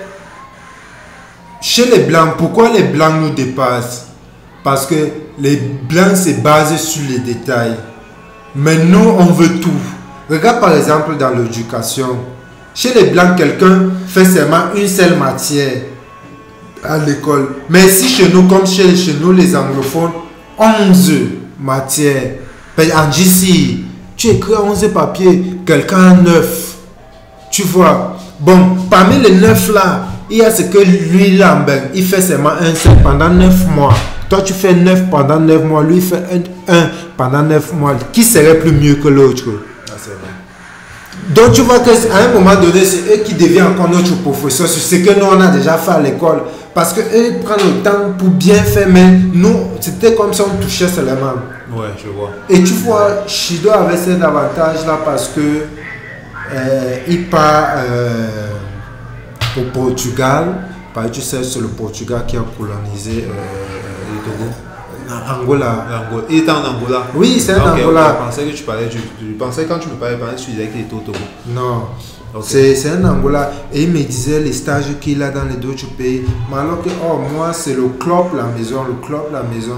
chez 1.62 1.86
les 1.86 2.00
blancs, 2.00 2.36
pourquoi 2.38 2.72
les 2.72 2.84
blancs 2.84 3.22
nous 3.22 3.30
dépassent? 3.30 4.08
Parce 4.64 4.86
que 4.86 4.96
les 5.40 5.56
blancs 5.90 6.16
se 6.16 6.42
basent 6.42 6.80
sur 6.80 7.02
les 7.10 7.20
détails. 7.20 7.76
Mais 8.56 8.78
nous, 8.86 9.00
on 9.18 9.26
veut 9.26 9.60
tout. 9.60 9.70
Regarde 10.30 10.60
par 10.60 10.76
exemple 10.76 11.18
dans 11.18 11.30
l'éducation. 11.32 12.18
Chez 12.74 12.94
les 12.94 13.10
blancs, 13.10 13.36
quelqu'un 13.38 13.90
fait 14.08 14.26
seulement 14.26 14.74
une 14.76 14.88
seule 14.88 15.18
matière 15.18 15.82
à 16.84 16.98
l'école. 16.98 17.56
Mais 17.70 17.88
si 17.88 18.08
chez 18.08 18.30
nous, 18.30 18.44
comme 18.44 18.66
chez, 18.66 18.86
nous 19.20 19.34
les 19.34 19.56
anglophones, 19.56 20.12
11 20.58 21.12
matières. 21.60 22.36
Ben, 22.78 22.90
En 22.96 23.12
GC, 23.12 23.80
tu 24.16 24.28
écris 24.28 24.54
11 24.54 24.88
papiers, 24.94 25.44
quelqu'un 25.66 26.12
a 26.12 26.14
9. 26.14 26.76
Tu 27.52 27.64
vois. 27.64 28.18
Bon, 28.40 28.78
parmi 28.90 29.20
les 29.20 29.36
9 29.36 29.74
là, 29.74 30.06
il 30.30 30.38
y 30.38 30.42
a 30.42 30.50
ce 30.50 30.64
que 30.64 30.78
lui, 30.78 31.38
Lambert, 31.38 31.90
il 31.94 32.06
fait 32.06 32.22
seulement 32.22 32.52
un 32.52 32.74
seul 32.74 33.02
pendant 33.04 33.30
9 33.30 33.68
mois. 33.76 33.94
Toi, 34.32 34.44
tu 34.44 34.54
fais 34.54 34.74
9 34.74 35.10
pendant 35.10 35.42
9 35.42 35.66
mois, 35.66 35.84
lui, 35.84 35.98
il 35.98 36.02
fait 36.02 36.24
1 36.66 36.90
pendant 37.18 37.42
9 37.42 37.74
mois. 37.74 37.96
Qui 38.14 38.24
serait 38.24 38.60
plus 38.60 38.72
mieux 38.72 38.96
que 38.96 39.10
l'autre 39.10 39.44
Ah, 39.90 39.92
donc 41.32 41.52
tu 41.52 41.60
vois 41.64 41.80
qu'à 41.80 41.92
un 41.92 42.34
moment 42.34 42.56
donné, 42.56 42.86
c'est 42.86 43.14
eux 43.14 43.24
qui 43.26 43.34
deviennent 43.34 43.68
encore 43.68 43.90
notre 43.90 44.16
professeur 44.22 44.70
sur 44.70 44.82
ce 44.82 44.96
que 45.04 45.20
nous 45.20 45.26
on 45.26 45.42
a 45.42 45.48
déjà 45.48 45.74
fait 45.78 45.92
à 45.92 46.00
l'école. 46.00 46.44
Parce 46.74 46.94
que 46.94 47.02
eux 47.02 47.42
prennent 47.44 47.76
le 47.76 47.84
temps 47.84 48.14
pour 48.18 48.30
bien 48.30 48.64
faire, 48.64 48.88
mais 48.88 49.20
nous, 49.34 49.72
c'était 49.82 50.16
comme 50.16 50.34
si 50.34 50.40
on 50.40 50.62
touchait 50.62 50.88
seulement. 50.88 51.34
Ouais, 51.76 51.90
je 52.02 52.08
vois. 52.08 52.30
Et 52.50 52.64
tu 52.64 52.72
vois, 52.72 53.24
Shido 53.28 53.70
avait 53.70 53.98
cet 53.98 54.24
avantage-là 54.24 55.00
parce 55.04 55.28
que 55.28 55.42
euh, 56.54 56.96
il 57.06 57.26
part 57.26 57.68
euh, 57.76 58.48
au 59.58 59.64
Portugal. 59.74 60.46
Parce 60.94 61.08
que 61.08 61.12
tu 61.16 61.22
sais, 61.22 61.44
c'est 61.44 61.60
le 61.60 61.68
Portugal 61.68 62.24
qui 62.26 62.38
a 62.38 62.46
colonisé 62.58 63.26
euh, 63.28 63.81
Angola. 65.10 65.86
L'Angola. 65.90 66.26
Il 66.30 66.38
était 66.40 66.52
en 66.52 66.64
Angola. 66.64 67.04
Oui, 67.16 67.40
c'est 67.40 67.54
un 67.54 67.58
Ok, 67.58 67.68
ok, 67.74 67.80
Angola. 67.82 68.18
Je 68.20 68.26
pensais 68.26 68.44
que 68.46 68.56
tu 68.56 68.64
parlais 68.64 68.88
du. 68.88 68.98
Je 68.98 69.34
pensais 69.38 69.66
quand 69.66 69.80
tu 69.80 69.90
me 69.90 69.96
parlais, 69.96 70.18
tu 70.38 70.52
disais 70.52 70.68
qu'il 70.68 70.82
était 70.82 70.94
au 70.94 71.00
Togo. 71.00 71.18
Non. 71.48 71.88
C'est 72.42 72.90
un 72.90 73.04
Angola. 73.06 73.52
Et 73.74 73.84
il 73.84 73.92
me 73.92 74.00
disait 74.04 74.40
les 74.40 74.54
stages 74.54 74.86
qu'il 75.00 75.22
a 75.22 75.32
dans 75.32 75.44
les 75.46 75.66
autres 75.68 75.88
pays. 75.98 76.24
Mais 76.50 76.58
alors 76.58 76.82
que, 76.82 76.90
oh, 77.04 77.20
moi, 77.34 77.52
c'est 77.54 77.74
le 77.74 77.90
club, 78.00 78.36
la 78.36 78.46
maison, 78.46 78.84
le 78.88 79.06
club, 79.06 79.24
la 79.34 79.44
maison. 79.44 79.76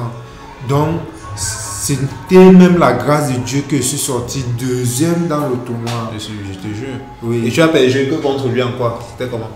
Donc, 0.70 1.00
c'était 1.36 2.52
même 2.52 2.78
la 2.78 2.94
grâce 2.94 3.34
de 3.34 3.40
Dieu 3.40 3.64
que 3.68 3.78
je 3.78 3.82
suis 3.82 3.98
sorti 3.98 4.46
deuxième 4.58 5.28
dans 5.28 5.48
le 5.50 5.58
tournoi. 5.66 6.12
Je, 6.14 6.20
je 6.20 6.60
te 6.60 6.74
jure. 6.74 7.00
Oui. 7.24 7.48
Et 7.48 7.50
tu 7.50 7.62
as 7.62 7.68
perdu 7.70 8.08
que 8.10 8.16
contre 8.16 8.48
lui 8.48 8.62
en 8.62 8.72
quoi? 8.74 9.00
C'était 9.10 9.30
comment? 9.30 9.50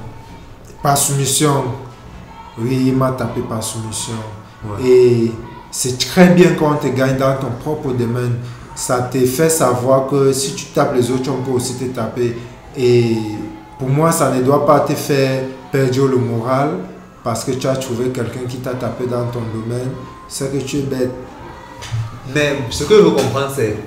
Par 0.82 0.98
soumission. 0.98 1.66
Oui, 2.60 2.86
il 2.88 2.96
m'a 2.96 3.12
tapé 3.12 3.42
par 3.42 3.62
soumission. 3.62 4.14
Ouais. 4.68 4.90
Et 4.90 5.32
c'est 5.72 5.98
très 5.98 6.30
bien 6.30 6.52
quand 6.58 6.74
on 6.74 6.76
te 6.76 6.88
gagne 6.88 7.18
dans 7.18 7.36
ton 7.36 7.52
propre 7.60 7.92
domaine. 7.94 8.36
Ça 8.76 9.00
te 9.02 9.18
fait 9.26 9.50
savoir 9.50 10.08
que 10.08 10.32
si 10.32 10.54
tu 10.54 10.66
tapes 10.66 10.96
les 10.96 11.10
autres, 11.10 11.32
on 11.32 11.44
peut 11.44 11.52
aussi 11.52 11.76
te 11.76 11.86
taper. 11.86 12.38
Et 12.78 13.18
pour 13.80 13.90
moi, 13.90 14.12
ça 14.12 14.32
ne 14.32 14.42
doit 14.42 14.66
pas 14.66 14.82
te 14.82 14.94
faire 14.94 15.44
perdre 15.72 16.08
le 16.08 16.18
moral 16.18 16.70
parce 17.24 17.44
que 17.44 17.52
tu 17.52 17.68
as 17.68 17.76
trouvé 17.76 18.10
quelqu'un 18.10 18.46
qui 18.48 18.58
t'a 18.58 18.74
tapé 18.74 19.06
dans 19.06 19.26
ton 19.26 19.42
domaine. 19.54 19.90
C'est 20.28 20.52
que 20.52 20.64
tu 20.64 20.78
es 20.78 20.82
bête. 20.82 21.12
Mais 22.34 22.58
ce 22.70 22.84
que 22.84 22.96
je 22.96 23.02
veux 23.02 23.12
comprendre, 23.12 23.52
c'est 23.56 23.78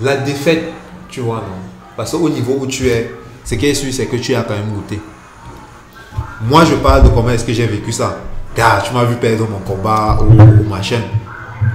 la 0.00 0.16
défaite, 0.16 0.64
tu 1.08 1.20
vois, 1.20 1.36
non? 1.36 1.62
Parce 1.96 2.10
qu'au 2.12 2.28
niveau 2.28 2.56
où 2.60 2.66
tu 2.66 2.88
es, 2.88 3.10
ce 3.44 3.54
qui 3.54 3.66
est 3.66 3.74
sûr, 3.74 3.92
c'est 3.92 4.06
que 4.06 4.16
tu 4.16 4.34
as 4.34 4.42
quand 4.42 4.54
même 4.54 4.72
goûté. 4.72 5.00
Moi, 6.42 6.64
je 6.64 6.74
parle 6.76 7.04
de 7.04 7.08
comment 7.08 7.30
est-ce 7.30 7.44
que 7.44 7.52
j'ai 7.52 7.66
vécu 7.66 7.92
ça. 7.92 8.18
Gars, 8.56 8.82
tu 8.86 8.92
m'as 8.94 9.04
vu 9.04 9.16
perdre 9.16 9.46
mon 9.48 9.58
combat 9.58 10.18
au, 10.20 10.24
au 10.32 10.68
machin. 10.68 11.00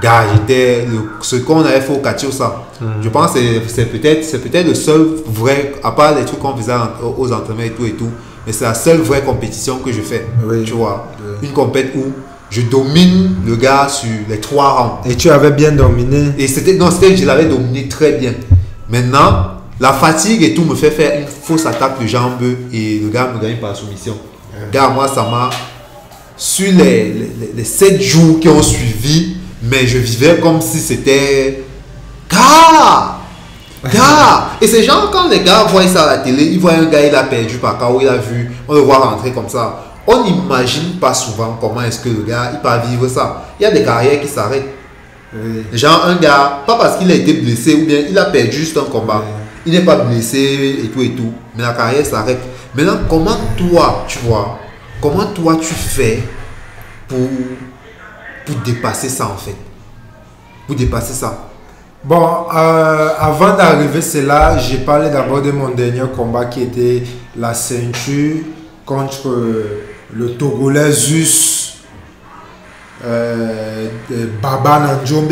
Gars, 0.02 0.26
j'étais 0.34 0.86
ce 1.22 1.38
qu'on 1.38 1.62
avait 1.62 1.82
fait 1.82 1.94
au 1.94 1.98
Katiosa. 2.00 2.64
Je 3.02 3.10
pense 3.10 3.32
que 3.34 3.40
c'est- 3.68 3.86
peut-être 3.86 4.30
peut-être 4.44 4.68
le 4.68 4.76
seul 4.76 5.08
vrai, 5.26 5.74
à 5.84 5.92
part 5.92 6.14
les 6.16 6.24
trucs 6.26 6.40
qu'on 6.40 6.56
faisait 6.56 6.74
aux 7.18 7.32
entraînements 7.34 7.64
et 7.64 7.72
tout 7.72 7.86
et 7.86 7.94
tout, 7.94 8.10
mais 8.46 8.54
c'est 8.54 8.66
la 8.66 8.76
seule 8.76 8.98
vraie 9.00 9.22
compétition 9.24 9.80
que 9.80 9.92
je 9.92 10.02
fais. 10.02 10.28
Oui. 10.46 10.64
Tu 10.66 10.74
vois, 10.74 11.08
Oui. 11.20 11.48
une 11.48 11.54
compète 11.54 11.94
où 11.96 12.04
je 12.52 12.62
domine 12.62 13.38
le 13.46 13.56
gars 13.56 13.88
sur 13.90 14.10
les 14.30 14.40
trois 14.40 14.70
rounds. 14.74 15.12
Et 15.12 15.16
tu 15.16 15.30
avais 15.32 15.52
bien 15.52 15.72
dominé. 15.72 16.32
Et 16.38 16.48
c'était, 16.48 16.74
non, 16.76 16.92
c'était, 16.92 17.18
je 17.18 17.26
l'avais 17.26 17.46
dominé 17.46 17.88
très 17.88 18.12
bien. 18.14 18.34
Maintenant, 18.90 19.54
la 19.80 19.94
fatigue 19.94 20.44
et 20.44 20.54
tout 20.54 20.64
me 20.64 20.76
fait 20.76 20.92
faire 20.92 21.20
une 21.20 21.28
fausse 21.28 21.66
attaque 21.66 22.00
de 22.00 22.06
jambes 22.08 22.42
et 22.72 23.00
le 23.04 23.10
gars 23.10 23.32
me 23.36 23.42
gagne 23.42 23.58
par 23.58 23.76
soumission. 23.76 24.16
Gars, 24.72 24.90
moi, 24.90 25.08
ça 25.08 25.24
m'a. 25.24 25.50
Sur 26.38 26.72
les, 26.72 27.14
les, 27.14 27.52
les 27.56 27.64
7 27.64 28.02
jours 28.02 28.40
qui 28.40 28.48
ont 28.48 28.62
suivi, 28.62 29.38
mais 29.64 29.88
je 29.88 29.98
vivais 29.98 30.40
comme 30.40 30.62
si 30.62 30.78
c'était. 30.78 31.64
Gars! 32.32 33.18
Gars! 33.92 34.50
Et 34.62 34.68
ces 34.68 34.84
gens, 34.84 35.10
quand 35.12 35.30
les 35.30 35.42
gars 35.42 35.64
voient 35.64 35.88
ça 35.88 36.04
à 36.04 36.08
la 36.08 36.18
télé, 36.20 36.44
ils 36.46 36.60
voient 36.60 36.74
un 36.74 36.86
gars, 36.86 37.06
il 37.06 37.16
a 37.16 37.24
perdu 37.24 37.58
par 37.58 37.78
KO, 37.78 38.00
il 38.02 38.08
a 38.08 38.18
vu, 38.18 38.52
on 38.68 38.74
le 38.74 38.82
voit 38.82 39.00
rentrer 39.00 39.32
comme 39.32 39.50
ça. 39.50 39.84
On 40.06 40.24
n'imagine 40.24 41.00
pas 41.02 41.14
souvent 41.14 41.58
comment 41.60 41.82
est-ce 41.82 42.00
que 42.00 42.10
le 42.10 42.24
gars, 42.24 42.52
il 42.54 42.60
peut 42.60 42.88
vivre 42.90 43.08
ça. 43.08 43.46
Il 43.60 43.64
y 43.64 43.66
a 43.66 43.72
des 43.72 43.84
carrières 43.84 44.22
qui 44.22 44.28
s'arrêtent. 44.28 44.74
Oui. 45.34 45.64
Genre 45.74 46.06
un 46.06 46.16
gars, 46.16 46.60
pas 46.66 46.78
parce 46.78 46.98
qu'il 46.98 47.12
a 47.12 47.16
été 47.16 47.34
blessé 47.34 47.74
ou 47.76 47.86
bien 47.86 48.00
il 48.10 48.18
a 48.18 48.26
perdu 48.26 48.52
juste 48.52 48.78
un 48.78 48.90
combat. 48.90 49.24
Il 49.66 49.74
n'est 49.74 49.82
pas 49.82 49.98
blessé 49.98 50.80
et 50.84 50.88
tout 50.88 51.02
et 51.02 51.12
tout. 51.12 51.34
Mais 51.56 51.64
la 51.64 51.74
carrière 51.74 52.06
s'arrête. 52.06 52.40
Maintenant, 52.74 53.00
comment 53.10 53.38
toi, 53.58 54.06
tu 54.08 54.20
vois, 54.20 54.60
comment 55.02 55.26
toi 55.28 55.58
tu 55.58 55.74
fais 55.74 56.24
pour, 57.08 57.28
pour 58.46 58.56
dépasser 58.58 59.10
ça 59.10 59.28
en 59.28 59.38
fait? 59.38 59.56
Pour 60.66 60.76
dépasser 60.76 61.14
ça. 61.14 61.50
Bon, 62.04 62.46
euh, 62.56 63.10
avant 63.20 63.56
d'arriver 63.56 64.02
cela, 64.02 64.58
j'ai 64.58 64.78
parlé 64.78 65.10
d'abord 65.10 65.42
de 65.42 65.52
mon 65.52 65.70
dernier 65.70 66.04
combat 66.16 66.46
qui 66.46 66.64
était 66.64 67.04
la 67.36 67.54
ceinture 67.54 68.38
contre 68.86 69.30
le 70.14 70.32
Togolais 70.34 70.92
Zus 70.92 71.84
euh, 73.04 73.90
de 74.10 74.30
Baba 74.42 74.80
Nanjombe. 74.80 75.32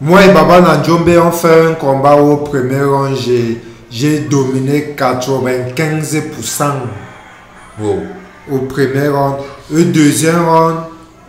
Moi 0.00 0.24
et 0.24 0.32
Baba 0.32 0.60
Nanjombe, 0.60 1.10
on 1.22 1.30
fait 1.32 1.66
un 1.66 1.74
combat 1.74 2.16
au 2.16 2.38
premier. 2.38 2.84
J'ai, 3.16 3.60
j'ai 3.90 4.20
dominé 4.20 4.94
95% 4.96 6.64
Wow. 7.76 8.23
Au 8.50 8.58
premier 8.58 9.08
round. 9.08 9.36
Au 9.72 9.80
deuxième 9.80 10.46
round, 10.46 10.76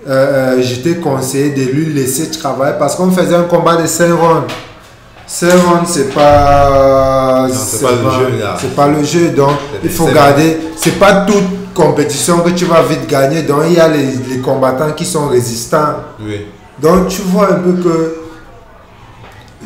euh, 0.07 0.57
euh, 0.57 0.61
j'étais 0.61 0.95
conseillé 0.95 1.51
de 1.51 1.71
lui 1.71 1.93
laisser 1.93 2.29
travailler 2.29 2.75
parce 2.77 2.95
qu'on 2.95 3.09
faisait 3.11 3.35
un 3.35 3.43
combat 3.43 3.77
de 3.77 3.87
5 3.87 4.11
rounds. 4.13 4.47
5 5.25 5.51
rounds, 5.51 5.87
c'est 5.87 6.13
pas. 6.13 7.47
c'est 7.51 7.81
pas 7.81 7.91
le 7.91 8.09
jeu, 8.09 8.39
là. 8.39 8.55
C'est 8.59 8.75
pas 8.75 8.87
le 8.87 9.03
jeu, 9.03 9.29
donc 9.29 9.55
il 9.83 9.89
faut 9.89 10.07
garder. 10.07 10.57
C'est 10.75 10.99
pas 10.99 11.25
toute 11.25 11.73
compétition 11.73 12.39
que 12.39 12.51
tu 12.51 12.65
vas 12.65 12.83
vite 12.83 13.07
gagner, 13.07 13.41
donc 13.43 13.63
il 13.67 13.73
y 13.73 13.79
a 13.79 13.87
les, 13.87 14.05
les 14.29 14.39
combattants 14.39 14.91
qui 14.91 15.05
sont 15.05 15.27
résistants. 15.27 15.95
Oui. 16.21 16.45
Donc 16.81 17.07
tu 17.07 17.21
vois 17.21 17.53
un 17.53 17.55
peu 17.55 17.73
que 17.73 18.15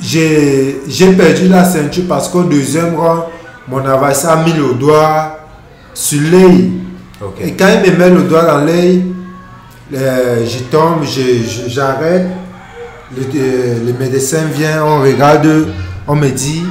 j'ai 0.02 1.12
perdu 1.18 1.50
la 1.50 1.66
ceinture 1.66 2.06
parce 2.08 2.30
qu'au 2.30 2.44
deuxième 2.44 2.96
round, 2.96 3.24
mon 3.68 3.80
adversaire 3.86 4.32
a 4.32 4.44
mis 4.44 4.54
le 4.54 4.74
doigt 4.76 5.40
sur 5.94 6.22
l'œil. 6.32 6.72
Et 7.42 7.54
quand 7.54 7.68
il 7.84 7.92
me 7.92 7.98
met 7.98 8.10
le 8.10 8.24
doigt 8.24 8.44
dans 8.46 8.60
l'œil, 8.66 9.04
euh, 9.94 10.46
je 10.46 10.60
tombe, 10.72 11.04
je- 11.04 11.44
je- 11.44 11.70
j'arrête. 11.70 12.28
Le, 13.16 13.24
euh, 13.40 13.76
le 13.88 13.94
médecin 13.94 14.46
vient, 14.54 14.84
on 14.86 15.02
regarde, 15.02 15.68
on 16.08 16.16
me 16.16 16.30
dit, 16.30 16.64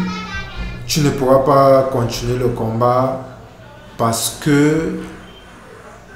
tu 0.87 1.01
ne 1.01 1.11
pourras 1.11 1.39
pas 1.41 1.89
continuer 1.93 2.39
le 2.39 2.49
combat 2.49 3.25
parce 3.99 4.39
que 4.43 4.95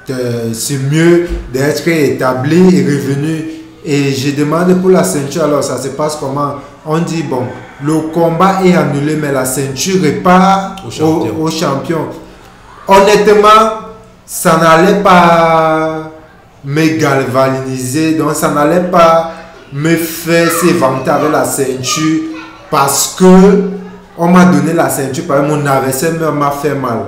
euh, 0.09 0.49
c'est 0.53 0.79
mieux 0.91 1.27
d'être 1.53 1.87
établi 1.87 2.77
et 2.77 2.83
revenu. 2.83 3.45
Et 3.85 4.11
je 4.13 4.31
demande 4.31 4.79
pour 4.81 4.89
la 4.89 5.03
ceinture, 5.03 5.43
alors 5.43 5.63
ça 5.63 5.77
se 5.77 5.89
passe 5.89 6.15
comment? 6.15 6.55
On 6.85 6.99
dit, 6.99 7.23
bon, 7.23 7.43
le 7.83 7.93
combat 8.13 8.59
est 8.65 8.73
annulé, 8.75 9.15
mais 9.17 9.31
la 9.31 9.45
ceinture 9.45 10.01
repart 10.01 10.79
Au 10.87 10.89
champion. 10.89 11.35
au- 11.37 11.43
au 11.43 11.51
champion. 11.51 12.05
Honnêtement, 12.87 13.92
ça 14.25 14.57
n'allait 14.57 15.01
pas 15.01 16.11
me 16.63 16.97
galvaniser, 16.97 18.15
donc 18.15 18.35
ça 18.35 18.49
n'allait 18.49 18.89
pas 18.89 19.31
me 19.71 19.95
faire 19.95 20.49
s'éventer 20.51 21.09
avec 21.09 21.31
la 21.31 21.45
ceinture 21.45 22.21
parce 22.69 23.15
que 23.17 23.61
on 24.17 24.27
m'a 24.27 24.45
donné 24.45 24.73
la 24.73 24.89
ceinture, 24.89 25.25
parce 25.27 25.41
que 25.41 25.47
mon 25.47 25.65
adversaire 25.65 26.31
m'a 26.31 26.51
fait 26.51 26.75
mal. 26.75 27.05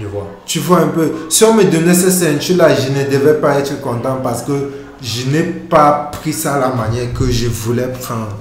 Je 0.00 0.06
vois? 0.06 0.26
Tu 0.44 0.58
vois 0.58 0.80
un 0.80 0.88
peu, 0.88 1.10
si 1.28 1.44
on 1.44 1.54
me 1.54 1.64
donnait 1.64 1.94
cette 1.94 2.12
ceinture-là, 2.12 2.74
je 2.74 2.88
ne 2.90 3.04
devais 3.10 3.34
pas 3.34 3.58
être 3.58 3.80
content 3.80 4.18
parce 4.22 4.42
que 4.42 4.70
je 5.00 5.28
n'ai 5.28 5.42
pas 5.42 6.10
pris 6.12 6.32
ça 6.32 6.58
la 6.58 6.68
manière 6.68 7.12
que 7.12 7.30
je 7.30 7.48
voulais 7.48 7.88
prendre. 7.88 8.36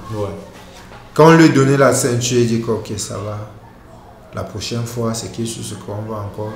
Quand 1.13 1.27
on 1.27 1.37
lui 1.37 1.49
donnait 1.49 1.77
la 1.77 1.93
ceinture, 1.93 2.39
il 2.39 2.47
dit 2.47 2.63
ok, 2.67 2.91
ça 2.97 3.15
va. 3.15 3.37
La 4.33 4.43
prochaine 4.43 4.85
fois, 4.85 5.13
c'est 5.13 5.33
sur 5.45 5.63
ce 5.63 5.75
qu'on 5.75 6.11
va 6.11 6.17
encore 6.17 6.51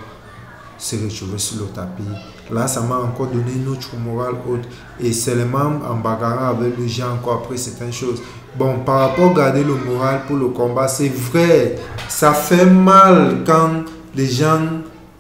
se 0.80 0.96
retrouver 0.96 1.38
sur 1.38 1.60
le 1.60 1.66
tapis. 1.68 2.04
Là, 2.52 2.68
ça 2.68 2.82
m'a 2.82 2.96
encore 2.96 3.28
donné 3.28 3.52
une 3.56 3.68
autre 3.68 3.90
morale 3.98 4.36
haute. 4.50 4.64
Et 5.00 5.12
seulement 5.14 5.72
en 5.88 5.96
bagarrant 5.96 6.58
avec 6.58 6.78
les 6.80 6.88
gens 6.88 7.14
encore 7.14 7.44
après 7.44 7.58
certaines 7.58 7.94
choses. 7.94 8.22
Bon, 8.58 8.80
par 8.80 9.10
rapport 9.10 9.32
à 9.32 9.34
garder 9.34 9.64
le 9.64 9.76
moral 9.76 10.22
pour 10.26 10.38
le 10.38 10.48
combat, 10.48 10.88
c'est 10.88 11.10
vrai. 11.10 11.76
Ça 12.08 12.34
fait 12.34 12.66
mal 12.66 13.44
quand 13.46 13.84
les 14.16 14.26
gens 14.26 14.62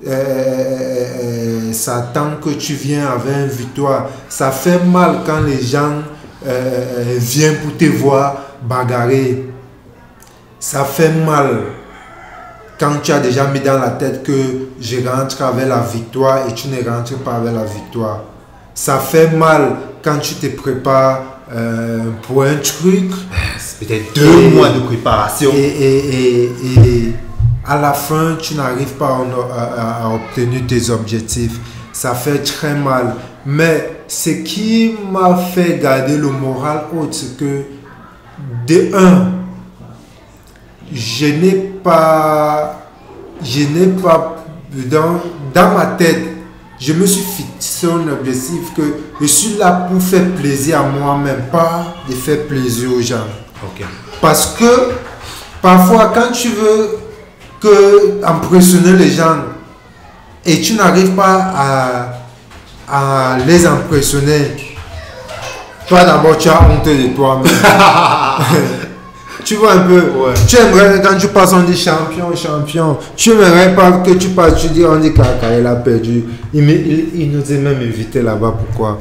euh, 0.07 0.09
euh, 0.09 1.69
euh, 1.69 1.73
s'attendent 1.73 2.39
que 2.39 2.51
tu 2.51 2.73
viens 2.73 3.07
avec 3.07 3.35
une 3.35 3.47
victoire. 3.47 4.09
Ça 4.29 4.49
fait 4.49 4.83
mal 4.83 5.19
quand 5.25 5.41
les 5.41 5.61
gens 5.61 6.01
viennent 7.17 7.57
pour 7.57 7.77
te 7.77 7.85
voir 7.85 8.37
bagarrer. 8.63 9.45
Ça 10.59 10.83
fait 10.83 11.11
mal 11.11 11.78
quand 12.79 13.01
tu 13.03 13.11
as 13.11 13.19
déjà 13.19 13.45
mis 13.47 13.59
dans 13.59 13.77
la 13.79 13.89
tête 13.89 14.23
que 14.23 14.31
je 14.79 14.97
rentre 15.07 15.41
avec 15.43 15.67
la 15.67 15.79
victoire 15.81 16.47
et 16.47 16.53
tu 16.53 16.67
ne 16.69 16.77
rentres 16.89 17.17
pas 17.19 17.33
avec 17.35 17.53
la 17.53 17.65
victoire. 17.65 18.21
Ça 18.73 18.97
fait 18.99 19.31
mal 19.31 19.75
quand 20.01 20.17
tu 20.19 20.35
te 20.35 20.47
prépares 20.47 21.23
euh, 21.53 22.03
pour 22.27 22.43
un 22.43 22.55
truc. 22.57 23.11
C'est 23.57 23.85
peut-être 23.85 24.13
deux 24.15 24.43
Et- 24.43 24.49
mois 24.51 24.69
de 24.69 24.79
préparation. 24.81 25.49
Et, 25.53 25.57
et- 25.57 26.43
et- 26.45 26.79
et 26.87 27.13
à 27.67 27.79
la 27.81 27.93
fin, 27.93 28.35
tu 28.39 28.53
n'arrives 28.55 28.93
pas 28.93 29.17
à, 29.53 29.61
à- 29.61 30.05
à 30.05 30.09
obtenir 30.15 30.61
tes 30.67 30.89
objectifs. 30.91 31.59
Ça 31.91 32.13
fait 32.13 32.39
très 32.43 32.75
mal. 32.75 33.15
Mais 33.45 34.03
ce 34.07 34.29
qui 34.29 34.95
m'a 35.11 35.35
fait 35.35 35.79
garder 35.81 36.17
le 36.17 36.29
moral 36.29 36.83
haut, 36.95 37.07
c'est 37.11 37.35
que, 37.37 37.63
de 38.67 38.95
un, 38.95 39.31
je 40.93 41.25
n'ai 41.25 41.51
pas, 41.83 42.87
je 43.43 43.59
n'ai 43.61 43.87
pas, 44.01 44.45
dans, 44.73 45.21
dans 45.53 45.77
ma 45.77 45.85
tête, 45.87 46.23
je 46.79 46.93
me 46.93 47.05
suis 47.05 47.23
fixé 47.23 47.87
un 47.87 48.07
objectif 48.11 48.73
que 48.75 48.81
je 49.19 49.25
suis 49.25 49.57
là 49.57 49.87
pour 49.89 50.01
faire 50.01 50.25
plaisir 50.35 50.79
à 50.79 50.83
moi-même, 50.83 51.43
pas 51.51 51.95
de 52.07 52.13
faire 52.13 52.45
plaisir 52.47 52.89
aux 52.93 53.01
gens. 53.01 53.27
Parce 54.21 54.55
que 54.57 54.91
parfois, 55.61 56.11
quand 56.13 56.31
tu 56.31 56.49
veux 56.49 56.97
que 57.59 58.23
impressionner 58.25 58.93
les 58.93 59.11
gens 59.11 59.35
et 60.45 60.61
tu 60.61 60.73
n'arrives 60.75 61.11
pas 61.11 61.51
à, 61.55 63.33
à 63.33 63.37
les 63.45 63.65
impressionner, 63.65 64.75
toi 65.87 66.05
d'abord 66.05 66.37
tu 66.37 66.47
as 66.47 66.61
honte 66.61 66.85
de 66.85 67.13
toi-même. 67.15 67.51
tu 69.49 69.55
vois 69.55 69.73
un 69.73 69.79
peu, 69.87 69.99
Ouais. 69.99 70.33
tu 70.47 70.57
aimerais 70.57 71.01
quand 71.01 71.17
tu 71.17 71.27
passes, 71.29 71.53
on 71.53 71.63
dit 71.63 71.75
champion, 71.75 72.35
champion. 72.35 72.97
Tu 73.15 73.31
aimerais 73.31 73.73
pas 73.75 73.93
que 73.93 74.11
tu 74.11 74.27
passes, 74.29 74.61
tu 74.61 74.67
dis 74.67 74.85
on 74.85 74.99
dit 74.99 75.11
Kaka, 75.11 75.57
il 75.57 75.65
a 75.65 75.75
perdu. 75.75 76.23
Il, 76.53 76.61
me- 76.63 76.71
il, 76.71 77.09
il 77.15 77.31
nous 77.31 77.51
est 77.51 77.57
même 77.57 77.79
invité 77.81 78.21
là-bas, 78.21 78.53
pourquoi? 78.59 78.99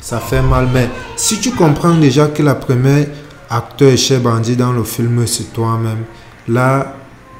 Ça 0.00 0.18
fait 0.18 0.40
mal, 0.40 0.68
mais 0.72 0.88
si 1.16 1.38
tu 1.38 1.50
comprends 1.50 1.92
déjà 1.94 2.28
que 2.28 2.42
la 2.42 2.54
première 2.54 3.08
acteur 3.50 3.94
chef 3.98 4.22
bandit 4.22 4.56
dans 4.56 4.72
le 4.72 4.84
film, 4.84 5.26
c'est 5.26 5.52
toi-même, 5.52 6.04
là, 6.48 6.94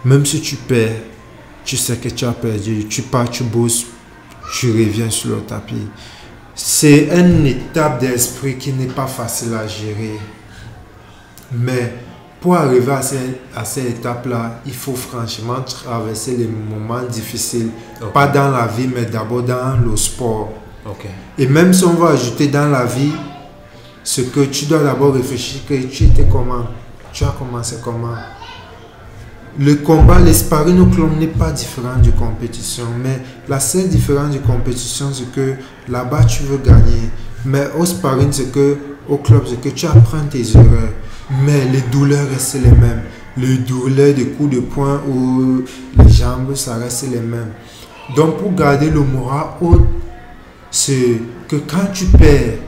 même 0.05 0.27
si 0.27 0.43
tu 0.43 0.57
perds, 0.57 1.01
tu 1.65 1.79
sais 1.79 1.97
que 1.97 2.11
tu 2.11 2.27
as 2.27 2.33
perdu, 2.33 2.85
tu 2.91 3.01
pars, 3.01 3.31
tu 3.31 3.43
bosses, 3.45 3.87
tu 4.53 4.71
reviens 4.71 5.09
sur 5.09 5.31
le 5.31 5.41
tapis. 5.41 5.89
C'est 6.55 7.09
une 7.17 7.47
étape 7.47 8.01
d'esprit 8.01 8.57
qui 8.59 8.73
n'est 8.75 8.85
pas 8.93 9.07
facile 9.07 9.55
à 9.55 9.67
gérer. 9.67 10.19
Mais 11.53 11.95
pour 12.41 12.57
arriver 12.57 12.93
à, 12.93 13.03
cette- 13.03 13.41
à 13.55 13.65
cette 13.65 13.87
étape-là, 13.99 14.61
il 14.67 14.75
faut 14.75 14.95
franchement 14.95 15.57
traverser 15.67 16.37
les 16.37 16.47
moments 16.49 17.03
difficiles. 17.09 17.71
Pas 18.15 18.27
dans 18.29 18.51
la 18.51 18.67
vie, 18.67 18.89
mais 18.95 19.05
d'abord 19.05 19.43
dans 19.43 19.77
le 19.85 19.97
sport. 19.97 20.51
Et 21.39 21.47
même 21.47 21.73
si 21.75 21.85
on 21.85 21.93
va 21.95 22.11
ajouter 22.11 22.47
dans 22.49 22.69
la 22.69 22.85
vie, 22.87 23.13
ce 24.03 24.23
que 24.23 24.41
tu 24.47 24.65
dois 24.65 24.83
d'abord 24.83 25.13
réfléchir, 25.15 25.61
que 25.69 25.75
tu 25.75 26.05
étais 26.05 26.27
comment 26.31 26.67
Tu 27.13 27.25
as 27.25 27.35
commencé 27.39 27.77
comment 27.85 28.15
Le 29.59 29.75
combat, 29.77 30.21
le 30.21 30.33
sparring 30.33 30.81
au 30.81 30.87
club 30.87 31.19
n'est 31.19 31.27
pas 31.27 31.51
différent 31.51 31.99
du 32.01 32.13
compétition, 32.13 32.85
mais 33.03 33.21
la 33.49 33.59
seule 33.61 33.89
différence 33.89 34.31
du 34.31 34.41
compétition, 34.41 35.07
c'est 35.13 35.31
que 35.33 35.55
là-bas, 35.89 36.25
tu 36.25 36.45
veux 36.45 36.59
gagner. 36.59 37.11
Mais 37.45 37.67
au 37.79 37.85
sparring, 37.85 38.31
c'est 38.33 38.53
que, 38.53 38.79
au 39.09 39.17
club, 39.19 39.43
c'est 39.49 39.61
que 39.61 39.69
tu 39.71 39.87
apprends 39.87 40.25
tes 40.31 40.49
erreurs. 40.57 40.93
Mais 41.31 41.65
les 41.73 41.83
douleurs 41.93 42.29
restent 42.31 42.55
les 42.63 42.71
mêmes. 42.71 43.03
Les 43.37 43.59
douleurs 43.59 44.15
des 44.15 44.27
coups 44.27 44.57
de 44.57 44.61
poing 44.61 45.01
ou 45.09 45.63
les 45.97 46.13
jambes, 46.13 46.55
ça 46.55 46.75
reste 46.77 47.05
les 47.11 47.21
mêmes. 47.21 47.53
Donc, 48.17 48.39
pour 48.39 48.53
garder 48.55 48.91
le 48.91 49.01
moral 49.01 49.47
haut, 49.61 49.87
c'est 50.71 51.21
que 51.49 51.57
quand 51.57 51.93
tu 51.93 52.07
perds, 52.07 52.59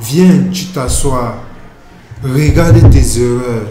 viens, 0.00 0.44
tu 0.52 0.66
t'assois, 0.66 1.36
regarde 2.22 2.90
tes 2.90 3.22
erreurs, 3.22 3.66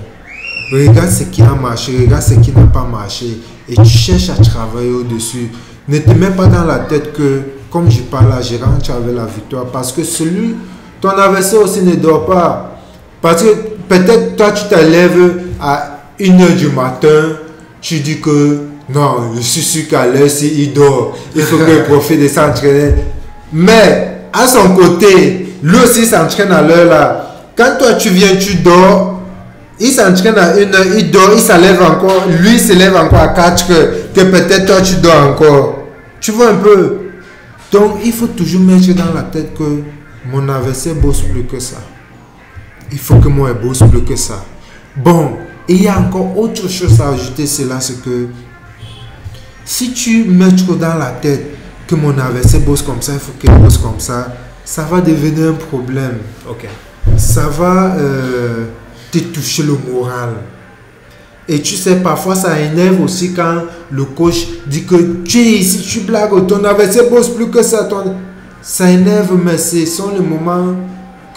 regarde 0.71 1.09
ce 1.09 1.23
qui 1.25 1.41
a 1.43 1.53
marché, 1.53 1.97
regarde 1.99 2.23
ce 2.23 2.33
qui 2.35 2.51
n'a 2.51 2.63
pas 2.65 2.83
marché, 2.83 3.39
et 3.69 3.75
tu 3.75 3.85
cherches 3.85 4.29
à 4.29 4.35
travailler 4.35 4.91
au-dessus. 4.91 5.49
Ne 5.87 5.99
te 5.99 6.11
mets 6.11 6.31
pas 6.31 6.47
dans 6.47 6.65
la 6.65 6.79
tête 6.79 7.13
que, 7.13 7.41
comme 7.69 7.89
je 7.91 8.01
parle 8.01 8.29
là, 8.29 8.41
je 8.41 8.55
rentre 8.55 8.91
avec 8.91 9.15
la 9.15 9.25
victoire, 9.25 9.67
parce 9.67 9.91
que 9.91 10.03
celui, 10.03 10.55
ton 10.99 11.09
adversaire 11.09 11.61
aussi 11.61 11.83
ne 11.83 11.95
dort 11.95 12.25
pas. 12.25 12.79
Parce 13.21 13.43
que 13.43 13.76
peut-être 13.87 14.35
toi, 14.35 14.51
tu 14.51 14.65
te 14.67 14.79
lèves 14.79 15.43
à 15.61 15.99
1h 16.19 16.55
du 16.55 16.67
matin, 16.69 17.37
tu 17.81 17.99
dis 17.99 18.19
que 18.19 18.59
non, 18.89 19.33
je 19.35 19.41
suis 19.41 19.61
sûr 19.61 19.87
qu'à 19.87 20.07
l'heure, 20.07 20.29
si 20.29 20.63
il 20.63 20.73
dort, 20.73 21.17
il 21.35 21.41
faut 21.41 21.57
qu'il 21.57 21.83
profite 21.89 22.21
de 22.21 22.27
s'entraîner. 22.27 22.93
Mais 23.51 24.19
à 24.31 24.47
son 24.47 24.75
côté, 24.75 25.55
lui 25.61 25.77
aussi 25.79 26.05
s'entraîne 26.05 26.51
à 26.51 26.61
l'heure 26.61 26.89
là. 26.89 27.23
Quand 27.55 27.77
toi 27.77 27.93
tu 27.95 28.09
viens, 28.09 28.35
tu 28.35 28.55
dors, 28.57 29.19
il 29.79 29.91
s'entraîne 29.91 30.37
à 30.37 30.53
1 30.53 30.73
heure, 30.73 30.85
il 30.97 31.11
dort, 31.11 31.31
il 31.33 31.41
s'enlève 31.41 31.81
encore, 31.81 32.27
lui 32.39 32.53
il 32.53 32.59
se 32.59 32.73
lève 32.73 32.95
encore 32.95 33.19
à 33.19 33.27
4 33.29 33.71
heures, 33.71 33.87
que 34.13 34.21
peut-être 34.21 34.65
toi 34.65 34.81
tu 34.81 34.95
dors 34.95 35.27
encore. 35.27 35.79
Tu 36.21 36.31
vois 36.31 36.49
un 36.49 36.55
peu? 36.55 36.99
Donc 37.71 37.99
il 38.05 38.13
faut 38.13 38.27
toujours 38.27 38.61
mettre 38.61 38.93
dans 38.93 39.13
la 39.13 39.23
tête 39.23 39.53
que 39.57 39.81
mon 40.31 40.47
adversaire 40.47 40.95
bosse 40.95 41.21
plus 41.21 41.43
que 41.43 41.59
ça. 41.59 41.77
Il 42.91 42.97
faut 42.99 43.15
que 43.19 43.27
moi 43.27 43.53
bosse 43.53 43.83
plus 43.89 44.01
que 44.03 44.15
ça. 44.15 44.43
Bon, 44.95 45.31
et 45.67 45.73
il 45.73 45.83
y 45.83 45.87
a 45.87 45.99
encore 45.99 46.37
autre 46.37 46.67
chose 46.69 46.99
à 47.01 47.09
ajouter, 47.09 47.45
c'est 47.45 47.65
là, 47.65 47.79
c'est 47.79 48.01
que 48.03 48.27
si 49.65 49.91
tu 49.93 50.23
mets 50.25 50.55
trop 50.55 50.75
dans 50.75 50.95
la 50.95 51.11
tête 51.11 51.45
que 51.87 51.95
mon 51.95 52.17
adversaire 52.17 52.61
bosse 52.61 52.81
comme 52.81 53.01
ça, 53.01 53.13
il 53.13 53.19
faut 53.19 53.33
qu'il 53.39 53.51
bosse 53.51 53.77
comme 53.77 53.99
ça, 53.99 54.33
ça 54.63 54.83
va 54.83 55.01
devenir 55.01 55.49
un 55.49 55.53
problème. 55.53 56.17
Ok. 56.49 56.67
Ça 57.17 57.47
va 57.47 57.95
euh, 57.97 58.65
te 59.11 59.19
toucher 59.19 59.63
le 59.63 59.77
moral. 59.91 60.29
Et 61.49 61.61
tu 61.61 61.75
sais, 61.75 61.97
parfois 61.97 62.35
ça 62.35 62.59
énerve 62.59 63.01
aussi 63.01 63.33
quand 63.33 63.63
le 63.89 64.03
coach 64.05 64.47
dit 64.65 64.83
que 64.85 65.23
tu 65.23 65.37
es 65.39 65.59
ici, 65.59 65.81
tu 65.81 65.99
blagues, 66.01 66.45
ton 66.47 66.63
adversaire 66.63 67.09
bosse 67.09 67.29
plus 67.29 67.49
que 67.49 67.63
ça. 67.63 67.85
ton- 67.85 68.15
Ça 68.61 68.89
énerve, 68.91 69.37
mais 69.41 69.57
ce 69.57 69.85
sont 69.85 70.11
les 70.11 70.19
moments 70.19 70.75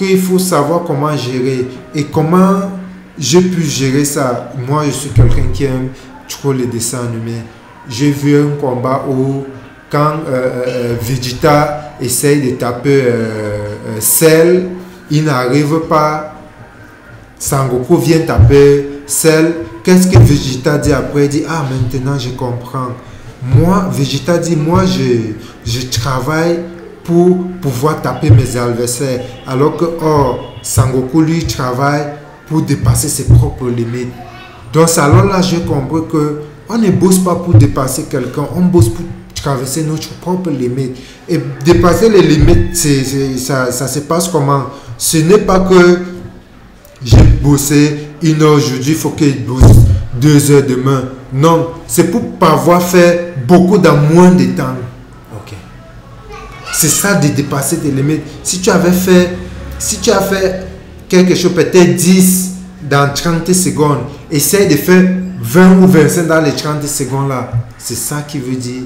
qu'il 0.01 0.19
faut 0.19 0.39
savoir 0.39 0.83
comment 0.85 1.15
gérer. 1.17 1.67
Et 1.95 2.05
comment 2.05 2.71
j'ai 3.19 3.43
pu 3.43 3.63
gérer 3.63 4.05
ça. 4.05 4.53
Moi, 4.67 4.85
je 4.87 4.91
suis 4.93 5.11
quelqu'un 5.11 5.49
qui 5.53 5.65
aime 5.65 5.89
trop 6.29 6.53
les 6.53 6.67
dessins 6.67 7.01
animés. 7.01 7.43
J'ai 7.89 8.11
vu 8.11 8.39
un 8.39 8.57
combat 8.59 9.05
où, 9.09 9.45
quand 9.91 10.15
euh, 10.29 10.65
euh, 10.67 10.97
Vegeta 11.01 11.95
essaye 12.01 12.51
de 12.51 12.57
taper 12.57 13.03
euh, 13.05 13.75
euh, 13.89 14.01
Cell, 14.01 14.69
il 15.11 15.25
n'arrive 15.25 15.81
pas. 15.89 16.35
Sangoku 17.39 17.97
vient 17.97 18.21
taper 18.21 19.03
Cell. 19.07 19.55
Qu'est-ce 19.83 20.09
que 20.09 20.19
Vegeta 20.19 20.79
dit 20.79 20.93
après? 20.93 21.25
Il 21.27 21.29
dit 21.29 21.43
Ah, 21.49 21.65
maintenant 21.71 22.19
je 22.19 22.31
comprends. 22.31 22.89
Moi, 23.43 23.89
Vegeta 23.93 24.39
dit 24.39 24.57
Moi, 24.57 24.85
je, 24.87 25.33
je 25.71 25.87
travaille 25.89 26.61
pour 27.11 27.39
pouvoir 27.61 28.01
taper 28.01 28.31
mes 28.31 28.57
adversaires. 28.57 29.21
Alors 29.47 29.77
que, 29.77 29.85
oh, 30.01 30.37
Sangoku, 30.63 31.21
lui, 31.23 31.45
travaille 31.45 32.07
pour 32.47 32.63
dépasser 32.63 33.09
ses 33.09 33.25
propres 33.25 33.69
limites. 33.69 34.13
Donc, 34.73 34.89
alors 34.97 35.25
là, 35.25 35.43
j'ai 35.43 35.61
compris 35.63 36.03
que 36.11 36.41
on 36.69 36.79
ne 36.79 36.91
bosse 36.91 37.19
pas 37.19 37.35
pour 37.35 37.55
dépasser 37.55 38.05
quelqu'un, 38.05 38.47
on 38.55 38.61
bosse 38.63 38.91
pour 38.91 39.05
traverser 39.35 39.83
notre 39.83 40.09
propre 40.21 40.51
limite. 40.51 40.97
Et 41.29 41.41
dépasser 41.65 42.09
les 42.09 42.23
limites, 42.23 42.77
c'est- 42.77 43.37
ça, 43.39 43.73
ça 43.73 43.89
se 43.89 43.99
passe 44.01 44.29
comment? 44.29 44.67
Ce 44.97 45.17
n'est 45.19 45.39
pas 45.39 45.61
que 45.61 45.99
j'ai 47.05 47.23
bossé 47.43 48.09
une 48.23 48.41
heure 48.43 48.55
aujourd'hui, 48.55 48.95
faut 48.95 49.11
que 49.11 49.25
je 49.25 49.39
bosse 49.39 49.63
deux 50.21 50.51
heures 50.53 50.63
demain. 50.69 51.03
Non, 51.33 51.69
c'est 51.89 52.05
pour 52.11 52.23
pouvoir 52.39 52.83
faire 52.83 53.33
beaucoup 53.49 53.79
dans 53.79 53.97
moins 53.97 54.31
de 54.31 54.45
temps. 54.57 54.77
C'est 56.73 56.89
ça 56.89 57.15
de 57.15 57.29
dépasser 57.29 57.79
tes 57.79 57.91
limites. 57.91 58.23
Si 58.43 58.61
tu 58.61 58.71
avais 58.71 58.93
fait, 58.93 59.31
si 59.79 59.99
tu 59.99 60.11
as 60.11 60.21
fait 60.21 60.67
quelque 61.09 61.35
chose, 61.35 61.53
peut-être 61.55 61.97
10 61.97 62.51
dans 62.89 63.13
30 63.13 63.53
secondes, 63.53 64.01
essaye 64.31 64.69
de 64.69 64.77
faire 64.77 65.05
20 65.43 65.83
ou 65.83 65.87
25 65.87 66.27
dans 66.27 66.41
les 66.41 66.53
30 66.53 66.87
secondes 66.87 67.29
là. 67.29 67.51
C'est 67.79 67.97
ça 67.97 68.23
qui 68.27 68.39
veut 68.39 68.57
dire 68.57 68.83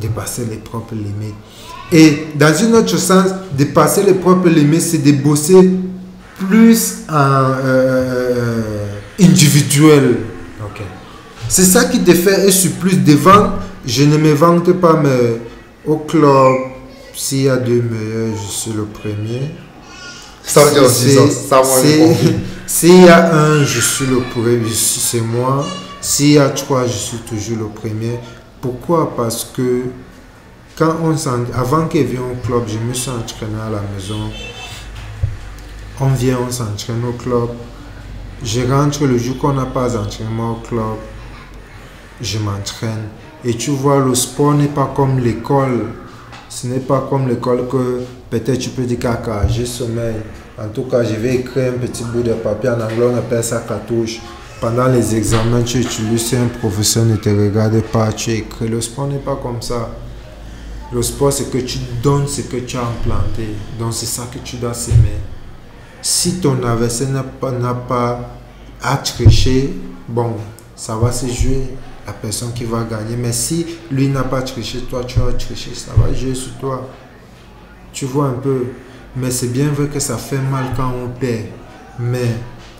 dépasser 0.00 0.46
les 0.50 0.56
propres 0.56 0.94
limites. 0.94 1.34
Et 1.90 2.28
dans 2.36 2.54
une 2.54 2.74
autre 2.74 2.96
sens, 2.96 3.30
dépasser 3.56 4.02
les 4.02 4.14
propres 4.14 4.48
limites, 4.48 4.82
c'est 4.82 4.98
de 4.98 5.12
bosser 5.12 5.70
plus 6.38 7.02
en 7.08 7.52
euh, 7.64 8.86
individuel. 9.20 10.16
C'est 11.48 11.64
ça 11.64 11.84
qui 11.84 12.00
te 12.00 12.14
fait 12.14 12.48
être 12.48 12.78
plus 12.80 12.96
devant. 13.04 13.50
Je 13.86 14.04
ne 14.04 14.16
me 14.16 14.32
vante 14.32 14.72
pas, 14.72 14.98
mais 15.02 15.38
au 15.84 15.96
club, 15.96 16.54
s'il 17.14 17.42
y 17.42 17.48
a 17.48 17.56
deux 17.56 17.82
meilleurs, 17.82 18.36
je 18.36 18.50
suis 18.50 18.72
le 18.72 18.84
premier. 18.84 19.50
Ça 20.42 20.64
veut 20.64 20.72
dire 20.72 20.84
aussi 20.84 21.14
ça. 21.14 21.30
ça 21.30 21.56
moi, 21.62 21.80
j'ai 21.84 21.98
compris. 21.98 22.34
S'il 22.66 23.04
y 23.04 23.08
a 23.08 23.34
un, 23.34 23.64
je 23.64 23.80
suis 23.80 24.06
le 24.06 24.20
premier, 24.20 24.70
c'est 24.72 25.20
moi. 25.20 25.66
S'il 26.00 26.32
y 26.32 26.38
a 26.38 26.48
trois, 26.50 26.86
je 26.86 26.92
suis 26.92 27.18
toujours 27.18 27.58
le 27.58 27.68
premier. 27.68 28.18
Pourquoi? 28.60 29.14
Parce 29.16 29.44
que 29.44 29.84
quand 30.76 30.96
on 31.02 31.14
avant 31.54 31.86
qu'il 31.86 32.04
vienne 32.04 32.22
au 32.32 32.46
club, 32.46 32.62
je 32.66 32.78
me 32.78 32.94
suis 32.94 33.10
entraîné 33.10 33.60
à 33.60 33.70
la 33.70 33.82
maison. 33.94 34.30
On 36.00 36.08
vient, 36.08 36.38
on 36.46 36.50
s'entraîne 36.50 37.04
au 37.04 37.12
club. 37.12 37.50
Je 38.42 38.62
rentre 38.62 39.04
le 39.06 39.18
jour 39.18 39.38
qu'on 39.38 39.52
n'a 39.52 39.66
pas 39.66 39.88
d'entraînement 39.88 40.52
au 40.52 40.66
club. 40.66 40.96
Je 42.20 42.38
m'entraîne. 42.38 43.08
Et 43.44 43.54
tu 43.54 43.70
vois, 43.70 44.00
le 44.00 44.14
sport 44.14 44.54
n'est 44.54 44.66
pas 44.66 44.92
comme 44.96 45.18
l'école. 45.18 45.86
Ce 46.54 46.66
n'est 46.66 46.80
pas 46.80 47.06
comme 47.08 47.28
l'école 47.28 47.66
que 47.66 48.02
peut-être 48.28 48.58
tu 48.58 48.68
peux 48.68 48.82
dire 48.82 48.98
caca, 48.98 49.48
j'ai 49.48 49.64
sommeil. 49.64 50.16
En 50.58 50.68
tout 50.68 50.82
cas, 50.82 51.02
je 51.02 51.14
vais 51.14 51.36
écrire 51.36 51.72
un 51.72 51.78
petit 51.78 52.04
bout 52.04 52.22
de 52.22 52.34
papier. 52.34 52.68
En 52.68 52.74
anglais, 52.74 53.06
on 53.10 53.16
appelle 53.16 53.42
ça 53.42 53.64
cartouche. 53.66 54.20
Pendant 54.60 54.86
les 54.88 55.16
examens, 55.16 55.62
tu 55.62 55.78
utilises, 55.80 56.26
si 56.26 56.36
un 56.36 56.48
professeur 56.48 57.06
ne 57.06 57.16
te 57.16 57.30
regarde 57.30 57.80
pas, 57.84 58.12
tu 58.12 58.32
écris. 58.32 58.68
Le 58.68 58.82
sport 58.82 59.06
n'est 59.06 59.16
pas 59.16 59.36
comme 59.42 59.62
ça. 59.62 59.88
Le 60.92 61.00
sport, 61.00 61.32
c'est 61.32 61.50
que 61.50 61.56
tu 61.56 61.78
donnes 62.02 62.28
ce 62.28 62.42
que 62.42 62.58
tu 62.58 62.76
as 62.76 62.82
implanté. 62.82 63.48
Donc, 63.78 63.94
c'est 63.94 64.04
ça 64.04 64.24
que 64.30 64.38
tu 64.44 64.56
dois 64.56 64.74
s'aimer. 64.74 65.20
Si 66.02 66.34
ton 66.34 66.62
adversaire 66.64 67.08
n'a 67.08 67.22
pas, 67.22 67.50
pas 67.88 68.20
à 68.82 68.98
tricher, 68.98 69.72
bon, 70.06 70.34
ça 70.76 70.96
va 70.96 71.12
se 71.12 71.26
jouer 71.28 71.70
la 72.06 72.12
personne 72.12 72.52
qui 72.52 72.64
va 72.64 72.84
gagner. 72.84 73.16
Mais 73.16 73.32
si 73.32 73.66
lui 73.90 74.08
n'a 74.08 74.24
pas 74.24 74.42
triché, 74.42 74.80
toi 74.82 75.04
tu 75.04 75.20
as 75.20 75.32
triché, 75.32 75.74
ça 75.74 75.92
va 75.96 76.12
jouer 76.12 76.34
sur 76.34 76.54
toi. 76.58 76.88
Tu 77.92 78.06
vois 78.06 78.26
un 78.26 78.34
peu. 78.34 78.66
Mais 79.16 79.30
c'est 79.30 79.48
bien 79.48 79.68
vrai 79.68 79.88
que 79.88 80.00
ça 80.00 80.16
fait 80.16 80.38
mal 80.38 80.72
quand 80.76 80.90
on 80.90 81.08
perd. 81.08 81.46
Mais 81.98 82.36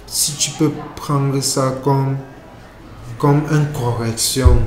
si 0.07 0.33
tu 0.33 0.51
peux 0.53 0.71
prendre 0.97 1.39
ça 1.41 1.75
comme, 1.83 2.17
comme 3.19 3.43
une 3.51 3.67
correction, 3.73 4.59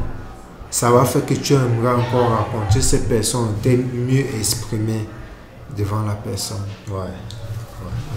ça 0.69 0.91
va 0.91 1.05
faire 1.05 1.25
que 1.25 1.33
tu 1.33 1.53
aimeras 1.53 1.95
encore 1.95 2.29
rencontrer 2.37 2.81
ces 2.81 3.03
personnes, 3.03 3.55
t'es 3.61 3.77
mieux 3.77 4.25
exprimé 4.37 5.07
devant 5.75 6.01
la 6.03 6.13
personne. 6.13 6.65
Ouais. 6.87 6.95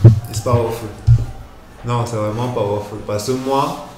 ouais. 0.05 0.11
C'est 0.33 0.45
powerful. 0.45 0.89
Non, 1.85 2.05
c'est 2.05 2.17
vraiment 2.17 2.49
powerful. 2.49 2.99
Parce 3.07 3.27
que 3.27 3.33
moi, 3.33 3.89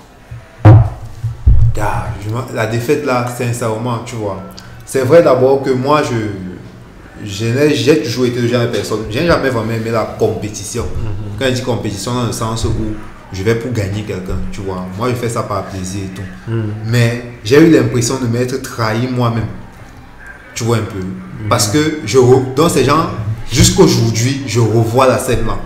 gars, 1.80 2.06
m'en- 2.32 2.54
la 2.54 2.66
défaite 2.66 3.04
là, 3.04 3.26
sincèrement, 3.26 3.98
tu 4.04 4.16
vois. 4.16 4.42
C'est 4.84 5.02
vrai 5.02 5.22
d'abord 5.22 5.62
que 5.62 5.70
moi, 5.70 6.02
je, 6.02 6.16
je 7.26 7.46
n'ai- 7.46 7.74
j'ai 7.74 8.02
toujours 8.02 8.26
été 8.26 8.40
le 8.40 8.48
genre 8.48 8.62
de 8.62 8.66
personne. 8.68 9.00
J'ai 9.10 9.26
jamais 9.26 9.50
vraiment 9.50 9.72
aimé 9.72 9.90
la 9.90 10.04
compétition. 10.18 10.84
Quand 11.38 11.46
je 11.46 11.52
dis 11.52 11.62
compétition, 11.62 12.14
dans 12.14 12.26
le 12.26 12.32
sens 12.32 12.64
où 12.64 12.74
je 13.32 13.42
vais 13.42 13.54
pour 13.54 13.72
gagner 13.72 14.02
quelqu'un, 14.02 14.38
tu 14.52 14.60
vois. 14.62 14.84
Moi, 14.98 15.10
je 15.10 15.14
fais 15.14 15.28
ça 15.28 15.42
par 15.44 15.64
plaisir 15.64 16.02
et 16.04 16.14
tout. 16.14 16.22
Mais 16.86 17.24
j'ai 17.44 17.60
eu 17.60 17.70
l'impression 17.70 18.16
de 18.20 18.26
m'être 18.26 18.60
trahi 18.62 19.06
moi-même. 19.08 19.46
Tu 20.54 20.64
vois 20.64 20.76
un 20.78 20.80
peu. 20.80 21.00
Parce 21.48 21.68
que 21.68 22.00
je 22.04 22.18
re- 22.18 22.54
dans 22.54 22.68
ces 22.68 22.84
gens, 22.84 23.06
jusqu'aujourd'hui, 23.52 24.42
je 24.46 24.60
revois 24.60 25.06
la 25.06 25.18
scène 25.18 25.46
là. 25.46 25.56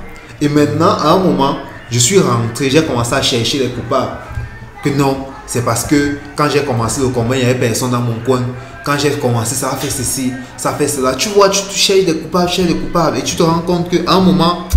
Et 0.40 0.48
maintenant, 0.48 0.90
à 0.90 1.12
un 1.12 1.18
moment, 1.18 1.56
je 1.90 1.98
suis 1.98 2.18
rentré, 2.18 2.68
j'ai 2.68 2.82
commencé 2.84 3.14
à 3.14 3.22
chercher 3.22 3.58
les 3.60 3.68
coupables. 3.70 4.12
Que 4.84 4.90
non, 4.90 5.16
c'est 5.46 5.64
parce 5.64 5.84
que 5.84 6.18
quand 6.36 6.48
j'ai 6.48 6.62
commencé 6.62 7.00
le 7.00 7.08
combat, 7.08 7.36
il 7.36 7.44
n'y 7.44 7.50
avait 7.50 7.58
personne 7.60 7.90
dans 7.90 8.00
mon 8.00 8.14
coin. 8.24 8.42
Quand 8.84 8.98
j'ai 8.98 9.10
commencé, 9.12 9.54
ça 9.54 9.70
a 9.72 9.76
fait 9.76 9.90
ceci, 9.90 10.32
ça 10.56 10.70
a 10.70 10.72
fait 10.74 10.88
cela. 10.88 11.14
Tu 11.14 11.28
vois, 11.30 11.48
tu, 11.48 11.60
tu 11.70 11.78
cherches 11.78 12.04
des 12.04 12.14
coupables, 12.16 12.48
tu 12.50 12.56
cherches 12.56 12.68
des 12.68 12.74
coupables. 12.76 13.18
Et 13.18 13.22
tu 13.22 13.34
te 13.36 13.42
rends 13.42 13.60
compte 13.60 13.88
qu'à 13.90 14.10
un 14.12 14.20
moment, 14.20 14.68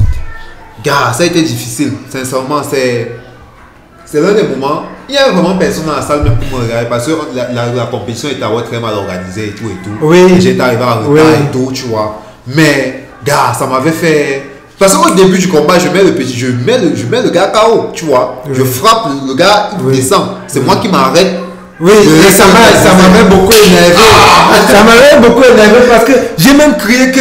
gars, 0.83 1.11
ça 1.13 1.23
a 1.23 1.25
été 1.25 1.41
difficile. 1.41 1.93
Sincèrement, 2.09 2.61
c'est. 2.63 3.11
C'est 4.05 4.21
l'un 4.21 4.33
des 4.33 4.43
moments. 4.43 4.83
Il 5.09 5.11
n'y 5.13 5.17
avait 5.17 5.33
vraiment 5.33 5.57
personne 5.57 5.85
dans 5.85 5.95
la 5.97 6.01
salle 6.01 6.23
même 6.23 6.37
pour 6.37 6.59
me 6.59 6.63
regarder 6.63 6.87
parce 6.89 7.05
que 7.05 7.11
la, 7.33 7.51
la- 7.51 7.73
la 7.73 7.85
compétition 7.87 8.29
était 8.29 8.39
très 8.69 8.79
mal 8.79 8.93
organisée 8.93 9.47
et 9.49 9.51
tout 9.51 9.65
et 9.65 9.83
tout. 9.83 9.91
Oui. 10.01 10.17
Et 10.37 10.39
J'étais 10.39 10.61
arrivé 10.61 10.81
en 10.83 10.99
retard 10.99 11.07
Oui. 11.09 11.19
et 11.21 11.51
tout, 11.51 11.71
tu 11.73 11.83
vois. 11.87 12.21
Mais, 12.47 13.03
gars, 13.25 13.53
ça 13.57 13.67
m'avait 13.67 13.91
fait. 13.91 14.43
Parce 14.79 14.93
qu'au 14.95 15.09
début 15.11 15.39
du 15.39 15.47
combat, 15.47 15.79
je 15.79 15.89
mets 15.89 16.03
le 16.03 16.13
petit, 16.13 16.37
je 16.37 16.47
mets 16.47 16.77
le, 16.77 16.95
je 16.95 17.05
mets 17.07 17.21
le 17.23 17.29
gars 17.31 17.47
KO, 17.47 17.89
tu 17.93 18.05
vois. 18.05 18.43
Oui. 18.47 18.55
Je 18.55 18.63
frappe 18.63 19.07
le, 19.27 19.33
gars, 19.35 19.71
il 19.79 19.85
Oui. 19.85 19.95
descend. 19.97 20.27
C'est 20.47 20.59
moi 20.63 20.75
qui 20.75 20.87
m'arrête. 20.87 21.39
Oui, 21.79 21.91
et 21.91 22.31
ça 22.31 22.43
m'avait 22.47 23.29
beaucoup 23.29 23.53
énervé. 23.53 23.95
Ça 24.71 24.83
m'avait 24.83 25.27
beaucoup 25.27 25.43
énervé 25.43 25.81
parce 25.89 26.05
que 26.05 26.13
j'ai 26.37 26.53
même 26.53 26.75
crié 26.77 27.11
que 27.11 27.19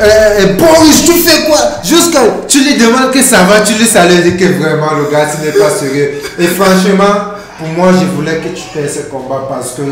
euh, 0.00 0.54
Boris, 0.56 1.04
tu 1.04 1.12
fais 1.12 1.44
quoi? 1.44 1.58
Jusqu'à 1.84 2.20
tu 2.46 2.60
lui 2.64 2.76
demandes 2.76 3.10
que 3.10 3.20
ça 3.22 3.42
va, 3.42 3.60
tu 3.60 3.74
lui 3.74 3.84
salues 3.84 4.26
et 4.26 4.36
que 4.36 4.44
vraiment 4.58 4.92
le 4.96 5.10
gars 5.10 5.26
ce 5.28 5.44
n'est 5.44 5.52
pas 5.52 5.68
sérieux. 5.70 6.12
Et 6.38 6.46
franchement, 6.46 7.34
pour 7.58 7.68
moi, 7.68 7.88
je 7.92 8.06
voulais 8.16 8.36
que 8.36 8.48
tu 8.56 8.62
perds 8.72 8.88
ce 8.88 9.10
combat 9.10 9.46
parce 9.48 9.72
que 9.72 9.82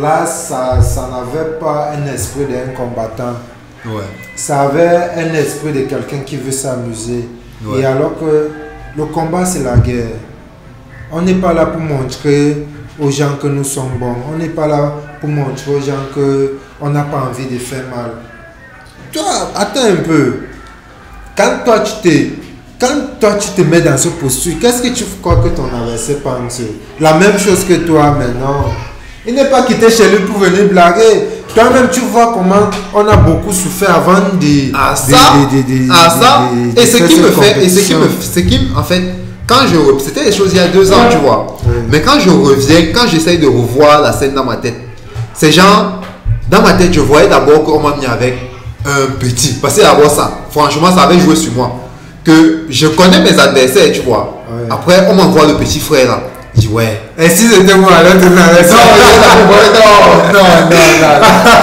là, 0.00 0.24
ça, 0.26 0.78
ça 0.82 1.08
n'avait 1.10 1.58
pas 1.58 1.90
un 1.96 2.14
esprit 2.14 2.44
d'un 2.44 2.72
combattant. 2.76 3.34
Ouais. 3.88 4.02
Ça 4.36 4.62
avait 4.62 5.10
un 5.16 5.34
esprit 5.34 5.72
de 5.72 5.80
quelqu'un 5.82 6.18
qui 6.24 6.36
veut 6.36 6.52
s'amuser. 6.52 7.28
Ouais. 7.64 7.80
Et 7.80 7.84
alors 7.84 8.18
que 8.18 8.50
le 8.96 9.04
combat, 9.06 9.44
c'est 9.44 9.62
la 9.62 9.76
guerre. 9.76 10.16
On 11.10 11.22
n'est 11.22 11.34
pas 11.34 11.52
là 11.52 11.66
pour 11.66 11.80
montrer 11.80 12.66
aux 13.00 13.10
gens 13.10 13.36
que 13.40 13.46
nous 13.46 13.64
sommes 13.64 13.98
bons. 13.98 14.16
On 14.32 14.36
n'est 14.36 14.48
pas 14.48 14.66
là 14.66 14.94
pour 15.20 15.28
montrer 15.28 15.74
aux 15.74 15.80
gens 15.80 16.06
que 16.14 16.58
on 16.80 16.90
n'a 16.90 17.02
pas 17.02 17.28
envie 17.30 17.46
de 17.46 17.58
faire 17.58 17.84
mal. 17.88 18.12
Toi, 19.12 19.24
attends 19.54 19.86
un 19.86 19.96
peu. 19.96 20.34
Quand 21.36 21.64
toi 21.64 21.80
tu 21.80 22.08
te, 22.08 22.24
quand 22.80 23.18
toi 23.20 23.34
tu 23.34 23.48
te 23.50 23.66
mets 23.66 23.80
dans 23.80 23.96
ce 23.96 24.08
posture, 24.08 24.54
qu'est-ce 24.60 24.82
que 24.82 24.88
tu 24.88 25.04
crois 25.22 25.36
que 25.36 25.48
ton 25.48 25.64
adversaire 25.64 26.18
pense? 26.18 26.60
La 27.00 27.14
même 27.14 27.38
chose 27.38 27.64
que 27.64 27.74
toi 27.74 28.10
maintenant. 28.10 28.66
Il 29.26 29.34
n'est 29.34 29.50
pas 29.50 29.62
quitté 29.62 29.90
chez 29.90 30.08
lui 30.10 30.26
pour 30.26 30.38
venir 30.38 30.68
blaguer. 30.68 31.37
Toi-même, 31.54 31.88
tu 31.90 32.00
vois 32.00 32.32
comment 32.34 32.68
on 32.94 33.06
a 33.08 33.16
beaucoup 33.16 33.52
souffert 33.52 33.94
avant 33.96 34.20
de. 34.40 34.74
à 34.76 34.94
ça, 34.94 35.16
de- 35.50 35.56
de- 35.56 35.86
de- 35.86 35.90
à 35.92 36.10
ça, 36.10 36.42
et 36.76 36.86
ce 36.86 36.96
qui 37.08 37.18
me 37.20 37.28
fait, 37.42 37.64
et 37.64 37.68
ce 37.68 37.80
qui 37.80 37.94
me, 37.94 38.08
ce 38.20 38.40
qui, 38.40 38.60
en 38.76 38.82
fait, 38.82 39.02
quand 39.46 39.66
je, 39.66 39.76
c'était 40.04 40.24
des 40.26 40.32
choses 40.32 40.50
il 40.52 40.56
y 40.58 40.60
a 40.60 40.68
deux 40.68 40.92
ans, 40.92 41.06
tu 41.10 41.16
vois, 41.18 41.56
mais 41.90 42.00
quand 42.02 42.20
je 42.20 42.30
reviens, 42.30 42.92
quand 42.94 43.08
j'essaye 43.08 43.38
de 43.38 43.46
revoir 43.46 44.02
la 44.02 44.12
scène 44.12 44.34
dans 44.34 44.44
ma 44.44 44.56
tête, 44.56 44.76
c'est 45.34 45.50
genre, 45.50 46.02
dans 46.50 46.60
ma 46.62 46.74
tête, 46.74 46.92
je 46.92 47.00
voyais 47.00 47.28
d'abord 47.28 47.64
qu'on 47.64 47.80
m'a 47.80 47.96
mis 47.96 48.06
avec 48.06 48.36
un 48.86 49.12
petit, 49.18 49.54
parce 49.60 49.74
que 49.76 49.80
d'abord 49.82 50.10
ça, 50.10 50.30
franchement, 50.50 50.94
ça 50.94 51.02
avait 51.04 51.18
joué 51.18 51.34
sur 51.34 51.52
moi, 51.52 51.76
que 52.24 52.66
je 52.68 52.88
connais 52.88 53.20
mes 53.20 53.38
adversaires, 53.38 53.90
tu 53.92 54.02
vois, 54.02 54.42
après, 54.70 55.06
on 55.10 55.14
m'envoie 55.14 55.46
le 55.46 55.54
petit 55.54 55.80
frère 55.80 56.06
là, 56.08 56.22
je 56.58 56.66
dis 56.66 56.68
ouais, 56.68 57.00
Et 57.18 57.28
si 57.30 57.48
c'était 57.48 57.74
moi, 57.76 57.92
alors 57.94 58.12
tu 58.14 58.28
non, 58.28 58.30
non, 58.30 58.34
non, 58.34 59.84
non, 60.32 60.32
non. 60.32 60.46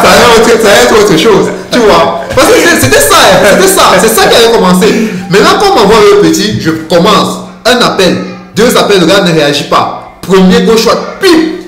Ça 0.01 0.09
allait 0.09 0.37
autre, 0.37 0.61
ça 0.61 0.69
allait 0.69 0.83
être 0.83 0.99
autre 1.03 1.17
chose, 1.17 1.49
tu 1.71 1.79
vois. 1.79 2.21
Parce 2.35 2.47
que 2.47 2.53
c'était- 2.81 2.99
ça, 2.99 3.15
hein, 3.17 3.45
c'était 3.51 3.67
ça, 3.73 3.83
c'est 3.99 4.07
ça 4.09 4.27
qui 4.27 4.35
avait 4.35 4.53
commencé. 4.53 4.87
Maintenant, 5.29 5.57
quand 5.59 5.71
on 5.71 5.75
m'envoie 5.81 5.97
le 6.15 6.21
petit, 6.21 6.59
je 6.59 6.71
commence. 6.71 7.39
Un 7.65 7.79
appel, 7.81 8.17
deux 8.55 8.75
appels, 8.77 8.99
le 8.99 9.05
gars 9.05 9.21
ne 9.23 9.31
réagit 9.31 9.65
pas. 9.65 10.17
Premier 10.21 10.61
gauche 10.63 10.87
pip 11.21 11.65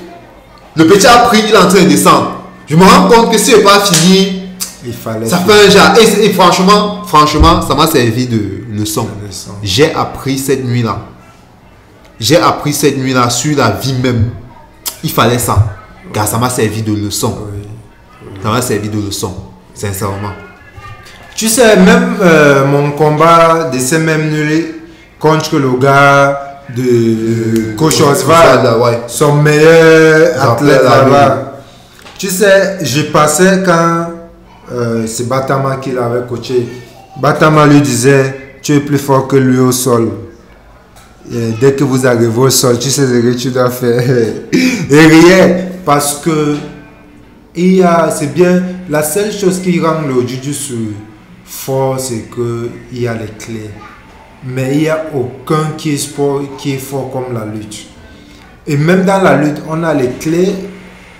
Le 0.76 0.86
petit 0.86 1.06
a 1.06 1.18
pris, 1.18 1.42
il 1.48 1.54
est 1.54 1.58
en 1.58 1.68
train 1.68 1.82
de 1.82 1.88
descendre. 1.88 2.32
Je 2.68 2.76
me 2.76 2.84
rends 2.84 3.08
compte 3.08 3.32
que 3.32 3.38
si 3.38 3.52
n'ai 3.52 3.62
pas 3.62 3.80
fini, 3.80 4.42
Il 4.86 4.92
fallait. 4.92 5.26
ça 5.28 5.38
fait 5.38 5.66
un 5.66 5.70
genre. 5.70 5.92
Et, 6.22 6.32
franchement, 6.32 7.02
franchement, 7.06 7.60
ça 7.66 7.74
m'a 7.74 7.86
servi 7.88 8.26
de 8.26 8.64
leçon. 8.78 9.08
De 9.22 9.26
leçon. 9.26 9.50
J'ai 9.62 9.92
appris 9.94 10.38
cette 10.38 10.64
nuit-là. 10.64 10.98
J'ai 12.20 12.36
appris 12.36 12.72
cette 12.72 12.98
nuit-là 12.98 13.30
sur 13.30 13.56
la 13.56 13.70
vie 13.70 13.94
même. 13.94 14.30
Il 15.04 15.10
fallait 15.10 15.38
ça. 15.38 15.76
Car 16.12 16.26
ça 16.26 16.38
m'a 16.38 16.50
servi 16.50 16.82
de 16.82 16.92
leçon. 16.92 17.36
Ça 18.42 18.50
m'a 18.50 18.62
servi 18.62 18.88
de 18.88 19.00
leçon. 19.00 19.34
Sincèrement. 19.74 20.32
Tu 21.36 21.48
sais, 21.48 21.76
même 21.76 22.16
euh, 22.20 22.66
mon 22.66 22.90
combat 22.92 23.70
de 23.72 23.78
ces 23.78 23.98
mêmes 23.98 24.30
nuits 24.30 24.66
contre 25.20 25.56
le 25.58 25.70
gars 25.78 26.64
de 26.76 27.76
Coach 27.76 28.00
Oswald, 28.00 28.80
ouais. 28.80 29.02
son 29.06 29.36
meilleur 29.36 30.42
athlète 30.42 30.82
là-bas. 30.82 31.52
Tu 32.18 32.28
sais, 32.28 32.78
je 32.82 33.02
passais 33.02 33.62
quand 33.64 34.08
euh, 34.72 35.06
c'est 35.06 35.28
Batama 35.28 35.76
qui 35.76 35.92
l'avait 35.92 36.26
coaché. 36.28 36.68
Batama 37.20 37.66
lui 37.66 37.80
disait 37.80 38.56
Tu 38.60 38.74
es 38.74 38.80
plus 38.80 38.98
fort 38.98 39.28
que 39.28 39.36
lui 39.36 39.60
au 39.60 39.70
sol. 39.70 40.10
Dès 41.30 41.74
que 41.74 41.84
vous 41.84 42.06
arrivez 42.06 42.26
au 42.26 42.48
sol, 42.48 42.78
tu 42.78 42.90
sais 42.90 43.06
ce 43.06 43.12
que 43.12 43.34
tu 43.34 43.50
dois 43.50 43.70
faire. 43.70 44.00
Et 44.90 45.06
rien, 45.06 45.56
parce 45.84 46.20
que 46.24 46.56
il 47.54 47.86
c'est 48.12 48.32
bien, 48.32 48.62
la 48.88 49.02
seule 49.02 49.32
chose 49.32 49.60
qui 49.60 49.80
rend 49.80 50.02
le 50.06 50.26
jujutsu 50.26 50.94
fort, 51.44 51.98
c'est 51.98 52.30
qu'il 52.30 53.02
y 53.02 53.08
a 53.08 53.14
les 53.14 53.26
clés. 53.38 53.70
Mais 54.46 54.74
il 54.74 54.78
n'y 54.82 54.88
a 54.88 55.06
aucun 55.12 55.72
qui 55.76 55.94
est, 55.94 55.96
sport, 55.96 56.42
qui 56.56 56.74
est 56.74 56.78
fort 56.78 57.10
comme 57.10 57.34
la 57.34 57.44
lutte. 57.44 57.86
Et 58.66 58.76
même 58.76 59.04
dans 59.04 59.20
la 59.20 59.36
lutte, 59.36 59.60
on 59.68 59.82
a 59.82 59.92
les 59.92 60.10
clés, 60.20 60.54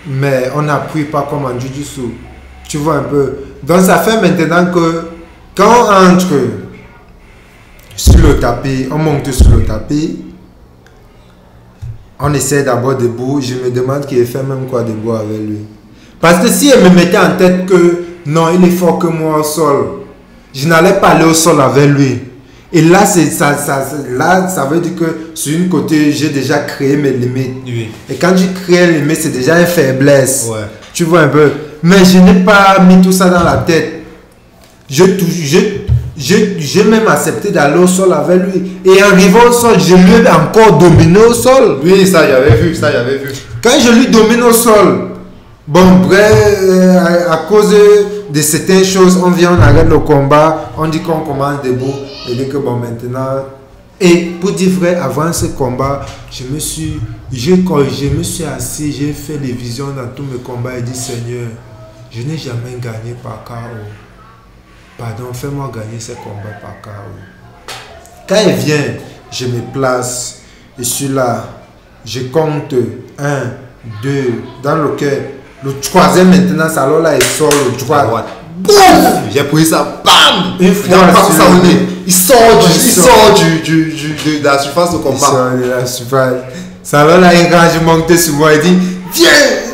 mais 0.06 0.51
on 0.55 0.62
n'appuie 0.62 1.05
pas 1.05 1.26
comme 1.28 1.44
en 1.44 1.59
jujutsu. 1.59 2.02
Tu 2.68 2.76
vois 2.76 2.97
un 2.97 3.02
peu. 3.02 3.35
Donc 3.62 3.80
ça 3.80 3.98
fait 3.98 4.20
maintenant 4.20 4.72
que 4.72 5.09
quand 5.56 5.64
on 5.66 6.14
entre 6.14 6.35
sur 7.98 8.16
le 8.18 8.38
tapis, 8.38 8.86
on 8.92 8.98
monte 8.98 9.32
sur 9.32 9.50
le 9.50 9.64
tapis, 9.64 10.18
on 12.20 12.32
essaie 12.32 12.62
d'abord 12.62 12.96
debout. 12.96 13.40
Je 13.40 13.54
me 13.54 13.70
demande 13.70 14.06
qu'il 14.06 14.24
fait 14.24 14.42
même 14.42 14.66
quoi 14.70 14.82
debout 14.82 15.12
avec 15.12 15.40
lui. 15.40 15.58
Parce 16.20 16.38
que 16.42 16.48
si 16.48 16.70
elle 16.70 16.84
me 16.84 16.94
mettait 16.94 17.18
en 17.18 17.36
tête 17.36 17.66
que 17.66 18.04
non, 18.26 18.46
il 18.54 18.64
est 18.64 18.70
fort 18.70 18.98
que 18.98 19.08
moi 19.08 19.40
au 19.40 19.42
sol, 19.42 19.86
je 20.54 20.68
n'allais 20.68 21.00
pas 21.00 21.08
aller 21.08 21.24
au 21.24 21.34
sol 21.34 21.60
avec 21.60 21.90
lui. 21.90 22.20
Et 22.72 22.82
là, 22.82 23.04
c'est 23.04 23.30
ça, 23.30 23.56
ça, 23.56 23.84
là, 24.10 24.46
ça 24.46 24.66
veut 24.66 24.80
dire 24.80 24.94
que 24.94 25.30
sur 25.34 25.58
une 25.58 25.68
côté, 25.68 26.12
j'ai 26.12 26.28
déjà 26.28 26.58
créé 26.58 26.96
mes 26.96 27.10
limites. 27.10 27.62
Oui. 27.66 27.88
Et 28.08 28.14
quand 28.14 28.34
tu 28.34 28.44
crées 28.62 28.86
les 28.86 29.00
limites, 29.00 29.22
c'est 29.22 29.32
déjà 29.32 29.58
une 29.58 29.66
faiblesse. 29.66 30.48
Ouais. 30.50 30.66
Tu 30.92 31.04
vois 31.04 31.22
un 31.22 31.28
peu. 31.28 31.50
Mais 31.82 32.04
je 32.04 32.18
n'ai 32.18 32.44
pas 32.44 32.78
mis 32.80 33.00
tout 33.00 33.12
ça 33.12 33.28
dans 33.28 33.42
la 33.42 33.56
tête. 33.58 34.02
Je, 34.88 35.04
je, 35.04 35.58
j'ai 36.19 36.85
même 36.85 37.07
accepté 37.07 37.51
d'aller 37.51 37.78
au 37.78 37.86
sol 37.86 38.12
avec 38.12 38.43
lui. 38.53 38.73
Et 38.85 39.03
en 39.03 39.12
arrivant 39.12 39.49
au 39.49 39.53
sol, 39.53 39.78
je 39.78 39.95
lui 39.95 40.12
ai 40.24 40.28
encore 40.28 40.78
dominé 40.78 41.19
au 41.20 41.32
sol. 41.32 41.78
Oui, 41.85 42.07
ça 42.07 42.27
j'avais 42.28 42.57
vu, 42.57 42.74
ça 42.74 42.90
j'avais 42.90 43.19
vu. 43.19 43.31
Quand 43.62 43.78
je 43.81 43.90
lui 43.93 44.09
domine 44.09 44.43
au 44.43 44.53
sol, 44.53 45.11
bon, 45.66 46.01
bref, 46.03 46.59
euh, 46.62 46.99
à, 46.99 47.35
à 47.35 47.36
cause 47.49 47.74
de 48.31 48.40
certaines 48.43 48.85
choses, 48.85 49.20
on 49.24 49.31
vient, 49.31 49.57
on 49.57 49.62
arrête 49.62 49.89
le 49.89 50.01
combat, 50.01 50.73
on 50.77 50.89
dit 50.89 51.01
qu'on 51.01 51.20
commence 51.20 51.62
debout, 51.62 51.95
et 52.28 52.35
dit 52.35 52.49
que 52.49 52.57
bon, 52.57 52.77
maintenant. 52.77 53.45
Et 54.01 54.31
pour 54.40 54.53
dire 54.53 54.70
vrai, 54.70 54.95
avant 54.95 55.32
ce 55.32 55.47
combat, 55.47 56.07
je 56.31 56.45
me 56.45 56.59
suis, 56.61 57.01
je, 57.32 57.51
je 57.57 58.07
me 58.16 58.23
suis 58.23 58.45
assis, 58.45 58.93
j'ai 58.93 59.12
fait 59.12 59.39
les 59.43 59.53
visions 59.53 59.89
dans 59.89 60.07
tous 60.15 60.23
mes 60.23 60.39
combats 60.39 60.78
et 60.78 60.82
dit 60.82 60.95
Seigneur, 60.95 61.49
je 62.11 62.23
n'ai 62.23 62.39
jamais 62.39 62.78
gagné 62.81 63.16
par 63.23 63.43
KO. 63.45 63.55
Pardon, 64.98 65.32
fais-moi 65.32 65.70
gagner 65.74 66.00
ce 66.00 66.12
combat 66.12 66.58
par 66.60 66.74
KO. 66.82 66.90
Quand 68.28 68.36
il 68.46 68.52
vient, 68.54 68.76
je 69.30 69.46
me 69.46 69.60
place, 69.72 70.38
je 70.78 70.84
suis 70.84 71.08
là, 71.08 71.44
je 72.04 72.20
compte 72.32 72.74
1, 73.18 73.40
2, 74.02 74.32
dans 74.62 74.76
lequel 74.76 75.30
le 75.64 75.72
troisième 75.80 76.30
maintenant, 76.30 76.68
ça 76.68 76.84
alors 76.84 77.00
là, 77.00 77.16
il 77.16 77.22
sort 77.22 77.50
le 77.50 77.76
droit. 77.78 78.02
droite. 78.04 78.26
J'ai 79.32 79.44
pris 79.44 79.64
ça, 79.66 80.02
bam 80.04 80.54
Une 80.58 80.66
Il 80.68 80.74
fois 80.74 80.98
ça 81.30 81.44
le 81.48 81.60
au 81.60 81.62
nez. 81.62 81.78
Il 82.06 82.12
sort, 82.12 82.36
du, 82.60 82.66
Il 82.74 82.86
il 82.86 82.90
sort. 82.92 83.34
du, 83.34 83.60
du, 83.60 83.84
du- 84.14 84.38
de, 84.40 84.44
la 84.44 84.58
surface 84.58 84.90
de 84.92 84.96
Il 84.96 85.02
combat. 85.02 85.18
sort 85.26 85.50
de 85.52 85.64
la 85.70 85.86
surface. 85.86 86.34
Ça 86.82 87.02
alors 87.02 87.18
là, 87.18 87.32
il 87.34 87.54
rage 87.54 87.80
monté 87.82 88.16
sur 88.18 88.34
moi, 88.34 88.52
il 88.54 88.60
dit 88.60 88.78
Viens 89.14 89.28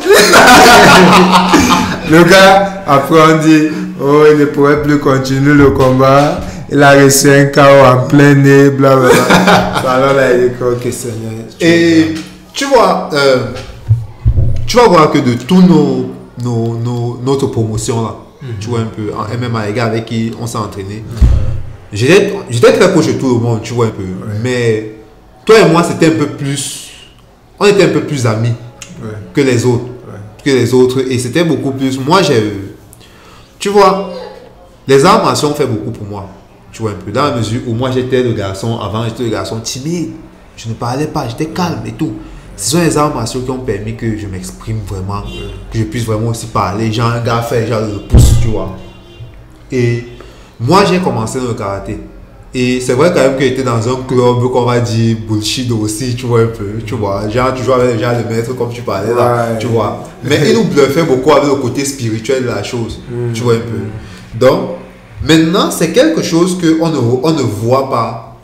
Le 2.11 2.23
gars, 2.25 2.83
après 2.87 3.19
on 3.33 3.37
dit 3.39 3.69
Oh, 4.01 4.23
il 4.31 4.37
ne 4.39 4.45
pourrait 4.45 4.81
plus 4.83 4.99
continuer 4.99 5.53
le 5.53 5.71
combat. 5.71 6.41
Il 6.71 6.81
a 6.83 6.91
reçu 7.03 7.29
un 7.29 7.45
KO 7.45 7.61
en 7.61 8.07
plein 8.07 8.33
nez, 8.35 8.69
blablabla. 8.71 9.11
Ça 9.81 9.91
alors 9.93 10.13
là, 10.13 10.33
il 10.33 10.51
que, 10.57 10.63
Ok, 10.63 10.91
Seigneur. 10.91 11.31
tu 11.59 11.65
Et 11.65 12.13
tu 12.53 12.65
vois, 12.65 13.09
euh, 13.13 13.37
tu 14.65 14.77
vas 14.77 14.87
voir 14.87 15.11
que 15.11 15.19
de 15.19 15.33
tous 15.35 15.61
nos, 15.61 16.11
nos, 16.43 16.75
nos- 16.77 17.19
notre 17.23 17.47
promotion 17.47 18.01
là, 18.03 18.15
tu 18.59 18.67
vois 18.69 18.79
un 18.79 18.85
peu, 18.85 19.11
en 19.13 19.23
MMA, 19.37 19.67
les 19.67 19.73
gars 19.73 19.85
avec 19.85 20.05
qui 20.05 20.31
on 20.41 20.47
s'est 20.47 20.57
entraîné, 20.57 21.03
j'étais 21.93 22.33
j'étais 22.49 22.73
très 22.73 22.91
proche 22.91 23.07
de 23.07 23.13
tout 23.13 23.35
le 23.35 23.39
monde, 23.41 23.61
tu 23.63 23.73
vois 23.73 23.85
un 23.87 23.89
peu. 23.89 24.03
Mais 24.43 24.91
toi 25.45 25.55
et 25.59 25.69
moi, 25.71 25.83
c'était 25.83 26.07
un 26.07 26.17
peu 26.17 26.27
plus. 26.27 26.89
On 27.59 27.65
était 27.65 27.83
un 27.85 27.89
peu 27.89 28.01
plus 28.01 28.25
amis 28.25 28.53
Ouais. 29.01 29.09
que 29.33 29.41
les 29.41 29.65
autres. 29.65 29.83
Ouais. 30.07 30.19
Que 30.43 30.49
les 30.49 30.73
autres. 30.73 30.99
Et 31.09 31.17
c'était 31.19 31.43
beaucoup 31.43 31.71
plus. 31.71 31.99
Moi, 31.99 32.21
j'ai. 32.21 32.41
Tu 33.65 33.71
vois, 33.71 34.11
les 34.87 35.03
arts 35.05 35.25
martiaux 35.25 35.49
ont 35.49 35.55
fait 35.55 35.65
beaucoup 35.65 35.89
pour 35.89 36.05
moi. 36.05 36.29
Tu 36.71 36.83
vois 36.83 36.91
un 36.91 37.03
peu. 37.03 37.11
Dans 37.11 37.23
la 37.23 37.35
mesure 37.35 37.61
où 37.65 37.73
moi, 37.73 37.89
j'étais 37.89 38.21
le 38.21 38.33
garçon. 38.33 38.77
Avant, 38.77 39.03
j'étais 39.05 39.23
le 39.23 39.29
garçon 39.29 39.59
timide. 39.59 40.11
Je 40.55 40.69
ne 40.69 40.75
parlais 40.75 41.07
pas. 41.07 41.27
J'étais 41.27 41.47
calme 41.47 41.81
et 41.83 41.93
tout. 41.93 42.13
Ce 42.55 42.73
sont 42.73 42.77
les 42.77 42.95
arts 42.95 43.15
martiaux 43.15 43.41
qui 43.41 43.49
ont 43.49 43.57
permis 43.57 43.95
que 43.95 44.19
je 44.19 44.27
m'exprime 44.27 44.81
vraiment. 44.87 45.23
Que 45.71 45.79
je 45.79 45.83
puisse 45.85 46.05
vraiment 46.05 46.27
aussi 46.27 46.45
parler. 46.45 46.93
Genre, 46.93 47.09
un 47.09 47.21
gars 47.21 47.41
fait 47.41 47.65
genre 47.65 47.81
le 47.81 48.01
pouce, 48.07 48.35
tu 48.39 48.49
vois. 48.49 48.77
Et 49.71 50.09
moi, 50.59 50.85
j'ai 50.85 50.99
commencé 50.99 51.39
dans 51.39 51.47
le 51.47 51.55
karaté. 51.55 51.99
Et 52.57 52.79
c'est 52.79 52.93
vrai 52.93 53.11
quand 53.13 53.19
même 53.19 53.35
que 53.35 53.43
j'étais 53.43 53.63
dans 53.63 53.85
un 53.89 54.03
club 54.07 54.41
qu'on 54.51 54.63
va 54.63 54.79
dire 54.79 55.17
bullshit 55.27 55.69
aussi, 55.71 56.15
tu 56.15 56.25
vois 56.25 56.39
un 56.43 56.47
peu, 56.47 56.77
tu 56.85 56.95
vois. 56.95 57.27
Genre, 57.27 57.53
tu 57.53 57.63
joues 57.63 57.73
avec 57.73 57.99
gens 57.99 58.13
de 58.13 58.33
maître 58.33 58.53
comme 58.55 58.69
tu 58.69 58.81
parlais 58.81 59.13
là, 59.13 59.49
Ouais. 59.51 59.57
tu 59.59 59.67
vois. 59.67 60.03
Mais 60.23 60.39
il 60.47 60.53
nous 60.55 60.63
bluffait 60.63 61.03
beaucoup 61.03 61.31
avec 61.33 61.49
le 61.49 61.55
côté 61.55 61.83
spirituel 61.83 62.43
de 62.43 62.47
la 62.47 62.63
chose, 62.63 63.01
tu 63.33 63.43
vois 63.43 63.55
un 63.55 63.57
peu. 63.57 64.39
Donc, 64.39 64.69
maintenant, 65.21 65.69
c'est 65.69 65.91
quelque 65.91 66.21
chose 66.21 66.57
qu'on 66.57 66.87
ne, 66.89 66.97
on 67.23 67.31
ne 67.31 67.41
voit 67.41 67.89
pas 67.89 68.37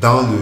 dans, 0.00 0.22
le, 0.22 0.38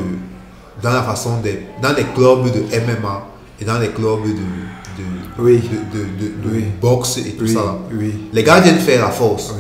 dans 0.81 0.91
la 0.93 1.03
façon 1.03 1.39
des, 1.43 1.63
dans 1.83 1.95
les 1.97 2.05
clubs 2.05 2.45
de 2.45 2.61
MMA 2.77 3.27
et 3.61 3.65
dans 3.65 3.79
les 3.81 3.89
clubs 3.89 4.23
de, 4.23 4.29
de, 4.29 5.07
Oui. 5.41 5.61
de, 5.93 5.99
de, 5.99 6.05
de- 6.05 6.49
de 6.49 6.55
Oui. 6.55 6.65
boxe 6.81 7.19
et 7.19 7.33
tout 7.33 7.43
Oui, 7.45 7.53
ça. 7.55 7.59
là. 7.61 7.75
Les 8.33 8.45
gars 8.45 8.61
viennent 8.61 8.79
faire 8.79 9.01
la 9.05 9.11
force. 9.11 9.53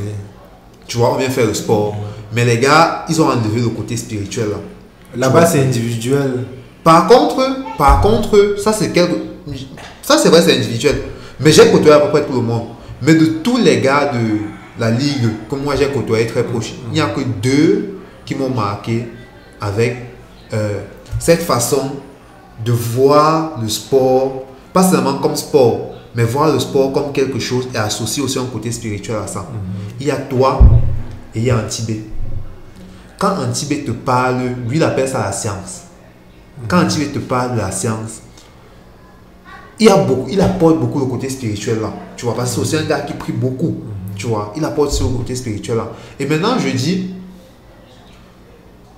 Tu 0.86 0.98
vois, 0.98 1.12
on 1.14 1.18
vient 1.18 1.30
faire 1.30 1.46
le 1.48 1.54
sport. 1.54 1.96
Mais 2.36 2.44
les 2.44 2.58
gars, 2.58 3.06
ils 3.08 3.20
ont 3.22 3.28
enlevé 3.28 3.62
le 3.62 3.70
côté 3.70 3.96
spirituel 3.96 4.50
là. 4.50 4.56
Là-bas, 5.16 5.46
c'est 5.46 5.60
individuel. 5.60 6.44
Par 6.84 7.06
contre, 7.06 7.64
par 7.78 8.02
contre, 8.02 8.56
ça 8.58 8.74
c'est 8.74 8.92
quelque... 8.92 9.16
Ça 10.02 10.18
c'est 10.18 10.28
vrai, 10.28 10.42
c'est 10.42 10.54
individuel. 10.54 11.00
Mais 11.40 11.50
j'ai 11.50 11.70
côtoyé 11.70 11.92
à 11.92 12.00
peu 12.00 12.10
près 12.10 12.26
tout 12.26 12.34
le 12.34 12.42
monde. 12.42 12.66
Mais 13.00 13.14
de 13.14 13.24
tous 13.42 13.56
les 13.56 13.80
gars 13.80 14.12
de 14.12 14.40
la 14.78 14.90
ligue 14.90 15.30
que 15.48 15.54
moi 15.54 15.76
j'ai 15.76 15.86
côtoyé 15.88 16.26
très 16.26 16.44
proche, 16.44 16.74
il 16.88 16.92
n'y 16.92 17.00
a 17.00 17.06
que 17.06 17.22
deux 17.42 18.00
qui 18.26 18.34
m'ont 18.34 18.50
marqué 18.50 19.06
avec 19.58 19.96
euh, 20.52 20.82
cette 21.18 21.40
façon 21.40 21.92
de 22.62 22.72
voir 22.72 23.58
le 23.62 23.68
sport, 23.70 24.44
pas 24.74 24.82
seulement 24.82 25.14
comme 25.14 25.36
sport, 25.36 25.94
mais 26.14 26.24
voir 26.24 26.52
le 26.52 26.58
sport 26.58 26.92
comme 26.92 27.12
quelque 27.12 27.38
chose 27.38 27.66
et 27.74 27.78
associer 27.78 28.22
aussi 28.22 28.38
un 28.38 28.44
côté 28.44 28.70
spirituel 28.70 29.16
à 29.24 29.26
ça. 29.26 29.46
Il 29.98 30.06
y 30.06 30.10
a 30.10 30.16
toi 30.16 30.60
et 31.34 31.38
il 31.38 31.44
y 31.44 31.50
a 31.50 31.56
Antibé. 31.56 32.04
Quand 33.18 33.34
Antibé 33.38 33.84
te 33.84 33.92
parle, 33.92 34.42
lui 34.68 34.76
il 34.76 34.82
appelle 34.82 35.08
ça 35.08 35.20
la 35.20 35.32
science. 35.32 35.82
Quand 36.68 36.84
Antibé 36.84 37.08
te 37.08 37.18
parle 37.18 37.54
de 37.54 37.58
la 37.58 37.70
science, 37.70 38.20
il, 39.78 39.88
a 39.88 39.96
beaucoup, 39.96 40.28
il 40.30 40.40
apporte 40.40 40.78
beaucoup 40.78 41.00
le 41.00 41.06
côté 41.06 41.28
spirituel 41.28 41.80
là. 41.80 41.92
Tu 42.16 42.24
vois, 42.24 42.34
parce 42.34 42.50
que 42.50 42.54
c'est 42.56 42.60
aussi 42.62 42.76
un 42.76 42.88
gars 42.88 43.00
qui 43.00 43.14
prie 43.14 43.32
beaucoup. 43.32 43.76
Tu 44.14 44.26
vois, 44.26 44.52
il 44.56 44.64
apporte 44.64 44.92
ce 44.92 45.04
côté 45.04 45.34
spirituel 45.34 45.76
là. 45.76 45.92
Et 46.18 46.26
maintenant, 46.26 46.58
je 46.58 46.68
dis, 46.68 47.14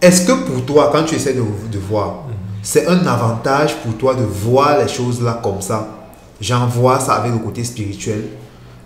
est-ce 0.00 0.26
que 0.26 0.32
pour 0.32 0.64
toi, 0.64 0.90
quand 0.92 1.04
tu 1.04 1.16
essaies 1.16 1.34
de, 1.34 1.42
de 1.70 1.78
voir, 1.78 2.24
c'est 2.62 2.86
un 2.86 3.06
avantage 3.06 3.76
pour 3.76 3.96
toi 3.96 4.14
de 4.14 4.22
voir 4.22 4.78
les 4.78 4.88
choses 4.88 5.22
là 5.22 5.40
comme 5.42 5.60
ça? 5.60 5.88
J'en 6.40 6.66
vois 6.66 7.00
ça 7.00 7.14
avec 7.14 7.32
le 7.32 7.38
côté 7.38 7.64
spirituel. 7.64 8.24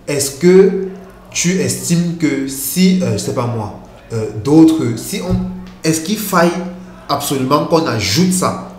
Est-ce 0.07 0.39
que 0.39 0.87
tu 1.29 1.59
estimes 1.59 2.17
que 2.17 2.47
si, 2.47 2.99
euh, 3.03 3.13
je 3.13 3.17
sais 3.17 3.33
pas 3.33 3.45
moi, 3.45 3.79
euh, 4.13 4.25
d'autres, 4.43 4.83
si 4.97 5.21
on, 5.27 5.35
est-ce 5.87 6.01
qu'il 6.01 6.17
faille 6.17 6.51
absolument 7.09 7.65
qu'on 7.65 7.85
ajoute 7.85 8.31
ça? 8.33 8.69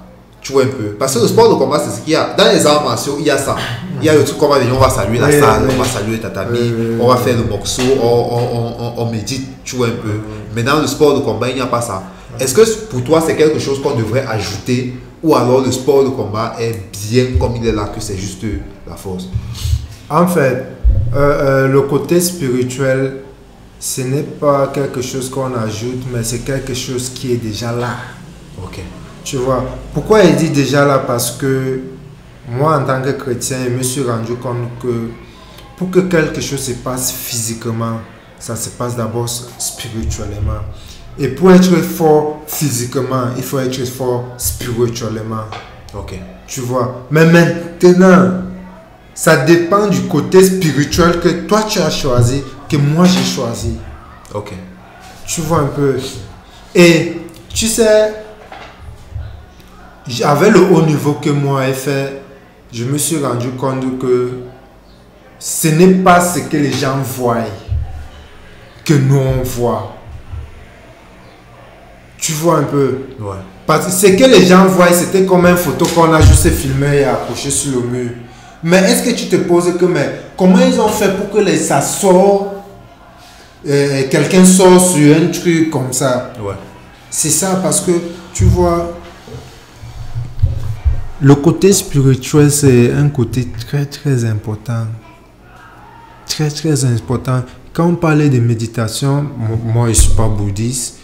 Tu 0.40 0.52
vois 0.52 0.65
un 0.65 0.66
peu. 0.66 0.94
Parce 0.98 1.15
que 1.15 1.20
le 1.20 1.27
sport 1.28 1.48
de 1.48 1.55
combat, 1.55 1.78
c'est 1.82 1.90
ce 1.97 2.02
qu'il 2.02 2.12
y 2.12 2.16
a. 2.16 2.35
Dans 2.36 2.44
les 2.52 2.66
arts 2.66 2.85
martiaux, 2.85 3.16
il 3.19 3.24
y 3.27 3.31
a 3.31 3.39
ça. 3.39 3.56
Il 4.01 4.05
y 4.05 4.11
a 4.11 4.15
le 4.15 4.24
truc 4.24 4.36
qu'on 4.39 4.48
va 4.48 4.61
dire, 4.61 4.69
on 4.74 4.78
va 4.78 4.90
saluer 4.90 5.19
la 5.19 5.28
Oui, 5.28 5.40
salle, 5.40 5.62
oui. 5.66 5.74
on 5.74 5.82
va 5.82 5.89
saluer 5.89 6.12
le 6.16 6.20
tatami, 6.20 6.59
Oui, 6.61 6.97
on 7.01 7.09
va 7.09 7.16
faire 7.16 7.36
le 7.39 7.44
morceau, 7.44 7.82
on, 8.02 8.06
on, 8.06 8.59
on, 8.59 8.85
on- 8.85 9.02
on 9.06 9.11
médite, 9.11 9.47
tu 9.65 9.77
vois 9.77 9.86
un 9.86 9.90
peu. 10.02 10.11
Mais 10.55 10.62
dans 10.62 10.81
le 10.81 10.86
sport 10.86 11.15
de 11.15 11.20
combat, 11.20 11.48
il 11.48 11.55
n'y 11.55 11.62
a 11.62 11.66
pas 11.66 11.81
ça. 11.81 12.02
Est-ce 12.39 12.52
que 12.52 12.61
pour 12.90 13.02
toi, 13.02 13.23
c'est 13.27 13.36
quelque 13.36 13.59
chose 13.59 13.81
qu'on 13.82 13.94
devrait 13.94 14.27
ajouter? 14.28 14.94
Ou 15.23 15.35
alors 15.35 15.62
le 15.62 15.73
sport 15.73 16.05
de 16.05 16.11
combat 16.11 16.56
est 16.61 16.78
bien 17.11 17.24
comme 17.40 17.56
il 17.56 17.66
est 17.66 17.73
là, 17.73 17.85
que 17.94 18.01
c'est 18.02 18.16
juste 18.19 18.43
la 18.86 18.97
force? 18.97 19.24
En 20.11 20.27
fait, 20.27 20.66
euh, 21.15 21.16
euh, 21.16 21.69
le 21.69 21.81
côté 21.82 22.20
spirituel, 22.20 23.23
ce 23.78 24.01
n'est 24.02 24.22
pas 24.22 24.68
quelque 24.68 25.02
chose 25.02 25.28
qu'on 25.28 25.55
ajoute, 25.55 26.05
mais 26.12 26.22
c'est 26.22 26.40
quelque 26.40 26.74
chose 26.74 27.10
qui 27.14 27.32
est 27.32 27.36
déjà 27.36 27.72
là. 27.72 27.96
Ok. 28.62 28.80
Tu 29.24 29.36
vois, 29.36 29.64
pourquoi 29.92 30.22
il 30.22 30.36
dit 30.36 30.51
déjà 30.51 30.84
là? 30.84 30.98
Parce 30.98 31.32
que 31.32 31.80
moi, 32.48 32.78
en 32.78 32.84
tant 32.84 33.01
que 33.01 33.10
chrétien, 33.10 33.59
je 33.64 33.70
me 33.70 33.82
suis 33.82 34.02
rendu 34.02 34.34
compte 34.34 34.68
que 34.80 35.09
pour 35.76 35.90
que 35.90 36.01
quelque 36.01 36.40
chose 36.40 36.60
se 36.60 36.72
passe 36.72 37.12
physiquement, 37.12 38.01
ça 38.38 38.55
se 38.55 38.68
passe 38.70 38.96
d'abord 38.96 39.28
spirituellement. 39.28 40.60
Et 41.18 41.28
pour 41.28 41.52
être 41.52 41.76
fort 41.76 42.42
physiquement, 42.46 43.28
il 43.36 43.42
faut 43.42 43.60
être 43.60 43.84
fort 43.86 44.34
spirituellement. 44.36 45.44
Ok. 45.96 46.14
Tu 46.46 46.60
vois. 46.60 47.06
Mais 47.10 47.24
maintenant, 47.24 48.42
ça 49.14 49.38
dépend 49.38 49.86
du 49.86 50.02
côté 50.02 50.44
spirituel 50.44 51.20
que 51.20 51.28
toi 51.46 51.62
tu 51.62 51.78
as 51.78 51.90
choisi, 51.90 52.42
que 52.69 52.77
moi 52.77 53.05
j'ai 53.05 53.24
choisi. 53.24 53.77
Ok. 54.32 54.53
Tu 55.27 55.41
vois 55.41 55.61
un 55.61 55.66
peu. 55.66 55.99
Et 56.74 57.16
tu 57.53 57.66
sais, 57.66 58.15
avec 60.23 60.53
le 60.53 60.61
haut 60.61 60.82
niveau 60.82 61.15
que 61.15 61.31
moi 61.31 61.66
j'ai 61.66 61.73
fait, 61.73 62.23
je 62.73 62.85
me 62.85 62.99
suis 62.99 63.24
rendu 63.24 63.51
compte 63.51 63.99
que 63.99 64.41
ce 65.39 65.69
n'est 65.69 65.95
pas 65.95 66.20
ce 66.20 66.41
que 66.41 66.57
les 66.57 66.73
gens 66.73 66.99
voient 66.99 67.45
que 68.85 68.95
nous 68.95 69.19
on 69.19 69.43
voit. 69.43 69.97
Tu 72.19 72.32
vois 72.32 72.59
un 72.59 72.65
peu. 72.65 73.01
Ouais. 73.19 73.36
Parce 73.66 73.86
que 73.86 73.93
ce 73.93 74.07
que 74.12 74.24
les 74.24 74.47
gens 74.47 74.66
voient, 74.66 74.93
c'était 74.93 75.24
comme 75.24 75.47
une 75.47 75.57
photo 75.57 75.86
qu'on 75.86 76.12
a 76.12 76.20
juste 76.20 76.51
filmé 76.51 76.99
et 76.99 77.05
accroché 77.05 77.51
sur 77.51 77.81
le 77.81 77.86
mur. 77.86 78.11
Mais 78.62 78.78
est-ce 78.78 79.03
que 79.03 79.11
tu 79.11 79.27
te 79.27 79.36
poses 79.36 79.77
que, 79.78 79.85
mais 79.85 80.20
comment 80.36 80.59
ils 80.59 80.81
ont 80.81 80.89
fait 80.89 81.16
pour 81.16 81.31
que 81.31 81.45
les, 81.45 81.57
ça 81.57 81.81
sort, 81.82 82.53
euh, 83.66 84.03
quelqu'un 84.11 84.45
sort 84.45 84.81
sur 84.81 85.16
un 85.16 85.27
truc 85.28 85.70
comme 85.70 85.93
ça 85.93 86.32
Ouais. 86.41 86.55
C'est 87.11 87.31
ça 87.31 87.57
parce 87.62 87.81
que, 87.81 87.93
tu 88.32 88.45
vois, 88.45 88.93
le 91.20 91.35
côté 91.36 91.73
spirituel, 91.73 92.51
c'est 92.51 92.93
un 92.93 93.09
côté 93.09 93.47
très, 93.66 93.86
très 93.86 94.24
important. 94.24 94.86
Très, 96.27 96.51
très 96.51 96.85
important. 96.85 97.43
Quand 97.73 97.86
on 97.86 97.95
parlait 97.95 98.28
de 98.28 98.39
méditation, 98.41 99.23
mo- 99.23 99.57
moi, 99.65 99.85
je 99.86 99.91
ne 99.91 99.95
suis 99.95 100.12
pas 100.15 100.28
bouddhiste, 100.28 100.97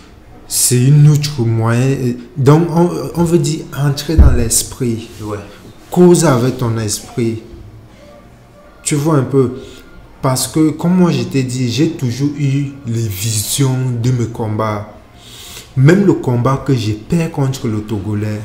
c'est 0.49 0.83
une 0.83 1.09
autre 1.09 1.43
moyen. 1.43 1.97
Donc, 2.37 2.69
on, 2.75 2.91
on 3.15 3.25
veut 3.25 3.39
dire 3.39 3.61
entrer 3.79 4.17
dans 4.17 4.33
l'esprit 4.33 5.09
Ouais. 5.23 5.39
cause 5.91 6.25
avec 6.25 6.59
ton 6.59 6.77
esprit. 6.79 7.43
Tu 8.83 8.97
vois 8.97 9.17
un 9.19 9.23
peu. 9.23 9.53
Parce 10.23 10.47
que, 10.49 10.71
comme 10.71 10.97
moi 10.97 11.11
je 11.11 11.23
t'ai 11.23 11.43
dit, 11.43 11.71
j'ai 11.71 11.91
toujours 11.91 12.31
eu 12.39 12.73
les 12.87 13.09
visions 13.09 13.77
de 14.03 14.11
mes 14.11 14.27
combats. 14.27 14.89
Même 15.77 16.05
le 16.05 16.15
combat 16.15 16.63
que 16.67 16.75
j'ai 16.75 16.93
perdu 16.93 17.31
contre 17.31 17.69
le 17.69 17.81
Togolais. 17.81 18.41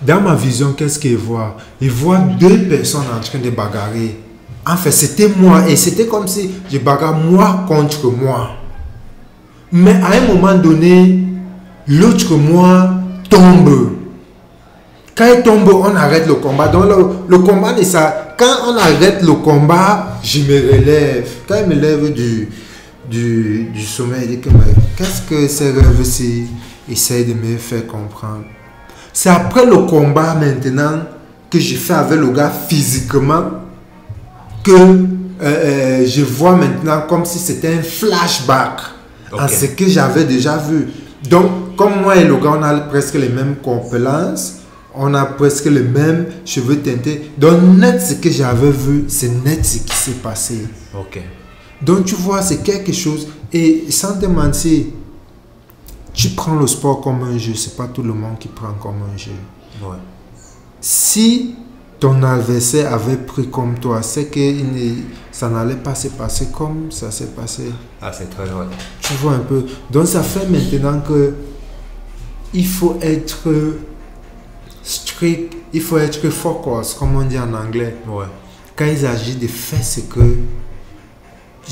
Dans 0.00 0.20
ma 0.22 0.34
vision, 0.34 0.72
qu'est-ce 0.72 0.98
qu'il 0.98 1.18
voit 1.18 1.56
Il 1.80 1.90
voit 1.90 2.18
deux 2.18 2.62
personnes 2.68 3.04
en 3.14 3.20
train 3.20 3.38
de 3.38 3.50
bagarrer. 3.50 4.18
En 4.66 4.76
fait, 4.76 4.90
c'était 4.90 5.28
moi. 5.28 5.68
Et 5.68 5.76
c'était 5.76 6.06
comme 6.06 6.26
si 6.26 6.50
je 6.72 6.78
bagarre 6.78 7.16
moi 7.18 7.64
contre 7.68 8.10
moi. 8.10 8.52
Mais 9.70 9.92
à 9.92 10.12
un 10.12 10.32
moment 10.32 10.54
donné, 10.54 11.18
l'autre 11.86 12.34
moi 12.36 12.90
tombe. 13.28 13.92
Quand 15.14 15.26
il 15.36 15.42
tombe, 15.42 15.68
on 15.68 15.94
arrête 15.94 16.26
le 16.26 16.34
combat. 16.36 16.68
Donc 16.68 16.84
le, 16.86 17.06
le 17.28 17.38
combat 17.40 17.74
c'est 17.76 17.84
ça. 17.84 18.29
Quand 18.40 18.72
on 18.72 18.76
arrête 18.78 19.20
le 19.22 19.34
combat, 19.34 20.18
je 20.24 20.40
me 20.40 20.72
relève. 20.72 21.28
Quand 21.46 21.56
je 21.62 21.66
me 21.66 21.74
lève 21.74 22.10
du, 22.14 22.48
du, 23.10 23.64
du 23.74 23.82
sommeil, 23.82 24.22
je 24.22 24.28
dis 24.36 24.40
que 24.40 24.48
qu'est-ce 24.96 25.20
que 25.28 25.46
ces 25.46 25.72
rêves-ci 25.72 26.46
essayent 26.90 27.26
de 27.26 27.34
me 27.34 27.58
faire 27.58 27.86
comprendre? 27.86 28.44
C'est 29.12 29.28
après 29.28 29.66
le 29.66 29.76
combat 29.86 30.34
maintenant 30.34 31.00
que 31.50 31.60
je 31.60 31.74
fais 31.76 31.92
avec 31.92 32.18
le 32.18 32.30
gars 32.30 32.50
physiquement 32.66 33.42
que 34.64 34.70
euh, 34.72 35.06
euh, 35.42 36.06
je 36.06 36.22
vois 36.22 36.56
maintenant 36.56 37.02
comme 37.06 37.26
si 37.26 37.38
c'était 37.38 37.74
un 37.74 37.82
flashback 37.82 38.80
Ok. 39.32 39.50
ce 39.50 39.66
que 39.66 39.86
j'avais 39.86 40.24
déjà 40.24 40.56
vu. 40.56 40.88
Donc, 41.28 41.76
comme 41.76 42.00
moi 42.00 42.16
et 42.16 42.24
le 42.24 42.36
gars, 42.36 42.56
on 42.58 42.62
a 42.62 42.74
presque 42.80 43.14
les 43.16 43.28
mêmes 43.28 43.56
compétences, 43.62 44.59
on 45.02 45.14
a 45.14 45.24
presque 45.24 45.64
les 45.64 45.82
mêmes 45.82 46.26
cheveux 46.44 46.78
teintés. 46.78 47.32
Donc, 47.38 47.62
net 47.78 48.02
ce 48.02 48.14
que 48.14 48.30
j'avais 48.30 48.70
vu, 48.70 49.06
c'est 49.08 49.30
net 49.42 49.64
ce 49.64 49.78
qui 49.78 49.96
s'est 49.96 50.20
passé. 50.22 50.66
Ok. 50.94 51.18
Donc, 51.80 52.04
tu 52.04 52.14
vois, 52.16 52.42
c'est 52.42 52.62
quelque 52.62 52.92
chose. 52.92 53.28
Et 53.50 53.90
sans 53.90 54.18
te 54.18 54.26
mentir, 54.26 54.84
tu 56.12 56.28
prends 56.30 56.54
le 56.54 56.66
sport 56.66 57.00
comme 57.00 57.22
un 57.22 57.38
jeu, 57.38 57.54
c'est 57.54 57.78
pas 57.78 57.86
tout 57.86 58.02
le 58.02 58.12
monde 58.12 58.38
qui 58.38 58.48
prend 58.48 58.74
comme 58.74 59.00
un 59.12 59.16
jeu. 59.16 59.30
Ouais. 59.82 59.96
Si 60.82 61.54
ton 61.98 62.22
adversaire 62.22 62.92
avait 62.92 63.16
pris 63.16 63.48
comme 63.48 63.78
toi, 63.78 64.02
c'est 64.02 64.26
que 64.26 64.40
ça 65.32 65.48
n'allait 65.48 65.76
pas 65.76 65.94
se 65.94 66.08
passer 66.08 66.48
comme 66.52 66.90
ça 66.90 67.10
s'est 67.10 67.28
passé. 67.28 67.72
Ah, 68.02 68.12
c'est 68.12 68.28
très 68.28 68.44
vrai. 68.44 68.66
Tu 69.00 69.14
vois 69.14 69.32
un 69.32 69.38
peu. 69.38 69.64
Donc 69.90 70.06
ça 70.06 70.22
fait 70.22 70.46
maintenant 70.46 71.00
que 71.00 71.32
il 72.52 72.66
faut 72.66 72.98
être 73.00 73.48
strict, 74.82 75.54
il 75.72 75.80
faut 75.80 75.98
être 75.98 76.28
focus, 76.30 76.94
comme 76.94 77.16
on 77.16 77.22
dit 77.24 77.38
en 77.38 77.52
anglais. 77.54 77.96
Ouais. 78.08 78.24
Quand 78.76 78.86
il 78.86 78.98
s'agit 78.98 79.36
de 79.36 79.46
faire 79.46 79.84
ce 79.84 80.00
que 80.00 80.20
euh, 80.20 80.34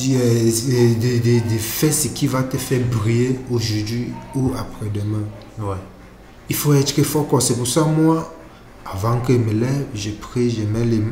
de, 0.00 1.18
de, 1.18 1.54
de 1.54 1.58
faire 1.58 1.92
ce 1.92 2.08
qui 2.08 2.26
va 2.26 2.42
te 2.42 2.56
faire 2.56 2.80
briller 2.90 3.38
aujourd'hui 3.50 4.08
ou 4.34 4.52
après-demain. 4.56 5.24
Ouais. 5.58 5.76
Il 6.48 6.56
faut 6.56 6.74
être 6.74 7.02
focus. 7.02 7.44
C'est 7.46 7.56
pour 7.56 7.66
ça, 7.66 7.82
moi, 7.84 8.34
avant 8.84 9.18
que 9.20 9.32
je 9.32 9.38
me 9.38 9.52
lève, 9.52 9.86
je 9.94 10.10
prie, 10.10 10.50
je 10.50 10.62
mets 10.62 10.84
les- 10.84 11.02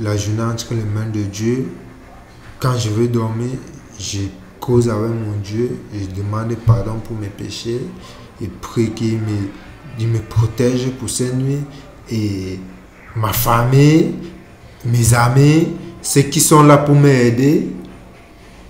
la 0.00 0.16
journée 0.16 0.42
entre 0.42 0.74
les 0.74 0.84
mains 0.84 1.08
de 1.12 1.22
Dieu. 1.22 1.68
Quand 2.60 2.76
je 2.78 2.90
veux 2.90 3.08
dormir, 3.08 3.50
je 3.98 4.20
cause 4.60 4.88
avec 4.88 5.10
mon 5.10 5.36
Dieu, 5.42 5.76
je 5.92 6.06
demande 6.20 6.54
pardon 6.66 6.96
pour 7.02 7.16
mes 7.16 7.28
péchés 7.28 7.80
et 8.40 8.46
prie 8.46 8.90
qu'il 8.92 9.14
me, 9.14 9.48
il 9.98 10.08
me 10.08 10.18
protège 10.18 10.88
pour 10.98 11.10
cette 11.10 11.34
nuit. 11.36 11.60
Et 12.10 12.58
ma 13.16 13.32
famille, 13.32 14.14
mes 14.84 15.14
amis, 15.14 15.68
ceux 16.02 16.22
qui 16.22 16.40
sont 16.40 16.62
là 16.62 16.78
pour 16.78 16.94
m'aider, 16.94 17.68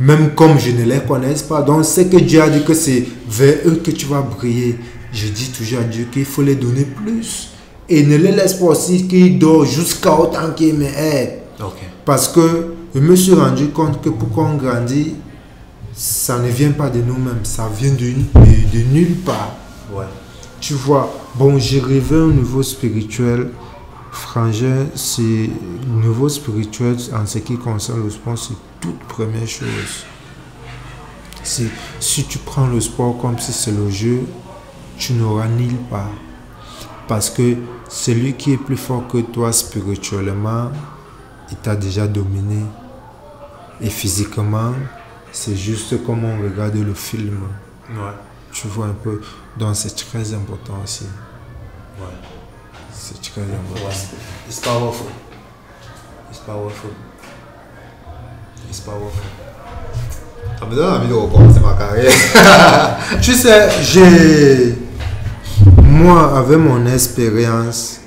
même 0.00 0.34
comme 0.34 0.59
je 0.59 0.70
ne 0.70 0.84
les 0.84 1.00
connais 1.00 1.34
pas. 1.48 1.62
Donc, 1.62 1.84
c'est 1.84 2.09
que 2.09 2.16
Dieu 2.16 2.40
a 2.42 2.48
dit 2.48 2.64
que 2.64 2.74
c'est 2.74 3.05
vers 3.28 3.59
eux 3.66 3.80
que 3.84 3.90
tu 3.90 4.06
vas 4.06 4.22
briller. 4.22 4.76
Je 5.12 5.28
dis 5.28 5.50
toujours 5.50 5.80
à 5.80 5.84
Dieu 5.84 6.06
qu'il 6.10 6.24
faut 6.24 6.42
les 6.42 6.55
donner 6.55 6.84
plus. 6.84 7.50
Et 7.88 8.02
ne 8.02 8.16
les 8.16 8.32
laisse 8.32 8.55
pas 8.55 8.66
aussi 8.66 9.09
qu'ils 9.09 9.38
dorment 9.38 9.66
jusqu'à 9.66 10.14
autant 10.18 10.50
qu'ils 10.55 10.74
m'aident. 10.74 11.38
Ok. 11.60 11.78
Parce 12.05 12.28
que 12.28 12.74
je 12.94 13.00
me 13.00 13.16
suis 13.16 13.32
rendu 13.34 13.68
compte 13.68 14.02
que 14.02 14.10
pour 14.10 14.30
qu'on 14.30 14.55
grandit, 14.55 15.14
ça 15.94 16.38
ne 16.38 16.48
vient 16.48 16.70
pas 16.72 16.90
de 16.90 17.00
nous-mêmes, 17.00 17.40
ça 17.44 17.68
vient 17.76 17.90
de, 17.90 17.96
de, 17.96 18.78
de 18.78 18.84
nulle 18.92 19.16
part. 19.16 19.56
Tu 20.60 20.74
vois, 20.74 21.12
bon, 21.36 21.59
j'ai 21.59 21.80
rêvé 21.80 22.16
au 22.16 22.32
niveau 22.32 22.62
spirituel. 22.62 23.51
Frangin, 24.10 24.86
c'est 24.94 25.51
niveau 25.86 26.28
spirituel 26.28 26.97
en 27.14 27.26
ce 27.26 27.39
qui 27.39 27.56
concerne 27.56 28.02
le 28.02 28.10
sport, 28.10 28.36
c'est 28.36 28.55
toute 28.80 28.98
première 29.01 29.47
chose. 29.47 30.05
Si 31.43 32.24
tu 32.24 32.39
prends 32.39 32.66
le 32.66 32.80
sport 32.80 33.16
comme 33.18 33.39
si 33.39 33.52
c'est 33.52 33.70
le 33.70 33.89
jeu, 33.89 34.22
tu 34.98 35.12
n'auras 35.12 35.47
nulle 35.47 35.76
part. 35.90 36.10
Parce 37.06 37.30
que 37.30 37.56
celui 37.89 38.35
qui 38.35 38.52
est 38.52 38.59
plus 38.59 38.76
fort 38.76 39.06
que 39.06 39.18
toi 39.18 39.52
spirituellement, 39.52 40.70
il 41.51 41.56
t'a 41.56 41.76
déjà 41.76 42.06
dominé. 42.06 42.64
Et 43.80 43.90
physiquement, 43.90 44.72
c'est 45.30 45.56
juste 45.56 46.05
comme 46.05 46.24
on 46.24 46.43
regarde 46.43 46.74
le 46.76 46.94
film. 46.94 47.39
Ouais. 47.90 48.27
Tu 48.52 48.66
vois 48.68 48.86
un 48.86 48.96
peu. 49.04 49.20
Donc 49.56 49.74
c'est 49.76 49.94
très 49.94 50.32
important 50.34 50.74
aussi. 50.82 51.04
Ouais. 52.00 52.06
C'est 52.92 53.20
très 53.20 53.42
important. 53.42 53.86
Ouais. 53.86 53.94
It's 54.48 54.60
powerful. 54.60 55.06
It's 56.30 56.40
powerful. 56.40 56.90
It's 58.68 58.80
powerful. 58.80 59.22
Ça 60.58 60.66
me 60.66 60.74
donne 60.74 60.92
envie 60.94 61.08
de 61.08 61.14
recommencer 61.14 61.60
ma 61.60 61.74
carrière. 61.74 62.12
Tu 63.22 63.32
sais, 63.32 63.68
j'ai. 63.82 64.76
Moi, 65.82 66.36
avec 66.36 66.58
mon 66.58 66.84
expérience, 66.86 68.00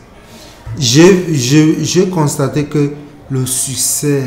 j'ai 0.77 1.33
j'ai- 1.33 1.83
j'ai 1.83 2.09
constaté 2.09 2.65
que 2.65 2.93
le 3.29 3.45
succès 3.45 4.23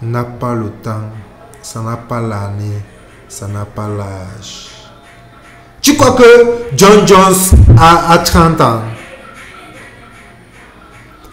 n'a 0.00 0.24
pas 0.24 0.54
le 0.54 0.70
temps, 0.82 1.10
ça 1.62 1.80
n'a 1.80 1.96
pas 1.96 2.20
l'année, 2.20 2.82
ça 3.28 3.46
n'a 3.48 3.64
pas 3.64 3.88
l'âge. 3.88 4.68
Tu 5.82 5.96
crois 5.96 6.12
que 6.12 6.22
John 6.76 7.06
Jones 7.06 7.34
a, 7.76 8.12
a 8.12 8.18
30 8.18 8.60
ans? 8.60 8.82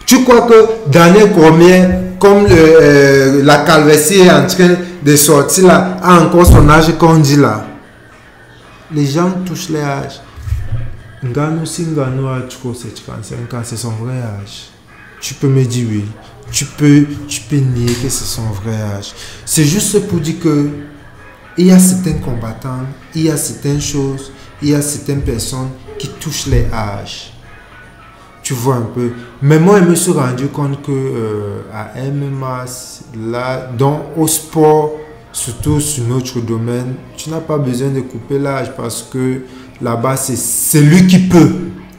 Tu 0.04 0.24
crois 0.24 0.42
que 0.42 0.90
Daniel 0.90 1.32
Cormier, 1.32 1.84
comme 2.18 2.46
euh, 2.50 3.44
la 3.44 3.58
calvitie 3.58 4.18
est 4.22 4.30
en 4.30 4.44
train 4.48 4.74
de 5.02 5.16
sortir 5.16 5.68
là, 5.68 5.96
a 6.02 6.18
encore 6.20 6.44
son 6.44 6.68
âge 6.68 6.92
qu'on 6.98 7.18
dit 7.18 7.36
là? 7.36 7.64
Les 8.92 9.06
gens 9.06 9.30
touchent 9.46 9.68
les 9.68 9.80
âges. 9.80 10.20
Singano 11.64 12.26
a 12.28 12.40
trop 12.40 12.74
c'est 12.74 12.92
35 12.92 13.54
ans, 13.54 13.60
c'est 13.62 13.76
son 13.76 13.90
vrai 13.90 14.16
âge. 14.18 14.70
Tu 15.20 15.34
peux 15.34 15.46
me 15.46 15.64
dire 15.64 15.86
oui. 15.88 16.04
Tu 16.50 16.64
peux, 16.64 17.06
tu 17.28 17.42
peux 17.42 17.56
nier 17.56 17.92
que 17.92 18.08
c'est 18.08 18.24
son 18.24 18.50
vrai 18.50 18.74
âge. 18.96 19.12
C'est 19.44 19.64
juste 19.64 20.08
pour 20.08 20.18
dire 20.18 20.40
que 20.42 20.70
il 21.56 21.66
y 21.66 21.70
a 21.70 21.78
certains 21.78 22.14
combattants, 22.14 22.86
il 23.14 23.22
y 23.22 23.30
a 23.30 23.36
certaines 23.36 23.80
choses, 23.80 24.32
il 24.62 24.70
y 24.70 24.74
a 24.74 24.82
certaines 24.82 25.22
personnes 25.22 25.70
qui 25.98 26.08
touchent 26.08 26.46
les 26.46 26.66
âges. 26.72 27.32
Tu 28.42 28.54
vois 28.54 28.76
un 28.76 28.88
peu. 28.94 29.10
Mais 29.42 29.58
moi, 29.58 29.80
je 29.80 29.84
me 29.84 29.94
suis 29.94 30.12
rendu 30.12 30.48
compte 30.48 30.82
que 30.82 30.90
euh, 30.90 31.62
à 31.72 31.90
MMA, 32.10 32.64
là, 33.30 33.70
dans, 33.76 34.06
au 34.16 34.26
sport, 34.26 34.92
surtout 35.32 35.80
sur 35.80 36.04
notre 36.04 36.40
domaine, 36.40 36.94
tu 37.16 37.30
n'as 37.30 37.40
pas 37.40 37.58
besoin 37.58 37.88
de 37.90 38.00
couper 38.00 38.38
l'âge 38.38 38.72
parce 38.76 39.02
que 39.02 39.42
là-bas, 39.80 40.16
c'est 40.16 40.36
celui 40.36 41.06
qui 41.06 41.18
peut 41.28 41.52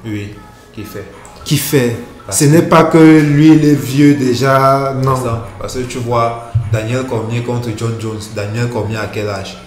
Oui, 0.06 0.34
qui 0.74 0.84
fait. 0.84 1.06
qui 1.46 1.58
fait. 1.58 1.96
Parce 2.26 2.40
Ce 2.40 2.46
n'est 2.46 2.64
pas 2.64 2.86
que 2.86 2.98
lui, 3.22 3.54
il 3.56 3.66
est 3.66 3.76
vieux 3.76 4.16
déjà. 4.16 4.94
Non. 5.02 5.16
Ça. 5.16 5.48
Parce 5.60 5.76
que 5.76 5.82
tu 5.84 6.00
vois, 6.00 6.52
Daniel 6.72 7.06
Cormier 7.06 7.42
contre 7.44 7.70
John 7.78 7.94
Jones. 8.00 8.20
Daniel 8.36 8.68
Cormier 8.70 8.98
à 8.98 9.08
quel 9.14 9.30
âge? 9.30 9.58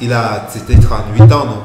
Il 0.00 0.12
a, 0.12 0.46
c'était 0.52 0.76
38 0.78 1.22
ans, 1.32 1.46
non? 1.46 1.62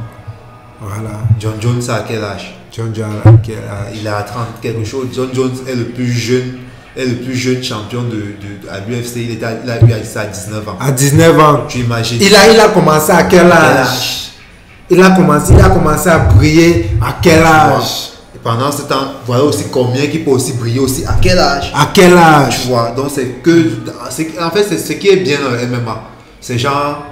Voilà. 0.81 1.11
John 1.39 1.53
Jones 1.61 1.81
à 1.89 2.03
quel 2.07 2.23
âge? 2.23 2.55
John 2.75 2.91
John, 2.95 3.11
à 3.23 3.31
quel 3.43 3.57
âge? 3.57 3.93
Il 4.01 4.07
a 4.07 4.23
30 4.23 4.45
quelque 4.61 4.83
chose. 4.85 5.07
John 5.13 5.29
Jones 5.33 5.51
est 5.67 5.75
le 5.75 5.85
plus 5.85 6.11
jeune, 6.11 6.57
est 6.97 7.05
le 7.05 7.15
plus 7.17 7.35
jeune 7.35 7.63
champion 7.63 8.01
de, 8.03 8.09
de, 8.15 8.69
à 8.69 8.79
l'UFC. 8.79 9.17
Il, 9.17 9.31
était 9.31 9.45
à- 9.45 9.59
il 9.63 9.69
a 9.69 9.77
eu 9.99 10.03
ça 10.05 10.21
à 10.21 10.25
19 10.25 10.67
ans. 10.69 10.77
À 10.79 10.91
19 10.91 11.39
ans. 11.39 11.59
Tu 11.69 11.79
imagines? 11.79 12.17
Il 12.21 12.35
a, 12.35 12.51
il 12.51 12.59
a 12.59 12.69
commencé 12.69 13.11
à 13.11 13.23
quel 13.23 13.51
âge? 13.51 14.17
il 14.89 15.01
a, 15.01 15.11
commencé, 15.11 15.53
il 15.53 15.61
a 15.61 15.69
commencé 15.69 16.09
à 16.09 16.19
briller 16.19 16.89
à 17.01 17.15
quel 17.21 17.43
âge? 17.43 18.09
Et 18.35 18.39
pendant 18.43 18.71
ce 18.71 18.81
temps, 18.81 19.13
voilà 19.25 19.43
aussi 19.43 19.65
combien 19.71 20.07
qui 20.07 20.19
peut 20.19 20.31
aussi 20.31 20.53
briller 20.53 20.79
aussi. 20.79 21.05
À 21.05 21.15
quel 21.21 21.37
âge? 21.37 21.71
À 21.75 21.89
quel 21.93 22.11
Tu 22.11 22.17
âge 22.17 22.65
vois, 22.67 22.91
donc 22.91 23.07
c'est 23.13 23.41
que. 23.43 23.69
En 24.41 24.49
fait, 24.49 24.63
c'est 24.67 24.77
ce 24.79 24.93
qui 24.93 25.09
est 25.09 25.17
bien 25.17 25.37
dans 25.43 25.51
le 25.51 25.67
MMA. 25.67 26.01
C'est 26.41 26.57
genre. 26.57 27.05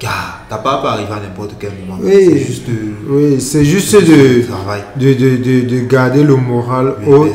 Gars, 0.00 0.40
t'as 0.48 0.58
pas 0.58 0.80
à 0.82 0.92
arriver 0.92 1.12
à 1.12 1.20
n'importe 1.20 1.54
quel 1.58 1.72
moment. 1.86 2.00
Oui. 2.02 2.12
C'est 2.12 2.38
juste. 2.38 2.66
Oui, 3.08 3.40
c'est 3.40 3.64
juste 3.64 3.94
de, 3.94 4.42
de, 4.96 5.14
de, 5.14 5.36
de, 5.36 5.60
de 5.68 5.80
garder 5.86 6.22
le 6.22 6.36
moral 6.36 6.96
Mais 7.00 7.14
haut 7.14 7.28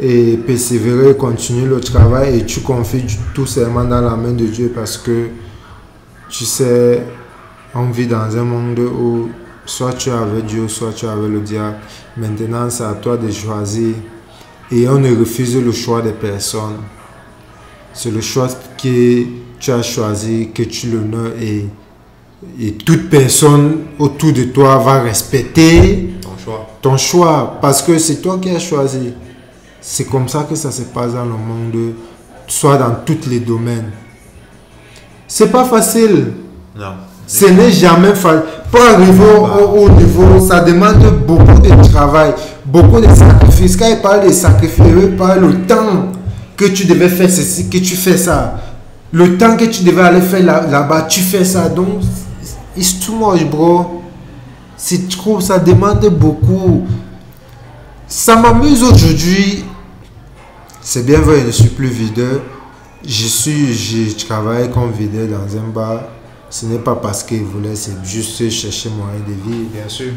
et 0.00 0.36
persévérer, 0.36 1.16
continuer 1.16 1.66
le 1.66 1.80
travail 1.80 2.38
et 2.38 2.44
tu 2.44 2.60
confies 2.60 3.04
tout 3.34 3.46
seulement 3.46 3.84
dans 3.84 4.00
la 4.00 4.14
main 4.16 4.32
de 4.32 4.46
Dieu 4.46 4.70
parce 4.72 4.96
que 4.96 5.28
tu 6.28 6.44
sais, 6.44 7.02
on 7.74 7.90
vit 7.90 8.06
dans 8.06 8.36
un 8.36 8.44
monde 8.44 8.78
où 8.78 9.30
soit 9.64 9.94
tu 9.94 10.10
es 10.10 10.12
avec 10.12 10.46
Dieu, 10.46 10.68
soit 10.68 10.92
tu 10.92 11.06
es 11.06 11.08
avec 11.08 11.30
le 11.30 11.40
diable. 11.40 11.76
Maintenant, 12.16 12.68
c'est 12.70 12.84
à 12.84 12.92
toi 12.94 13.16
de 13.16 13.30
choisir 13.30 13.94
et 14.70 14.88
on 14.88 14.98
ne 14.98 15.16
refuse 15.16 15.56
le 15.56 15.72
choix 15.72 16.02
des 16.02 16.12
personnes. 16.12 16.82
C'est 17.92 18.10
le 18.10 18.20
choix 18.20 18.48
que 18.80 19.24
tu 19.58 19.70
as 19.72 19.82
choisi, 19.82 20.50
que 20.54 20.62
tu 20.62 20.88
l'honores 20.90 21.32
et, 21.40 21.66
et 22.60 22.72
toute 22.72 23.08
personne 23.10 23.78
autour 23.98 24.32
de 24.32 24.44
toi 24.44 24.78
va 24.78 25.00
respecter 25.02 26.10
Ton 26.20 26.30
choix. 26.42 26.66
ton 26.82 26.96
choix 26.96 27.58
parce 27.60 27.82
que 27.82 27.98
c'est 27.98 28.16
toi 28.22 28.38
qui 28.40 28.50
as 28.50 28.58
choisi. 28.60 29.12
C'est 29.80 30.04
comme 30.04 30.28
ça 30.28 30.46
que 30.48 30.54
ça 30.54 30.70
se 30.70 30.82
passe 30.82 31.12
dans 31.14 31.24
le 31.24 31.30
monde, 31.30 31.94
soit 32.46 32.76
dans 32.76 32.94
tous 33.04 33.28
les 33.28 33.40
domaines. 33.40 33.90
C'est 35.26 35.50
pas 35.50 35.64
facile. 35.64 36.32
Non. 36.76 36.92
Ce 37.26 37.46
n'est 37.46 37.70
jamais 37.72 38.14
facile. 38.14 38.42
Pour 38.70 38.80
arriver 38.82 39.24
au, 39.24 39.44
au- 39.46 39.84
au 39.84 39.88
niveau, 39.90 40.40
ça 40.40 40.60
demande 40.60 41.24
beaucoup 41.26 41.58
de 41.60 41.88
travail, 41.90 42.32
beaucoup 42.64 43.00
de 43.00 43.06
sacrifices. 43.14 43.76
Quand 43.76 43.88
il 43.88 44.00
parle 44.00 44.26
de 44.26 44.32
sacrifices, 44.32 44.84
il 45.02 45.16
parle 45.16 45.40
le 45.40 45.60
temps 45.66 46.12
que 46.56 46.66
tu 46.66 46.86
devais 46.86 47.08
faire 47.08 47.30
ceci, 47.30 47.68
que 47.68 47.78
tu 47.78 47.96
fais 47.96 48.16
ça. 48.16 48.58
Le 49.12 49.38
temps 49.38 49.56
que 49.56 49.64
tu 49.64 49.84
devais 49.84 50.02
aller 50.02 50.20
faire 50.20 50.42
là- 50.44 50.66
là-bas, 50.66 51.02
tu 51.02 51.20
fais 51.20 51.44
ça. 51.44 51.68
Donc, 51.68 52.00
it's 52.76 53.00
too 53.00 53.14
much, 53.16 53.44
bro. 53.44 54.02
C'est 54.76 55.08
trop, 55.08 55.40
ça 55.40 55.58
demande 55.58 56.06
beaucoup. 56.10 56.86
Ça 58.06 58.36
m'amuse 58.36 58.82
aujourd'hui. 58.82 59.64
C'est 60.80 61.04
bien 61.04 61.20
vrai, 61.20 61.40
je 61.40 61.46
ne 61.46 61.50
suis 61.50 61.68
plus 61.68 61.88
videur. 61.88 62.40
Je 63.04 63.26
suis, 63.26 63.74
je 63.74 64.26
travaille 64.26 64.70
comme 64.70 64.90
videur 64.92 65.26
dans 65.28 65.56
un 65.56 65.68
bar. 65.68 66.00
Ce 66.50 66.66
n'est 66.66 66.78
pas 66.78 66.94
parce 66.96 67.22
qu'il 67.22 67.42
voulait, 67.44 67.76
c'est 67.76 67.92
juste 68.04 68.48
chercher 68.50 68.90
moyen 68.90 69.20
de 69.26 69.32
vivre. 69.50 69.68
Bien 69.72 69.88
sûr. 69.88 70.12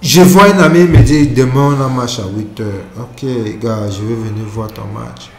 Je 0.00 0.20
vois 0.20 0.44
un 0.54 0.58
ami 0.60 0.80
me 0.84 0.98
dire 0.98 1.26
demain 1.34 1.76
on 1.78 1.84
a 1.84 1.88
match 1.88 2.18
à 2.18 2.24
8 2.36 2.60
heures. 2.60 2.84
Ok, 3.00 3.24
gars, 3.60 3.88
je 3.90 4.02
vais 4.04 4.14
venir 4.14 4.44
voir 4.52 4.68
ton 4.68 4.82
match. 4.92 5.30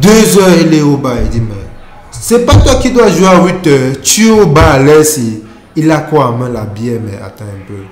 2 0.00 0.38
heures, 0.38 0.56
il 0.60 0.74
est 0.74 0.82
au 0.82 0.96
bar. 0.96 1.14
Il 1.22 1.28
dit, 1.30 1.40
mais 1.40 1.54
c'est 2.12 2.44
pas 2.46 2.54
toi 2.56 2.76
qui 2.76 2.90
dois 2.92 3.08
jouer 3.08 3.26
à 3.26 3.42
8 3.44 3.66
heures. 3.66 3.92
Tu 4.02 4.28
es 4.28 4.30
au 4.30 4.46
bar 4.46 4.74
à 4.74 4.78
l'aise. 4.78 5.18
il- 5.18 5.40
Il 5.74 5.90
a 5.90 5.98
quoi 6.00 6.26
en 6.28 6.32
main 6.36 6.50
la 6.50 6.64
bière, 6.64 7.00
mais 7.02 7.16
attends 7.16 7.44
un 7.46 7.66
peu. 7.66 7.82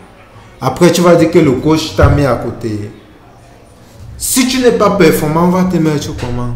Après, 0.61 0.93
tu 0.93 1.01
vas 1.01 1.15
dire 1.17 1.31
que 1.31 1.39
le 1.39 1.53
coach 1.53 1.97
t'a 1.97 2.09
mis 2.11 2.27
à 2.27 2.35
côté. 2.35 2.91
Si 4.19 4.47
tu 4.49 4.61
n'es 4.61 4.73
pas 4.73 4.91
performant, 4.91 5.45
on 5.47 5.49
va 5.49 5.65
te 5.65 5.79
mettre 5.79 6.15
comment? 6.21 6.55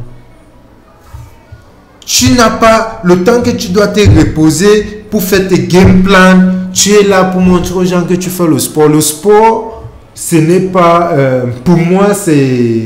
Tu 2.04 2.32
n'as 2.32 2.50
pas 2.50 3.00
le 3.04 3.24
temps 3.24 3.40
que 3.40 3.50
tu 3.50 3.68
dois 3.68 3.86
te 3.88 4.00
reposer 4.00 5.06
pour 5.10 5.22
faire 5.22 5.48
tes 5.48 5.60
game 5.60 6.02
plans. 6.02 6.40
Tu 6.74 6.90
es 6.90 7.02
là 7.04 7.24
pour 7.24 7.40
montrer 7.40 7.74
aux 7.74 7.84
gens 7.84 8.02
que 8.04 8.14
tu 8.14 8.28
fais 8.28 8.46
le 8.46 8.58
sport. 8.58 8.88
Le 8.88 9.00
sport, 9.00 9.84
ce 10.14 10.36
n'est 10.36 10.60
pas. 10.68 11.12
euh, 11.14 11.44
pour 11.64 11.78
moi, 11.78 12.12
c'est. 12.12 12.82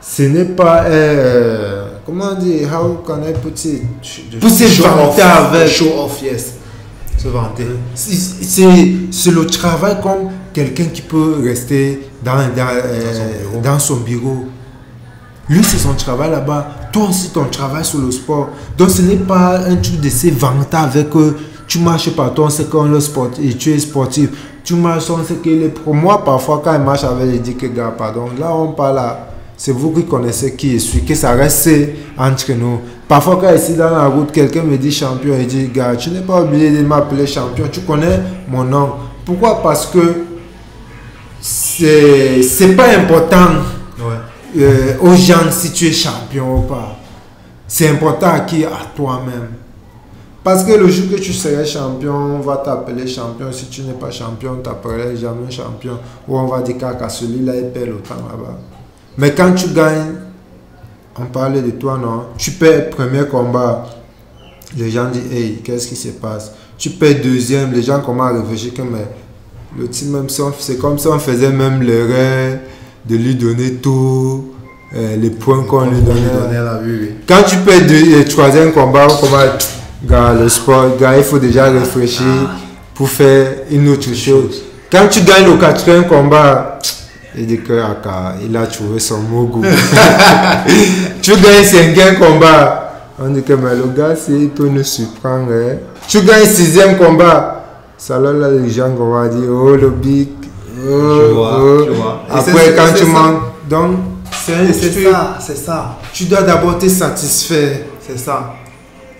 Ce 0.00 0.22
n'est 0.22 0.46
pas. 0.46 0.84
euh, 0.84 1.73
comment 2.04 2.34
dire 2.34 2.68
How 2.72 3.02
can 3.06 3.22
I 3.28 3.32
put 3.32 3.64
it? 3.64 3.82
Se 4.02 4.68
show 4.68 4.82
vanter 4.84 5.22
avec. 5.22 5.68
Show 5.68 5.86
off, 6.04 6.22
yes. 6.22 6.54
Se 7.16 7.28
vanter. 7.28 7.66
C'est- 7.94 9.30
le 9.30 9.46
travail 9.46 9.96
comme 10.02 10.30
quelqu'un 10.52 10.84
qui 10.84 11.02
peut 11.02 11.36
rester 11.42 12.08
dans, 12.24 12.34
dans, 12.54 12.68
euh, 12.68 13.60
dans 13.62 13.78
son 13.78 13.96
bureau. 13.96 14.44
Lui, 15.48 15.62
c'est 15.62 15.78
son 15.78 15.94
travail 15.94 16.30
là-bas. 16.30 16.68
Toi 16.92 17.08
aussi, 17.10 17.30
ton 17.30 17.44
travail 17.44 17.84
sur 17.84 17.98
le 18.00 18.10
sport. 18.10 18.48
Donc, 18.78 18.90
ce 18.90 19.02
n'est 19.02 19.16
pas 19.16 19.58
un 19.58 19.76
truc 19.76 20.00
de 20.00 20.08
se 20.08 20.28
vanter 20.30 20.76
avec 20.76 21.14
eux. 21.16 21.36
Tu 21.66 21.78
marches 21.78 22.10
partout, 22.10 22.42
on 22.42 22.50
sait 22.50 22.64
qu'on 22.64 22.94
est 22.94 23.00
sport 23.00 23.30
et 23.42 23.54
tu 23.54 23.72
es 23.72 23.78
sportif. 23.78 24.30
Tu 24.62 24.74
marches, 24.74 25.10
on 25.10 25.22
sait 25.24 25.34
qu'il 25.36 25.62
est. 25.62 25.74
Moi, 25.86 26.22
parfois, 26.24 26.60
quand 26.64 26.74
il 26.74 26.80
marche 26.80 27.04
avec, 27.04 27.28
il 27.34 27.42
dit 27.42 27.54
que, 27.56 27.66
gars, 27.66 27.92
pardon, 27.96 28.26
là, 28.38 28.54
on 28.54 28.72
parle 28.72 28.96
là. 28.96 29.28
C'est 29.64 29.72
vous 29.72 29.92
qui 29.92 30.04
connaissez 30.04 30.56
qui 30.56 30.74
je 30.74 30.78
suis, 30.78 31.04
que 31.06 31.14
ça 31.14 31.32
reste 31.32 31.70
entre 32.18 32.52
nous. 32.52 32.80
Parfois, 33.08 33.38
quand 33.40 33.54
ici 33.54 33.72
dans 33.72 33.88
la 33.88 34.08
route, 34.08 34.30
quelqu'un 34.30 34.62
me 34.62 34.76
dit 34.76 34.92
champion, 34.92 35.34
il 35.40 35.46
dit, 35.46 35.68
gars, 35.68 35.96
tu 35.96 36.10
n'es 36.10 36.20
pas 36.20 36.42
obligé 36.42 36.70
de 36.70 36.82
m'appeler 36.82 37.26
champion, 37.26 37.64
tu 37.72 37.80
connais 37.80 38.20
mon 38.46 38.62
nom. 38.62 38.90
Pourquoi? 39.24 39.62
Parce 39.62 39.86
que 39.86 40.26
c'est 41.40 42.42
c'est 42.42 42.76
pas 42.76 42.94
important 42.94 43.52
Ouais. 43.98 44.60
euh, 44.60 44.96
aux 45.00 45.14
gens 45.14 45.50
si 45.50 45.72
tu 45.72 45.86
es 45.86 45.92
champion 45.92 46.58
ou 46.58 46.62
pas. 46.64 46.98
C'est 47.66 47.88
important 47.88 48.32
à 48.34 48.40
qui? 48.40 48.66
À 48.66 48.92
toi-même. 48.94 49.48
Parce 50.42 50.62
que 50.62 50.72
le 50.72 50.88
jour 50.88 51.06
que 51.10 51.18
tu 51.22 51.32
serais 51.32 51.64
champion, 51.64 52.12
on 52.14 52.40
va 52.40 52.58
t'appeler 52.58 53.06
champion. 53.06 53.50
Si 53.50 53.68
tu 53.68 53.80
n'es 53.80 53.94
pas 53.94 54.10
champion, 54.10 54.56
on 54.58 54.62
t'appellerait 54.62 55.16
jamais 55.16 55.50
champion. 55.50 55.98
Ou 56.28 56.36
on 56.36 56.48
va 56.48 56.60
dire 56.60 56.76
qu'à 56.76 57.08
celui-là, 57.08 57.56
il 57.56 57.68
perd 57.70 57.86
le 57.86 57.96
temps 58.00 58.16
là-bas. 58.30 58.58
Mais 59.18 59.32
quand 59.32 59.52
tu 59.54 59.68
gagnes, 59.68 60.14
on 61.18 61.24
parlait 61.26 61.62
de 61.62 61.70
toi, 61.70 61.98
non? 62.00 62.24
Tu 62.36 62.52
perds 62.52 62.90
premier 62.90 63.24
combat. 63.26 63.86
Les 64.76 64.90
gens 64.90 65.06
disent, 65.10 65.32
hey, 65.32 65.60
qu'est-ce 65.62 65.86
qui 65.86 65.96
se 65.96 66.08
passe? 66.08 66.52
Tu 66.76 66.90
perds 66.90 67.20
deuxième. 67.22 67.72
Les 67.72 67.82
gens 67.82 68.00
commencent 68.00 68.34
à 68.36 68.40
réfléchir 68.42 68.74
que, 68.74 68.82
mais 68.82 69.06
le 69.78 69.86
team, 69.88 70.10
même 70.10 70.28
si 70.28 70.40
on- 70.40 70.52
c'est 70.58 70.78
comme 70.78 70.98
si 70.98 71.06
on 71.06 71.18
faisait 71.18 71.50
même 71.50 71.82
l'erreur 71.82 72.58
de 73.08 73.16
lui 73.16 73.34
donner 73.36 73.74
tout, 73.74 74.46
euh, 74.96 75.16
les 75.16 75.30
points 75.30 75.62
qu'on 75.64 75.86
lui 75.90 76.00
donnait. 76.00 76.20
Oui. 76.84 77.10
Quand 77.28 77.42
tu 77.46 77.56
perds 77.58 77.86
deux- 77.86 78.18
le 78.18 78.24
troisième 78.24 78.72
combat, 78.72 79.06
on 79.08 79.16
commence, 79.16 79.78
gars, 80.04 80.32
le 80.34 80.48
sport, 80.48 80.96
gars, 80.98 81.16
il 81.16 81.22
faut 81.24 81.38
déjà 81.38 81.70
réfléchir 81.70 82.24
pour 82.94 83.08
faire 83.08 83.52
une 83.70 83.88
autre 83.90 84.12
chose. 84.14 84.62
Quand 84.90 85.06
tu 85.08 85.20
gagnes 85.22 85.46
le 85.46 85.56
quatrième 85.56 86.06
combat, 86.06 86.78
il 87.36 87.46
dit 87.46 87.60
que 87.60 87.72
Aka, 87.80 88.34
il 88.44 88.56
a 88.56 88.66
trouvé 88.66 88.98
son 89.00 89.18
mot 89.20 89.44
goût. 89.46 89.62
tu 91.22 91.32
gagnes 91.32 91.58
le 91.58 91.64
cinquième 91.64 92.18
combat, 92.18 92.92
on 93.18 93.28
dit 93.30 93.42
que 93.42 93.52
mais 93.54 93.74
le 93.74 93.86
gars, 93.96 94.14
c'est- 94.16 94.32
il 94.32 94.50
peut 94.50 94.68
nous 94.68 94.82
surprendre. 94.84 95.50
hein. 95.52 95.76
Tu 96.08 96.20
gagnes 96.22 96.46
sixième 96.46 96.96
combat, 96.98 97.64
ça 97.96 98.18
là, 98.18 98.32
là, 98.32 98.50
les 98.50 98.70
gens 98.70 98.90
vont 98.90 99.26
dire, 99.28 99.50
oh 99.50 99.74
le 99.76 99.90
big, 99.90 100.28
oh, 100.78 101.20
Je 101.20 101.32
vois, 101.32 101.58
oh. 101.60 101.84
je 101.86 101.90
vois. 101.92 102.22
Et 102.28 102.32
Après, 102.32 102.52
c'est- 102.52 102.74
quand 102.76 102.82
c'est 102.94 103.04
tu 103.04 103.10
manques, 103.10 103.42
donc, 103.68 103.96
c'est 104.44 104.54
un 104.54 104.72
C'est 104.72 105.10
ça, 105.10 105.38
c'est 105.40 105.56
ça. 105.56 105.98
tu 106.12 106.24
dois 106.24 106.42
d'abord 106.42 106.78
te 106.78 106.88
satisfaire. 106.88 107.78
C'est 108.06 108.18
ça. 108.18 108.54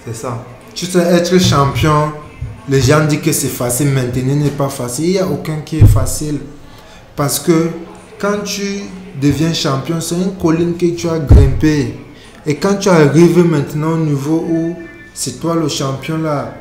C'est 0.07 0.15
ça. 0.15 0.39
Tu 0.74 0.85
sais, 0.86 0.99
être 0.99 1.39
champion, 1.39 2.12
les 2.69 2.81
gens 2.81 3.05
disent 3.07 3.20
que 3.23 3.32
c'est 3.32 3.49
facile, 3.49 3.89
maintenir 3.89 4.36
n'est 4.36 4.51
pas 4.51 4.69
facile. 4.69 5.05
Il 5.07 5.12
n'y 5.12 5.19
a 5.19 5.27
aucun 5.27 5.59
qui 5.65 5.78
est 5.78 5.86
facile. 5.86 6.41
Parce 7.16 7.39
que 7.39 7.69
quand 8.24 8.42
tu 8.42 8.62
deviens 9.20 9.52
champion, 9.52 10.01
c'est 10.01 10.14
une 10.14 10.32
colline 10.40 10.74
que 10.78 10.86
tu 10.96 11.06
as 11.10 11.18
grimpé. 11.18 11.94
Et 12.46 12.55
quand 12.55 12.76
tu 12.76 12.88
arrives 12.88 13.44
maintenant 13.44 13.92
au 13.92 13.98
niveau 13.98 14.46
où 14.51 14.74
c'est 15.12 15.38
toi 15.40 15.55
le 15.60 15.68
champion 15.68 16.16
là, 16.18 16.55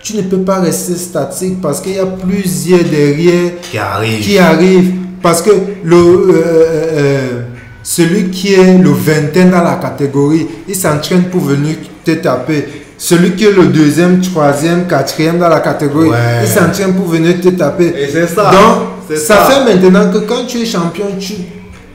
tu 0.00 0.16
ne 0.16 0.22
peux 0.22 0.42
pas 0.42 0.60
rester 0.60 0.94
statique 0.94 1.60
parce 1.60 1.80
qu'il 1.80 1.94
y 1.94 1.98
a 1.98 2.06
plusieurs 2.06 2.84
derrière 2.84 3.52
Qui 3.62 3.78
arrive. 3.78 4.20
qui 4.24 4.38
arrivent. 4.38 4.92
Parce 5.20 5.42
que 5.42 5.50
le, 5.82 5.96
euh, 5.96 6.32
euh, 6.34 7.40
celui 7.82 8.30
qui 8.30 8.54
est 8.54 8.78
le 8.78 8.90
vingtaine 8.90 9.50
dans 9.50 9.62
la 9.62 9.76
catégorie, 9.76 10.46
il 10.68 10.74
s'entraîne 10.76 11.24
pour 11.24 11.40
venir 11.40 11.76
te 12.04 12.12
taper. 12.12 12.64
Celui 13.04 13.32
qui 13.34 13.46
est 13.46 13.50
le 13.50 13.66
deuxième, 13.66 14.20
troisième, 14.20 14.86
quatrième 14.86 15.36
dans 15.40 15.48
la 15.48 15.58
catégorie, 15.58 16.10
Ouais. 16.10 16.42
il 16.44 16.46
s'entraîne 16.48 16.94
pour 16.94 17.06
venir 17.08 17.40
te 17.40 17.48
taper. 17.48 17.88
Et 17.98 18.08
c'est 18.12 18.28
ça. 18.28 18.52
Donc, 18.52 19.16
ça, 19.18 19.38
ça. 19.38 19.44
fait 19.50 19.64
maintenant 19.74 20.08
que 20.12 20.18
quand 20.18 20.46
tu 20.46 20.58
es 20.58 20.64
champion, 20.64 21.06
tu, 21.18 21.34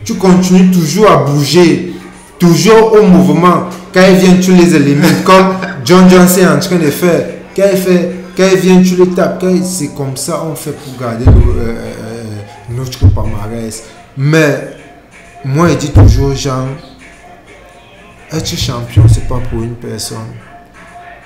tu 0.03 0.15
continues 0.15 0.69
toujours 0.69 1.09
à 1.09 1.17
bouger, 1.23 1.93
toujours 2.38 2.91
au 2.99 3.03
mouvement. 3.03 3.69
Quand 3.93 4.01
il 4.09 4.17
vient, 4.17 4.35
tu 4.41 4.51
les 4.51 4.75
élimines, 4.75 5.23
comme 5.23 5.55
John 5.85 6.09
Johnson 6.09 6.41
est 6.41 6.47
en 6.47 6.59
train 6.59 6.75
de 6.75 6.91
faire. 6.91 7.25
Quand 7.55 7.63
il, 7.71 7.77
fait, 7.77 8.11
quand 8.35 8.43
il 8.51 8.59
vient, 8.59 8.81
tu 8.84 8.95
les 8.97 9.07
tapes. 9.15 9.45
C'est 9.63 9.95
comme 9.95 10.17
ça 10.17 10.43
on 10.51 10.55
fait 10.55 10.71
pour 10.71 10.99
garder 11.01 11.23
le- 11.23 11.31
euh, 11.31 11.69
euh, 11.69 12.75
notre 12.75 12.99
palmarès. 13.15 13.81
Mais 14.17 14.75
moi, 15.45 15.69
je 15.69 15.75
dis 15.75 15.91
toujours, 15.91 16.35
Jean, 16.35 16.65
être 18.34 18.57
champion, 18.57 19.03
c'est 19.07 19.25
pas 19.27 19.39
pour 19.49 19.63
une 19.63 19.75
personne. 19.75 20.17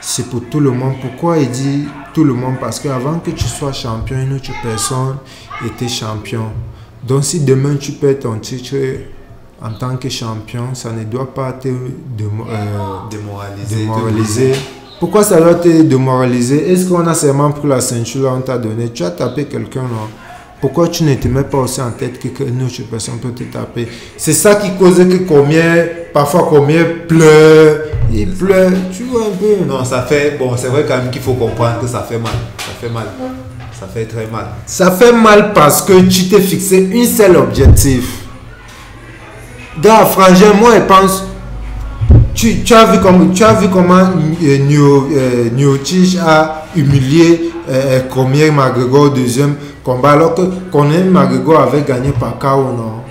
C'est 0.01 0.27
pour 0.29 0.41
tout 0.49 0.59
le 0.59 0.71
monde. 0.71 0.95
Pourquoi 1.01 1.37
il 1.37 1.49
dit 1.49 1.85
tout 2.13 2.23
le 2.23 2.33
monde? 2.33 2.55
Parce 2.59 2.79
qu'avant 2.79 3.19
que 3.19 3.31
tu 3.31 3.45
sois 3.45 3.71
champion, 3.71 4.17
une 4.17 4.33
autre 4.35 4.51
personne 4.63 5.17
était 5.65 5.87
champion. 5.87 6.45
Donc 7.07 7.23
si 7.23 7.39
demain 7.41 7.75
tu 7.79 7.93
perds 7.93 8.19
ton 8.19 8.35
titre 8.39 8.75
en 9.63 9.71
tant 9.71 9.95
que 9.97 10.09
champion, 10.09 10.73
ça 10.73 10.91
ne 10.91 11.03
doit 11.03 11.31
pas 11.33 11.51
te 11.53 11.67
démo- 11.67 12.47
euh, 12.49 13.09
démoraliser. 13.77 14.51
Pourquoi 14.99 15.23
ça 15.23 15.39
doit 15.39 15.55
te 15.55 15.81
démoraliser? 15.83 16.71
Est-ce 16.71 16.87
qu'on 16.89 17.05
a 17.07 17.13
seulement 17.13 17.51
pris 17.51 17.67
la 17.67 17.81
ceinture 17.81 18.31
on 18.35 18.41
t'a 18.41 18.57
donné? 18.57 18.89
Tu 18.89 19.03
as 19.03 19.11
tapé 19.11 19.45
quelqu'un 19.45 19.81
là. 19.83 20.07
Pourquoi 20.59 20.87
tu 20.89 21.03
ne 21.03 21.15
te 21.15 21.27
mets 21.27 21.43
pas 21.43 21.57
aussi 21.57 21.81
en 21.81 21.89
tête 21.91 22.19
que 22.19 22.27
qu'une 22.27 22.61
autre 22.63 22.81
personne 22.89 23.17
peut 23.17 23.31
te 23.31 23.43
taper? 23.43 23.87
C'est 24.15 24.33
ça 24.33 24.55
qui 24.55 24.71
cause 24.77 24.97
que 24.97 25.27
combien, 25.27 25.87
parfois 26.13 26.45
combien 26.47 26.85
pleure, 27.07 27.79
il 28.13 28.29
pleure, 28.31 28.71
tu 28.95 29.03
vois 29.03 29.21
un 29.27 29.37
peu. 29.37 29.65
Non, 29.67 29.83
ça 29.85 30.01
fait. 30.03 30.37
Bon, 30.37 30.55
c'est 30.57 30.67
vrai 30.67 30.85
quand 30.87 30.97
même 30.97 31.09
qu'il 31.11 31.21
faut 31.21 31.33
comprendre 31.33 31.79
que 31.81 31.87
ça 31.87 32.05
fait 32.07 32.17
mal. 32.17 32.31
Ça 32.57 32.71
fait 32.79 32.89
mal. 32.93 33.05
Ça 33.79 33.87
fait 33.87 34.05
très 34.05 34.27
mal. 34.27 34.45
Ça 34.65 34.91
fait 34.91 35.11
mal 35.13 35.53
parce 35.53 35.81
que 35.81 36.01
tu 36.01 36.27
t'es 36.29 36.39
fixé 36.41 36.89
un 36.93 37.05
seul 37.05 37.35
objectif. 37.37 38.19
Gars, 39.81 40.05
frangin, 40.05 40.53
moi 40.59 40.71
je 40.75 40.81
pense, 40.81 41.23
tu, 42.35 42.61
as 42.73 42.85
vu 42.85 42.99
tu 43.33 43.43
as 43.43 43.53
vu 43.53 43.69
comment 43.69 43.95
euh, 44.43 44.57
Nio- 44.67 45.07
euh, 45.15 46.17
a 46.25 46.65
humilié 46.75 47.51
euh, 47.69 48.01
Cormier 48.01 48.51
McGregor 48.51 49.01
au 49.03 49.09
deuxième 49.09 49.55
combat 49.83 50.11
alors 50.11 50.35
que 50.35 50.41
Cormier 50.71 51.03
McGregor 51.03 51.61
avait 51.61 51.81
gagné 51.81 52.11
par 52.11 52.37
KO, 52.37 52.63
non? 52.77 53.01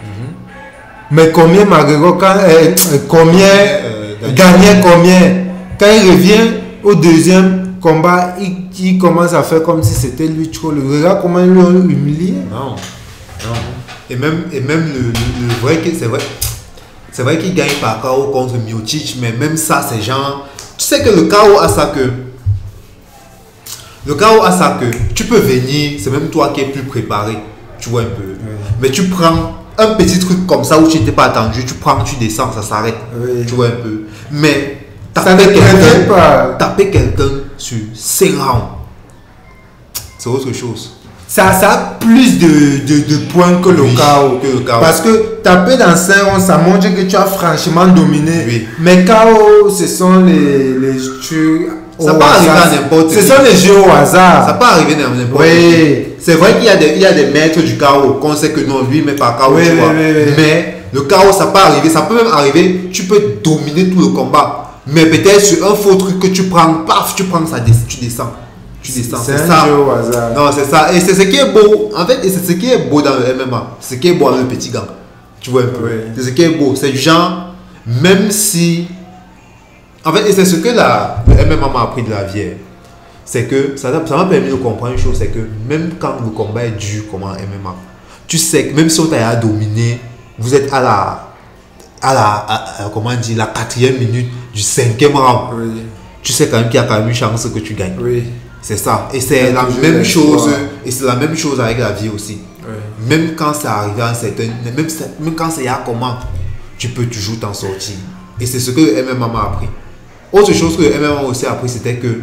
Mais 1.11 1.31
Cormier 1.33 1.65
McGregor, 1.65 2.19
quand 2.19 2.37
euh, 2.39 2.75
euh, 2.93 2.99
Cormier 3.09 3.43
Euh, 3.43 4.33
gagnait 4.35 4.81
combien? 4.83 5.47
Quand 5.79 5.87
il 5.91 6.11
revient 6.11 6.51
au 6.85 6.95
deuxième 6.95 7.75
combat, 7.81 8.37
il, 8.41 8.67
il 8.79 8.99
commence 8.99 9.33
à 9.33 9.43
faire 9.43 9.63
comme 9.63 9.83
si 9.83 9.95
c'était 9.95 10.27
lui 10.29 10.51
trop. 10.51 10.71
Le 10.71 10.83
regarde 10.83 11.23
comment 11.23 11.41
ils 11.41 11.53
l'ont 11.53 11.71
humilié? 11.71 12.35
Non. 12.51 12.77
Non. 12.77 13.57
Et 14.11 14.17
même, 14.17 14.45
et 14.53 14.61
même 14.61 14.85
le, 14.93 15.01
le, 15.01 15.49
le 15.49 15.55
vrai 15.63 15.79
que 15.79 15.89
c'est 15.99 16.07
vrai. 16.07 16.21
C'est 17.13 17.23
vrai 17.23 17.39
qu'il 17.39 17.55
gagne 17.55 17.73
par 17.81 18.01
KO 18.01 18.25
contre 18.33 18.55
Miocic, 18.59 19.17
mais 19.21 19.33
même 19.33 19.57
ça, 19.57 19.85
c'est 19.89 20.03
genre. 20.03 20.47
Tu 20.79 20.85
sais 20.85 21.03
que 21.03 21.11
le 21.11 21.23
KO 21.23 21.59
a 21.61 21.69
ça 21.69 21.93
que. 21.95 22.11
Le 24.07 24.15
KO 24.15 24.43
a 24.43 24.51
ça 24.53 24.79
que 24.81 24.87
tu 25.15 25.25
peux 25.25 25.39
venir, 25.39 25.99
c'est 26.03 26.11
même 26.11 26.29
toi 26.29 26.53
qui 26.55 26.61
es 26.61 26.65
plus 26.67 26.83
préparé. 26.83 27.37
Tu 27.81 27.89
vois 27.89 28.03
un 28.03 28.05
peu. 28.05 28.37
Mais 28.81 28.91
tu 28.91 29.05
prends 29.05 29.55
un 29.81 29.95
petit 29.95 30.19
truc 30.19 30.47
comme 30.47 30.65
ça 30.65 30.79
où 30.79 30.87
tu 30.89 30.99
n'étais 30.99 31.13
pas 31.13 31.25
attendu, 31.25 31.65
tu 31.65 31.75
prends, 31.75 32.03
tu 32.05 32.17
descends, 32.17 32.53
ça 32.53 32.63
s'arrête. 32.63 32.97
Oui. 33.21 33.45
Tu 33.47 33.55
vois 33.55 33.67
un 33.67 33.83
peu. 33.83 34.03
Mais 34.31 34.87
taper 35.15 35.45
quelqu'un 35.45 36.57
taper 36.59 36.91
quelqu'un 36.91 37.25
sur 37.57 37.79
5 37.95 38.27
rounds, 38.39 38.65
c'est 40.19 40.29
autre 40.29 40.53
chose. 40.53 40.97
Ça, 41.27 41.53
ça 41.53 41.71
a 41.73 41.77
plus 42.01 42.39
de, 42.41 42.85
de, 42.85 43.01
de 43.09 43.17
points 43.33 43.61
que 43.63 43.69
le 43.69 43.83
Oui, 43.83 43.95
KO. 43.95 44.39
que 44.43 44.47
le 44.49 44.59
KO. 44.65 44.81
Parce 44.81 45.01
que 45.01 45.41
taper 45.45 45.77
dans 45.77 45.95
5 45.95 46.23
ronds, 46.25 46.41
ça 46.41 46.59
montre 46.59 46.93
que 46.93 47.03
tu 47.03 47.15
as 47.15 47.25
franchement 47.27 47.87
dominé. 47.87 48.45
Oui. 48.47 48.67
Mais 48.81 49.05
KO, 49.05 49.71
ce 49.71 49.87
sont 49.87 50.25
les, 50.25 50.75
les. 50.79 50.99
Ça 52.01 52.15
peut 52.15 52.23
arriver 52.25 52.51
hasard. 52.51 52.67
à 52.67 52.77
n'importe 52.77 53.11
Ce 53.11 53.19
qui. 53.19 53.27
sont 53.27 53.35
les 53.45 53.57
jeux 53.57 53.79
au 53.81 53.91
hasard. 53.91 54.47
Ça 54.47 54.55
peut 54.55 54.65
arriver 54.67 54.95
dans 54.95 55.11
n'importe 55.11 55.43
Oui. 55.45 56.05
C'est 56.19 56.35
vrai 56.35 56.55
qu'il 56.57 56.65
y, 56.65 56.69
a 56.69 56.77
des- 56.77 56.93
il 56.97 57.01
y 57.01 57.07
a 57.07 57.13
des 57.13 57.27
maîtres 57.27 57.61
du 57.63 57.77
chaos 57.79 58.15
qu'on 58.21 58.35
sait 58.37 58.51
que 58.51 58.61
non, 58.61 58.83
lui, 58.91 59.03
mais 59.05 59.13
pas 59.13 59.37
chaos, 59.39 59.55
Oui, 59.57 59.63
tu 59.65 59.77
vois. 59.77 59.89
oui. 59.91 60.33
Mais 60.37 60.83
le 60.93 61.01
chaos, 61.03 61.33
ça 61.33 61.47
peut 61.47 61.59
arriver. 61.59 61.89
Ça 61.89 62.03
peut 62.03 62.15
même 62.15 62.31
arriver, 62.33 62.89
tu 62.93 63.05
peux 63.05 63.21
dominer 63.43 63.89
tout 63.89 64.01
le 64.01 64.09
combat. 64.09 64.57
Mais 64.87 65.07
peut-être 65.07 65.41
sur 65.41 65.65
un 65.71 65.75
faux 65.75 65.95
truc 65.95 66.19
que 66.19 66.27
tu 66.29 66.45
prends, 66.45 66.75
paf, 66.87 67.15
tu 67.17 67.25
prends 67.25 67.47
ça, 67.47 67.61
des- 67.61 67.73
tu 67.89 67.99
descends. 67.99 68.33
Tu 68.83 68.93
descends. 68.93 69.19
C'est 69.25 69.37
ça. 69.39 69.67
jeu 69.67 69.75
au 69.77 69.91
hasard. 69.91 70.31
Non, 70.35 70.51
c'est 70.55 70.65
ça. 70.71 70.93
Et 70.95 71.01
c'est 71.01 71.15
ce 71.15 71.23
qui 71.23 71.37
est 71.37 71.53
beau. 71.53 71.91
En 71.97 72.07
fait, 72.07 72.19
et 72.25 72.29
c'est 72.31 72.45
ce 72.47 72.53
qui 72.53 72.71
est 72.71 72.79
beau 72.91 73.01
dans 73.03 73.11
le 73.15 73.35
MMA. 73.35 73.77
C'est 73.81 73.97
ce 73.97 74.01
qui 74.01 74.09
est 74.09 74.15
beau 74.15 74.29
avec 74.29 74.41
le 74.41 74.47
petit 74.49 74.71
gant. 74.71 74.87
Tu 75.41 75.51
vois 75.51 75.63
un 75.63 75.67
peu. 75.67 75.89
C'est 76.17 76.23
ce 76.25 76.31
qui 76.31 76.43
est 76.43 76.49
beau. 76.51 76.75
C'est 76.77 76.91
du 76.91 76.99
genre, 76.99 77.55
même 77.87 78.31
si. 78.31 78.87
En 80.05 80.13
fait, 80.13 80.29
et 80.29 80.33
c'est 80.33 80.45
ce 80.45 80.57
que 80.57 80.69
la, 80.71 81.23
le 81.29 81.35
MMA 81.57 81.69
m'a 81.69 81.83
appris 81.83 82.03
de 82.03 82.11
la 82.11 82.25
vie. 82.25 82.43
C'est 83.25 83.45
que 83.45 83.77
ça 83.77 83.93
ça 84.07 84.17
m'a 84.17 84.25
permis 84.25 84.49
de 84.51 84.55
comprendre 84.55 84.93
une 84.93 84.99
chose 84.99 85.17
c'est 85.19 85.29
que 85.29 85.39
même 85.69 85.93
quand 86.01 86.17
le 86.25 86.31
combat 86.31 86.65
est 86.65 86.71
dur 86.73 87.05
comme 87.11 87.23
en 87.23 87.29
MMA, 87.33 87.75
tu 88.27 88.39
sais 88.39 88.67
que 88.69 88.75
même 88.75 88.89
si 88.89 88.99
on 89.01 89.07
t'a 89.07 89.37
dominé, 89.37 90.01
vous 90.39 90.55
êtes 90.55 90.73
à 90.73 90.81
la. 90.81 91.27
À 92.03 92.15
la. 92.15 92.23
à- 92.49 92.85
à- 92.87 92.91
comment 92.93 93.15
dit 93.15 93.35
La 93.35 93.47
quatrième 93.47 93.99
minute 93.99 94.29
du 94.55 94.63
cinquième 94.63 95.15
round. 95.17 95.55
Oui. 95.55 95.83
Tu 96.23 96.33
sais 96.33 96.49
quand 96.49 96.59
même 96.59 96.69
qu'il 96.69 96.81
y 96.81 96.83
a 96.83 96.87
quand 96.87 96.99
même 96.99 97.09
une 97.09 97.15
chance 97.15 97.47
que 97.49 97.59
tu 97.61 97.75
gagnes. 97.75 97.97
Oui. 98.01 98.25
C'est 98.63 98.77
ça. 98.77 99.09
Et 99.13 99.21
c'est 99.21 99.53
la 99.53 99.65
même 99.81 100.05
chose. 100.05 100.49
Et 100.85 100.91
c'est 100.91 101.05
la 101.05 101.17
même 101.17 101.37
chose 101.37 101.61
avec 101.61 101.79
la 101.79 101.93
vie 101.93 102.09
aussi. 102.09 102.39
oui. 102.63 102.75
Même 103.09 103.35
quand 103.37 103.53
c'est 103.55 103.69
arrivé 103.69 104.01
à 104.03 104.09
un 104.09 104.15
certain. 104.15 104.49
Même, 104.65 104.87
même 105.21 105.35
quand 105.35 105.51
c'est 105.51 105.69
à 105.69 105.83
comment, 105.85 106.17
tu 106.79 106.89
peux 106.89 107.07
toujours 107.07 107.39
t'en 107.39 107.55
sortir. 107.55 107.97
Et 108.41 108.47
c'est 108.47 108.59
ce 108.61 108.71
que 108.73 108.81
le 108.81 109.03
MMA 109.05 109.29
m'a 109.29 109.43
appris. 109.43 109.69
Autre 110.33 110.53
chose 110.53 110.77
que 110.77 110.83
le 110.83 110.91
MMA 110.91 111.23
m'a 111.23 111.29
aussi 111.29 111.47
appris, 111.47 111.69
c'était 111.69 111.97
que. 111.97 112.21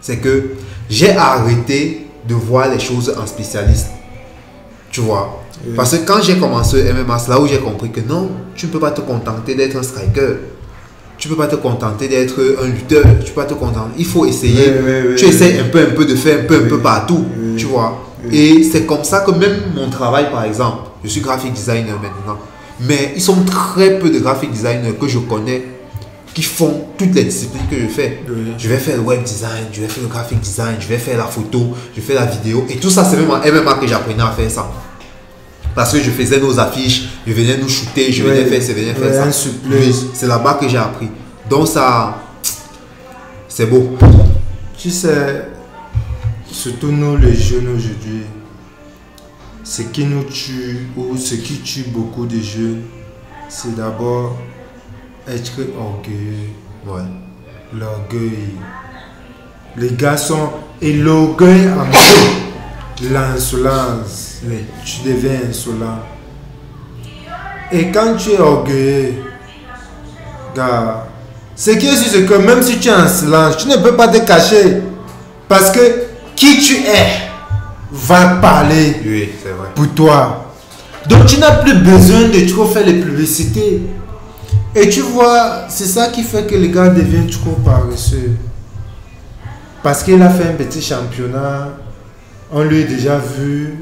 C'est 0.00 0.18
que 0.18 0.50
j'ai 0.88 1.12
arrêté 1.16 2.06
de 2.28 2.34
voir 2.34 2.70
les 2.70 2.78
choses 2.78 3.14
en 3.20 3.26
spécialiste. 3.26 3.88
Tu 4.90 5.00
vois? 5.00 5.42
Oui. 5.66 5.72
Parce 5.74 5.96
que 5.96 6.04
quand 6.04 6.22
j'ai 6.22 6.36
commencé 6.36 6.82
le 6.82 6.92
MMA, 6.92 7.18
c'est 7.18 7.30
là 7.30 7.40
où 7.40 7.46
j'ai 7.46 7.58
compris 7.58 7.90
que 7.90 8.00
non, 8.00 8.30
tu 8.54 8.66
ne 8.66 8.70
peux 8.70 8.80
pas 8.80 8.90
te 8.90 9.00
contenter 9.00 9.54
d'être 9.54 9.76
un 9.76 9.82
striker. 9.82 10.36
Tu 11.16 11.28
peux 11.28 11.36
pas 11.36 11.46
te 11.46 11.56
contenter 11.56 12.08
d'être 12.08 12.38
un 12.62 12.66
lutteur. 12.66 13.04
Tu 13.24 13.32
peux 13.32 13.40
pas 13.40 13.46
te 13.46 13.54
contenter. 13.54 13.90
Il 13.98 14.04
faut 14.04 14.26
essayer. 14.26 14.68
Oui, 14.68 14.82
oui, 14.84 14.92
oui, 15.10 15.14
tu 15.16 15.24
essaies 15.26 15.58
un 15.58 15.68
peu, 15.68 15.80
un 15.80 15.94
peu 15.94 16.04
de 16.04 16.14
faire 16.14 16.40
un 16.40 16.44
peu, 16.44 16.64
un 16.64 16.68
peu 16.68 16.78
partout. 16.80 17.24
Tu 17.56 17.66
vois? 17.66 18.04
Et 18.30 18.62
c'est 18.62 18.84
comme 18.84 19.04
ça 19.04 19.20
que 19.20 19.30
même 19.30 19.56
mon 19.74 19.90
travail, 19.90 20.30
par 20.30 20.44
exemple, 20.44 20.88
je 21.02 21.08
suis 21.08 21.20
graphic 21.20 21.52
designer 21.52 21.94
maintenant. 22.00 22.38
Mais 22.80 23.12
ils 23.14 23.22
sont 23.22 23.44
très 23.44 23.98
peu 23.98 24.10
de 24.10 24.18
graphic 24.18 24.50
designers 24.50 24.94
que 25.00 25.06
je 25.06 25.18
connais 25.18 25.62
qui 26.34 26.42
font 26.42 26.88
toutes 26.98 27.14
les 27.14 27.24
disciplines 27.24 27.66
que 27.70 27.78
je 27.80 27.86
fais. 27.86 28.20
Oui. 28.28 28.52
Je 28.58 28.68
vais 28.68 28.78
faire 28.78 28.96
le 28.96 29.02
web 29.02 29.22
design, 29.22 29.66
je 29.72 29.80
vais 29.80 29.88
faire 29.88 30.02
le 30.02 30.08
graphic 30.08 30.40
design, 30.40 30.76
je 30.80 30.86
vais 30.88 30.98
faire 30.98 31.16
la 31.16 31.24
photo, 31.24 31.74
je 31.94 32.00
vais 32.00 32.06
faire 32.06 32.24
la 32.24 32.26
vidéo. 32.30 32.66
Et 32.68 32.76
tout 32.76 32.90
ça, 32.90 33.04
c'est 33.04 33.16
même 33.16 33.30
en 33.30 33.38
MMA 33.38 33.74
que 33.74 33.86
j'apprenais 33.86 34.22
à 34.22 34.32
faire 34.32 34.50
ça. 34.50 34.68
Parce 35.74 35.92
que 35.92 35.98
je 36.00 36.10
faisais 36.10 36.40
nos 36.40 36.58
affiches, 36.58 37.08
je 37.26 37.32
venais 37.32 37.56
nous 37.56 37.68
shooter, 37.68 38.12
je 38.12 38.22
venais 38.24 38.42
Oui. 38.44 38.50
faire, 38.50 38.60
je 38.60 38.72
venais 38.72 38.94
Oui, 38.96 39.08
faire 39.08 39.22
un 39.26 39.32
ça. 39.32 39.48
Oui, 39.70 39.94
c'est 40.12 40.26
là-bas 40.26 40.54
que 40.54 40.68
j'ai 40.68 40.76
appris. 40.76 41.08
Donc 41.48 41.68
ça, 41.68 42.20
c'est 43.48 43.66
beau. 43.66 43.96
Tu 44.76 44.90
sais, 44.90 45.46
surtout 46.50 46.90
nous 46.92 47.16
les 47.16 47.34
jeunes 47.34 47.68
aujourd'hui, 47.68 48.22
ce 49.62 49.82
qui 49.82 50.04
nous 50.04 50.24
tue 50.24 50.88
ou 50.96 51.16
ce 51.16 51.36
qui 51.36 51.58
tue 51.58 51.84
beaucoup 51.88 52.26
de 52.26 52.40
jeunes, 52.40 52.82
c'est 53.48 53.74
d'abord 53.76 54.36
être 55.28 55.52
orgueilleux. 55.78 56.50
Ouais. 56.86 57.02
L'orgueil. 57.72 58.50
Les 59.76 59.90
garçons, 59.90 60.50
et 60.80 60.92
l'orgueil 60.92 61.66
amène 61.66 63.12
l'insolence. 63.12 64.38
Tu 64.84 65.08
deviens 65.08 65.40
insolent. 65.50 65.98
Et 67.72 67.90
quand 67.90 68.16
tu 68.16 68.30
es 68.32 68.38
orgueilleux, 68.38 69.14
gars, 70.54 71.06
ce 71.56 71.72
qui 71.72 71.86
est 71.86 71.96
sûr, 71.96 72.08
c'est 72.12 72.24
que 72.24 72.34
même 72.34 72.62
si 72.62 72.78
tu 72.78 72.88
es 72.88 72.92
en 72.94 73.08
silence, 73.08 73.56
tu 73.56 73.68
ne 73.68 73.76
peux 73.78 73.96
pas 73.96 74.08
te 74.08 74.18
cacher. 74.18 74.82
Parce 75.48 75.70
que 75.72 76.04
qui 76.36 76.58
tu 76.60 76.74
es 76.76 77.30
va 77.90 78.36
parler 78.36 78.96
Oui, 79.04 79.28
vrai. 79.44 79.68
pour 79.74 79.88
toi. 79.94 80.52
Donc 81.08 81.26
tu 81.26 81.38
n'as 81.38 81.56
plus 81.62 81.74
besoin 81.74 82.28
de 82.28 82.48
trop 82.50 82.64
faire 82.66 82.84
les 82.86 82.94
publicités. 82.94 83.82
Et 84.76 84.88
tu 84.88 85.00
vois, 85.02 85.66
c'est 85.68 85.86
ça 85.86 86.08
qui 86.08 86.24
fait 86.24 86.46
que 86.46 86.56
les 86.56 86.68
gars 86.68 86.88
deviennent 86.88 87.30
trop 87.30 87.52
paresseux. 87.64 88.32
Parce 89.84 90.02
qu'il 90.02 90.20
a 90.20 90.30
fait 90.30 90.48
un 90.48 90.54
petit 90.54 90.82
championnat, 90.82 91.68
on 92.50 92.64
lui 92.64 92.82
a 92.82 92.86
déjà 92.86 93.18
vu, 93.18 93.74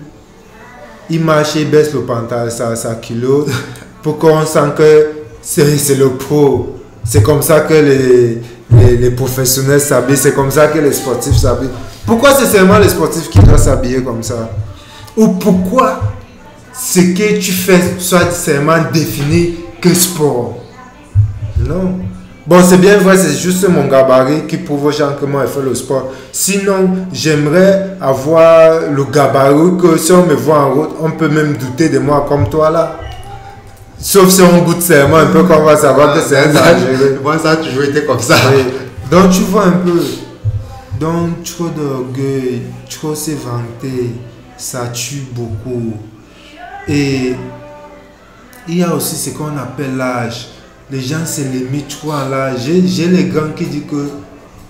il 1.09 1.21
marche, 1.21 1.55
il 1.57 1.71
baisse 1.71 1.95
le 1.95 2.03
pantalon, 2.03 2.51
ça, 2.51 2.77
ça 2.77 2.97
kilo, 2.97 3.47
pour 4.03 4.19
qu'on 4.19 4.45
sent 4.45 4.73
que 4.77 5.11
c'est 5.41 5.79
c'est 5.79 5.95
le 5.95 6.11
pro. 6.11 6.77
C'est 7.05 7.23
comme 7.23 7.43
ça 7.43 7.61
que 7.61 7.75
les, 7.75 8.43
les, 8.71 8.97
les 8.97 9.11
professionnels 9.11 9.81
s'habillent, 9.81 10.17
c'est 10.17 10.35
comme 10.35 10.51
ça 10.51 10.69
que 10.69 10.79
les 10.79 10.93
sportifs 10.93 11.37
s'habillent. 11.37 11.71
Pourquoi 12.05 12.35
c'est 12.35 12.47
seulement 12.47 12.79
les 12.79 12.89
sportifs 12.89 13.31
qui 13.31 13.39
doivent 13.39 13.63
s'habiller 13.63 14.03
comme 14.03 14.23
ça? 14.23 14.51
Ou 15.17 15.29
pourquoi 15.29 16.01
ce 16.75 17.01
que 17.01 17.39
tu 17.39 17.53
fais 17.53 17.81
soit 17.99 18.31
seulement 18.33 18.79
défini 18.93 19.55
que 19.81 19.93
sport? 19.95 20.62
Non. 21.67 21.99
Bon, 22.45 22.61
c'est 22.63 22.79
bien 22.79 22.99
vrai, 22.99 23.17
c'est 23.17 23.39
juste 23.39 23.69
mon 23.69 23.87
gabarit 23.87 24.47
qui 24.49 24.57
prouve 24.57 24.87
aux 24.87 24.91
gens 24.91 25.13
que 25.19 25.25
moi, 25.25 25.45
je 25.47 25.61
fais 25.61 25.65
le 25.65 25.75
sport. 25.77 26.13
Sinon, 26.33 27.07
j'aimerais 27.13 27.97
avoir 28.01 28.91
le 28.91 29.05
gabarit 29.05 29.77
que 29.81 29.97
si 29.97 30.11
on 30.11 30.27
me 30.27 30.35
voit 30.35 30.59
en 30.59 30.75
route, 30.75 30.91
on 31.01 31.13
peut 31.13 31.29
même 31.29 31.57
douter 31.57 31.89
de 31.89 32.01
moi 32.01 32.27
comme 32.29 32.49
toi 32.49 32.71
là. 32.71 32.99
Sauf 33.97 34.29
si 34.29 34.43
on 34.43 34.63
goûte 34.63 34.83
seulement 34.83 35.19
un 35.19 35.27
peu 35.27 35.45
qu'on 35.45 35.63
va 35.63 35.77
savoir 35.77 36.15
que 36.15 36.21
c'est 36.21 36.37
un 36.37 36.53
dangereux. 36.53 37.21
Moi, 37.23 37.39
ça 37.39 37.53
a 37.53 37.57
toujours 37.57 37.85
été 37.85 38.05
comme 38.05 38.19
ça. 38.19 38.35
Oui. 38.53 38.65
Donc 39.09 39.31
tu 39.31 39.43
vois 39.43 39.67
un 39.67 39.73
peu. 39.73 40.03
Donc 40.99 41.45
trop 41.45 41.69
d'orgueil, 41.69 42.63
trop 42.91 43.15
se 43.15 43.31
vanter, 43.33 44.15
ça 44.57 44.89
tue 44.93 45.23
beaucoup. 45.33 45.93
Et 46.89 47.35
il 48.67 48.79
y 48.79 48.83
a 48.83 48.93
aussi 48.93 49.15
ce 49.15 49.31
qu'on 49.31 49.57
appelle 49.57 49.97
l'âge. 49.97 50.49
Les 50.93 51.01
gens 51.01 51.25
se 51.25 51.41
limitent 51.41 51.89
trop 51.99 52.13
à 52.13 52.29
l'âge. 52.31 52.61
J'ai 52.87 53.07
les 53.09 53.25
grands 53.25 53.51
qui 53.57 53.65
disent 53.65 53.85
que 53.91 54.09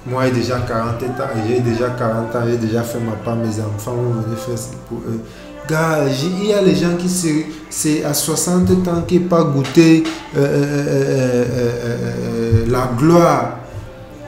moi 0.07 0.23
j'ai 0.27 0.41
déjà 0.41 0.59
40 0.67 1.03
ans, 1.03 1.31
j'ai 1.49 1.61
déjà 1.61 1.89
40 1.99 2.35
ans, 2.37 2.45
j'ai 2.49 2.57
déjà 2.57 2.83
fait 2.83 2.99
ma 3.01 3.13
part, 3.25 3.35
mes 3.37 3.49
enfants 3.61 3.93
vont 3.97 4.21
venir 4.23 4.39
faire 4.39 4.57
ça 4.57 4.71
pour 4.89 4.99
eux. 4.99 5.21
Gars, 5.69 5.99
il 6.41 6.47
y 6.49 6.53
a 6.53 6.61
les 6.63 6.75
gens 6.75 6.95
qui 6.99 7.09
se- 7.09 7.45
c'est 7.71 8.05
à 8.05 8.15
60 8.15 8.71
ans 8.89 9.03
qui 9.07 9.19
n'ont 9.21 9.27
pas 9.29 9.43
goûté 9.43 10.03
euh, 10.37 10.41
euh, 10.41 11.45
euh, 11.57 12.65
la 12.71 12.89
gloire. 12.99 13.59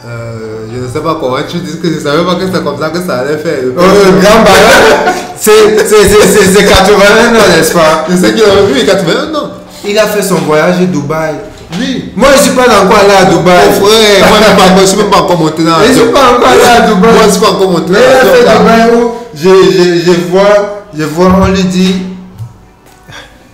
Euh, 0.07 0.67
je 0.75 0.81
ne 0.81 0.89
sais 0.89 1.01
pas 1.01 1.17
comment 1.19 1.39
tu 1.49 1.59
dis 1.59 1.79
que 1.81 1.89
je 1.89 1.95
ne 1.95 2.01
savais 2.01 2.25
pas 2.25 2.35
que 2.35 2.43
c'est 2.53 2.63
comme 2.63 2.79
ça 2.79 2.91
que 2.91 3.01
ça 3.01 3.21
allait 3.21 3.39
faire. 3.39 3.59
Oh, 3.77 3.81
le 3.81 4.21
grand 4.21 4.43
balade, 4.45 5.15
c'est 5.37 5.79
c'est- 5.79 6.05
c'est- 6.09 6.27
c'est- 6.27 6.53
c'est 6.59 6.65
81 6.67 7.35
ans, 7.35 7.49
n'est-ce 7.57 7.73
pas? 7.73 8.05
Je 8.11 8.17
sais 8.17 8.33
qu'il 8.35 8.43
a 8.45 8.63
vu, 8.67 8.81
il 8.83 8.91
a 8.91 8.95
81 8.95 9.35
ans. 9.35 9.51
Il 9.87 9.99
a 9.99 10.07
fait 10.07 10.23
son 10.23 10.37
voyage 10.37 10.81
à 10.81 10.85
Dubaï. 10.85 11.35
Lui. 11.79 12.13
Moi, 12.17 12.29
je 12.33 12.37
ne 12.37 12.43
suis 12.43 12.51
pas 12.53 12.83
encore 12.83 12.99
allé 12.99 13.15
à 13.15 13.25
Dubaï. 13.25 13.67
Mon 13.67 13.87
frère, 13.87 14.29
moi, 14.31 14.67
je 14.77 14.81
je 14.83 14.87
suis 14.87 14.97
même 14.99 15.11
pas 15.11 15.19
encore 15.19 15.39
monté 15.39 15.65
dans 15.65 15.83
Je 15.83 15.89
ne 15.89 15.95
suis 15.95 16.13
pas 16.13 16.33
encore 16.33 16.49
allé 16.49 16.63
à 16.63 16.81
Dubaï. 16.89 17.13
Moi, 17.13 17.23
je 17.27 17.31
suis 17.31 17.41
pas 17.41 17.51
encore 17.51 17.71
monté 17.71 17.93
Mais 17.93 17.99
dans 17.99 18.05
il 18.05 18.29
a 18.29 18.33
fait 18.33 18.45
l'avion, 18.45 18.65
là. 18.65 18.87
Dubaï 18.87 19.03
où 19.03 19.11
je, 19.35 19.49
je, 19.49 20.13
je 20.13 20.21
vois, 20.31 20.85
je 20.97 21.05
vois, 21.05 21.37
on 21.43 21.47
lui 21.49 21.65
dit, 21.65 21.97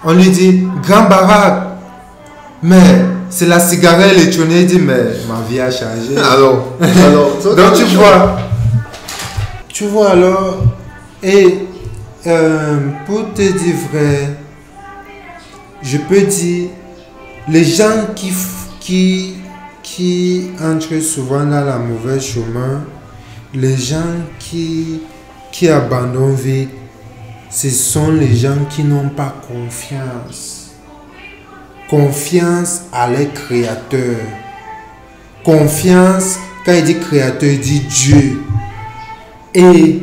on 0.04 0.12
lui 0.12 0.30
dit, 0.30 0.66
grand 0.86 1.02
baraque. 1.04 1.62
Mais 2.62 2.76
c'est 3.30 3.46
la 3.46 3.60
cigarette 3.60 4.12
électronique. 4.12 4.56
Il 4.60 4.66
dit, 4.66 4.78
mais 4.78 5.02
ma 5.28 5.40
vie 5.48 5.60
a 5.60 5.70
changé. 5.70 6.16
Alors, 6.16 6.76
alors. 6.80 7.36
Donc 7.56 7.74
tu 7.74 7.84
vois, 7.84 8.36
tu 9.68 9.86
vois 9.86 10.10
alors, 10.10 10.58
et 11.22 11.66
euh, 12.26 12.76
pour 13.06 13.32
te 13.32 13.40
dire 13.40 13.74
vrai, 13.90 14.36
je 15.82 15.96
peux 15.96 16.20
dire, 16.20 16.68
les 17.50 17.64
gens 17.64 18.14
qui, 18.14 19.34
entrent 20.60 21.00
souvent 21.02 21.44
dans 21.44 21.64
la 21.64 21.78
mauvaise 21.78 22.24
chemin, 22.24 22.84
les 23.52 23.76
gens 23.76 24.14
qui, 24.38 25.02
qui 25.50 25.68
abandonnent 25.68 26.36
vite, 26.36 26.70
ce 27.50 27.68
sont 27.70 28.12
les 28.12 28.36
gens 28.36 28.64
qui 28.70 28.84
n'ont 28.84 29.08
pas 29.08 29.34
confiance. 29.48 30.70
Confiance 31.88 32.82
à 32.92 33.10
leur 33.10 33.32
créateur. 33.32 34.16
Confiance, 35.44 36.38
quand 36.64 36.72
il 36.72 36.84
dit 36.84 37.00
créateur, 37.00 37.50
il 37.50 37.58
dit 37.58 37.80
Dieu. 37.80 38.42
Et 39.54 40.00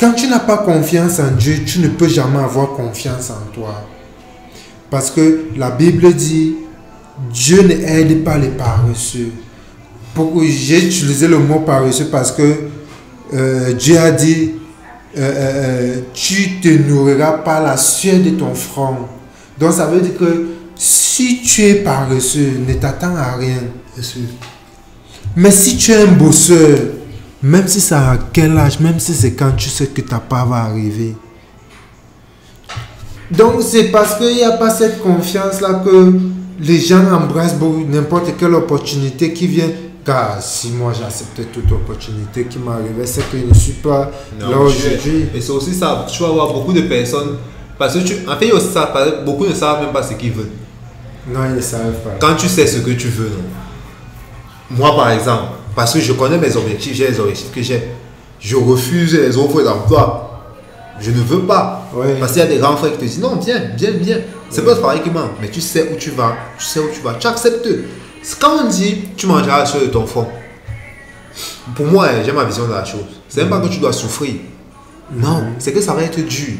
quand 0.00 0.12
tu 0.14 0.26
n'as 0.26 0.40
pas 0.40 0.58
confiance 0.58 1.20
en 1.20 1.30
Dieu, 1.30 1.64
tu 1.64 1.78
ne 1.78 1.88
peux 1.88 2.08
jamais 2.08 2.40
avoir 2.40 2.70
confiance 2.70 3.30
en 3.30 3.52
toi. 3.52 3.86
Parce 4.94 5.10
que 5.10 5.46
la 5.56 5.72
Bible 5.72 6.14
dit, 6.14 6.54
Dieu 7.32 7.62
n'aide 7.62 8.22
pas 8.22 8.38
les 8.38 8.50
paresseux. 8.50 9.32
Pourquoi 10.14 10.44
j'ai 10.44 10.86
utilisé 10.86 11.26
le 11.26 11.40
mot 11.40 11.58
paresseux? 11.58 12.10
Parce 12.12 12.30
que 12.30 12.54
euh, 13.32 13.72
Dieu 13.72 13.98
a 13.98 14.12
dit, 14.12 14.52
euh, 15.16 15.20
euh, 15.20 15.52
euh, 15.96 16.00
tu 16.14 16.60
te 16.60 16.68
nourriras 16.68 17.38
par 17.38 17.64
la 17.64 17.76
sueur 17.76 18.20
de 18.20 18.30
ton 18.30 18.54
front. 18.54 18.98
Donc 19.58 19.72
ça 19.72 19.86
veut 19.86 20.00
dire 20.00 20.16
que 20.16 20.46
si 20.76 21.42
tu 21.42 21.62
es 21.62 21.74
paresseux, 21.74 22.52
ne 22.64 22.74
t'attends 22.74 23.16
à 23.16 23.34
rien. 23.34 23.64
Mais 25.34 25.50
si 25.50 25.76
tu 25.76 25.90
es 25.90 26.02
un 26.02 26.12
bosseur, 26.12 26.78
même 27.42 27.66
si 27.66 27.80
c'est 27.80 27.96
à 27.96 28.16
quel 28.32 28.56
âge, 28.56 28.78
même 28.78 29.00
si 29.00 29.12
c'est 29.12 29.32
quand 29.32 29.56
tu 29.56 29.70
sais 29.70 29.88
que 29.88 30.02
ta 30.02 30.20
part 30.20 30.46
va 30.46 30.58
arriver. 30.58 31.16
Donc 33.36 33.62
c'est 33.62 33.84
parce 33.84 34.16
qu'il 34.16 34.34
n'y 34.34 34.44
a 34.44 34.52
pas 34.52 34.70
cette 34.70 35.02
confiance-là 35.02 35.82
que 35.84 36.12
les 36.60 36.80
gens 36.80 37.04
embrassent 37.12 37.56
n'importe 37.88 38.36
quelle 38.38 38.54
opportunité 38.54 39.32
qui 39.32 39.46
vient. 39.46 39.70
Car 40.04 40.42
si 40.42 40.70
moi 40.70 40.92
j'acceptais 40.92 41.44
toute 41.44 41.72
opportunité 41.72 42.44
qui 42.44 42.58
m'arrivait, 42.58 43.06
c'est 43.06 43.22
que 43.30 43.38
je 43.38 43.46
ne 43.46 43.54
suis 43.54 43.72
pas 43.72 44.10
là 44.38 44.58
aujourd'hui. 44.58 45.26
Et 45.34 45.40
c'est 45.40 45.50
aussi 45.50 45.74
ça, 45.74 46.06
tu 46.10 46.22
vas 46.22 46.28
avoir 46.28 46.52
beaucoup 46.52 46.72
de 46.74 46.82
personnes. 46.82 47.36
Parce 47.78 47.94
que 47.94 48.00
tu. 48.00 48.14
En 48.28 48.36
fait, 48.36 48.50
ça, 48.60 48.92
beaucoup 49.24 49.46
ne 49.46 49.54
savent 49.54 49.82
même 49.82 49.92
pas 49.92 50.02
ce 50.02 50.14
qu'ils 50.14 50.32
veulent. 50.32 50.50
Non, 51.26 51.40
ils 51.48 51.56
ne 51.56 51.60
savent 51.60 52.00
pas. 52.04 52.10
Quand 52.20 52.36
tu 52.36 52.48
sais 52.48 52.66
ce 52.66 52.80
que 52.80 52.90
tu 52.90 53.08
veux, 53.08 53.30
non. 53.30 54.76
Moi, 54.76 54.94
par 54.94 55.10
exemple, 55.10 55.44
parce 55.74 55.94
que 55.94 56.00
je 56.00 56.12
connais 56.12 56.38
mes 56.38 56.54
objectifs, 56.54 56.94
j'ai 56.94 57.08
les 57.08 57.18
objectifs 57.18 57.50
que 57.50 57.62
j'ai. 57.62 57.82
Je 58.38 58.56
refuse 58.56 59.14
les 59.14 59.36
offres 59.36 59.62
d'emploi. 59.62 60.23
Je 61.00 61.10
ne 61.10 61.20
veux 61.20 61.40
pas. 61.40 61.88
Ouais. 61.94 62.16
Parce 62.18 62.32
qu'il 62.32 62.40
y 62.40 62.44
a 62.44 62.48
des 62.48 62.58
grands 62.58 62.76
frères 62.76 62.92
qui 62.92 62.98
te 62.98 63.04
disent 63.04 63.20
non, 63.20 63.36
viens, 63.36 63.60
viens, 63.76 63.90
viens. 63.92 64.18
C'est 64.50 64.64
pas 64.64 64.72
le 64.72 64.78
travail 64.78 65.02
qui 65.02 65.10
manque, 65.10 65.32
mais 65.40 65.48
tu 65.48 65.60
sais 65.60 65.90
où 65.92 65.96
tu 65.96 66.10
vas, 66.10 66.36
tu 66.58 66.64
sais 66.64 66.80
où 66.80 66.88
tu 66.92 67.00
vas, 67.00 67.14
tu 67.14 67.26
acceptes. 67.26 67.68
Quand 68.40 68.64
on 68.64 68.68
dit 68.68 68.98
tu 69.16 69.26
mangeras 69.26 69.66
sur 69.66 69.80
de 69.80 69.86
ton 69.86 70.06
front, 70.06 70.28
pour 71.74 71.86
moi, 71.86 72.08
j'ai 72.24 72.32
ma 72.32 72.44
vision 72.44 72.66
de 72.66 72.72
la 72.72 72.84
chose. 72.84 73.00
C'est 73.28 73.40
même 73.40 73.50
pas 73.50 73.60
que 73.60 73.68
tu 73.68 73.78
dois 73.78 73.92
souffrir. 73.92 74.34
Non, 75.12 75.42
c'est 75.58 75.72
que 75.72 75.80
ça 75.80 75.92
va 75.92 76.02
être 76.02 76.20
dur. 76.20 76.54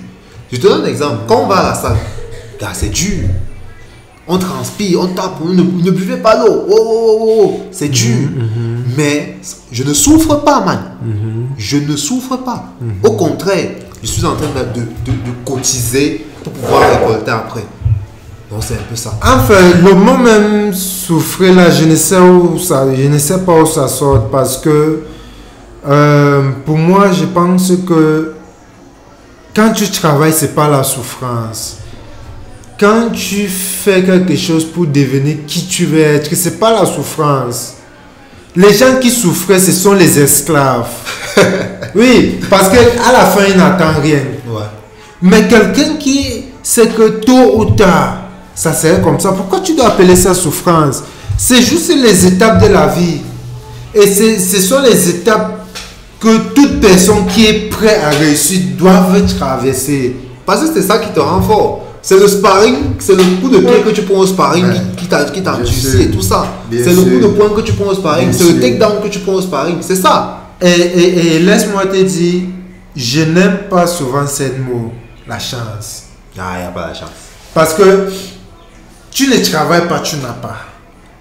Je 0.52 0.56
te 0.59 0.66
donne 0.66 0.82
un 0.82 0.86
exemple. 0.86 1.20
Quand 1.27 1.43
on 1.43 1.47
va 1.47 1.56
à 1.56 1.69
la 1.70 1.74
salle, 1.74 1.97
c'est 2.73 2.90
dur. 2.90 3.28
On 4.27 4.39
transpire, 4.39 5.01
on 5.01 5.09
tape, 5.09 5.36
on 5.44 5.48
ne, 5.51 5.62
ne 5.62 5.90
buvez 5.90 6.16
pas 6.16 6.39
l'eau. 6.39 6.65
Oh, 6.69 6.74
oh, 6.77 7.19
oh, 7.20 7.40
oh, 7.44 7.61
c'est 7.70 7.89
dur. 7.89 8.28
Mais 8.97 9.36
je 9.70 9.85
ne 9.85 9.93
souffre 9.93 10.36
pas, 10.36 10.65
man. 10.65 10.97
Je 11.59 11.77
ne 11.77 11.94
souffre 11.97 12.36
pas. 12.39 12.70
Au 13.02 13.12
contraire, 13.12 13.70
je 14.05 14.10
suis 14.10 14.24
en 14.24 14.35
train 14.36 14.47
de, 14.48 14.81
de- 14.81 15.16
cotiser 15.44 16.26
pour 16.43 16.52
pouvoir 16.52 16.82
récolter 16.90 17.31
après. 17.31 17.64
Donc 18.51 18.62
c'est 18.62 18.74
un 18.74 18.82
peu 18.89 18.94
ça. 18.97 19.18
Enfin, 19.22 19.55
le 19.82 19.94
mot 19.94 20.16
même 20.16 20.72
souffrir 20.74 21.55
là, 21.55 21.70
je 21.70 21.85
ne 21.85 21.97
sais 21.97 22.18
où 22.18 22.59
ça, 22.59 22.86
je 22.94 23.02
ne 23.09 23.18
sais 23.18 23.39
pas 23.40 23.52
où 23.62 23.66
ça 23.66 23.89
sort 23.89 24.28
parce 24.31 24.59
que 24.59 25.01
euh, 25.86 26.51
pour 26.64 26.76
moi, 26.78 27.10
je 27.12 27.24
pense 27.24 27.72
que 27.86 28.35
quand 29.55 29.72
tu 29.72 29.89
travailles, 29.90 30.32
c'est 30.32 30.55
pas 30.55 30.68
la 30.68 30.82
souffrance. 30.82 31.78
Quand 32.78 33.10
tu 33.12 33.47
fais 33.48 34.02
quelque 34.05 34.36
chose 34.36 34.64
pour 34.64 34.86
devenir 34.86 35.36
qui 35.47 35.66
tu 35.66 35.86
veux 35.86 36.01
être, 36.01 36.35
c'est 36.35 36.59
pas 36.59 36.72
la 36.72 36.86
souffrance. 36.86 37.74
Les 38.56 38.72
gens 38.72 39.01
qui 39.01 39.10
souffraient, 39.10 39.59
ce 39.59 39.72
sont 39.72 39.94
les 39.94 40.18
esclaves. 40.18 40.86
oui, 41.94 42.40
parce 42.48 42.68
que 42.68 42.76
à 42.76 43.12
la 43.12 43.26
fin, 43.26 43.44
ils 43.48 43.56
n'attendent 43.56 44.02
rien. 44.02 44.20
Ouais. 44.47 44.62
Mais 45.22 45.48
quelqu'un 45.48 45.97
qui 45.98 46.44
sait 46.62 46.86
que 46.86 47.20
tôt 47.20 47.59
ou 47.59 47.64
tard, 47.72 48.18
ça 48.55 48.72
serait 48.72 49.01
comme 49.02 49.18
ça, 49.18 49.32
pourquoi 49.32 49.60
tu 49.60 49.74
dois 49.74 49.89
appeler 49.89 50.14
ça 50.14 50.35
souffrance? 50.35 51.02
C'est 51.36 51.62
juste 51.62 51.93
les 51.97 52.26
étapes 52.26 52.62
de 52.62 52.68
la 52.68 52.86
vie. 52.86 53.20
Et 53.93 54.06
ce 54.06 54.60
sont 54.60 54.81
les 54.82 55.09
étapes 55.10 55.66
que 56.20 56.55
toute 56.55 56.81
personne 56.81 57.26
qui 57.26 57.47
est 57.47 57.68
prête 57.70 58.01
à 58.05 58.10
réussir 58.10 58.60
doit 58.78 59.06
traverser. 59.36 60.16
Parce 60.47 60.62
que 60.62 60.74
c'est 60.74 60.86
ça 60.86 60.98
qui 60.98 61.12
te 61.12 61.20
rend 61.20 61.43
fort. 61.43 61.84
C'est 62.06 62.18
le 62.20 62.28
sparring, 62.28 62.74
c'est 62.98 63.14
le 63.16 63.22
coup 63.40 63.48
de 63.48 63.59
pied 63.60 63.81
que 63.82 63.89
tu 63.89 64.02
prends 64.02 64.18
au 64.18 64.26
sparring 64.26 64.66
Ouais. 64.66 64.81
qui, 64.98 65.06
t'a 65.06 65.24
qui 65.24 65.43
sûr. 65.72 66.01
et 66.02 66.10
tout 66.10 66.20
ça. 66.20 66.44
C'est 66.70 66.93
le 66.94 67.01
coup 67.01 67.18
de 67.18 67.28
poing 67.28 67.48
que 67.56 67.62
tu 67.62 67.72
prends 67.72 67.86
au 67.86 67.94
sparring, 67.94 68.31
c'est 68.31 68.44
le 68.52 68.60
takedown 68.60 69.01
que 69.02 69.09
tu 69.09 69.20
prends 69.20 69.32
au 69.32 69.40
sparring. 69.40 69.78
C'est 69.81 69.97
ça. 69.97 70.40
Et, 70.60 70.68
et- 70.68 71.36
et 71.36 71.39
laisse-moi 71.39 71.86
te 71.86 71.97
dire, 72.02 72.43
je 72.94 73.22
n'aime 73.22 73.60
pas 73.70 73.86
souvent 73.86 74.26
ce 74.26 74.43
mot, 74.60 74.93
la 75.26 75.39
chance. 75.39 76.02
Ah, 76.39 76.52
il 76.56 76.60
n'y 76.60 76.66
a 76.66 76.70
pas 76.72 76.89
la 76.89 76.94
chance. 76.94 77.09
Parce 77.55 77.72
que 77.72 78.09
tu 79.10 79.26
ne 79.28 79.36
travailles 79.43 79.89
pas, 79.89 80.01
tu 80.01 80.16
n'as 80.16 80.32
pas. 80.35 80.56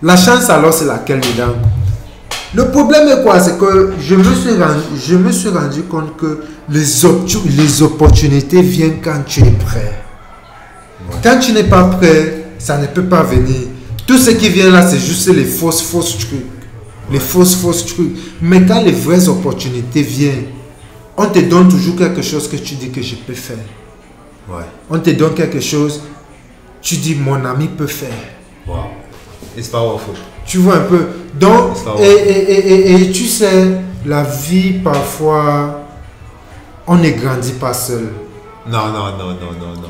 La 0.02 0.18
chance 0.18 0.50
alors 0.50 0.74
c'est 0.74 0.86
laquelle 0.86 1.22
dedans 1.22 1.54
Le 2.54 2.70
problème 2.72 3.08
est 3.08 3.24
quoi? 3.24 3.40
C'est 3.40 3.58
que 3.58 3.94
je 4.02 4.16
me, 4.16 4.24
suis 4.36 4.52
rendu, 4.52 4.82
je 5.08 5.16
me 5.16 5.32
suis 5.32 5.48
rendu 5.50 5.84
compte 5.84 6.18
que 6.18 6.42
les, 6.70 7.06
op- 7.06 7.26
les 7.46 7.82
opportunités 7.82 8.62
viennent 8.62 8.98
quand 9.02 9.24
tu 9.26 9.40
es 9.42 9.52
prêt. 9.52 10.03
Quand 11.24 11.40
tu 11.40 11.52
n'es 11.54 11.64
pas 11.64 11.84
prêt, 11.86 12.46
ça 12.58 12.78
ne 12.78 12.88
peut 12.88 13.04
pas 13.06 13.24
venir. 13.24 13.68
Tout 14.06 14.18
ce 14.18 14.32
qui 14.32 14.50
vient 14.50 14.70
là, 14.72 14.86
c'est 14.88 15.00
juste 15.00 15.28
les 15.30 15.46
fausses, 15.46 15.82
fausses 15.82 16.18
trucs. 16.18 16.46
Les 17.12 17.20
fausses, 17.20 17.56
fausses 17.56 17.86
trucs. 17.86 18.16
Mais 18.42 18.66
quand 18.66 18.82
les 18.82 18.92
vraies 18.92 19.28
opportunités 19.30 20.02
viennent, 20.02 20.46
on 21.18 21.28
te 21.28 21.40
donne 21.40 21.68
toujours 21.70 21.96
quelque 21.96 22.22
chose 22.22 22.48
que 22.50 22.56
tu 22.58 22.76
dis 22.76 22.90
que 22.90 23.02
je 23.02 23.16
peux 23.16 23.34
faire. 23.34 23.58
Ouais. 24.50 24.64
On 24.90 25.00
te 25.00 25.12
donne 25.12 25.34
quelque 25.34 25.60
chose, 25.62 26.02
tu 26.82 26.96
dis 26.98 27.16
mon 27.16 27.44
ami 27.46 27.68
peut 27.68 27.88
faire. 27.88 28.10
Wow. 28.68 28.76
It's 29.58 29.68
powerful. 29.68 30.16
Tu 30.46 30.58
vois 30.58 30.78
un 30.78 30.82
peu. 30.82 31.08
Donc, 31.40 31.78
Ça 31.78 31.94
va. 31.94 32.04
et, 32.04 32.10
et, 32.10 32.52
et, 32.52 32.92
et, 32.92 33.02
et 33.04 33.12
tu 33.12 33.26
sais, 33.26 33.68
la 34.06 34.24
vie, 34.24 34.74
parfois, 34.84 35.86
on 36.88 36.96
ne 36.96 37.10
grandit 37.12 37.54
pas 37.54 37.74
seul. 37.74 38.10
Non, 38.68 38.88
non, 38.88 39.18
non, 39.18 39.28
non, 39.30 39.52
non, 39.60 39.74
non. 39.82 39.90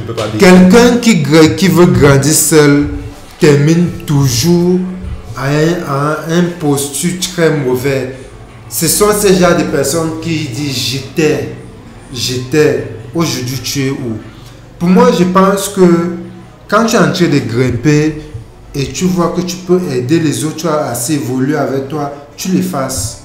Peux 0.00 0.12
pas. 0.12 0.24
Quelqu'un 0.38 0.96
qui, 0.98 1.68
veut 1.68 1.86
grandir 1.86 2.32
seul 2.32 2.88
termine 3.38 3.86
toujours 4.06 4.80
à 5.36 5.48
un, 5.48 6.12
à 6.12 6.42
posture 6.58 7.12
très 7.20 7.50
mauvais. 7.50 8.16
Ce 8.68 8.88
sont 8.88 9.12
ces 9.16 9.36
genres 9.36 9.56
de 9.56 9.64
personnes 9.64 10.20
qui 10.20 10.48
disent 10.48 10.76
j'étais, 10.76 11.54
j'étais, 12.12 12.88
aujourd'hui 13.14 13.60
tu 13.62 13.86
es 13.86 13.90
où? 13.90 14.18
Pour 14.78 14.88
moi, 14.88 15.10
je 15.16 15.24
pense 15.24 15.68
que 15.68 16.16
quand 16.68 16.86
tu 16.86 16.96
es 16.96 16.98
en 16.98 17.12
train 17.12 17.28
de 17.28 17.38
grimper 17.38 18.22
et 18.74 18.86
tu 18.86 19.04
vois 19.04 19.32
que 19.36 19.42
tu 19.42 19.56
peux 19.56 19.80
aider 19.92 20.18
les 20.18 20.44
autres 20.44 20.68
à 20.68 20.94
s'évoluer 20.94 21.56
avec 21.56 21.88
toi, 21.88 22.12
tu 22.36 22.48
les 22.48 22.62
fasses. 22.62 23.22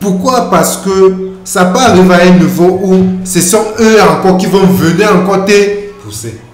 Pourquoi? 0.00 0.50
Parce 0.50 0.78
que 0.78 1.14
ça 1.44 1.66
peut 1.66 1.78
arriver 1.78 2.14
à 2.14 2.22
un 2.22 2.38
niveau 2.38 2.80
où 2.82 3.04
ce 3.24 3.40
sont 3.40 3.64
eux 3.78 3.98
encore 4.02 4.38
qui 4.38 4.46
vont 4.46 4.66
venir 4.66 5.14
encore 5.14 5.44
te 5.44 5.79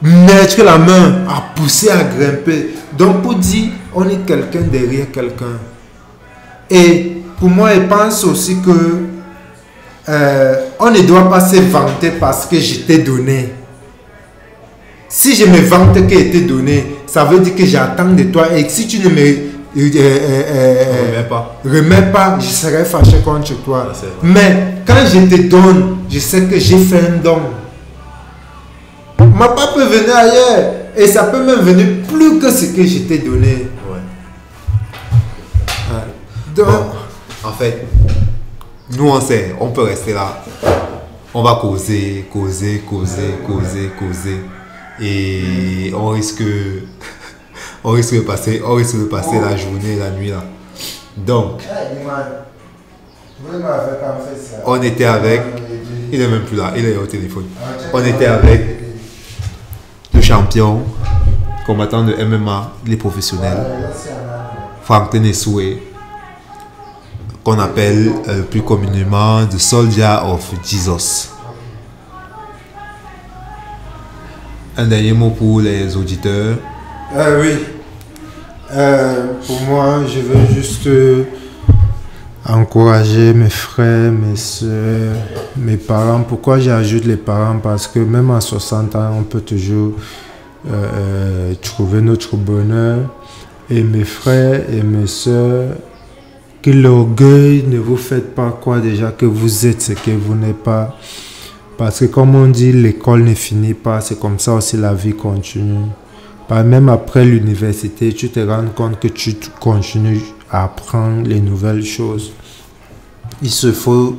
Mettre 0.02 0.62
la 0.62 0.78
main 0.78 1.24
à 1.28 1.52
pousser 1.54 1.90
à 1.90 2.04
grimper. 2.04 2.74
Donc 2.96 3.22
pour 3.22 3.34
dire, 3.34 3.70
on 3.94 4.08
est 4.08 4.24
quelqu'un 4.26 4.62
derrière 4.62 5.10
quelqu'un. 5.10 5.58
Et 6.70 7.22
pour 7.38 7.48
moi, 7.48 7.74
je 7.74 7.80
pense 7.80 8.24
aussi 8.24 8.56
que 8.60 8.70
euh, 10.08 10.54
on 10.78 10.90
ne 10.90 11.00
doit 11.00 11.28
pas 11.28 11.40
se 11.40 11.56
vanter 11.56 12.12
parce 12.18 12.46
que 12.46 12.58
je 12.58 12.80
t'ai 12.80 12.98
donné. 12.98 13.52
Si 15.08 15.34
je 15.34 15.46
me 15.46 15.58
vante 15.58 16.06
que 16.06 16.14
je 16.18 16.24
t'ai 16.30 16.40
donné, 16.42 16.96
ça 17.06 17.24
veut 17.24 17.40
dire 17.40 17.54
que 17.54 17.64
j'attends 17.64 18.10
de 18.12 18.24
toi. 18.24 18.52
Et 18.56 18.68
si 18.68 18.86
tu 18.86 18.98
ne 19.00 19.08
me 19.08 19.20
euh, 19.20 19.90
euh, 19.94 20.84
remets 21.12 21.28
pas. 21.28 21.60
remets 21.64 22.12
pas, 22.12 22.38
je 22.40 22.46
serai 22.46 22.84
fâché 22.84 23.18
contre 23.24 23.54
toi. 23.62 23.88
Ah. 23.92 24.06
Mais 24.22 24.74
quand 24.86 24.94
je 25.06 25.20
te 25.26 25.42
donne, 25.42 25.98
je 26.10 26.18
sais 26.18 26.42
que 26.44 26.58
j'ai 26.58 26.78
fait 26.78 27.00
un 27.00 27.22
don. 27.22 27.40
Ma 29.34 29.48
part 29.48 29.74
peut 29.74 29.84
venir 29.84 30.14
ailleurs. 30.16 30.72
Et 30.96 31.06
ça 31.06 31.24
peut 31.24 31.44
même 31.44 31.60
venir 31.60 32.06
plus 32.08 32.38
que 32.38 32.50
ce 32.50 32.66
que 32.66 32.84
je 32.84 33.00
t'ai 33.00 33.18
donné. 33.18 33.68
Ouais. 33.88 34.00
Donc, 36.54 36.66
Bon, 36.66 37.48
en 37.48 37.52
fait, 37.52 37.86
nous 38.96 39.08
on 39.08 39.20
sait, 39.20 39.54
on 39.60 39.68
peut 39.68 39.82
rester 39.82 40.14
là. 40.14 40.42
On 41.34 41.42
va 41.42 41.58
causer, 41.60 42.26
causer, 42.32 42.82
causer, 42.88 43.34
causer, 43.46 43.90
causer. 43.98 44.40
Et 45.00 45.92
on 45.94 46.08
risque, 46.08 46.42
on 47.84 47.90
risque 47.90 48.14
de 48.14 48.20
passer, 48.20 48.62
on 48.64 48.74
risque 48.74 48.98
de 48.98 49.04
passer 49.04 49.38
la 49.38 49.54
journée, 49.54 49.96
la 49.96 50.10
nuit 50.10 50.30
là. 50.30 50.42
Donc, 51.16 51.62
on 54.64 54.82
était 54.82 55.04
avec, 55.04 55.42
il 56.10 56.20
est 56.20 56.28
même 56.28 56.44
plus 56.44 56.56
là, 56.56 56.72
il 56.76 56.86
est 56.86 56.96
au 56.96 57.06
téléphone. 57.06 57.44
On 57.92 58.02
était 58.04 58.26
avec 58.26 58.75
champion, 60.26 60.82
combattant 61.66 62.02
de 62.02 62.12
MMA, 62.12 62.72
il 62.84 62.94
est 62.94 62.96
professionnel. 62.96 63.58
Franklin 64.82 65.22
qu'on 67.44 67.60
appelle 67.60 68.10
euh, 68.26 68.42
plus 68.42 68.62
communément 68.62 69.46
The 69.46 69.58
Soldier 69.58 70.16
of 70.24 70.52
Jesus. 70.64 71.28
Un 74.76 74.86
dernier 74.88 75.12
mot 75.12 75.30
pour 75.30 75.60
les 75.60 75.96
auditeurs. 75.96 76.56
Euh, 77.14 77.40
oui. 77.40 77.64
Euh, 78.72 79.26
pour 79.46 79.60
moi, 79.60 80.00
je 80.08 80.18
veux 80.18 80.44
juste 80.52 80.88
encourager 82.48 83.34
mes 83.34 83.50
frères, 83.50 84.12
mes 84.12 84.36
soeurs, 84.36 85.16
mes 85.56 85.76
parents. 85.76 86.22
Pourquoi 86.22 86.58
j'ajoute 86.58 87.04
les 87.04 87.16
parents? 87.16 87.58
Parce 87.58 87.88
que 87.88 87.98
même 87.98 88.30
à 88.30 88.40
60 88.40 88.94
ans, 88.94 89.10
on 89.18 89.22
peut 89.22 89.40
toujours 89.40 89.92
euh, 90.68 90.70
euh, 90.70 91.54
trouver 91.60 92.00
notre 92.00 92.36
bonheur. 92.36 92.98
Et 93.68 93.82
mes 93.82 94.04
frères 94.04 94.62
et 94.72 94.82
mes 94.82 95.08
soeurs, 95.08 95.70
que 96.62 96.70
l'orgueil 96.70 97.64
ne 97.66 97.78
vous 97.78 97.96
faites 97.96 98.34
pas 98.34 98.56
croire 98.60 98.80
déjà 98.80 99.10
que 99.10 99.26
vous 99.26 99.66
êtes 99.66 99.82
ce 99.82 99.92
que 99.92 100.12
vous 100.12 100.34
n'êtes 100.36 100.62
pas. 100.62 100.96
Parce 101.76 102.00
que 102.00 102.04
comme 102.06 102.34
on 102.36 102.46
dit, 102.46 102.72
l'école 102.72 103.24
ne 103.24 103.34
finit 103.34 103.74
pas, 103.74 104.00
c'est 104.00 104.18
comme 104.18 104.38
ça 104.38 104.54
aussi 104.54 104.76
la 104.76 104.94
vie 104.94 105.14
continue. 105.14 105.86
Même 106.48 106.88
après 106.88 107.24
l'université, 107.24 108.12
tu 108.12 108.30
te 108.30 108.38
rends 108.38 108.68
compte 108.74 109.00
que 109.00 109.08
tu 109.08 109.34
continues 109.60 110.22
apprendre 110.50 111.26
les 111.26 111.40
nouvelles 111.40 111.84
choses. 111.84 112.32
Il 113.42 113.50
se 113.50 113.72
faut 113.72 114.16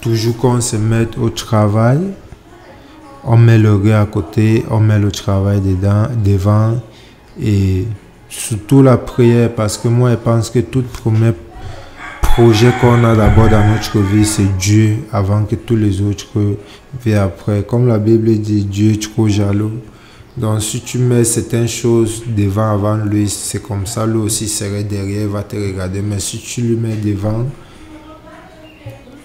toujours 0.00 0.36
qu'on 0.36 0.60
se 0.60 0.76
mette 0.76 1.18
au 1.18 1.30
travail. 1.30 1.98
On 3.24 3.36
met 3.36 3.58
le 3.58 3.74
rêve 3.74 3.94
à 3.94 4.06
côté, 4.06 4.64
on 4.70 4.80
met 4.80 4.98
le 4.98 5.10
travail 5.10 5.60
devant 6.24 6.80
et 7.42 7.84
surtout 8.28 8.82
la 8.82 8.96
prière 8.96 9.52
parce 9.54 9.76
que 9.76 9.88
moi 9.88 10.10
je 10.10 10.16
pense 10.16 10.50
que 10.50 10.60
tout 10.60 10.82
premier 10.82 11.32
projet 12.22 12.70
qu'on 12.80 13.02
a 13.02 13.16
d'abord 13.16 13.48
dans 13.48 13.66
notre 13.66 13.98
vie 13.98 14.24
c'est 14.24 14.56
Dieu 14.58 14.98
avant 15.12 15.44
que 15.44 15.56
tous 15.56 15.74
les 15.74 16.00
autres 16.02 16.26
viennent 17.04 17.18
après. 17.18 17.64
Comme 17.64 17.88
la 17.88 17.98
Bible 17.98 18.32
dit, 18.38 18.64
Dieu 18.64 18.96
trop 18.98 19.28
jaloux. 19.28 19.72
Donc 20.36 20.62
si 20.62 20.82
tu 20.82 20.98
mets 20.98 21.24
certaines 21.24 21.68
choses 21.68 22.22
devant 22.26 22.70
avant 22.72 22.96
lui, 22.96 23.28
c'est 23.28 23.62
comme 23.62 23.86
ça, 23.86 24.04
lui 24.04 24.18
aussi 24.18 24.48
serait 24.48 24.84
derrière, 24.84 25.22
il 25.22 25.28
va 25.28 25.42
te 25.42 25.56
regarder. 25.56 26.02
Mais 26.02 26.20
si 26.20 26.38
tu 26.38 26.60
lui 26.60 26.76
mets 26.76 26.96
devant, 26.96 27.46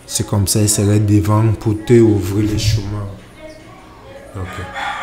c'est 0.07 0.25
comme 0.25 0.47
ça, 0.47 0.61
il 0.61 0.69
serait 0.69 1.01
devant 1.01 1.51
pour 1.59 1.75
te 1.85 1.99
ouvrir 1.99 2.49
les 2.51 2.57
chemins. 2.57 3.07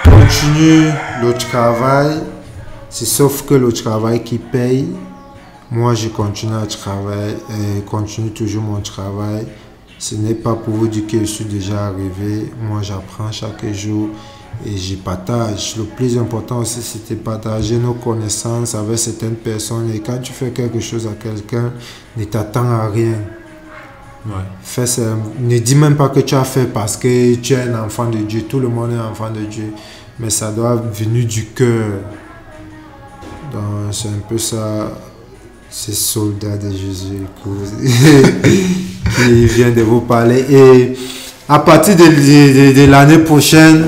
Continue 0.03 0.91
le 1.21 1.35
travail, 1.35 2.21
c'est 2.89 3.05
sauf 3.05 3.45
que 3.45 3.55
le 3.55 3.71
travail 3.71 4.25
qui 4.25 4.39
paye. 4.39 4.89
Moi, 5.71 5.93
je 5.93 6.09
continue 6.09 6.55
à 6.55 6.65
travailler, 6.65 7.35
et 7.51 7.83
continue 7.83 8.31
toujours 8.31 8.63
mon 8.63 8.81
travail. 8.81 9.47
Ce 9.99 10.15
n'est 10.15 10.35
pas 10.35 10.55
pour 10.55 10.73
vous 10.73 10.89
dire 10.89 11.07
que 11.07 11.19
je 11.19 11.25
suis 11.27 11.45
déjà 11.45 11.89
arrivé. 11.89 12.51
Moi, 12.63 12.81
j'apprends 12.81 13.31
chaque 13.31 13.71
jour 13.75 14.09
et 14.67 14.77
je 14.77 14.97
partage. 14.97 15.77
Le 15.77 15.85
plus 15.85 16.19
important 16.19 16.59
aussi, 16.59 16.81
c'est 16.83 17.09
de 17.15 17.15
partager 17.21 17.77
nos 17.77 17.95
connaissances 17.95 18.75
avec 18.75 18.99
certaines 18.99 19.37
personnes. 19.37 19.91
Et 19.95 20.01
quand 20.01 20.19
tu 20.19 20.33
fais 20.33 20.51
quelque 20.51 20.81
chose 20.81 21.07
à 21.07 21.13
quelqu'un, 21.23 21.73
ne 22.17 22.25
t'attends 22.25 22.69
à 22.71 22.89
rien. 22.89 23.15
Fais 24.63 24.87
ça. 24.87 25.17
Ne 25.41 25.59
dis 25.59 25.75
même 25.75 25.97
pas 25.97 26.09
que 26.11 26.21
tu 26.21 26.35
as 26.35 26.45
fait 26.45 26.67
parce 26.67 26.97
que 26.97 27.35
tu 27.37 27.55
es 27.55 27.63
un 27.63 27.85
enfant 27.85 28.11
de 28.11 28.19
Dieu. 28.19 28.43
Tout 28.43 28.59
le 28.61 28.69
monde 28.69 28.93
est 28.93 28.97
un 28.97 29.07
enfant 29.11 29.31
de 29.31 29.41
Dieu. 29.45 29.73
Mais 30.19 30.29
ça 30.31 30.51
doit 30.51 30.75
venir 30.93 31.27
du 31.27 31.47
cœur. 31.47 31.87
Donc, 33.53 33.63
c'est 33.93 34.09
un 34.09 34.21
peu 34.29 34.39
ça. 34.39 34.91
Ces 35.71 35.93
soldats 35.93 36.57
de 36.57 36.71
Jésus 36.71 37.27
qui 39.17 39.45
vient 39.47 39.71
de 39.71 39.83
vous 39.83 40.01
parler. 40.01 40.45
Et 40.51 40.95
à 41.49 41.59
partir 41.59 41.95
de, 41.97 42.05
de- 42.05 42.73
de- 42.73 42.81
de 42.81 42.91
l'année 42.91 43.19
prochaine, 43.19 43.87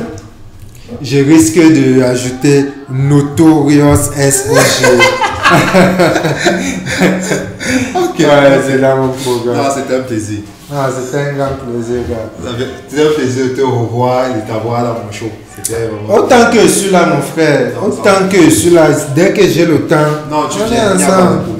je 1.03 1.19
risque 1.19 1.57
de 1.59 2.03
ajouter 2.03 2.67
Notorious 2.89 4.11
SSG. 4.17 4.85
Ok. 7.95 8.19
Ouais, 8.19 8.61
c'est 8.67 8.79
là 8.79 8.95
mon 8.97 9.09
programme. 9.09 9.57
Non, 9.57 9.71
c'était 9.75 9.97
un 9.97 10.03
plaisir. 10.03 10.39
Ah, 10.73 10.89
c'était 10.89 11.31
un 11.31 11.33
grand 11.33 11.51
plaisir, 11.57 12.03
gars. 12.09 12.31
C'était 12.89 13.03
un 13.09 13.13
plaisir 13.13 13.45
de 13.47 13.51
te 13.51 13.61
revoir 13.63 14.27
et 14.27 14.41
de 14.41 14.47
t'avoir 14.47 14.83
dans 14.83 15.05
mon 15.05 15.13
show. 15.13 15.31
C'était 15.57 15.89
vraiment. 15.89 16.15
Autant 16.25 16.51
que 16.53 16.61
je 16.61 16.67
suis 16.69 16.91
là, 16.91 17.07
mon 17.07 17.21
frère, 17.23 17.73
autant 17.85 18.29
que 18.31 18.41
je 18.43 18.51
suis 18.51 18.71
là, 18.71 18.87
dès 19.15 19.33
que 19.33 19.43
j'ai 19.49 19.67
le 19.67 19.87
temps, 19.87 19.97
Non, 20.31 20.43
tu 20.49 20.59
viens, 20.71 20.95
ensemble. 20.95 21.60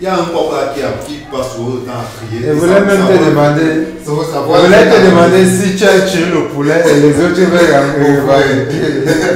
Il 0.00 0.04
y 0.04 0.06
a 0.06 0.14
un 0.14 0.24
qui, 0.24 0.82
a, 0.82 0.92
qui 1.06 1.18
passe 1.30 1.58
le 1.58 1.84
temps 1.84 1.92
à 1.92 2.26
crier. 2.26 2.46
Je 2.46 2.52
voulais 2.52 2.80
même 2.80 3.06
te 3.06 3.28
demander, 3.28 3.88
je 4.02 4.10
voulais 4.10 4.88
te 4.88 5.06
demander 5.06 5.44
si 5.44 5.76
tu 5.76 5.84
as 5.84 6.00
tué 6.06 6.24
le 6.32 6.48
poulet 6.48 6.82
et 6.88 7.00
les 7.00 7.10
autres 7.22 7.34
veulent. 7.34 8.68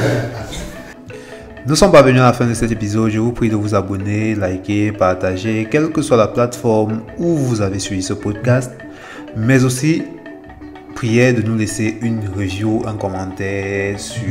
Nous 1.67 1.75
sommes 1.75 1.91
parvenus 1.91 2.19
à 2.21 2.25
la 2.25 2.33
fin 2.33 2.47
de 2.47 2.55
cet 2.55 2.71
épisode. 2.71 3.11
Je 3.11 3.19
vous 3.19 3.31
prie 3.31 3.49
de 3.49 3.55
vous 3.55 3.75
abonner, 3.75 4.33
liker, 4.33 4.91
partager, 4.91 5.67
quelle 5.69 5.91
que 5.91 6.01
soit 6.01 6.17
la 6.17 6.29
plateforme 6.29 7.01
où 7.19 7.35
vous 7.35 7.61
avez 7.61 7.77
suivi 7.77 8.01
ce 8.01 8.13
podcast. 8.13 8.71
Mais 9.37 9.63
aussi, 9.63 10.01
priez 10.95 11.31
de 11.33 11.43
nous 11.43 11.57
laisser 11.57 11.99
une 12.01 12.21
review, 12.35 12.81
un 12.87 12.95
commentaire 12.95 13.99
sur 13.99 14.23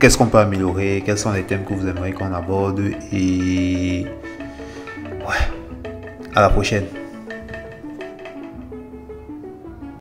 qu'est-ce 0.00 0.18
qu'on 0.18 0.26
peut 0.26 0.38
améliorer, 0.38 1.04
quels 1.06 1.18
sont 1.18 1.30
les 1.30 1.44
thèmes 1.44 1.62
que 1.64 1.72
vous 1.72 1.86
aimeriez 1.86 2.14
qu'on 2.14 2.32
aborde. 2.32 2.82
Et 3.12 4.06
ouais, 5.26 5.90
à 6.34 6.40
la 6.40 6.48
prochaine. 6.48 6.86